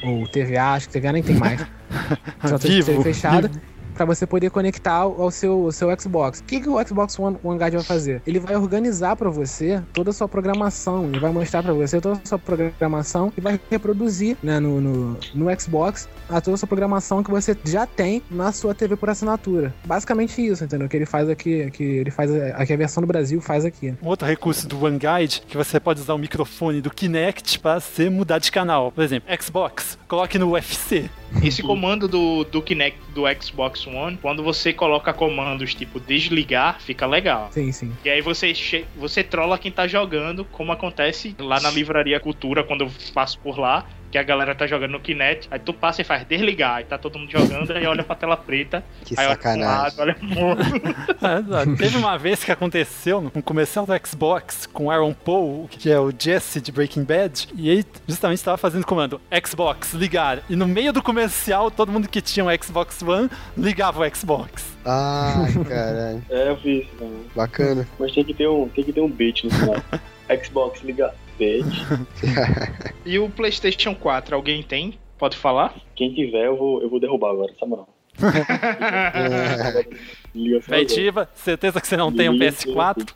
ou, 0.03 0.11
ou 0.19 0.27
TVA, 0.27 0.73
acho 0.73 0.87
que 0.87 0.93
TVA 0.99 1.13
nem 1.13 1.23
tem 1.23 1.35
mais. 1.35 1.65
Assinatura 2.39 2.73
de 2.73 2.81
Vivo, 2.83 2.85
TV 2.85 3.03
fechada. 3.03 3.47
vivo. 3.47 3.59
Pra 3.93 4.05
você 4.05 4.25
poder 4.25 4.49
conectar 4.49 4.97
ao 4.97 5.31
seu, 5.31 5.65
ao 5.65 5.71
seu 5.71 5.89
Xbox. 5.99 6.39
O 6.39 6.43
que, 6.43 6.61
que 6.61 6.69
o 6.69 6.87
Xbox 6.87 7.17
One, 7.19 7.37
One 7.43 7.59
Guide 7.59 7.77
vai 7.77 7.85
fazer? 7.85 8.21
Ele 8.25 8.39
vai 8.39 8.55
organizar 8.55 9.15
pra 9.15 9.29
você 9.29 9.81
toda 9.93 10.09
a 10.09 10.13
sua 10.13 10.27
programação. 10.27 11.05
Ele 11.05 11.19
vai 11.19 11.31
mostrar 11.31 11.63
pra 11.63 11.73
você 11.73 11.99
toda 11.99 12.19
a 12.23 12.27
sua 12.27 12.39
programação 12.39 13.31
e 13.37 13.41
vai 13.41 13.59
reproduzir 13.69 14.37
né, 14.41 14.59
no, 14.59 14.81
no, 14.81 15.17
no 15.33 15.59
Xbox 15.59 16.07
a 16.31 16.41
toda 16.41 16.55
a 16.55 16.57
sua 16.57 16.67
programação 16.67 17.23
que 17.23 17.29
você 17.29 17.55
já 17.65 17.85
tem 17.85 18.21
na 18.29 18.51
sua 18.51 18.73
TV 18.73 18.95
por 18.95 19.09
assinatura. 19.09 19.73
Basicamente 19.85 20.45
isso, 20.45 20.63
entendeu? 20.63 20.87
Que 20.87 20.97
ele 20.97 21.05
faz 21.05 21.29
aqui, 21.29 21.69
que 21.71 21.83
ele 21.83 22.11
faz 22.11 22.31
aqui 22.33 22.73
a 22.73 22.77
versão 22.77 23.01
do 23.01 23.07
Brasil 23.07 23.41
faz 23.41 23.65
aqui. 23.65 23.93
Um 24.01 24.07
outro 24.07 24.27
recurso 24.27 24.67
do 24.67 24.83
OneGuide 24.83 25.43
que 25.47 25.57
você 25.57 25.79
pode 25.79 25.99
usar 26.01 26.13
o 26.13 26.17
microfone 26.17 26.81
do 26.81 26.89
Kinect 26.89 27.59
para 27.59 27.79
você 27.79 28.09
mudar 28.09 28.39
de 28.39 28.51
canal. 28.51 28.91
Por 28.91 29.03
exemplo, 29.03 29.29
Xbox, 29.41 29.97
coloque 30.07 30.37
no 30.37 30.51
UFC. 30.51 31.09
Esse 31.43 31.63
comando 31.63 32.07
do, 32.07 32.43
do 32.43 32.61
Kinect 32.61 32.99
do 33.13 33.23
Xbox 33.41 33.87
One, 33.87 34.17
quando 34.21 34.43
você 34.43 34.73
coloca 34.73 35.13
comandos 35.13 35.73
tipo 35.73 35.99
desligar, 35.99 36.79
fica 36.81 37.05
legal. 37.05 37.49
Sim, 37.51 37.71
sim. 37.71 37.91
E 38.03 38.09
aí 38.09 38.21
você, 38.21 38.53
você 38.95 39.23
trola 39.23 39.57
quem 39.57 39.71
tá 39.71 39.87
jogando, 39.87 40.45
como 40.45 40.71
acontece 40.71 41.35
lá 41.39 41.59
na 41.59 41.69
Livraria 41.71 42.19
Cultura, 42.19 42.63
quando 42.63 42.81
eu 42.81 42.91
passo 43.13 43.39
por 43.39 43.57
lá. 43.57 43.85
Que 44.11 44.17
a 44.17 44.23
galera 44.23 44.53
tá 44.53 44.67
jogando 44.67 44.91
no 44.91 44.99
Kinect, 44.99 45.47
aí 45.49 45.59
tu 45.59 45.73
passa 45.73 46.01
e 46.01 46.03
faz 46.05 46.25
desligar, 46.27 46.75
aí 46.75 46.83
tá 46.83 46.97
todo 46.97 47.17
mundo 47.17 47.31
jogando, 47.31 47.71
aí 47.71 47.85
olha 47.87 48.03
pra 48.03 48.15
tela 48.15 48.35
preta, 48.35 48.83
Que 49.05 49.17
aí 49.17 49.27
sacanagem. 49.27 49.99
olha 49.99 50.13
pro 50.15 50.35
lado, 50.35 50.59
olha 50.59 51.45
pro 51.45 51.71
É. 51.71 51.75
Teve 51.77 51.97
uma 51.97 52.17
vez 52.17 52.43
que 52.43 52.51
aconteceu 52.51 53.21
no 53.21 53.31
comercial 53.41 53.85
do 53.85 53.93
Xbox 54.05 54.65
com 54.65 54.91
Aaron 54.91 55.13
Paul, 55.13 55.67
que 55.69 55.89
é 55.91 55.99
o 55.99 56.11
Jesse 56.17 56.59
de 56.59 56.71
Breaking 56.71 57.03
Bad, 57.03 57.47
e 57.55 57.69
ele 57.69 57.85
justamente 58.07 58.39
estava 58.39 58.57
fazendo 58.57 58.83
o 58.83 58.85
comando 58.85 59.21
Xbox, 59.45 59.93
ligar. 59.93 60.39
E 60.49 60.55
no 60.55 60.67
meio 60.67 60.91
do 60.91 61.01
comercial, 61.01 61.71
todo 61.71 61.91
mundo 61.91 62.09
que 62.09 62.21
tinha 62.21 62.45
um 62.45 62.49
Xbox 62.61 63.01
One 63.01 63.29
ligava 63.57 64.05
o 64.05 64.15
Xbox. 64.15 64.65
Ai, 64.85 65.53
caralho. 65.63 66.23
É, 66.29 66.49
eu 66.49 66.55
vi 66.57 66.81
isso 66.81 66.89
também. 66.97 67.21
Bacana. 67.35 67.87
Mas 67.97 68.11
tem 68.13 68.23
que 68.25 68.33
ter 68.33 68.47
um, 68.47 68.67
tem 68.67 68.83
que 68.83 68.91
ter 68.91 69.01
um 69.01 69.09
beat 69.09 69.43
no 69.45 69.51
final. 69.51 69.75
Xbox 70.43 70.81
liga 70.81 71.13
E 73.05 73.19
o 73.19 73.29
PlayStation 73.29 73.95
4, 73.95 74.35
alguém 74.35 74.63
tem? 74.63 74.97
Pode 75.17 75.37
falar? 75.37 75.75
Quem 75.95 76.13
tiver, 76.13 76.45
eu 76.45 76.57
vou, 76.57 76.81
eu 76.81 76.89
vou 76.89 76.99
derrubar 76.99 77.31
agora, 77.31 77.51
essa 77.51 77.65
moral. 77.65 77.87
Feitiva, 80.61 81.29
certeza 81.33 81.81
que 81.81 81.87
você 81.87 81.97
não 81.97 82.11
tem 82.11 82.29
um 82.29 82.37
PS4? 82.37 83.09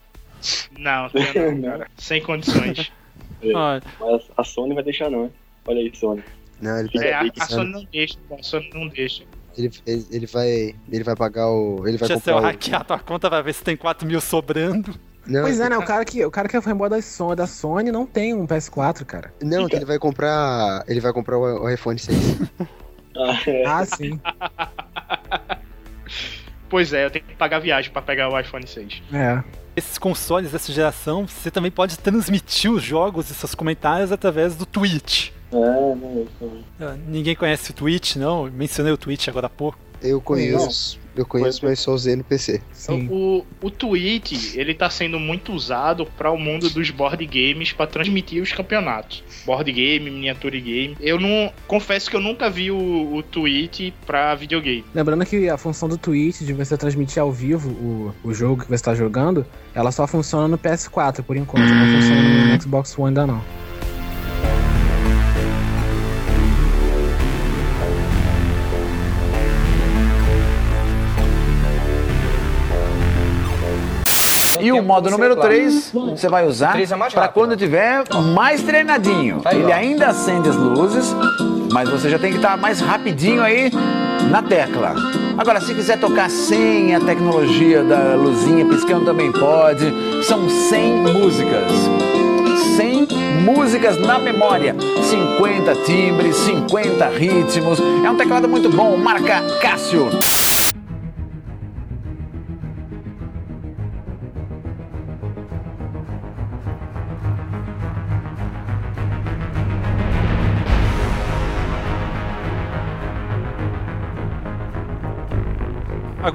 Não, 0.78 1.10
tenho 1.10 1.56
não, 1.56 1.62
cara. 1.72 1.88
Sem 1.98 2.22
condições. 2.22 2.92
Olha. 3.44 3.82
Mas 4.00 4.24
a 4.38 4.44
Sony 4.44 4.74
vai 4.74 4.84
deixar 4.84 5.10
não, 5.10 5.26
hein? 5.26 5.32
Olha 5.68 5.80
aí, 5.80 5.92
Sony. 5.96 6.24
Não, 6.62 6.80
ele, 6.80 6.90
É, 7.00 7.14
a, 7.14 7.26
a 7.40 7.46
Sony 7.46 7.72
não 7.72 7.86
deixa, 7.92 8.18
a 8.40 8.44
Sony 8.44 8.70
não 8.74 8.88
deixa. 8.88 9.24
ele, 9.58 9.72
ele, 9.86 10.06
ele 10.12 10.26
vai. 10.26 10.76
Ele 10.92 11.04
vai 11.04 11.16
pagar 11.16 11.50
o. 11.50 11.88
Ele 11.88 11.98
vai 11.98 12.08
Deixa 12.08 12.24
se 12.24 12.30
eu 12.30 12.36
comprar 12.36 12.50
o. 12.50 12.52
hackear 12.52 12.86
tua 12.86 13.00
conta, 13.00 13.30
vai 13.30 13.44
ver 13.44 13.54
se 13.54 13.64
tem 13.64 13.76
4 13.76 14.08
mil 14.08 14.22
sobrando. 14.22 14.94
Não, 15.28 15.42
Pois 15.42 15.60
é, 15.60 15.70
né? 15.70 15.78
O 15.78 15.84
cara 15.84 16.06
que, 16.06 16.24
o 16.24 16.32
cara 16.32 16.48
que 16.48 16.56
é 16.56 16.62
fanboy 16.62 16.90
da 16.90 17.02
Sony, 17.02 17.36
da 17.36 17.48
Sony 17.48 17.92
não 17.92 18.06
tem 18.06 18.34
um 18.34 18.46
PS4, 18.46 19.04
cara. 19.06 19.34
Não, 19.42 19.68
que 19.68 19.76
ele 19.76 19.86
vai 19.86 19.98
comprar. 19.98 20.84
Ele 20.88 21.00
vai 21.00 21.12
comprar 21.12 21.38
o, 21.38 21.64
o 21.64 21.70
iPhone 21.70 21.98
6. 22.00 22.18
Ah, 23.66 23.86
sim. 23.86 24.20
Pois 26.68 26.92
é, 26.92 27.06
eu 27.06 27.12
tenho 27.12 27.24
que 27.24 27.36
pagar 27.36 27.60
viagem 27.60 27.92
pra 27.92 28.02
pegar 28.02 28.30
o 28.30 28.38
iPhone 28.38 28.68
6. 28.68 29.02
É. 29.14 29.42
Esses 29.76 29.98
consoles 29.98 30.52
dessa 30.52 30.72
geração, 30.74 31.28
você 31.28 31.52
também 31.52 31.72
pode 31.72 31.98
transmitir 31.98 32.72
os 32.72 32.82
jogos 32.84 33.30
e 33.30 33.34
seus 33.34 33.54
comentários 33.54 34.12
através 34.12 34.56
do 34.56 34.66
Twitch. 34.66 35.30
É, 35.52 35.56
não, 35.56 36.24
isso 36.24 36.32
também. 36.40 36.66
Ah, 36.82 36.96
Ninguém 37.08 37.36
conhece 37.36 37.72
o 37.72 37.74
Twitch, 37.74 38.16
não? 38.16 38.50
Mencionei 38.52 38.92
o 38.92 38.98
Twitch 38.98 39.28
agora 39.28 39.48
há 39.48 39.50
pouco. 39.50 39.78
Eu 40.02 40.22
conheço. 40.22 41.00
Eu 41.16 41.26
conheço, 41.26 41.62
mas 41.64 41.80
só 41.80 41.94
usei 41.94 42.16
no 42.16 42.24
PC. 42.24 42.62
O, 43.10 43.46
o 43.62 43.72
Twitch, 43.72 44.56
ele 44.56 44.74
tá 44.74 44.90
sendo 44.90 45.18
muito 45.18 45.54
usado 45.54 46.06
para 46.06 46.30
o 46.30 46.38
mundo 46.38 46.70
dos 46.70 46.90
board 46.90 47.26
games 47.26 47.72
para 47.72 47.88
transmitir 47.88 48.44
os 48.44 48.52
campeonatos. 48.52 49.24
Board 49.46 49.72
game, 49.72 50.10
miniature 50.10 50.60
game. 50.60 50.98
Eu 51.00 51.20
não 51.20 51.54
confesso 51.68 52.10
que 52.10 52.18
eu 52.18 52.22
nunca 52.22 52.50
vi 52.50 52.70
o, 52.70 53.16
o 53.16 53.24
Twitch 53.24 53.94
para 54.06 54.36
videogame. 54.36 54.84
Lembrando 54.94 55.26
que 55.26 55.50
a 55.50 55.58
função 55.58 55.88
do 55.88 55.98
Twitch 55.98 56.42
de 56.42 56.52
você 56.52 56.78
transmitir 56.78 57.22
ao 57.22 57.32
vivo 57.32 57.70
o, 57.70 58.14
o 58.24 58.34
jogo 58.34 58.64
que 58.64 58.68
você 58.68 58.76
está 58.76 58.94
jogando, 58.94 59.46
ela 59.74 59.92
só 59.92 60.06
funciona 60.06 60.50
no 60.50 60.58
PS4 60.58 61.24
por 61.24 61.38
enquanto, 61.38 61.70
não 61.70 61.94
funciona 61.94 62.46
no 62.54 62.62
Xbox 62.62 62.98
One 63.00 63.08
ainda 63.08 63.26
não. 63.26 63.65
E 74.66 74.72
o 74.72 74.82
modo 74.82 75.10
número 75.10 75.36
3 75.36 75.92
você 75.94 76.28
vai 76.28 76.48
usar 76.48 76.80
é 76.80 76.86
para 77.14 77.28
quando 77.28 77.56
tiver 77.56 78.04
mais 78.34 78.64
treinadinho. 78.64 79.42
Tá 79.42 79.54
Ele 79.54 79.72
ainda 79.72 80.08
acende 80.08 80.50
as 80.50 80.56
luzes, 80.56 81.16
mas 81.72 81.90
você 81.90 82.10
já 82.10 82.18
tem 82.18 82.32
que 82.32 82.38
estar 82.38 82.58
mais 82.58 82.80
rapidinho 82.80 83.44
aí 83.44 83.72
na 84.30 84.42
tecla. 84.42 84.96
Agora, 85.38 85.60
se 85.60 85.74
quiser 85.74 86.00
tocar 86.00 86.30
sem 86.30 86.96
a 86.96 87.00
tecnologia 87.00 87.84
da 87.84 88.16
luzinha 88.16 88.66
piscando 88.66 89.06
também 89.06 89.32
pode. 89.32 90.24
São 90.24 90.50
100 90.50 90.94
músicas. 91.14 91.72
100 92.78 93.08
músicas 93.44 94.00
na 94.00 94.18
memória. 94.18 94.76
50 95.04 95.76
timbres, 95.86 96.36
50 96.38 97.08
ritmos. 97.10 97.80
É 98.04 98.10
um 98.10 98.16
teclado 98.16 98.48
muito 98.48 98.70
bom, 98.70 98.98
marca 98.98 99.42
Cássio. 99.62 100.10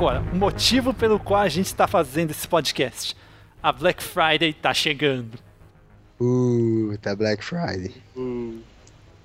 Agora, 0.00 0.22
o 0.32 0.34
motivo 0.34 0.94
pelo 0.94 1.20
qual 1.20 1.42
a 1.42 1.48
gente 1.50 1.66
está 1.66 1.86
fazendo 1.86 2.30
esse 2.30 2.48
podcast. 2.48 3.14
A 3.62 3.70
Black 3.70 4.02
Friday 4.02 4.54
tá 4.54 4.72
chegando. 4.72 5.38
Uh, 6.18 6.96
tá 7.02 7.14
Black 7.14 7.44
Friday. 7.44 7.92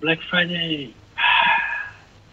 Black 0.01 0.21
Friday. 0.29 0.93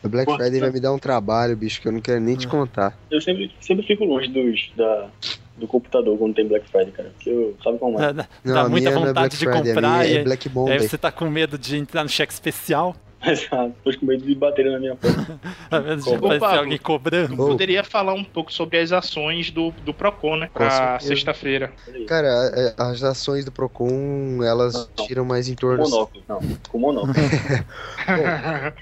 A 0.02 0.08
Black 0.08 0.28
Friday 0.34 0.58
tá- 0.58 0.66
vai 0.66 0.72
me 0.72 0.80
dar 0.80 0.92
um 0.92 0.98
trabalho, 0.98 1.56
bicho, 1.56 1.80
que 1.80 1.86
eu 1.86 1.92
não 1.92 2.00
quero 2.00 2.20
nem 2.20 2.34
te 2.34 2.48
contar. 2.48 2.98
Eu 3.12 3.20
sempre, 3.20 3.48
sempre 3.60 3.86
fico 3.86 4.04
longe 4.04 4.26
dos, 4.26 4.72
da, 4.76 5.08
do 5.56 5.68
computador 5.68 6.18
quando 6.18 6.34
tem 6.34 6.48
Black 6.48 6.68
Friday, 6.68 6.90
cara. 6.90 7.10
Porque 7.10 7.30
eu 7.30 7.56
sabe 7.62 7.78
como 7.78 7.96
é. 8.00 8.06
Dá, 8.06 8.10
dá- 8.10 8.28
Não, 8.42 8.54
dá 8.54 8.60
a 8.62 8.68
muita 8.68 8.90
minha 8.90 9.00
não 9.00 9.04
é 9.04 9.08
vontade 9.10 9.36
Black 9.36 9.62
de 9.62 9.72
comprar 9.72 10.04
é 10.04 10.10
e 10.10 10.16
aí- 10.18 10.24
Black 10.24 10.48
Monday. 10.48 10.78
aí 10.78 10.88
você 10.88 10.98
tá 10.98 11.12
com 11.12 11.30
medo 11.30 11.56
de 11.56 11.76
entrar 11.76 12.02
no 12.02 12.08
cheque 12.10 12.32
especial. 12.32 12.96
Exato. 13.24 13.74
Tô 13.84 13.98
com 13.98 14.06
medo 14.06 14.24
de 14.24 14.34
bater 14.34 14.64
na 14.70 14.78
minha 14.78 14.96
porta. 14.96 15.40
Pablo, 15.70 16.58
alguém 16.58 16.78
cobrando. 16.78 17.36
Poderia 17.36 17.84
falar 17.84 18.14
um 18.14 18.24
pouco 18.24 18.52
sobre 18.52 18.78
as 18.78 18.92
ações 18.92 19.50
do, 19.50 19.70
do 19.84 19.94
Procon, 19.94 20.36
né? 20.36 20.46
Com 20.48 20.54
Pra 20.54 20.98
sexta-feira. 21.00 21.72
Cara, 22.06 22.28
é- 22.54 22.74
as 22.76 23.02
ações 23.02 23.44
do 23.44 23.52
Procon, 23.52 24.42
elas 24.42 24.88
tiram 25.06 25.24
mais 25.24 25.48
em 25.48 25.54
Com 25.54 25.60
torno. 25.60 25.84
monóculo, 25.84 26.24
não. 26.28 26.40
Com 26.68 26.78
monóculo. 26.78 27.14
Ah, 28.04 28.72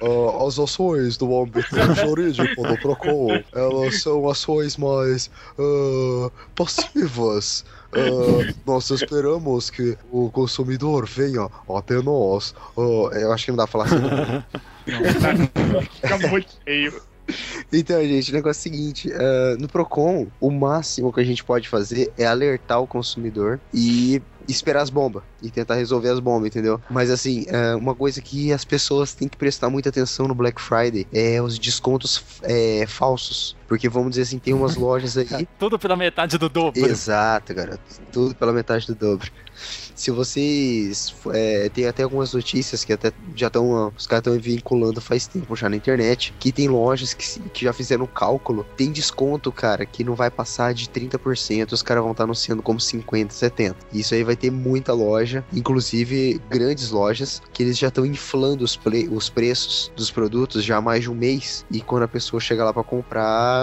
as 0.47 0.59
ações 0.59 1.17
do 1.17 1.43
âmbito 1.43 1.77
jurídico 1.95 2.63
do 2.67 2.77
Procon, 2.79 3.29
elas 3.55 4.01
são 4.03 4.29
ações 4.29 4.77
mais 4.77 5.31
ah, 5.59 6.31
passivas. 6.55 7.65
Ah, 7.93 8.55
nós 8.65 8.91
esperamos 8.91 9.71
que 9.71 9.97
o 10.13 10.31
consumidor 10.31 11.07
venha 11.07 11.49
até 11.77 12.01
nós. 12.01 12.55
Ah, 12.77 13.19
eu 13.19 13.33
acho 13.33 13.47
que 13.47 13.51
não 13.51 13.57
dá 13.57 13.67
pra 13.67 13.85
falar 13.85 13.85
assim. 13.85 14.43
Fica 16.01 16.29
muito 16.29 16.53
feio. 16.65 17.03
Então, 17.73 18.03
gente, 18.03 18.31
o 18.31 18.35
negócio 18.35 18.59
é 18.59 18.71
o 18.71 18.75
seguinte: 18.75 19.13
ah, 19.13 19.57
no 19.59 19.69
Procon, 19.69 20.27
o 20.41 20.51
máximo 20.51 21.13
que 21.13 21.21
a 21.21 21.25
gente 21.25 21.45
pode 21.45 21.69
fazer 21.69 22.13
é 22.17 22.27
alertar 22.27 22.81
o 22.81 22.87
consumidor 22.87 23.61
e 23.73 24.23
esperar 24.49 24.83
as 24.83 24.91
bombas 24.91 25.23
e 25.41 25.49
tentar 25.49 25.77
resolver 25.77 26.09
as 26.09 26.19
bombas, 26.19 26.49
entendeu? 26.49 26.81
Mas 26.91 27.09
assim, 27.09 27.47
uma 27.79 27.95
coisa 27.95 28.21
que 28.21 28.53
as 28.53 28.65
pessoas 28.65 29.15
têm 29.15 29.29
que 29.29 29.37
prestar 29.37 29.71
muita 29.71 29.91
atenção 29.91 30.27
no 30.27 30.35
Black 30.35 30.61
Friday 30.61 31.07
é 31.13 31.41
os 31.41 31.57
descontos 31.57 32.25
é, 32.43 32.85
falsos. 32.89 33.57
Porque 33.71 33.89
vamos 33.89 34.11
dizer 34.11 34.23
assim, 34.23 34.41
tem 34.41 34.53
umas 34.53 34.75
lojas 34.77 35.17
aí. 35.17 35.47
Tudo 35.57 35.79
pela 35.79 35.95
metade 35.97 36.37
do 36.37 36.49
dobro. 36.49 36.85
Exato, 36.85 37.55
garoto. 37.55 37.81
Tudo 38.11 38.35
pela 38.35 38.53
metade 38.53 38.85
do 38.85 38.97
dobro. 38.97 39.31
Se 39.95 40.11
vocês. 40.11 41.15
É, 41.33 41.69
tem 41.69 41.87
até 41.87 42.03
algumas 42.03 42.33
notícias 42.33 42.85
que 42.85 42.93
até 42.93 43.13
já 43.37 43.47
estão. 43.47 43.93
Os 43.97 44.09
caras 44.09 44.27
estão 44.27 44.41
vinculando 44.41 45.01
faz 45.01 45.29
tempo 45.29 45.55
já 45.55 45.69
na 45.69 45.77
internet. 45.77 46.35
Que 46.41 46.51
tem 46.51 46.67
lojas 46.67 47.15
que, 47.15 47.39
que 47.51 47.65
já 47.65 47.73
fizeram 47.73 48.09
cálculo. 48.09 48.67
Tem 48.77 48.91
desconto, 48.91 49.53
cara, 49.53 49.87
que 49.87 50.03
não 50.03 50.17
vai 50.17 50.33
passar 50.33 50.75
de 50.75 50.89
30%. 50.89 51.71
Os 51.71 51.83
caras 51.83 52.03
vão 52.03 52.11
estar 52.11 52.25
anunciando 52.25 52.65
como 52.65 52.81
50%, 52.81 53.29
70%. 53.29 53.77
Isso 53.93 54.15
aí 54.15 54.25
vai 54.25 54.35
ter 54.35 54.51
muita 54.51 54.93
loja, 54.93 55.45
inclusive 55.53 56.41
grandes 56.49 56.91
lojas, 56.91 57.41
que 57.53 57.63
eles 57.63 57.79
já 57.79 57.87
estão 57.87 58.05
inflando 58.05 58.65
os, 58.65 58.77
os 59.13 59.29
preços 59.29 59.93
dos 59.95 60.11
produtos 60.11 60.65
já 60.65 60.79
há 60.79 60.81
mais 60.81 61.03
de 61.03 61.11
um 61.11 61.15
mês. 61.15 61.65
E 61.71 61.81
quando 61.81 62.03
a 62.03 62.09
pessoa 62.09 62.41
chega 62.41 62.65
lá 62.65 62.73
para 62.73 62.83
comprar, 62.83 63.60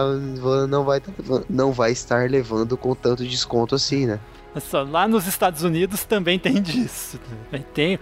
não 0.67 0.83
vai, 0.83 1.01
não 1.49 1.71
vai 1.71 1.91
estar 1.91 2.29
levando 2.29 2.77
com 2.77 2.93
tanto 2.95 3.25
desconto 3.25 3.75
assim, 3.75 4.05
né? 4.05 4.19
Só, 4.59 4.81
lá 4.81 5.07
nos 5.07 5.27
Estados 5.27 5.63
Unidos 5.63 6.03
também 6.03 6.39
tem 6.39 6.61
disso. 6.61 7.19
Tem, 7.73 7.99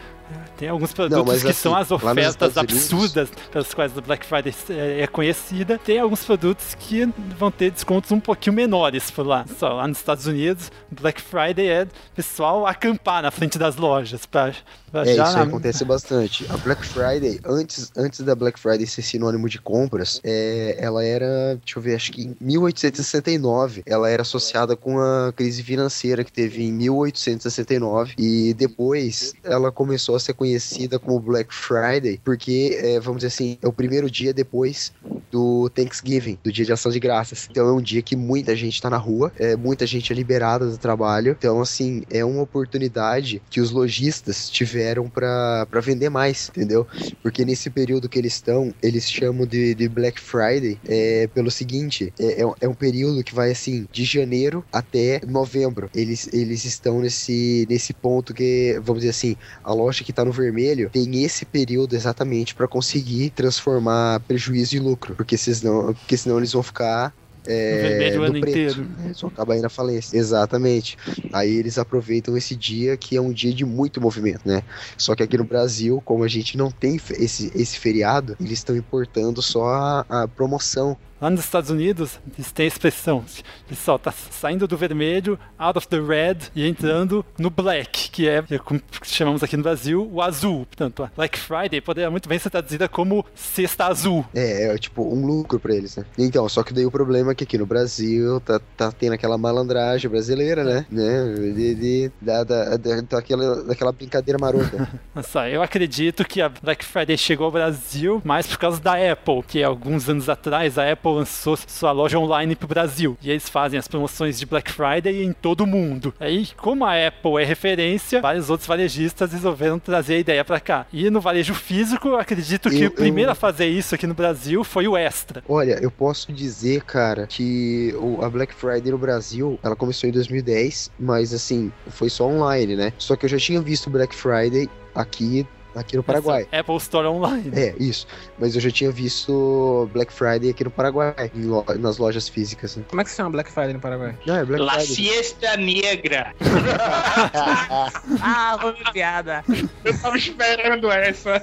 tem 0.58 0.70
alguns 0.70 0.94
produtos 0.94 1.26
mas 1.26 1.44
que 1.44 1.50
assim, 1.50 1.60
são 1.62 1.76
as 1.76 1.92
ofertas 1.92 2.28
Estados 2.30 2.58
Unidos- 2.58 2.84
absurdas 2.94 3.30
pelas 3.52 3.74
quais 3.74 3.98
a 3.98 4.02
Black 4.02 4.26
Friday 4.26 4.54
é 4.70 5.02
é 5.02 5.08
conhecida. 5.08 5.78
Tem 5.78 6.00
alguns 6.00 6.24
produtos 6.24 6.76
que 6.80 7.06
vão 7.38 7.52
ter 7.52 7.72
descontos 7.72 8.12
um 8.12 8.20
pouquinho 8.20 8.56
menores 8.56 9.12
por 9.12 9.26
lá. 9.26 9.46
Só 9.60 9.70
lá 9.70 9.88
nos 9.88 9.98
Estados 9.98 10.26
Unidos, 10.26 10.72
Black 10.90 11.22
Friday 11.22 11.68
é 11.68 11.88
pessoal 12.16 12.66
acampar 12.66 13.22
na 13.22 13.32
frente 13.32 13.58
das 13.58 13.76
lojas 13.76 14.26
pra, 14.26 14.54
pra 14.92 15.02
É, 15.08 15.16
já 15.16 15.28
isso 15.30 15.38
acontece 15.38 15.84
bastante. 15.86 16.46
A 16.50 16.58
Black 16.58 16.86
Friday, 16.86 17.40
antes, 17.46 17.92
antes 17.96 18.22
da 18.22 18.34
Black 18.36 18.60
Friday 18.60 18.88
ser 18.88 19.02
sinônimo 19.02 19.48
de 19.50 19.60
compras, 19.60 20.20
é, 20.24 20.76
ela 20.80 21.04
era, 21.04 21.56
deixa 21.64 21.78
eu 21.80 21.82
ver, 21.84 21.96
acho 21.96 22.12
que 22.12 22.24
em 22.24 22.36
1869, 22.40 23.84
ela 23.86 24.10
era 24.10 24.22
associada 24.22 24.76
com 24.76 25.00
a 25.00 25.32
crise 25.36 25.62
financeira 25.64 26.24
que 26.24 26.32
teve 26.32 26.64
em 26.64 26.72
1869 26.72 28.14
e 28.18 28.54
depois 28.54 29.34
ela 29.44 29.72
começou 29.72 30.15
passou 30.16 30.18
a 30.18 30.20
ser 30.20 30.34
conhecida 30.34 30.98
como 31.00 31.20
Black 31.20 31.54
Friday 31.54 32.20
porque, 32.24 32.78
é, 32.82 33.00
vamos 33.00 33.18
dizer 33.20 33.28
assim, 33.28 33.58
é 33.62 33.68
o 33.68 33.74
primeiro 33.74 34.10
dia 34.10 34.34
depois 34.34 34.92
do 35.32 35.70
Thanksgiving, 35.70 36.38
do 36.44 36.52
Dia 36.52 36.66
de 36.66 36.72
Ação 36.72 36.92
de 36.92 37.00
Graças. 37.00 37.48
Então 37.50 37.68
é 37.68 37.72
um 37.74 37.82
dia 37.82 38.02
que 38.02 38.16
muita 38.16 38.56
gente 38.56 38.82
tá 38.82 38.90
na 38.90 38.98
rua, 38.98 39.32
é, 39.38 39.56
muita 39.56 39.86
gente 39.86 40.12
é 40.12 40.16
liberada 40.16 40.68
do 40.70 40.78
trabalho. 40.78 41.36
Então, 41.38 41.62
assim, 41.62 42.04
é 42.10 42.24
uma 42.24 42.42
oportunidade 42.42 43.42
que 43.50 43.60
os 43.60 43.72
lojistas 43.72 44.50
tiveram 44.50 45.10
para 45.10 45.66
vender 45.82 46.10
mais, 46.10 46.50
entendeu? 46.50 46.88
Porque 47.22 47.44
nesse 47.44 47.70
período 47.70 48.08
que 48.08 48.18
eles 48.18 48.34
estão, 48.36 48.74
eles 48.82 49.10
chamam 49.12 49.46
de, 49.46 49.76
de 49.76 49.90
Black 49.90 50.20
Friday 50.22 50.80
é, 50.88 51.28
pelo 51.34 51.52
seguinte: 51.52 52.14
é, 52.18 52.42
é, 52.42 52.46
um- 52.48 52.54
é 52.62 52.68
um 52.68 52.74
período 52.76 53.24
que 53.24 53.36
vai 53.36 53.52
assim 53.52 53.86
de 53.92 54.06
janeiro 54.06 54.64
até 54.72 55.22
novembro. 55.28 55.90
Eles, 55.94 56.30
eles 56.34 56.64
estão 56.66 57.02
nesse, 57.02 57.66
nesse 57.70 57.94
ponto 57.94 58.34
que, 58.34 58.80
vamos 58.82 59.02
dizer 59.02 59.10
assim, 59.12 59.36
a 59.64 59.74
loja 59.74 60.04
que 60.06 60.14
tá 60.14 60.24
no 60.24 60.32
vermelho 60.32 60.90
tem 60.92 61.24
esse 61.24 61.44
período 61.46 61.96
exatamente 61.96 62.54
para 62.54 62.68
conseguir 62.68 63.32
transformar 63.32 64.20
prejuízo 64.22 64.78
em 64.78 64.80
lucro. 64.80 65.16
Porque 65.16 65.36
senão, 65.36 65.94
porque 65.94 66.16
senão 66.16 66.38
eles 66.38 66.54
vão 66.54 66.62
ficar. 66.64 67.12
É, 67.48 67.76
No 67.76 67.82
vermelho 67.90 68.16
o 68.16 68.18
no 68.18 68.24
ano 68.26 68.42
preto. 68.42 68.58
inteiro. 68.58 68.88
Eles 69.04 69.22
vão 69.22 69.30
acabar 69.30 69.54
indo 69.56 69.64
na 69.64 69.70
falência. 69.70 70.18
Exatamente. 70.18 70.98
Aí 71.34 71.56
eles 71.56 71.78
aproveitam 71.78 72.36
esse 72.38 72.56
dia 72.56 72.96
que 72.98 73.16
é 73.16 73.22
um 73.22 73.32
dia 73.32 73.54
de 73.54 73.64
muito 73.66 74.02
movimento, 74.02 74.42
né? 74.46 74.64
Só 74.98 75.16
que 75.16 75.22
aqui 75.24 75.38
no 75.38 75.44
Brasil, 75.44 76.02
como 76.06 76.24
a 76.24 76.28
gente 76.28 76.58
não 76.58 76.72
tem 76.72 77.00
esse, 77.20 77.52
esse 77.56 77.78
feriado, 77.78 78.36
eles 78.40 78.54
estão 78.60 78.76
importando 78.76 79.42
só 79.42 79.68
a, 79.68 80.06
a 80.10 80.28
promoção. 80.28 80.98
Lá 81.22 81.30
nos 81.30 81.40
Estados 81.40 81.70
Unidos, 81.70 82.20
eles 82.38 82.52
têm 82.52 82.66
a 82.66 82.68
expressão: 82.68 83.24
pessoal 83.68 83.98
tá 83.98 84.12
saindo 84.12 84.68
do 84.68 84.76
vermelho, 84.78 85.40
out 85.58 85.78
of 85.78 85.88
the 85.88 86.00
red, 86.00 86.38
e 86.56 86.68
entrando 86.68 87.26
no 87.38 87.50
black, 87.50 88.10
que 88.12 88.28
é, 88.28 88.44
é 88.50 88.58
como 88.58 88.82
chamamos 89.04 89.42
aqui 89.42 89.56
no 89.56 89.64
Brasil, 89.64 90.10
o 90.12 90.22
azul. 90.22 90.66
Portanto, 90.66 91.04
a 91.04 91.12
Black 91.16 91.40
Friday 91.40 91.80
poderia 91.80 92.12
muito 92.12 92.28
bem 92.28 92.38
ser 92.38 92.50
traduzida 92.50 92.90
como 92.90 93.26
Sexta 93.34 93.86
Azul. 93.86 94.26
É, 94.36 94.74
é 94.74 94.78
tipo 94.78 95.04
um 95.04 95.26
lucro 95.26 95.58
pra 95.60 95.74
eles, 95.74 95.96
né? 95.96 96.06
Então, 96.18 96.48
só 96.50 96.64
que 96.64 96.74
daí 96.74 96.86
o 96.86 96.92
problema 96.92 97.32
é 97.32 97.36
que 97.36 97.44
aqui 97.46 97.58
no 97.58 97.66
Brasil 97.66 98.40
tá, 98.42 98.60
tá 98.76 98.92
tendo 98.92 99.14
aquela 99.14 99.38
malandragem 99.38 100.10
brasileira, 100.10 100.64
né? 100.64 100.86
né? 100.92 101.34
De, 101.54 101.76
de- 101.76 102.12
da, 102.22 102.44
da, 102.44 102.78
da- 102.78 103.02
daquela, 103.02 103.64
daquela 103.64 103.92
brincadeira 103.92 104.38
marota. 104.38 104.88
Só, 105.24 105.48
eu 105.48 105.62
acredito 105.64 106.26
que 106.26 106.42
a 106.42 106.50
Black 106.50 106.84
Friday 106.84 107.18
chegou 107.18 107.46
ao 107.46 107.52
Brasil 107.52 108.22
mais 108.26 108.46
por 108.48 108.58
causa 108.58 108.82
da 108.82 108.94
Apple, 109.12 109.44
que 109.48 109.64
alguns 109.64 110.10
anos 110.10 110.28
atrás 110.28 110.78
a 110.78 110.92
Apple 110.92 111.05
lançou 111.14 111.58
sua 111.58 111.92
loja 111.92 112.18
online 112.20 112.56
pro 112.56 112.68
Brasil. 112.68 113.18
E 113.22 113.30
eles 113.30 113.50
fazem 113.50 113.78
as 113.80 113.88
promoções 113.88 114.38
de 114.40 114.46
Black 114.46 114.72
Friday 114.72 115.24
em 115.24 115.34
todo 115.34 115.62
o 115.62 115.68
mundo. 115.68 116.14
Aí, 116.20 116.48
como 116.58 116.86
a 116.86 117.08
Apple 117.08 117.42
é 117.42 117.46
referência, 117.46 118.22
vários 118.22 118.50
outros 118.50 118.68
varejistas 118.68 119.32
resolveram 119.34 119.80
trazer 119.80 120.16
a 120.16 120.20
ideia 120.20 120.44
pra 120.46 120.60
cá. 120.60 120.86
E 120.92 121.10
no 121.10 121.22
varejo 121.22 121.54
físico, 121.54 122.08
eu 122.10 122.18
acredito 122.20 122.70
que 122.70 122.84
Eu- 122.84 122.90
o 122.90 122.92
primeiro 122.92 123.30
eu- 123.30 123.34
a 123.34 123.36
fazer 123.36 123.68
isso 123.68 123.96
aqui 123.96 124.08
no 124.08 124.14
Brasil 124.14 124.64
foi 124.64 124.88
o 124.88 124.96
Extra. 124.98 125.44
Olha, 125.48 125.80
eu 125.82 125.92
posso 125.92 126.32
dizer, 126.32 126.82
cara, 126.84 127.28
que 127.28 127.94
o- 128.00 128.24
a 128.24 128.30
Black 128.30 128.54
Friday 128.54 128.92
no 128.92 128.98
Brasil, 128.98 129.60
ela 129.64 129.76
começou 129.76 130.10
em 130.10 130.14
2010, 130.14 130.92
mas 131.00 131.34
assim, 131.34 131.72
foi 131.90 132.10
só 132.10 132.26
online, 132.28 132.76
né? 132.76 132.94
Só 132.98 133.16
que 133.16 133.26
eu 133.26 133.30
já 133.30 133.38
tinha 133.38 133.62
visto 133.62 133.90
Black 133.90 134.16
Friday 134.16 134.70
aqui, 134.94 135.46
aqui 135.76 135.96
no 135.98 136.04
Paraguai. 136.04 136.48
Essa 136.52 136.62
Apple 136.62 136.78
Store 136.78 137.08
Online. 137.08 137.52
É, 137.54 137.76
isso. 137.80 138.08
Mas 138.40 138.56
eu 138.56 138.62
já 138.62 138.72
tinha 138.72 138.92
visto 138.92 139.90
Black 139.94 140.12
Friday 140.12 140.50
aqui 140.50 140.64
no 140.64 140.72
Paraguai, 140.72 141.32
em 141.36 141.44
lo- 141.44 141.66
nas 141.80 141.98
lojas 141.98 142.28
físicas. 142.30 142.76
Né? 142.76 142.84
Como 142.90 143.02
é 143.02 143.04
que 143.04 143.10
se 143.10 143.18
chama 143.18 143.30
Black 143.32 143.52
Friday 143.52 143.74
no 143.74 143.80
Paraguai? 143.80 144.18
Não, 144.26 144.36
é 144.36 144.46
Black 144.46 144.64
La 144.64 144.74
Friday. 144.74 144.96
siesta 144.96 145.58
negra. 145.58 146.34
ah, 148.22 148.58
foi 148.60 148.72
uma 148.74 148.92
piada. 148.92 149.44
Eu 149.84 149.98
tava 150.00 150.18
esperando 150.18 150.92
essa. 150.92 151.42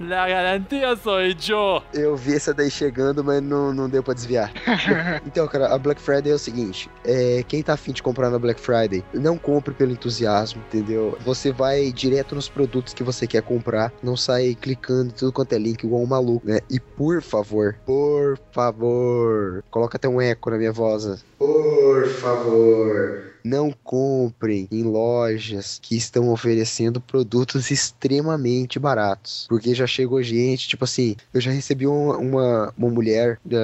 La 0.00 0.28
garantia 0.28 0.96
sou 0.96 1.20
eu. 1.20 1.82
Eu 1.92 2.16
vi 2.16 2.34
essa 2.34 2.52
daí 2.54 2.70
chegando, 2.70 3.22
mas 3.22 3.42
não, 3.42 3.72
não 3.72 3.88
deu 3.88 4.02
pra 4.02 4.14
desviar. 4.14 4.52
então, 5.26 5.46
cara, 5.48 5.74
a 5.74 5.78
Black 5.78 6.00
Friday 6.00 6.32
é 6.32 6.34
o 6.34 6.38
seguinte: 6.38 6.90
é, 7.04 7.44
quem 7.46 7.62
tá 7.62 7.74
afim 7.74 7.92
de 7.92 8.02
comprar 8.02 8.30
na 8.30 8.38
Black 8.38 8.60
Friday, 8.60 9.04
não 9.12 9.36
compre 9.38 9.74
pelo 9.74 9.92
entusiasmo, 9.92 10.62
entendeu? 10.68 11.16
Você 11.24 11.52
vai 11.52 11.92
direto 11.92 12.34
nos 12.34 12.48
produtos 12.48 12.92
que 12.96 13.02
você 13.02 13.26
quer 13.26 13.42
comprar, 13.42 13.92
não 14.02 14.16
sai 14.16 14.56
clicando 14.58 15.12
tudo 15.12 15.32
quanto 15.32 15.52
é 15.52 15.58
link 15.58 15.84
igual 15.84 16.02
um 16.02 16.06
maluco, 16.06 16.46
né? 16.48 16.60
E 16.70 16.80
por 16.80 17.20
favor, 17.22 17.76
por 17.84 18.38
favor, 18.52 19.62
coloca 19.70 19.96
até 19.96 20.08
um 20.08 20.20
eco 20.20 20.50
na 20.50 20.56
minha 20.56 20.72
voz. 20.72 21.24
Por 21.38 22.06
favor, 22.08 23.35
não 23.46 23.72
comprem 23.84 24.66
em 24.70 24.82
lojas 24.82 25.78
que 25.80 25.96
estão 25.96 26.28
oferecendo 26.30 27.00
produtos 27.00 27.70
extremamente 27.70 28.78
baratos. 28.78 29.46
Porque 29.48 29.74
já 29.74 29.86
chegou 29.86 30.22
gente, 30.22 30.68
tipo 30.68 30.84
assim, 30.84 31.16
eu 31.32 31.40
já 31.40 31.50
recebi 31.50 31.86
uma, 31.86 32.16
uma, 32.16 32.74
uma 32.76 32.90
mulher, 32.90 33.38
da 33.44 33.56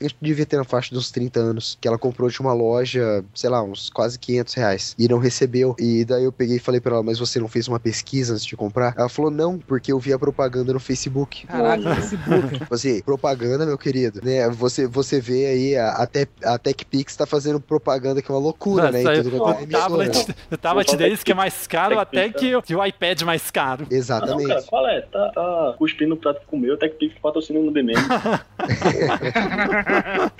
eu 0.00 0.10
devia 0.20 0.44
ter 0.46 0.56
na 0.56 0.64
faixa 0.64 0.90
de 0.90 0.98
uns 0.98 1.10
30 1.10 1.40
anos, 1.40 1.78
que 1.80 1.88
ela 1.88 1.98
comprou 1.98 2.28
de 2.28 2.40
uma 2.40 2.52
loja, 2.52 3.24
sei 3.34 3.48
lá, 3.50 3.62
uns 3.62 3.88
quase 3.90 4.18
500 4.18 4.54
reais, 4.54 4.94
e 4.98 5.08
não 5.08 5.18
recebeu. 5.18 5.74
E 5.78 6.04
daí 6.04 6.24
eu 6.24 6.32
peguei 6.32 6.56
e 6.56 6.60
falei 6.60 6.80
pra 6.80 6.94
ela, 6.94 7.02
mas 7.02 7.18
você 7.18 7.38
não 7.38 7.48
fez 7.48 7.68
uma 7.68 7.80
pesquisa 7.80 8.34
antes 8.34 8.44
de 8.44 8.56
comprar? 8.56 8.94
Ela 8.96 9.08
falou, 9.08 9.30
não, 9.30 9.58
porque 9.58 9.92
eu 9.92 9.98
vi 9.98 10.12
a 10.12 10.18
propaganda 10.18 10.72
no 10.72 10.80
Facebook. 10.80 11.46
Caraca, 11.46 11.94
Facebook. 11.94 12.58
Tipo 12.58 12.74
assim, 12.74 13.00
propaganda, 13.02 13.64
meu 13.66 13.78
querido, 13.78 14.20
né? 14.22 14.48
Você, 14.50 14.86
você 14.86 15.20
vê 15.20 15.46
aí, 15.46 15.76
a, 15.76 15.90
a, 15.92 16.06
Te- 16.06 16.28
a 16.44 16.58
TechPix 16.58 17.16
tá 17.16 17.26
fazendo 17.26 17.60
propaganda 17.60 18.20
que 18.20 18.30
é 18.30 18.34
uma 18.34 18.40
loucura, 18.40 18.90
né? 18.90 19.02
Nossa, 19.02 19.13
Em 19.13 19.13
tudo 19.13 19.13
quanto 19.13 19.13
é 19.13 19.13
o 19.20 19.66
tablet, 19.66 20.34
o 20.50 20.56
tablet 20.56 20.96
deles 20.96 21.22
que 21.22 21.32
é 21.32 21.34
mais 21.34 21.66
caro 21.66 21.98
até 21.98 22.28
que, 22.28 22.54
o- 22.56 22.62
que 22.62 22.74
o 22.74 22.84
iPad 22.84 23.22
mais 23.22 23.50
caro. 23.50 23.86
Ah, 24.10 24.20
não, 24.26 24.44
cara, 24.46 24.62
qual 24.62 24.88
é? 24.88 25.00
Tá, 25.02 25.30
tá 25.34 25.74
cuspindo 25.78 26.10
no 26.10 26.16
prato 26.16 26.40
que 26.40 26.46
comeu, 26.46 26.76
TechPix 26.76 27.16
patrocinando 27.20 27.66
no 27.66 27.72
The 27.72 27.82
Man. 27.82 27.92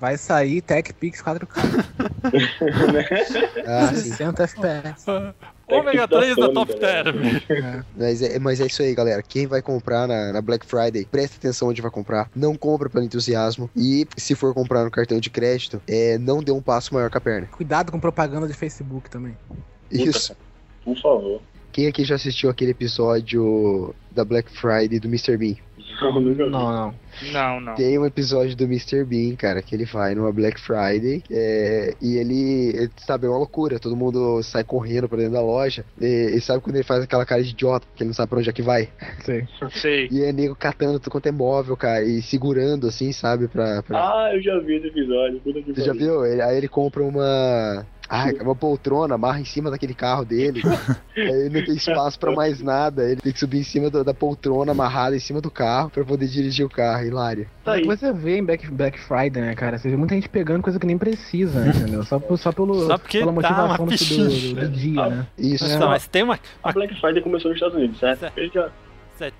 Vai 0.00 0.16
sair 0.16 0.60
TechPix 0.62 1.22
4K. 1.22 1.60
Ah, 3.66 3.88
sim. 3.94 4.10
60 4.10 4.42
FPS. 4.44 5.06
Ômega 5.68 6.06
3 6.06 6.36
da 6.36 6.48
Top 6.52 6.74
Term. 6.78 7.16
Mas 7.96 8.22
é, 8.22 8.38
mas 8.38 8.60
é 8.60 8.66
isso 8.66 8.82
aí, 8.82 8.94
galera. 8.94 9.22
Quem 9.22 9.46
vai 9.46 9.60
comprar 9.60 10.06
na, 10.06 10.32
na 10.32 10.40
Black 10.40 10.64
Friday, 10.64 11.04
preste 11.04 11.36
atenção 11.36 11.68
onde 11.68 11.82
vai 11.82 11.90
comprar. 11.90 12.30
Não 12.34 12.54
compra 12.54 12.88
pelo 12.88 13.04
entusiasmo. 13.04 13.68
E 13.74 14.06
se 14.16 14.34
for 14.34 14.54
comprar 14.54 14.84
no 14.84 14.90
cartão 14.90 15.18
de 15.18 15.28
crédito, 15.28 15.82
é, 15.88 16.18
não 16.18 16.42
dê 16.42 16.52
um 16.52 16.62
passo 16.62 16.94
maior 16.94 17.10
que 17.10 17.18
a 17.18 17.20
perna. 17.20 17.48
Cuidado 17.48 17.90
com 17.90 17.98
propaganda 17.98 18.46
de 18.46 18.54
Facebook 18.54 19.10
também. 19.10 19.36
Isso. 19.90 20.36
Por 20.84 20.96
favor. 20.96 21.40
Quem 21.72 21.86
aqui 21.88 22.04
já 22.04 22.14
assistiu 22.14 22.48
aquele 22.48 22.70
episódio 22.70 23.94
da 24.10 24.24
Black 24.24 24.50
Friday 24.50 24.98
do 24.98 25.08
Mr. 25.08 25.36
Bean? 25.36 25.56
Não. 26.00 26.48
Não, 26.50 26.72
não. 26.72 26.94
Não, 27.32 27.60
não. 27.60 27.74
Tem 27.74 27.98
um 27.98 28.04
episódio 28.04 28.54
do 28.54 28.64
Mr. 28.64 29.02
Bean, 29.04 29.34
cara, 29.36 29.62
que 29.62 29.74
ele 29.74 29.86
vai 29.86 30.14
numa 30.14 30.30
Black 30.32 30.60
Friday 30.60 31.22
é, 31.30 31.94
e 32.00 32.16
ele, 32.18 32.76
ele, 32.76 32.90
sabe, 32.98 33.26
é 33.26 33.28
uma 33.28 33.38
loucura. 33.38 33.78
Todo 33.78 33.96
mundo 33.96 34.42
sai 34.42 34.62
correndo 34.64 35.08
pra 35.08 35.16
dentro 35.16 35.32
da 35.32 35.40
loja. 35.40 35.84
E, 36.00 36.32
e 36.34 36.40
sabe 36.40 36.60
quando 36.60 36.76
ele 36.76 36.84
faz 36.84 37.02
aquela 37.02 37.24
cara 37.24 37.42
de 37.42 37.50
idiota, 37.50 37.86
que 37.94 38.02
ele 38.02 38.08
não 38.08 38.14
sabe 38.14 38.28
pra 38.28 38.38
onde 38.38 38.50
é 38.50 38.52
que 38.52 38.62
vai? 38.62 38.88
Sei. 39.24 39.48
Sei. 39.70 40.08
E 40.10 40.22
é 40.22 40.32
nego 40.32 40.54
catando 40.54 41.00
tudo 41.00 41.10
quanto 41.12 41.26
é 41.26 41.32
móvel, 41.32 41.76
cara, 41.76 42.02
e 42.04 42.20
segurando 42.20 42.86
assim, 42.86 43.12
sabe, 43.12 43.48
pra. 43.48 43.82
pra... 43.82 43.98
Ah, 43.98 44.34
eu 44.34 44.42
já 44.42 44.58
vi 44.58 44.76
esse 44.76 44.88
episódio. 44.88 45.40
Puta 45.40 45.62
que 45.62 45.72
Você 45.74 45.82
já 45.82 45.92
viu? 45.94 46.24
Ele- 46.26 46.42
aí 46.42 46.56
ele 46.58 46.68
compra 46.68 47.02
uma. 47.02 47.86
Ah, 48.08 48.26
uma 48.40 48.54
poltrona, 48.54 49.14
amarra 49.16 49.40
em 49.40 49.44
cima 49.44 49.70
daquele 49.70 49.94
carro 49.94 50.24
dele. 50.24 50.62
aí 51.16 51.22
ele 51.46 51.58
não 51.58 51.64
tem 51.64 51.74
espaço 51.74 52.18
pra 52.18 52.32
mais 52.32 52.60
nada. 52.62 53.04
Ele 53.04 53.20
tem 53.20 53.32
que 53.32 53.38
subir 53.38 53.58
em 53.58 53.64
cima 53.64 53.90
do- 53.90 54.04
da 54.04 54.14
poltrona 54.14 54.72
amarrada 54.72 55.16
em 55.16 55.20
cima 55.20 55.40
do 55.40 55.50
carro 55.50 55.90
pra 55.90 56.04
poder 56.04 56.26
dirigir 56.28 56.64
o 56.64 56.68
carro. 56.70 57.04
Hilário. 57.04 57.48
Tá 57.64 57.72
aí. 57.72 57.84
Você 57.84 58.12
vê 58.12 58.38
em 58.38 58.44
Black, 58.44 58.70
Black 58.70 58.98
Friday, 59.00 59.42
né, 59.42 59.54
cara? 59.54 59.78
Você 59.78 59.88
vê 59.90 59.96
muita 59.96 60.14
gente 60.14 60.28
pegando 60.28 60.62
coisa 60.62 60.78
que 60.78 60.86
nem 60.86 60.96
precisa, 60.98 61.60
né, 61.60 61.72
entendeu? 61.74 62.02
Só, 62.04 62.20
só, 62.36 62.52
pelo, 62.52 62.86
Só 62.86 62.98
porque 62.98 63.18
pela 63.18 63.32
tá 63.32 63.34
motivação 63.34 63.84
uma 63.84 63.96
do, 63.96 64.54
do, 64.54 64.60
do 64.60 64.68
dia, 64.68 65.06
né? 65.08 65.26
Isso. 65.38 65.64
Nossa, 65.64 65.86
mas 65.86 66.06
tem 66.06 66.22
uma, 66.22 66.38
A 66.62 66.72
Black 66.72 66.94
Friday 67.00 67.22
começou 67.22 67.50
nos 67.50 67.56
Estados 67.56 67.76
Unidos, 67.76 67.98
certo? 67.98 68.30
Ele 68.36 68.50
já, 68.54 68.70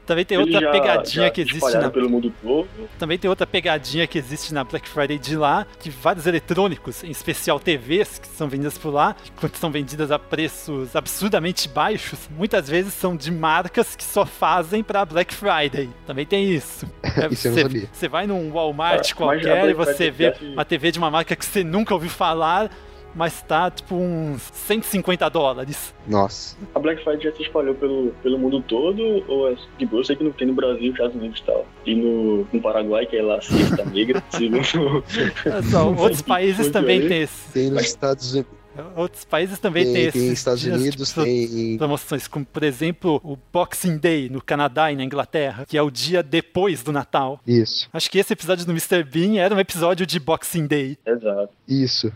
também 0.07 0.25
tem 0.25 0.37
ele 0.41 0.45
outra 0.55 0.61
já- 0.61 0.73
pegadinha 0.73 1.25
já 1.27 1.31
que 1.31 1.41
existe 1.41 1.77
na 1.77 1.91
pelo 1.91 2.09
mundo 2.11 2.33
todo. 2.43 2.69
Também 2.99 3.19
tem 3.19 3.29
outra 3.29 3.47
pegadinha 3.47 4.07
que 4.07 4.19
existe 4.19 4.53
na 4.55 4.65
Black 4.65 4.89
Friday 4.89 5.19
de 5.19 5.37
lá, 5.37 5.67
que 5.81 5.91
vários 5.91 6.27
eletrônicos, 6.27 7.03
em 7.05 7.11
especial 7.11 7.61
TVs, 7.61 8.19
que 8.19 8.29
são 8.29 8.49
vendidas 8.49 8.77
por 8.79 8.91
lá, 8.93 9.15
quando 9.39 9.55
são 9.57 9.71
vendidas 9.71 10.11
a 10.11 10.19
preços 10.19 10.95
absurdamente 10.97 11.69
baixos, 11.69 12.29
muitas 12.31 12.69
vezes 12.69 12.95
são 12.95 13.15
de 13.17 13.31
marcas 13.31 13.95
que 13.97 14.05
só 14.05 14.25
fazem 14.25 14.83
pra 14.83 15.05
Black 15.05 15.35
Friday. 15.35 15.89
Também 16.07 16.25
tem 16.27 16.51
isso. 16.53 16.87
É, 17.17 17.29
Isso 17.33 17.49
eu 17.49 17.53
não 17.53 17.57
você, 17.57 17.63
sabia. 17.63 17.89
você 17.93 18.09
vai 18.09 18.27
num 18.27 18.51
Walmart 18.51 19.11
Ah, 19.11 19.15
qualquer 19.15 19.71
e 19.71 19.73
você 19.73 20.11
vê 20.11 20.35
uma 20.53 20.67
TV 20.67 20.91
de 20.93 20.99
uma 20.99 21.11
marca 21.11 21.35
que 21.35 21.47
você 21.47 21.65
nunca 21.65 21.95
ouviu 21.95 22.11
falar, 22.11 22.71
mas 23.17 23.43
tá 23.43 23.71
tipo 23.71 23.95
uns 23.95 24.43
150 24.53 25.29
dólares. 25.31 25.95
Nossa. 26.07 26.57
A 26.75 26.79
Black 26.79 27.03
Friday 27.03 27.31
já 27.31 27.37
se 27.37 27.43
espalhou 27.43 27.75
pelo, 27.75 28.13
pelo 28.23 28.39
mundo 28.39 28.61
todo, 28.61 29.03
ou 29.27 29.51
é 29.51 29.57
de 29.79 29.87
boa? 29.87 30.01
Eu 30.01 30.05
sei 30.05 30.15
que 30.15 30.23
não 30.23 30.33
tem 30.33 30.47
no 30.47 30.53
Brasil, 30.53 30.93
Estados 30.93 31.17
Unidos 31.17 31.41
e 31.41 31.45
tal. 31.45 31.67
E 31.87 31.95
no, 31.95 32.47
no 32.53 32.61
Paraguai, 32.61 33.07
que 33.07 33.17
é 33.17 33.23
lá 33.23 33.41
Siesta 33.41 33.85
Negra, 33.87 34.23
segundo. 34.31 35.03
Olha 35.47 35.63
só, 35.63 35.89
outros 35.89 36.21
países 36.23 36.71
também 36.71 37.09
tem 37.09 37.23
esse. 37.23 37.53
Tem 37.53 37.71
nos 37.71 37.83
Estados 37.83 38.33
Unidos. 38.33 38.66
Outros 38.97 39.25
países 39.25 39.59
também 39.59 39.85
Tem- 39.85 39.93
têm 39.95 40.11
tem 40.13 40.23
esses 40.27 40.39
Estados 40.39 40.61
dias, 40.61 40.81
Unidos, 40.81 41.09
tipo, 41.09 41.23
tem- 41.25 41.77
promoções, 41.79 42.27
como 42.29 42.45
por 42.45 42.63
exemplo 42.63 43.21
o 43.25 43.37
Boxing 43.53 43.99
Day 43.99 44.29
no 44.29 44.41
Canadá 44.43 44.91
e 44.93 44.97
na 44.97 45.05
Inglaterra, 45.05 45.65
que 45.67 45.77
é 45.77 45.83
o 45.83 45.91
dia 45.91 46.23
depois 46.23 46.83
do 46.83 46.93
Natal. 46.93 47.41
Isso. 47.47 47.89
Acho 47.93 48.11
que 48.11 48.19
esse 48.19 48.33
episódio 48.33 48.65
do 48.65 48.73
Mr. 48.73 49.03
Bean 49.05 49.41
era 49.41 49.55
um 49.55 49.61
episódio 49.61 50.07
de 50.07 50.19
Boxing 50.19 50.67
Day. 50.67 50.99
Exato. 51.07 51.51
Isso. 51.69 52.13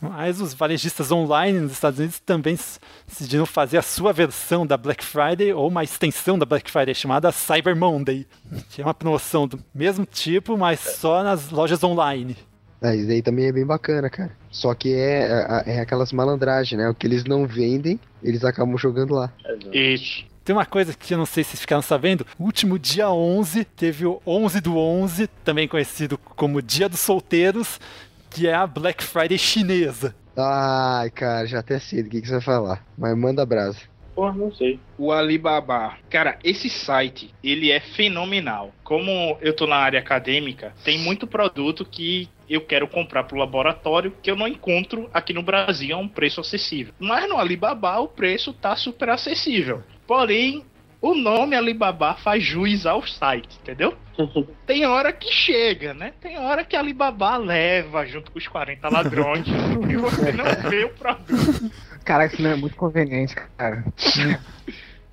Mas 0.00 0.40
os 0.40 0.54
varejistas 0.54 1.10
online 1.10 1.60
nos 1.60 1.72
Estados 1.72 1.98
Unidos 1.98 2.18
também 2.20 2.58
decidiram 3.06 3.46
fazer 3.46 3.78
a 3.78 3.82
sua 3.82 4.12
versão 4.12 4.66
da 4.66 4.76
Black 4.76 5.04
Friday 5.04 5.52
ou 5.52 5.68
uma 5.68 5.82
extensão 5.84 6.38
da 6.38 6.44
Black 6.46 6.70
Friday 6.70 6.94
chamada 6.94 7.30
Cyber 7.32 7.74
Monday, 7.76 8.26
que 8.70 8.80
é 8.82 8.84
uma 8.84 8.94
promoção 8.94 9.46
do 9.48 9.58
mesmo 9.74 10.04
tipo, 10.06 10.56
mas 10.56 10.80
só 10.80 11.22
nas 11.22 11.50
lojas 11.50 11.82
online. 11.82 12.36
Ah, 12.84 12.94
isso 12.94 13.10
aí 13.10 13.22
também 13.22 13.46
é 13.46 13.52
bem 13.52 13.64
bacana, 13.64 14.10
cara. 14.10 14.30
Só 14.50 14.74
que 14.74 14.92
é, 14.92 15.62
é, 15.66 15.76
é 15.76 15.80
aquelas 15.80 16.12
malandragens, 16.12 16.78
né? 16.78 16.86
O 16.86 16.94
que 16.94 17.06
eles 17.06 17.24
não 17.24 17.46
vendem, 17.46 17.98
eles 18.22 18.44
acabam 18.44 18.76
jogando 18.76 19.14
lá. 19.14 19.32
Isso. 19.72 20.26
Tem 20.44 20.54
uma 20.54 20.66
coisa 20.66 20.92
que 20.92 21.14
eu 21.14 21.16
não 21.16 21.24
sei 21.24 21.42
se 21.42 21.52
vocês 21.52 21.60
ficaram 21.62 21.80
sabendo. 21.80 22.26
O 22.38 22.44
último 22.44 22.78
dia 22.78 23.08
11 23.10 23.64
teve 23.64 24.04
o 24.04 24.20
11 24.26 24.60
do 24.60 24.76
11, 24.76 25.26
também 25.42 25.66
conhecido 25.66 26.18
como 26.18 26.60
Dia 26.60 26.86
dos 26.86 27.00
Solteiros, 27.00 27.80
que 28.28 28.46
é 28.46 28.52
a 28.52 28.66
Black 28.66 29.02
Friday 29.02 29.38
chinesa. 29.38 30.14
Ai, 30.36 31.08
cara, 31.08 31.46
já 31.46 31.60
até 31.60 31.78
sei 31.78 32.02
do 32.02 32.10
que, 32.10 32.20
que 32.20 32.26
você 32.26 32.34
vai 32.34 32.42
falar. 32.42 32.84
Mas 32.98 33.16
manda 33.16 33.46
brasa. 33.46 33.78
Porra, 34.14 34.32
não 34.32 34.52
sei. 34.52 34.78
O 34.96 35.10
Alibaba. 35.10 35.96
Cara, 36.08 36.38
esse 36.44 36.70
site, 36.70 37.34
ele 37.42 37.70
é 37.70 37.80
fenomenal. 37.80 38.72
Como 38.84 39.36
eu 39.40 39.54
tô 39.54 39.66
na 39.66 39.76
área 39.76 39.98
acadêmica, 39.98 40.72
tem 40.84 40.98
muito 40.98 41.26
produto 41.26 41.84
que 41.84 42.28
eu 42.48 42.60
quero 42.60 42.86
comprar 42.86 43.24
pro 43.24 43.38
laboratório 43.38 44.14
que 44.22 44.30
eu 44.30 44.36
não 44.36 44.46
encontro 44.46 45.08
aqui 45.12 45.32
no 45.32 45.42
Brasil 45.42 45.96
a 45.96 45.98
um 45.98 46.08
preço 46.08 46.40
acessível. 46.40 46.94
Mas 46.98 47.28
no 47.28 47.38
Alibaba 47.38 47.98
o 47.98 48.08
preço 48.08 48.52
tá 48.52 48.76
super 48.76 49.08
acessível. 49.10 49.82
Porém, 50.06 50.64
o 51.00 51.14
nome 51.14 51.54
Alibaba 51.54 52.14
faz 52.14 52.42
jus 52.42 52.86
ao 52.86 53.06
site, 53.06 53.58
entendeu? 53.60 53.94
Tem 54.66 54.86
hora 54.86 55.12
que 55.12 55.30
chega, 55.30 55.92
né? 55.92 56.14
Tem 56.20 56.38
hora 56.38 56.64
que 56.64 56.76
Alibaba 56.76 57.36
leva 57.36 58.06
junto 58.06 58.30
com 58.30 58.38
os 58.38 58.48
40 58.48 58.88
ladrões 58.88 59.46
e 59.90 59.96
você 59.96 60.32
não 60.32 60.70
vê 60.70 60.84
o 60.84 60.90
produto. 60.90 61.70
Caraca, 62.04 62.34
isso 62.34 62.42
não 62.42 62.50
é 62.50 62.56
muito 62.56 62.76
conveniente, 62.76 63.34
cara. 63.56 63.84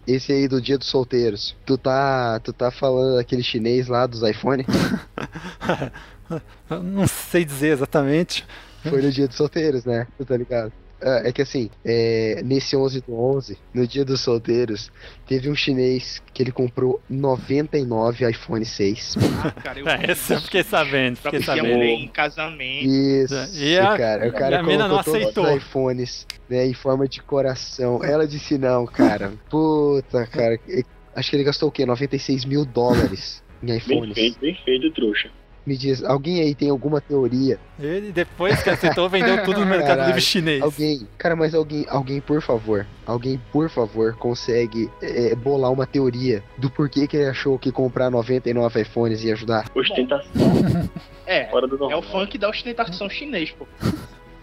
Esse 0.05 0.33
aí 0.33 0.47
do 0.47 0.61
dia 0.61 0.77
dos 0.77 0.87
solteiros. 0.87 1.55
Tu 1.65 1.77
tá, 1.77 2.39
tu 2.39 2.51
tá 2.51 2.71
falando 2.71 3.15
daquele 3.15 3.43
chinês 3.43 3.87
lá 3.87 4.07
dos 4.07 4.23
iPhone? 4.23 4.65
Eu 6.69 6.81
não 6.81 7.07
sei 7.07 7.45
dizer 7.45 7.73
exatamente. 7.73 8.45
Foi 8.83 9.01
no 9.01 9.11
dia 9.11 9.27
dos 9.27 9.37
solteiros, 9.37 9.85
né? 9.85 10.07
Tu 10.17 10.25
tá 10.25 10.35
ligado? 10.35 10.73
Ah, 11.03 11.21
É 11.25 11.31
que 11.31 11.41
assim, 11.41 11.69
é, 11.83 12.41
nesse 12.45 12.75
11 12.75 13.01
do 13.01 13.13
11, 13.13 13.57
no 13.73 13.87
dia 13.87 14.05
dos 14.05 14.21
solteiros, 14.21 14.91
teve 15.27 15.49
um 15.49 15.55
chinês 15.55 16.21
que 16.33 16.43
ele 16.43 16.51
comprou 16.51 17.01
99 17.09 18.29
iPhone 18.29 18.63
6. 18.65 19.15
Cara, 19.63 19.79
eu 19.79 19.87
É, 19.89 20.11
eu 20.11 20.41
fiquei 20.41 20.63
sabendo, 20.63 21.17
pra 21.17 21.31
fiquei 21.31 21.45
pedir 21.45 21.59
a 21.59 21.63
mulher 21.63 21.73
sabendo. 21.75 22.03
em 22.03 22.07
casamento. 22.07 22.85
Isso, 22.87 23.35
E 23.57 23.77
a- 23.77 23.97
cara. 23.97 24.23
O 24.25 24.27
e 24.27 24.31
cara 24.31 24.59
a 24.59 24.63
mina 24.63 24.87
não 24.87 25.03
todos 25.03 25.21
aceitou. 25.21 25.45
os 25.45 25.55
iPhones, 25.57 26.27
né, 26.49 26.65
em 26.65 26.73
forma 26.73 27.07
de 27.07 27.21
coração. 27.21 28.03
Ela 28.03 28.27
disse 28.27 28.57
não, 28.57 28.85
cara. 28.85 29.33
Puta, 29.49 30.25
cara. 30.27 30.59
Acho 31.15 31.29
que 31.29 31.35
ele 31.35 31.43
gastou 31.43 31.69
o 31.69 31.71
quê? 31.71 31.85
96 31.85 32.45
mil 32.45 32.63
dólares 32.63 33.43
em 33.61 33.67
Bem 33.67 33.77
iPhones. 33.77 34.13
feito, 34.13 34.39
bem 34.39 34.55
feito, 34.63 34.91
trouxa. 34.91 35.29
Me 35.65 35.77
diz, 35.77 36.03
alguém 36.03 36.41
aí 36.41 36.55
tem 36.55 36.69
alguma 36.69 36.99
teoria? 36.99 37.59
Ele, 37.79 38.11
depois 38.11 38.61
que 38.63 38.69
aceitou, 38.69 39.07
vendeu 39.07 39.43
tudo 39.43 39.59
no 39.59 39.65
Mercado 39.65 39.87
Caralho. 39.87 40.07
Livre 40.07 40.21
chinês. 40.21 40.61
Alguém, 40.61 41.07
cara, 41.17 41.35
mas 41.35 41.53
alguém, 41.53 41.85
alguém, 41.87 42.19
por 42.19 42.41
favor, 42.41 42.87
alguém, 43.05 43.39
por 43.51 43.69
favor, 43.69 44.15
consegue 44.15 44.89
é, 45.01 45.35
bolar 45.35 45.71
uma 45.71 45.85
teoria 45.85 46.43
do 46.57 46.69
porquê 46.69 47.05
que 47.07 47.15
ele 47.15 47.29
achou 47.29 47.59
que 47.59 47.71
comprar 47.71 48.09
99 48.09 48.81
iPhones 48.81 49.23
ia 49.23 49.33
ajudar? 49.33 49.69
Ostentação. 49.75 50.31
É, 51.25 51.45
Fora 51.45 51.67
do 51.67 51.91
é 51.91 51.95
o 51.95 52.01
funk 52.01 52.37
da 52.37 52.49
ostentação 52.49 53.09
chinês, 53.09 53.51
pô. 53.51 53.67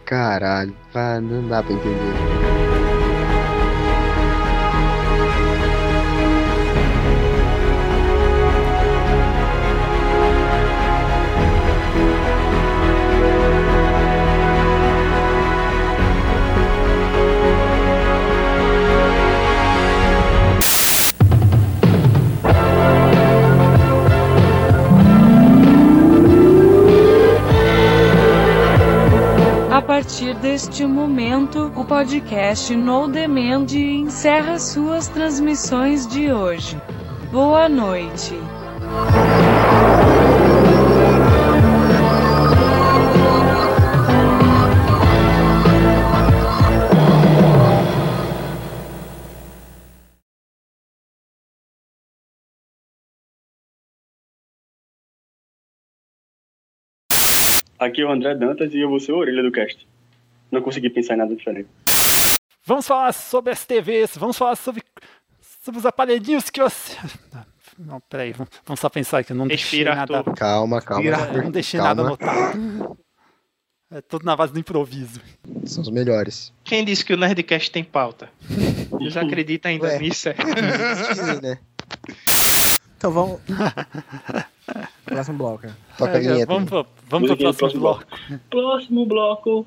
Caralho, 0.05 0.75
não 1.23 1.47
dá 1.47 1.63
pra 1.63 1.75
entender. 1.75 2.68
Partir 29.89 30.35
deste 30.35 30.85
momento, 30.85 31.73
o 31.75 31.83
podcast 31.83 32.77
No 32.77 33.09
Demand 33.09 33.73
encerra 33.73 34.59
suas 34.59 35.09
transmissões 35.09 36.07
de 36.07 36.31
hoje. 36.31 36.79
Boa 37.33 37.71
noite. 37.71 38.35
Aqui 57.79 58.03
é 58.03 58.05
o 58.07 58.11
André 58.11 58.35
Dantas 58.35 58.73
e 58.75 58.81
eu 58.81 58.89
vou 58.89 58.99
ser 59.01 59.13
a 59.13 59.17
orelha 59.17 59.43
do 59.43 59.53
cast. 59.53 59.87
Não 60.51 60.63
consegui 60.63 60.91
pensar 60.91 61.15
em 61.15 61.19
nada 61.19 61.35
diferente. 61.35 61.69
Vamos 62.65 62.87
falar 62.87 63.13
sobre 63.13 63.53
as 63.53 63.65
TVs, 63.65 64.17
vamos 64.17 64.37
falar 64.37 64.57
sobre, 64.57 64.83
sobre 65.65 65.79
os 65.79 65.87
aparelhinhos 65.87 66.51
que 66.51 66.61
você. 66.61 66.97
Não, 67.79 68.01
peraí, 68.01 68.33
vamos 68.33 68.51
vamos 68.67 68.81
só 68.81 68.89
pensar 68.89 69.23
que 69.23 69.33
eu 69.33 69.37
não 69.37 69.47
deixei 69.47 69.81
Respira, 69.85 69.95
nada. 69.95 70.19
Arthur. 70.19 70.35
Calma, 70.35 70.83
calma. 70.83 71.05
Eu 71.33 71.43
não 71.45 71.51
deixei 71.51 71.79
calma. 71.79 71.95
nada 71.95 72.09
anotado. 72.09 72.99
É 73.91 74.03
tudo 74.03 74.27
na 74.27 74.37
base 74.37 74.53
do 74.53 74.59
improviso. 74.59 75.21
São 75.65 75.83
os 75.83 75.91
melhores. 75.91 76.53
Quem 76.65 76.85
disse 76.85 77.03
que 77.05 77.15
o 77.15 77.17
Nerdcast 77.17 77.71
tem 77.71 77.83
pauta? 77.83 78.29
Vocês 78.91 79.17
acreditam 79.17 79.71
ainda 79.71 79.87
Ué. 79.87 79.99
nisso? 79.99 80.29
é? 80.29 80.35
Sim, 80.35 81.41
né? 81.41 81.59
Então 82.99 83.11
vamos. 83.13 83.41
Próximo 85.07 85.39
bloco. 85.39 85.67
Toca 85.97 86.13
a 86.13 86.17
É, 86.17 86.21
vinheta. 86.21 86.47
vamos 86.53 86.69
pro, 86.69 86.87
vamos 87.09 87.29
pro 87.29 87.37
próximo 87.55 87.81
bloco. 87.81 88.05
Próximo 88.51 89.07
bloco. 89.07 89.67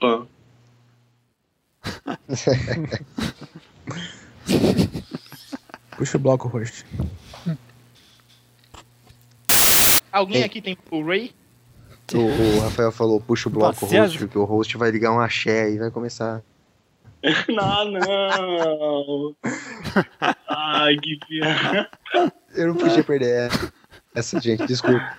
Pam. 0.00 0.26
Puxa 5.96 6.16
o 6.16 6.20
bloco, 6.20 6.48
host. 6.48 6.84
Alguém 10.10 10.38
Ei. 10.38 10.44
aqui 10.44 10.60
tem 10.60 10.76
Blu-ray? 10.90 11.32
O, 12.12 12.18
o 12.18 12.60
Rafael 12.60 12.92
falou, 12.92 13.20
puxa 13.20 13.48
o 13.48 13.52
bloco 13.52 13.86
host, 13.86 14.26
que 14.28 14.38
o 14.38 14.44
host 14.44 14.76
vai 14.76 14.90
ligar 14.90 15.12
um 15.12 15.20
axé 15.20 15.70
e 15.70 15.78
vai 15.78 15.90
começar. 15.90 16.42
Não, 17.48 17.90
não. 17.90 19.36
Ai, 20.48 20.96
que 20.96 21.18
piada. 21.26 21.90
Eu 22.54 22.68
não 22.68 22.76
podia 22.76 23.02
perder 23.02 23.50
essa. 24.14 24.40
Gente, 24.40 24.66
desculpa. 24.66 25.16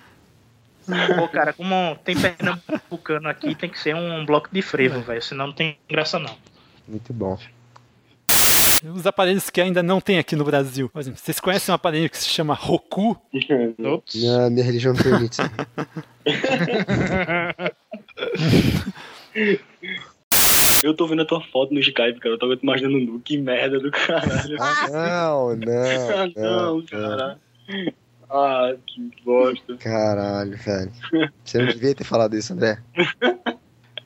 Pô, 1.16 1.28
cara, 1.28 1.52
como 1.52 1.96
tem 2.04 2.16
pernambucano 2.16 3.28
aqui, 3.28 3.54
tem 3.56 3.68
que 3.68 3.78
ser 3.78 3.94
um 3.96 4.24
bloco 4.24 4.48
de 4.52 4.62
frevo, 4.62 5.00
velho. 5.00 5.20
Senão 5.20 5.48
não 5.48 5.54
tem 5.54 5.76
graça, 5.90 6.18
não. 6.18 6.36
Muito 6.86 7.12
bom. 7.12 7.36
Os 8.94 9.06
aparelhos 9.06 9.50
que 9.50 9.60
ainda 9.60 9.82
não 9.82 10.00
tem 10.00 10.18
aqui 10.18 10.36
no 10.36 10.44
Brasil. 10.44 10.88
Por 10.88 11.00
exemplo, 11.00 11.18
vocês 11.18 11.40
conhecem 11.40 11.72
um 11.72 11.74
aparelho 11.74 12.08
que 12.08 12.18
se 12.18 12.28
chama 12.28 12.54
Roku? 12.54 13.20
Ops. 13.78 14.14
Minha, 14.14 14.62
religião 14.62 14.94
não 14.94 15.02
permite 15.02 15.40
isso. 15.42 15.50
Eu 20.86 20.94
tô 20.94 21.04
vendo 21.04 21.22
a 21.22 21.24
tua 21.24 21.40
foto 21.40 21.74
no 21.74 21.80
Skype, 21.80 22.20
cara. 22.20 22.36
Eu 22.36 22.38
tava 22.38 22.56
te 22.56 22.62
imaginando 22.62 23.00
nu. 23.00 23.18
Que 23.18 23.36
merda 23.36 23.80
do 23.80 23.90
caralho. 23.90 24.56
Ah, 24.60 24.88
não, 24.88 25.56
não. 25.58 25.82
Ah, 25.82 26.30
não, 26.36 26.82
cara. 26.82 27.38
Ah, 28.30 28.72
que 28.86 29.10
bosta. 29.24 29.76
Caralho, 29.78 30.56
velho. 30.56 30.92
Você 31.44 31.58
não 31.58 31.66
devia 31.66 31.92
ter 31.92 32.04
falado 32.04 32.36
isso, 32.36 32.52
André. 32.52 32.78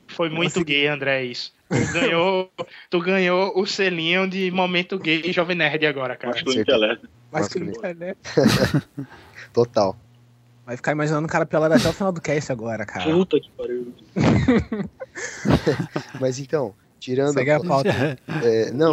Foi 0.08 0.30
muito 0.30 0.64
gay, 0.64 0.86
André, 0.86 1.24
isso. 1.24 1.52
Tu 1.68 1.92
ganhou, 1.92 2.50
tu 2.88 3.00
ganhou 3.00 3.52
o 3.54 3.66
selinho 3.66 4.28
de 4.28 4.50
momento 4.50 4.98
gay 4.98 5.30
Jovem 5.32 5.56
Nerd 5.56 5.84
agora, 5.84 6.16
cara. 6.16 6.32
Masculino 6.32 6.62
intelecto. 6.62 7.08
Mas 7.30 7.48
que 7.48 7.60
Masculino. 7.60 7.86
é, 7.86 7.94
né? 7.94 8.16
Total. 9.52 9.96
Vai 10.70 10.76
ficar 10.76 10.92
imaginando 10.92 11.26
o 11.26 11.28
cara 11.28 11.44
pelado 11.44 11.74
até 11.74 11.88
o 11.88 11.92
final 11.92 12.12
do 12.12 12.20
cast 12.20 12.52
agora, 12.52 12.86
cara. 12.86 13.04
Puta 13.04 13.40
que 13.40 13.50
pariu. 13.58 13.92
Mas 16.20 16.38
então, 16.38 16.72
tirando. 17.00 17.32
Segue 17.32 17.50
a 17.50 17.58
pauta. 17.58 17.90
É, 18.44 18.70
não, 18.70 18.92